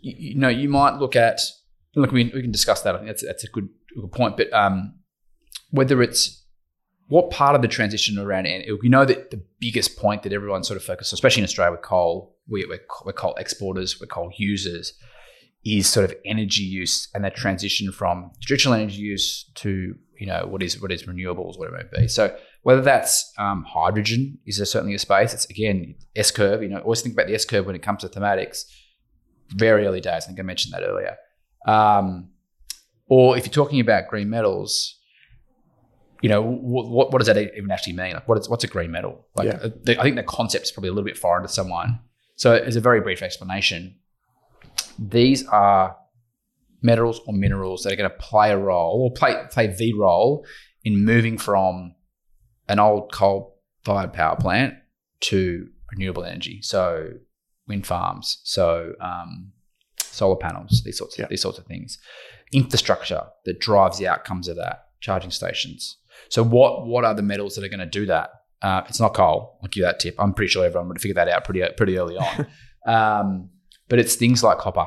you, 0.00 0.14
you 0.18 0.34
know 0.36 0.48
you 0.48 0.68
might 0.68 0.96
look 0.98 1.16
at 1.16 1.40
look 1.94 2.12
we, 2.12 2.24
we 2.34 2.42
can 2.42 2.52
discuss 2.52 2.82
that. 2.82 2.94
I 2.94 2.98
think 2.98 3.08
that's 3.08 3.24
that's 3.24 3.44
a 3.44 3.48
good, 3.48 3.68
good 4.00 4.12
point. 4.12 4.36
But 4.36 4.52
um, 4.52 4.94
whether 5.70 6.02
it's 6.02 6.44
what 7.08 7.30
part 7.30 7.54
of 7.54 7.62
the 7.62 7.68
transition 7.68 8.18
around 8.18 8.46
you 8.46 8.78
know 8.90 9.04
that 9.04 9.30
the 9.30 9.42
biggest 9.60 9.96
point 9.98 10.22
that 10.22 10.32
everyone 10.32 10.62
sort 10.62 10.76
of 10.76 10.84
focuses, 10.84 11.12
on, 11.12 11.16
especially 11.16 11.40
in 11.40 11.44
Australia 11.44 11.72
with 11.72 11.82
coal, 11.82 12.36
we, 12.48 12.64
we're, 12.66 12.80
we're 13.04 13.12
coal 13.12 13.34
exporters, 13.36 14.00
we're 14.00 14.06
coal 14.06 14.30
users, 14.36 14.92
is 15.64 15.86
sort 15.86 16.04
of 16.04 16.14
energy 16.24 16.62
use 16.62 17.08
and 17.14 17.24
that 17.24 17.34
transition 17.34 17.92
from 17.92 18.30
traditional 18.42 18.74
energy 18.74 19.00
use 19.00 19.50
to 19.54 19.94
you 20.18 20.26
know 20.26 20.46
what 20.48 20.62
is 20.62 20.80
what 20.80 20.92
is 20.92 21.04
renewables, 21.04 21.58
whatever 21.58 21.76
it 21.76 21.88
may 21.92 22.02
be. 22.02 22.08
So 22.08 22.36
whether 22.62 22.82
that's 22.82 23.32
um, 23.38 23.64
hydrogen 23.66 24.38
is 24.46 24.58
there 24.58 24.66
certainly 24.66 24.94
a 24.94 24.98
space. 24.98 25.32
It's 25.32 25.46
again 25.46 25.94
S 26.14 26.30
curve. 26.30 26.62
You 26.62 26.68
know, 26.68 26.78
always 26.78 27.02
think 27.02 27.14
about 27.14 27.28
the 27.28 27.34
S 27.34 27.44
curve 27.44 27.66
when 27.66 27.76
it 27.76 27.82
comes 27.82 28.02
to 28.02 28.08
thematics. 28.08 28.64
Very 29.54 29.86
early 29.86 30.00
days. 30.00 30.24
I 30.24 30.26
think 30.26 30.38
I 30.38 30.42
mentioned 30.42 30.74
that 30.74 30.82
earlier. 30.82 31.16
Um, 31.66 32.30
or 33.08 33.36
if 33.36 33.46
you're 33.46 33.52
talking 33.52 33.80
about 33.80 34.08
green 34.08 34.28
metals, 34.28 34.98
you 36.20 36.28
know 36.28 36.42
what, 36.42 36.88
what, 36.88 37.12
what 37.12 37.18
does 37.18 37.26
that 37.26 37.38
even 37.56 37.70
actually 37.70 37.94
mean? 37.94 38.14
Like, 38.14 38.28
what 38.28 38.38
is 38.38 38.48
what's 38.48 38.64
a 38.64 38.66
green 38.66 38.90
metal? 38.90 39.26
Like, 39.36 39.46
Yeah. 39.46 39.58
uh, 39.62 39.70
the, 39.82 39.98
I 39.98 40.02
think 40.02 40.16
the 40.16 40.22
concept 40.22 40.64
is 40.64 40.70
probably 40.72 40.88
a 40.88 40.92
little 40.92 41.06
bit 41.06 41.16
foreign 41.16 41.42
to 41.42 41.48
someone. 41.48 42.00
So, 42.36 42.54
as 42.54 42.76
a 42.76 42.80
very 42.80 43.00
brief 43.00 43.22
explanation, 43.22 43.96
these 44.98 45.46
are 45.46 45.96
metals 46.82 47.20
or 47.26 47.34
minerals 47.34 47.82
that 47.82 47.92
are 47.92 47.96
going 47.96 48.10
to 48.10 48.16
play 48.16 48.50
a 48.50 48.58
role 48.58 49.02
or 49.02 49.12
play 49.12 49.34
play 49.50 49.68
the 49.68 49.92
role 49.94 50.44
in 50.84 51.04
moving 51.04 51.38
from 51.38 51.94
an 52.68 52.78
old 52.78 53.12
coal-fired 53.12 54.12
power 54.12 54.36
plant 54.36 54.74
to 55.20 55.66
renewable 55.90 56.24
energy. 56.24 56.60
So, 56.62 57.10
wind 57.68 57.86
farms, 57.86 58.40
so 58.44 58.94
um, 59.00 59.52
solar 60.00 60.36
panels, 60.36 60.82
these 60.84 60.98
sorts 60.98 61.14
of, 61.16 61.20
Yeah. 61.22 61.26
these 61.28 61.42
sorts 61.42 61.58
of 61.58 61.66
things. 61.66 61.98
Infrastructure 62.52 63.22
that 63.44 63.60
drives 63.60 63.98
the 63.98 64.08
outcomes 64.08 64.48
of 64.48 64.56
that, 64.56 64.86
charging 65.00 65.30
stations. 65.30 65.98
So, 66.30 66.42
what 66.42 66.86
what 66.86 67.04
are 67.04 67.14
the 67.14 67.22
metals 67.22 67.54
that 67.54 67.64
are 67.64 67.68
going 67.68 67.80
to 67.80 67.86
do 67.86 68.06
that? 68.06 68.30
Uh, 68.62 68.82
it's 68.88 68.98
not 68.98 69.14
coal. 69.14 69.58
I'll 69.62 69.68
give 69.68 69.76
you 69.76 69.84
that 69.84 70.00
tip. 70.00 70.16
I'm 70.18 70.32
pretty 70.34 70.48
sure 70.50 70.64
everyone 70.64 70.88
would 70.88 71.00
figure 71.00 71.14
that 71.14 71.28
out 71.28 71.44
pretty 71.44 71.62
pretty 71.76 71.98
early 71.98 72.16
on. 72.16 72.46
um, 72.86 73.50
but 73.88 73.98
it's 73.98 74.16
things 74.16 74.42
like 74.42 74.58
copper, 74.58 74.86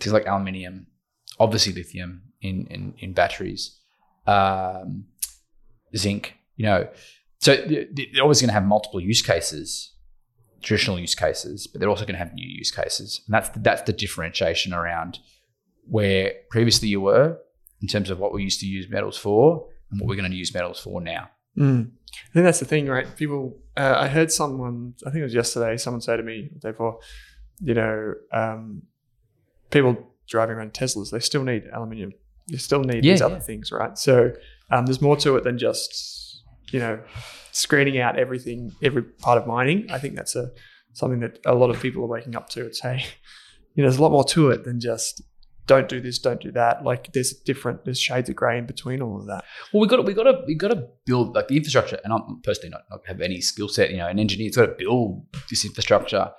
things 0.00 0.12
like 0.12 0.26
aluminium, 0.26 0.86
obviously 1.38 1.72
lithium 1.72 2.22
in 2.40 2.66
in, 2.70 2.94
in 2.98 3.12
batteries, 3.12 3.78
um, 4.26 5.04
zinc. 5.96 6.34
You 6.56 6.66
know, 6.66 6.88
so 7.40 7.56
th- 7.56 7.94
th- 7.94 8.08
they're 8.12 8.22
always 8.22 8.40
going 8.40 8.48
to 8.48 8.54
have 8.54 8.64
multiple 8.64 9.00
use 9.00 9.22
cases. 9.22 9.92
Traditional 10.64 10.98
use 10.98 11.14
cases, 11.14 11.66
but 11.66 11.80
they're 11.80 11.88
also 11.90 12.04
going 12.04 12.14
to 12.14 12.24
have 12.24 12.34
new 12.34 12.48
use 12.48 12.70
cases, 12.70 13.20
and 13.26 13.34
that's 13.34 13.50
the, 13.50 13.60
that's 13.60 13.82
the 13.82 13.92
differentiation 13.92 14.72
around 14.72 15.18
where 15.86 16.32
previously 16.50 16.88
you 16.88 17.00
were 17.00 17.38
in 17.82 17.88
terms 17.88 18.10
of 18.10 18.18
what 18.18 18.32
we 18.32 18.42
used 18.42 18.60
to 18.60 18.66
use 18.66 18.88
metals 18.88 19.16
for 19.16 19.66
and 19.90 20.00
what 20.00 20.08
we're 20.08 20.16
going 20.16 20.30
to 20.30 20.36
use 20.36 20.54
metals 20.54 20.80
for 20.80 21.00
now. 21.00 21.28
Mm. 21.58 21.90
I 22.30 22.32
think 22.32 22.44
that's 22.44 22.60
the 22.60 22.64
thing, 22.64 22.86
right? 22.86 23.06
People, 23.16 23.56
uh, 23.76 23.96
I 23.98 24.08
heard 24.08 24.32
someone, 24.32 24.94
I 25.06 25.10
think 25.10 25.20
it 25.20 25.24
was 25.24 25.34
yesterday, 25.34 25.76
someone 25.76 26.00
say 26.00 26.16
to 26.16 26.22
me, 26.22 26.50
therefore, 26.62 27.00
you 27.60 27.74
know, 27.74 28.14
um, 28.32 28.82
people 29.70 29.96
driving 30.26 30.56
around 30.56 30.72
Teslas, 30.72 31.10
they 31.10 31.18
still 31.20 31.44
need 31.44 31.64
aluminium. 31.72 32.12
You 32.46 32.58
still 32.58 32.80
need 32.80 33.04
Yeah, 33.04 33.12
these 33.12 33.20
yeah. 33.20 33.26
other 33.26 33.40
things, 33.40 33.70
right? 33.70 33.98
So 33.98 34.32
um, 34.70 34.86
there's 34.86 35.02
more 35.02 35.16
to 35.18 35.36
it 35.36 35.44
than 35.44 35.58
just, 35.58 36.42
you 36.70 36.80
know, 36.80 37.00
screening 37.54 37.98
out 38.00 38.18
everything, 38.18 38.72
every 38.82 39.02
part 39.02 39.38
of 39.38 39.46
mining. 39.46 39.86
I 39.90 39.98
think 39.98 40.16
that's 40.16 40.34
a 40.36 40.50
something 40.92 41.20
that 41.20 41.38
a 41.46 41.54
lot 41.54 41.70
of 41.70 41.80
people 41.80 42.02
are 42.04 42.08
waking 42.08 42.36
up 42.36 42.48
to. 42.50 42.66
It's 42.66 42.80
hey, 42.80 43.04
you 43.74 43.82
know, 43.82 43.88
there's 43.88 43.98
a 43.98 44.02
lot 44.02 44.12
more 44.12 44.24
to 44.24 44.50
it 44.50 44.64
than 44.64 44.80
just 44.80 45.22
don't 45.66 45.88
do 45.88 46.00
this, 46.00 46.18
don't 46.18 46.40
do 46.40 46.52
that. 46.52 46.84
Like 46.84 47.12
there's 47.14 47.32
different, 47.32 47.84
there's 47.84 47.98
shades 47.98 48.28
of 48.28 48.36
grey 48.36 48.58
in 48.58 48.66
between 48.66 49.00
all 49.00 49.18
of 49.18 49.26
that. 49.26 49.44
Well, 49.72 49.80
we 49.80 49.88
got 49.88 49.96
to, 49.96 50.02
we 50.02 50.12
got 50.12 50.24
to 50.24 50.42
we 50.46 50.54
got 50.54 50.68
to 50.68 50.86
build 51.06 51.34
like 51.34 51.48
the 51.48 51.56
infrastructure, 51.56 51.98
and 52.04 52.12
I'm 52.12 52.40
personally 52.42 52.70
not, 52.70 52.82
not 52.90 53.00
have 53.06 53.20
any 53.20 53.40
skill 53.40 53.68
set. 53.68 53.90
You 53.90 53.98
know, 53.98 54.08
an 54.08 54.18
engineer's 54.18 54.56
got 54.56 54.66
to 54.66 54.74
build 54.76 55.24
this 55.48 55.64
infrastructure, 55.64 56.32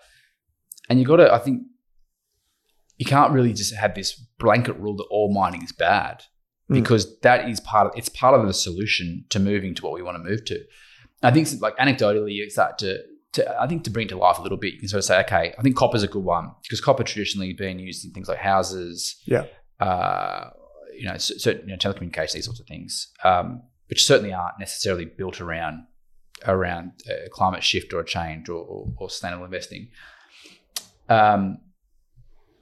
and 0.90 1.00
you 1.00 1.06
got 1.06 1.18
to. 1.18 1.34
I 1.34 1.40
think 1.40 1.64
you 2.98 3.06
can't 3.06 3.34
really 3.34 3.54
just 3.54 3.74
have 3.76 3.96
this 3.96 4.14
blanket 4.40 4.78
rule 4.78 4.96
that 4.98 5.08
all 5.10 5.34
mining 5.34 5.64
is 5.64 5.72
bad, 5.72 6.24
Mm. 6.70 6.76
because 6.82 7.20
that 7.20 7.48
is 7.48 7.60
part 7.60 7.86
of 7.88 7.94
it's 7.96 8.10
part 8.10 8.40
of 8.40 8.48
the 8.48 8.54
solution 8.54 9.26
to 9.30 9.40
moving 9.40 9.76
to 9.76 9.84
what 9.84 9.94
we 9.94 10.02
want 10.02 10.18
to 10.18 10.24
move 10.30 10.46
to. 10.46 10.60
I 11.24 11.32
think 11.32 11.48
like 11.62 11.76
anecdotally, 11.78 12.34
you 12.34 12.50
start 12.50 12.78
to. 12.80 13.00
To, 13.34 13.62
I 13.62 13.68
think 13.68 13.84
to 13.84 13.90
bring 13.90 14.06
it 14.06 14.10
to 14.12 14.18
life 14.18 14.38
a 14.40 14.42
little 14.42 14.58
bit, 14.58 14.76
you 14.76 14.80
can 14.80 14.88
sort 14.88 15.00
of 15.00 15.04
say, 15.04 15.20
okay, 15.20 15.54
I 15.60 15.62
think 15.62 15.76
copper's 15.76 16.04
a 16.04 16.08
good 16.08 16.24
one 16.24 16.52
because 16.64 16.80
copper 16.80 17.04
traditionally 17.04 17.50
has 17.50 17.58
been 17.58 17.80
used 17.80 18.06
in 18.06 18.12
things 18.12 18.30
like 18.30 18.38
houses, 18.38 19.22
Yeah. 19.26 19.44
uh, 19.82 20.52
you 20.98 21.06
know, 21.06 21.18
certain 21.18 21.68
you 21.68 21.76
know, 21.76 21.78
telecommunications, 21.78 22.32
these 22.32 22.46
sorts 22.46 22.62
of 22.62 22.66
things, 22.68 23.12
um, 23.26 23.62
which 23.90 24.06
certainly 24.06 24.32
aren't 24.32 24.58
necessarily 24.58 25.04
built 25.04 25.42
around 25.42 25.84
around 26.48 26.92
uh, 27.10 27.28
climate 27.30 27.62
shift 27.62 27.92
or 27.94 28.00
a 28.00 28.06
change 28.06 28.48
or, 28.48 28.64
or, 28.64 28.94
or 28.98 29.10
sustainable 29.10 29.44
investing. 29.44 29.90
Um, 31.10 31.58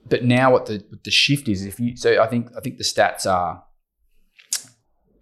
but 0.08 0.24
now, 0.24 0.52
what 0.52 0.66
the 0.66 0.84
what 0.90 1.04
the 1.04 1.12
shift 1.12 1.48
is, 1.48 1.66
if 1.66 1.80
you 1.80 1.96
so 1.96 2.20
I 2.22 2.26
think 2.28 2.50
I 2.58 2.62
think 2.62 2.78
the 2.78 2.84
stats 2.84 3.26
are. 3.32 3.64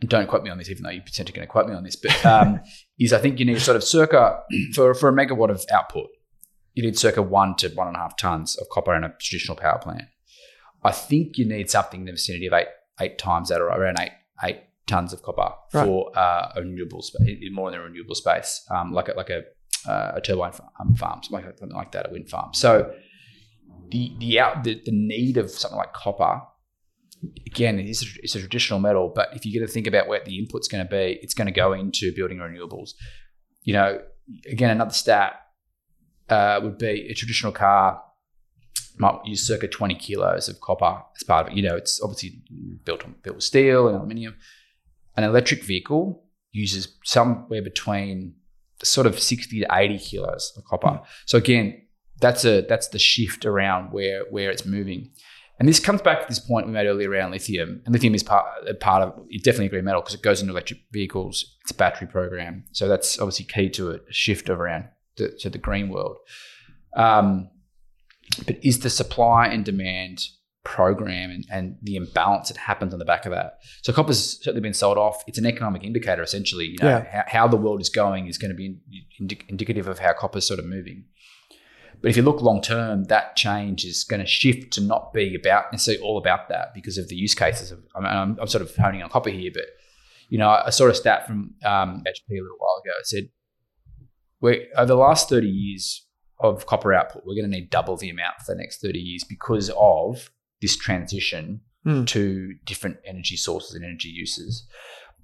Don't 0.07 0.27
quote 0.27 0.43
me 0.43 0.49
on 0.49 0.57
this, 0.57 0.69
even 0.69 0.83
though 0.83 0.89
you're 0.89 1.03
potentially 1.03 1.35
going 1.35 1.47
to 1.47 1.51
quote 1.51 1.67
me 1.67 1.75
on 1.75 1.83
this. 1.83 1.95
But 1.95 2.25
um, 2.25 2.59
is 2.99 3.13
I 3.13 3.19
think 3.19 3.39
you 3.39 3.45
need 3.45 3.61
sort 3.61 3.75
of 3.77 3.83
circa 3.83 4.39
for 4.73 4.93
for 4.93 5.09
a 5.09 5.13
megawatt 5.13 5.49
of 5.51 5.63
output, 5.71 6.07
you 6.73 6.83
need 6.83 6.97
circa 6.97 7.21
one 7.21 7.55
to 7.57 7.69
one 7.69 7.87
and 7.87 7.95
a 7.95 7.99
half 7.99 8.17
tons 8.17 8.57
of 8.57 8.67
copper 8.69 8.95
in 8.95 9.03
a 9.03 9.09
traditional 9.19 9.55
power 9.57 9.77
plant. 9.79 10.03
I 10.83 10.91
think 10.91 11.37
you 11.37 11.45
need 11.45 11.69
something 11.69 11.99
in 12.01 12.05
the 12.07 12.13
vicinity 12.13 12.47
of 12.47 12.53
eight 12.53 12.67
eight 12.99 13.17
times 13.19 13.49
that, 13.49 13.61
or 13.61 13.67
around 13.67 13.99
eight 13.99 14.11
eight 14.43 14.61
tons 14.87 15.13
of 15.13 15.21
copper 15.21 15.53
Right. 15.73 15.85
for 15.85 16.17
uh, 16.17 16.51
a 16.55 16.61
renewable 16.61 17.01
space, 17.03 17.37
more 17.51 17.69
in 17.69 17.73
the 17.73 17.79
renewable 17.79 18.15
space, 18.15 18.65
um, 18.71 18.91
like 18.91 19.07
a, 19.07 19.13
like 19.13 19.29
a 19.29 19.43
uh, 19.87 20.13
a 20.15 20.21
turbine 20.21 20.51
farm, 20.51 20.69
um, 20.79 20.95
farm 20.95 21.21
something 21.23 21.45
like, 21.45 21.57
something 21.59 21.75
like 21.77 21.91
that, 21.91 22.07
a 22.07 22.11
wind 22.11 22.29
farm. 22.29 22.53
So 22.53 22.91
the 23.89 24.15
the 24.19 24.39
out 24.39 24.63
the, 24.63 24.81
the 24.85 24.91
need 24.91 25.37
of 25.37 25.51
something 25.51 25.77
like 25.77 25.93
copper 25.93 26.41
again 27.45 27.79
it 27.79 27.85
is 27.85 28.01
a, 28.01 28.05
it's 28.23 28.35
a 28.35 28.39
traditional 28.39 28.79
metal 28.79 29.11
but 29.13 29.29
if 29.35 29.45
you're 29.45 29.59
going 29.59 29.67
to 29.67 29.73
think 29.73 29.87
about 29.87 30.07
where 30.07 30.21
the 30.23 30.37
input's 30.37 30.67
going 30.67 30.83
to 30.83 30.89
be 30.89 31.19
it's 31.21 31.33
going 31.33 31.47
to 31.47 31.51
go 31.51 31.73
into 31.73 32.13
building 32.15 32.37
renewables. 32.37 32.91
You 33.63 33.73
know 33.73 34.01
again 34.49 34.71
another 34.71 34.93
stat 34.93 35.33
uh, 36.29 36.59
would 36.63 36.77
be 36.77 37.07
a 37.09 37.13
traditional 37.13 37.51
car 37.51 38.01
might 38.97 39.19
use 39.25 39.45
circa 39.45 39.67
20 39.67 39.95
kilos 39.95 40.47
of 40.47 40.59
copper 40.61 41.01
as 41.15 41.23
part 41.23 41.47
of 41.47 41.53
it. 41.53 41.57
You 41.57 41.67
know 41.67 41.75
it's 41.75 42.01
obviously 42.01 42.41
built 42.83 43.03
on 43.03 43.15
built 43.23 43.37
with 43.37 43.43
steel 43.43 43.87
and 43.87 43.97
aluminium. 43.97 44.35
An 45.17 45.23
electric 45.23 45.63
vehicle 45.63 46.23
uses 46.51 46.97
somewhere 47.03 47.61
between 47.61 48.35
sort 48.83 49.07
of 49.07 49.19
60 49.19 49.59
to 49.59 49.67
80 49.71 49.99
kilos 49.99 50.53
of 50.57 50.63
copper. 50.65 51.01
So 51.25 51.37
again 51.37 51.81
that's 52.19 52.45
a 52.45 52.61
that's 52.61 52.89
the 52.89 52.99
shift 52.99 53.45
around 53.45 53.91
where 53.91 54.23
where 54.29 54.51
it's 54.51 54.65
moving 54.65 55.11
and 55.61 55.69
this 55.69 55.79
comes 55.79 56.01
back 56.01 56.21
to 56.21 56.27
this 56.27 56.39
point 56.39 56.65
we 56.65 56.71
made 56.73 56.87
earlier 56.87 57.07
around 57.11 57.29
lithium. 57.29 57.83
And 57.85 57.93
lithium 57.93 58.15
is 58.15 58.23
part, 58.23 58.47
part 58.79 59.03
of 59.03 59.13
it's 59.29 59.43
definitely 59.43 59.67
a 59.67 59.69
green 59.69 59.85
metal 59.85 60.01
because 60.01 60.15
it 60.15 60.23
goes 60.23 60.41
into 60.41 60.51
electric 60.53 60.79
vehicles. 60.91 61.55
It's 61.61 61.69
a 61.69 61.75
battery 61.75 62.07
program. 62.07 62.63
So 62.71 62.87
that's 62.87 63.19
obviously 63.19 63.45
key 63.45 63.69
to 63.69 63.91
a 63.91 63.99
shift 64.09 64.49
around 64.49 64.85
to, 65.17 65.37
to 65.37 65.51
the 65.51 65.59
green 65.59 65.89
world. 65.89 66.17
Um, 66.97 67.51
but 68.47 68.57
is 68.65 68.79
the 68.79 68.89
supply 68.89 69.45
and 69.49 69.63
demand 69.63 70.25
program 70.63 71.29
and, 71.29 71.45
and 71.51 71.77
the 71.83 71.95
imbalance 71.95 72.47
that 72.49 72.57
happens 72.57 72.91
on 72.93 72.97
the 72.99 73.05
back 73.05 73.27
of 73.27 73.31
that? 73.31 73.59
So 73.83 73.93
copper's 73.93 74.39
certainly 74.39 74.61
been 74.61 74.73
sold 74.73 74.97
off. 74.97 75.23
It's 75.27 75.37
an 75.37 75.45
economic 75.45 75.83
indicator, 75.83 76.23
essentially. 76.23 76.65
You 76.65 76.77
know, 76.81 76.87
Yeah. 76.87 77.05
how, 77.11 77.23
how 77.27 77.47
the 77.47 77.57
world 77.57 77.81
is 77.81 77.89
going 77.89 78.25
is 78.27 78.39
going 78.39 78.49
to 78.51 78.55
be 78.57 78.77
indi- 79.19 79.41
indicative 79.47 79.87
of 79.87 79.99
how 79.99 80.13
copper's 80.13 80.47
sort 80.47 80.59
of 80.59 80.65
moving. 80.65 81.05
But 82.01 82.09
if 82.09 82.17
you 82.17 82.23
look 82.23 82.41
long 82.41 82.61
term, 82.61 83.05
that 83.05 83.35
change 83.35 83.85
is 83.85 84.03
going 84.03 84.19
to 84.19 84.25
shift 84.25 84.73
to 84.73 84.81
not 84.81 85.13
be 85.13 85.35
about 85.35 85.71
necessarily 85.71 86.03
all 86.03 86.17
about 86.17 86.49
that 86.49 86.73
because 86.73 86.97
of 86.97 87.07
the 87.09 87.15
use 87.15 87.35
cases. 87.35 87.71
Of, 87.71 87.79
I 87.95 87.99
mean, 87.99 88.11
I'm, 88.11 88.37
I'm 88.39 88.47
sort 88.47 88.63
of 88.63 88.75
honing 88.75 89.03
on 89.03 89.09
copper 89.09 89.29
here, 89.29 89.51
but 89.53 89.65
you 90.29 90.37
know, 90.37 90.49
I 90.49 90.69
saw 90.69 90.87
a 90.87 90.95
stat 90.95 91.27
from 91.27 91.53
um, 91.63 92.03
HP 92.07 92.31
a 92.31 92.41
little 92.41 92.57
while 92.57 92.81
ago. 92.83 92.91
It 92.99 93.07
said, 93.07 93.29
we're, 94.39 94.65
over 94.77 94.87
the 94.87 94.95
last 94.95 95.29
30 95.29 95.47
years 95.47 96.07
of 96.39 96.65
copper 96.65 96.93
output, 96.93 97.23
we're 97.25 97.35
going 97.35 97.51
to 97.51 97.55
need 97.55 97.69
double 97.69 97.97
the 97.97 98.09
amount 98.09 98.37
for 98.39 98.55
the 98.55 98.59
next 98.59 98.81
30 98.81 98.97
years 98.97 99.23
because 99.23 99.69
of 99.77 100.31
this 100.61 100.77
transition 100.77 101.61
Hmm. 101.83 102.03
to 102.05 102.53
different 102.63 102.97
energy 103.07 103.35
sources 103.35 103.73
and 103.73 103.83
energy 103.83 104.09
uses. 104.09 104.67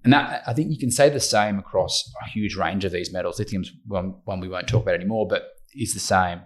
And 0.04 0.12
that 0.12 0.42
I 0.48 0.54
think 0.54 0.72
you 0.72 0.78
can 0.80 0.90
say 0.90 1.08
the 1.08 1.20
same 1.20 1.60
across 1.60 2.12
a 2.26 2.30
huge 2.30 2.56
range 2.56 2.84
of 2.84 2.92
these 2.92 3.14
metals. 3.14 3.38
Lithium's 3.38 3.72
one, 3.86 4.16
one 4.26 4.40
we 4.40 4.48
won't 4.48 4.68
talk 4.68 4.82
about 4.82 4.96
anymore, 4.96 5.28
but 5.28 5.50
is 5.76 5.94
the 5.94 6.00
same. 6.00 6.42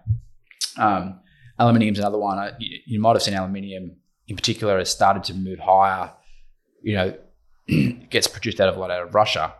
Um, 0.78 1.20
is 1.60 2.00
another 2.00 2.18
one. 2.18 2.40
Uh, 2.40 2.56
You, 2.60 2.80
you 2.86 3.00
might 3.00 3.14
have 3.14 3.22
seen 3.22 3.36
aluminium 3.36 3.98
in 4.28 4.36
particular 4.36 4.78
has 4.78 4.90
started 4.90 5.24
to 5.26 5.34
move 5.34 5.60
higher. 5.60 6.12
You 6.82 6.96
know, 6.96 7.18
gets 8.10 8.28
produced 8.28 8.60
out 8.60 8.70
of 8.70 8.78
a 8.78 8.80
lot 8.80 8.92
out 8.92 9.04
of 9.04 9.14
Russia. 9.14 9.54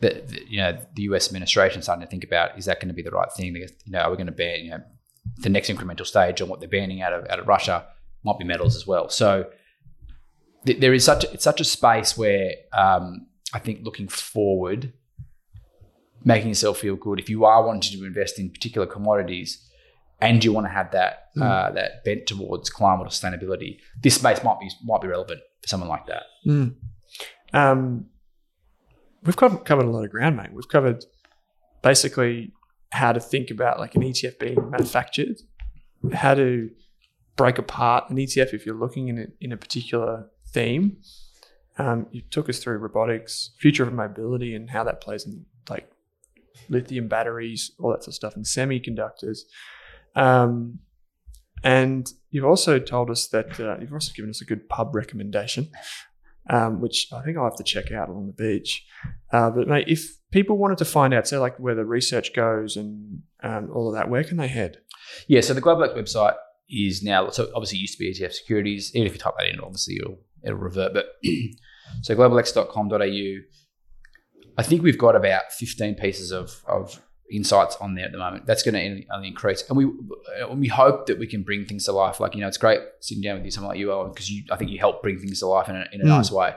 That 0.00 0.30
you 0.48 0.58
know 0.58 0.78
the 0.94 1.02
U.S. 1.02 1.26
administration 1.28 1.82
starting 1.82 2.04
to 2.04 2.10
think 2.10 2.24
about 2.24 2.58
is 2.58 2.66
that 2.66 2.80
going 2.80 2.88
to 2.88 2.94
be 2.94 3.02
the 3.02 3.10
right 3.10 3.32
thing? 3.36 3.56
You 3.56 3.66
know, 3.86 4.00
are 4.00 4.10
we 4.10 4.16
going 4.16 4.26
to 4.26 4.32
ban? 4.32 4.64
You 4.64 4.70
know, 4.72 4.82
the 5.38 5.48
next 5.48 5.68
incremental 5.70 6.06
stage 6.06 6.40
on 6.40 6.48
what 6.48 6.60
they're 6.60 6.68
banning 6.68 7.02
out 7.02 7.12
of 7.12 7.26
out 7.30 7.38
of 7.38 7.48
Russia 7.48 7.86
might 8.24 8.38
be 8.38 8.44
metals 8.44 8.76
as 8.76 8.86
well. 8.86 9.08
So 9.08 9.46
th- 10.66 10.80
there 10.80 10.94
is 10.94 11.04
such 11.04 11.24
a, 11.24 11.32
it's 11.32 11.44
such 11.44 11.60
a 11.60 11.64
space 11.64 12.16
where 12.16 12.52
um, 12.72 13.26
I 13.52 13.58
think 13.58 13.84
looking 13.84 14.08
forward, 14.08 14.92
making 16.24 16.48
yourself 16.48 16.78
feel 16.78 16.96
good. 16.96 17.18
If 17.20 17.28
you 17.28 17.44
are 17.44 17.64
wanting 17.64 17.98
to 17.98 18.04
invest 18.04 18.38
in 18.38 18.50
particular 18.50 18.86
commodities, 18.86 19.70
and 20.20 20.42
you 20.44 20.52
want 20.52 20.66
to 20.66 20.72
have 20.72 20.90
that 20.92 21.28
uh, 21.40 21.70
that 21.72 22.04
bent 22.04 22.26
towards 22.26 22.70
climate 22.70 23.06
or 23.06 23.10
sustainability, 23.10 23.78
this 24.00 24.14
space 24.14 24.42
might 24.42 24.58
be 24.60 24.70
might 24.84 25.00
be 25.00 25.08
relevant 25.08 25.40
for 25.60 25.68
someone 25.68 25.88
like 25.88 26.06
that. 26.06 26.22
Mm. 26.46 26.74
Um, 27.52 28.06
we've 29.24 29.36
covered, 29.36 29.64
covered 29.64 29.86
a 29.86 29.90
lot 29.90 30.04
of 30.04 30.10
ground, 30.10 30.36
mate. 30.36 30.52
We've 30.52 30.68
covered 30.68 31.04
basically 31.82 32.52
how 32.90 33.12
to 33.12 33.20
think 33.20 33.50
about 33.50 33.78
like 33.78 33.94
an 33.94 34.02
ETF 34.02 34.38
being 34.38 34.70
manufactured, 34.70 35.40
how 36.12 36.34
to 36.34 36.70
break 37.36 37.58
apart 37.58 38.10
an 38.10 38.16
ETF 38.16 38.54
if 38.54 38.64
you're 38.64 38.78
looking 38.78 39.08
in 39.08 39.18
a, 39.18 39.26
in 39.40 39.52
a 39.52 39.56
particular 39.56 40.30
theme. 40.48 40.98
Um, 41.76 42.06
you 42.12 42.22
took 42.30 42.48
us 42.48 42.60
through 42.60 42.78
robotics, 42.78 43.50
future 43.58 43.82
of 43.82 43.92
mobility, 43.92 44.54
and 44.54 44.70
how 44.70 44.84
that 44.84 45.00
plays 45.00 45.26
in 45.26 45.44
like 45.68 45.90
lithium 46.68 47.08
batteries, 47.08 47.72
all 47.78 47.90
that 47.90 48.02
sort 48.02 48.08
of 48.08 48.14
stuff, 48.14 48.36
and 48.36 48.44
semiconductors. 48.44 49.40
Um, 50.16 50.80
and 51.62 52.10
you've 52.30 52.44
also 52.44 52.78
told 52.78 53.10
us 53.10 53.28
that 53.28 53.58
uh, 53.58 53.78
you've 53.80 53.92
also 53.92 54.12
given 54.14 54.30
us 54.30 54.42
a 54.42 54.44
good 54.44 54.68
pub 54.68 54.94
recommendation, 54.94 55.70
um, 56.50 56.80
which 56.80 57.08
I 57.12 57.22
think 57.22 57.36
I'll 57.36 57.44
have 57.44 57.56
to 57.56 57.64
check 57.64 57.90
out 57.90 58.10
along 58.10 58.26
the 58.26 58.32
beach. 58.32 58.84
Uh, 59.32 59.50
but 59.50 59.66
mate, 59.66 59.88
if 59.88 60.18
people 60.30 60.58
wanted 60.58 60.78
to 60.78 60.84
find 60.84 61.14
out, 61.14 61.26
say 61.26 61.38
like 61.38 61.58
where 61.58 61.74
the 61.74 61.86
research 61.86 62.34
goes 62.34 62.76
and 62.76 63.22
um, 63.42 63.70
all 63.74 63.88
of 63.88 63.94
that, 63.94 64.10
where 64.10 64.24
can 64.24 64.36
they 64.36 64.48
head? 64.48 64.78
Yeah, 65.26 65.40
so 65.40 65.54
the 65.54 65.60
Global 65.60 65.84
X 65.84 65.94
website 65.94 66.34
is 66.68 67.02
now 67.02 67.28
so 67.28 67.50
obviously 67.54 67.78
it 67.78 67.82
used 67.82 67.98
to 67.98 67.98
be 67.98 68.12
ETF 68.12 68.32
securities. 68.32 68.90
Even 68.94 69.06
if 69.06 69.14
you 69.14 69.18
type 69.18 69.34
that 69.38 69.48
in, 69.48 69.60
obviously 69.60 69.96
it'll 69.96 70.18
it'll 70.42 70.58
revert. 70.58 70.92
But 70.92 71.06
so 72.02 72.14
globalx.com.au. 72.14 73.42
I 74.56 74.62
think 74.62 74.82
we've 74.82 74.98
got 74.98 75.16
about 75.16 75.52
15 75.52 75.94
pieces 75.96 76.30
of, 76.30 76.50
of 76.66 77.00
insights 77.32 77.76
on 77.76 77.94
there 77.94 78.04
at 78.04 78.12
the 78.12 78.18
moment. 78.18 78.46
That's 78.46 78.62
going 78.62 78.74
to 78.74 79.06
only 79.14 79.28
increase, 79.28 79.64
and 79.68 79.76
we 79.76 79.84
and 80.48 80.60
we 80.60 80.68
hope 80.68 81.06
that 81.06 81.18
we 81.18 81.26
can 81.26 81.42
bring 81.42 81.64
things 81.64 81.84
to 81.86 81.92
life. 81.92 82.20
Like 82.20 82.34
you 82.34 82.40
know, 82.40 82.48
it's 82.48 82.58
great 82.58 82.80
sitting 83.00 83.22
down 83.22 83.36
with 83.36 83.44
you, 83.44 83.50
someone 83.50 83.70
like 83.70 83.78
you, 83.78 83.92
Owen, 83.92 84.10
because 84.12 84.30
you 84.30 84.44
I 84.50 84.56
think 84.56 84.70
you 84.70 84.78
help 84.78 85.02
bring 85.02 85.18
things 85.18 85.40
to 85.40 85.46
life 85.46 85.68
in 85.68 85.76
a, 85.76 85.84
in 85.92 86.00
a 86.00 86.04
Mm. 86.04 86.08
nice 86.08 86.30
way. 86.30 86.54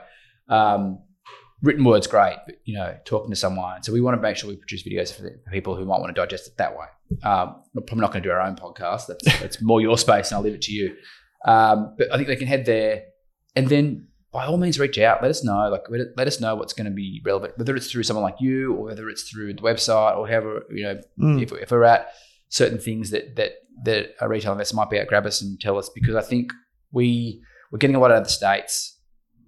Um, 0.48 1.00
written 1.62 1.84
word's 1.84 2.06
great, 2.06 2.36
but 2.46 2.56
you 2.64 2.76
know, 2.76 2.96
talking 3.04 3.30
to 3.30 3.36
someone. 3.36 3.82
So 3.82 3.92
we 3.92 4.00
want 4.00 4.16
to 4.16 4.22
make 4.22 4.36
sure 4.36 4.48
we 4.48 4.56
produce 4.56 4.84
videos 4.84 5.12
for, 5.12 5.22
the, 5.22 5.30
for 5.44 5.50
people 5.50 5.74
who 5.74 5.84
might 5.84 5.98
want 5.98 6.14
to 6.14 6.20
digest 6.20 6.46
it 6.46 6.56
that 6.58 6.76
way. 6.76 6.86
Um, 7.24 7.62
we're 7.74 7.82
probably 7.82 8.02
not 8.02 8.12
going 8.12 8.22
to 8.22 8.28
do 8.28 8.32
our 8.32 8.40
own 8.42 8.54
podcast. 8.54 9.06
That's, 9.08 9.24
that's 9.40 9.62
more 9.62 9.80
your 9.80 9.98
space, 9.98 10.30
and 10.30 10.36
I'll 10.36 10.42
leave 10.44 10.54
it 10.54 10.62
to 10.62 10.72
you. 10.72 10.94
Um, 11.44 11.94
but 11.98 12.12
I 12.12 12.16
think 12.16 12.28
they 12.28 12.36
can 12.36 12.46
head 12.46 12.64
there, 12.66 13.02
and 13.56 13.68
then 13.68 14.08
by 14.38 14.46
all 14.46 14.56
means 14.64 14.78
reach 14.78 14.98
out. 14.98 15.20
Let 15.22 15.30
us 15.36 15.42
know. 15.48 15.68
Like 15.74 15.84
let, 16.20 16.26
us 16.28 16.40
know 16.40 16.54
what's 16.54 16.74
going 16.78 16.84
to 16.92 16.96
be 17.04 17.20
relevant, 17.24 17.52
whether 17.58 17.74
it's 17.76 17.90
through 17.90 18.04
someone 18.04 18.22
like 18.28 18.40
you 18.40 18.72
or 18.76 18.82
whether 18.88 19.08
it's 19.12 19.24
through 19.28 19.54
the 19.54 19.62
website 19.70 20.14
or 20.16 20.28
however 20.28 20.52
you 20.78 20.84
know 20.86 20.96
Mm. 21.20 21.42
if, 21.42 21.50
if 21.64 21.70
we're 21.72 21.84
at 21.96 22.02
certain 22.60 22.78
things 22.78 23.10
that 23.10 23.24
that 23.38 23.52
that 23.84 24.02
a 24.20 24.28
retail 24.28 24.52
investor 24.52 24.76
might 24.76 24.90
be 24.90 24.98
at, 24.98 25.08
grab 25.08 25.26
us 25.26 25.42
and 25.42 25.60
tell 25.60 25.76
us 25.82 25.88
because 25.98 26.14
I 26.14 26.22
think 26.22 26.52
we 26.98 27.08
we're 27.70 27.78
getting 27.84 27.96
a 27.96 28.00
lot 28.04 28.10
out 28.12 28.18
of 28.18 28.24
the 28.24 28.30
states. 28.42 28.74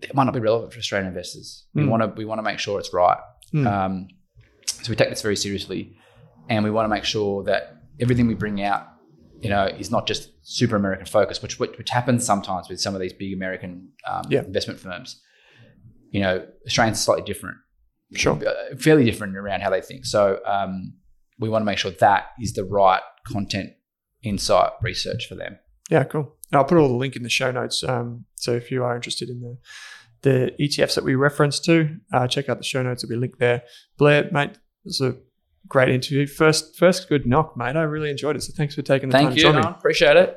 It 0.02 0.14
might 0.14 0.24
not 0.24 0.34
be 0.34 0.40
relevant 0.40 0.72
for 0.72 0.78
Australian 0.78 1.08
investors. 1.08 1.66
We 1.74 1.82
Mm. 1.82 1.88
want 1.92 2.02
to 2.02 2.08
we 2.20 2.24
want 2.24 2.38
to 2.40 2.46
make 2.50 2.58
sure 2.58 2.78
it's 2.80 2.92
right. 2.92 3.18
Mm. 3.54 3.66
Um, 3.74 4.08
so 4.66 4.90
we 4.90 4.96
take 4.96 5.10
this 5.10 5.22
very 5.22 5.36
seriously, 5.36 5.80
and 6.48 6.64
we 6.64 6.70
want 6.76 6.84
to 6.86 6.88
make 6.96 7.04
sure 7.04 7.44
that 7.44 7.62
everything 8.00 8.26
we 8.26 8.34
bring 8.34 8.62
out, 8.70 8.82
you 9.44 9.50
know, 9.50 9.66
is 9.66 9.90
not 9.90 10.06
just 10.06 10.30
super 10.52 10.74
American 10.74 11.06
focus, 11.06 11.40
which 11.42 11.58
which, 11.60 11.78
which 11.78 11.90
happens 11.90 12.26
sometimes 12.26 12.68
with 12.68 12.80
some 12.80 12.94
of 12.94 13.00
these 13.00 13.12
big 13.12 13.32
American 13.32 13.88
um, 14.10 14.22
Yeah. 14.28 14.42
investment 14.42 14.80
firms. 14.80 15.20
You 16.10 16.20
know, 16.22 16.44
Australians 16.66 16.98
are 16.98 17.02
slightly 17.02 17.22
different, 17.24 17.56
Sure. 18.14 18.34
uh, 18.44 18.76
fairly 18.76 19.04
different 19.04 19.36
around 19.36 19.60
how 19.60 19.70
they 19.70 19.80
think. 19.80 20.04
So 20.04 20.40
um, 20.44 20.94
we 21.38 21.48
want 21.48 21.62
to 21.62 21.66
make 21.66 21.78
sure 21.78 21.92
that 21.92 22.30
is 22.40 22.54
the 22.54 22.64
right 22.64 23.00
content, 23.28 23.70
insight, 24.24 24.72
research 24.82 25.28
for 25.28 25.36
them. 25.36 25.58
Yeah, 25.88 26.02
cool. 26.02 26.34
And 26.50 26.58
I'll 26.58 26.64
put 26.64 26.78
all 26.78 26.88
the 26.88 26.94
link 26.94 27.14
in 27.14 27.22
the 27.22 27.28
show 27.28 27.52
notes. 27.52 27.84
Um, 27.84 28.24
so 28.34 28.52
if 28.52 28.72
you 28.72 28.82
are 28.82 28.96
interested 28.96 29.28
in 29.28 29.40
the 29.40 29.56
the 30.22 30.52
ETFs 30.60 30.96
that 30.96 31.04
we 31.04 31.14
referenced 31.14 31.64
to, 31.64 31.96
uh, 32.12 32.26
check 32.26 32.48
out 32.50 32.58
the 32.58 32.64
show 32.64 32.82
notes. 32.82 33.02
There'll 33.02 33.10
be 33.10 33.16
a 33.16 33.20
link 33.20 33.38
there. 33.38 33.62
Blair, 33.96 34.28
mate, 34.32 34.50
it 34.50 34.58
was 34.84 35.00
a 35.00 35.16
great 35.66 35.88
interview. 35.88 36.26
First, 36.26 36.76
first 36.76 37.08
good 37.08 37.24
knock, 37.24 37.56
mate. 37.56 37.74
I 37.76 37.82
really 37.84 38.10
enjoyed 38.10 38.36
it. 38.36 38.42
So 38.42 38.52
thanks 38.54 38.74
for 38.74 38.82
taking 38.82 39.08
the 39.08 39.16
time 39.16 39.32
Thank 39.32 39.38
you. 39.38 39.48
Appreciate 39.48 40.16
it. 40.18 40.36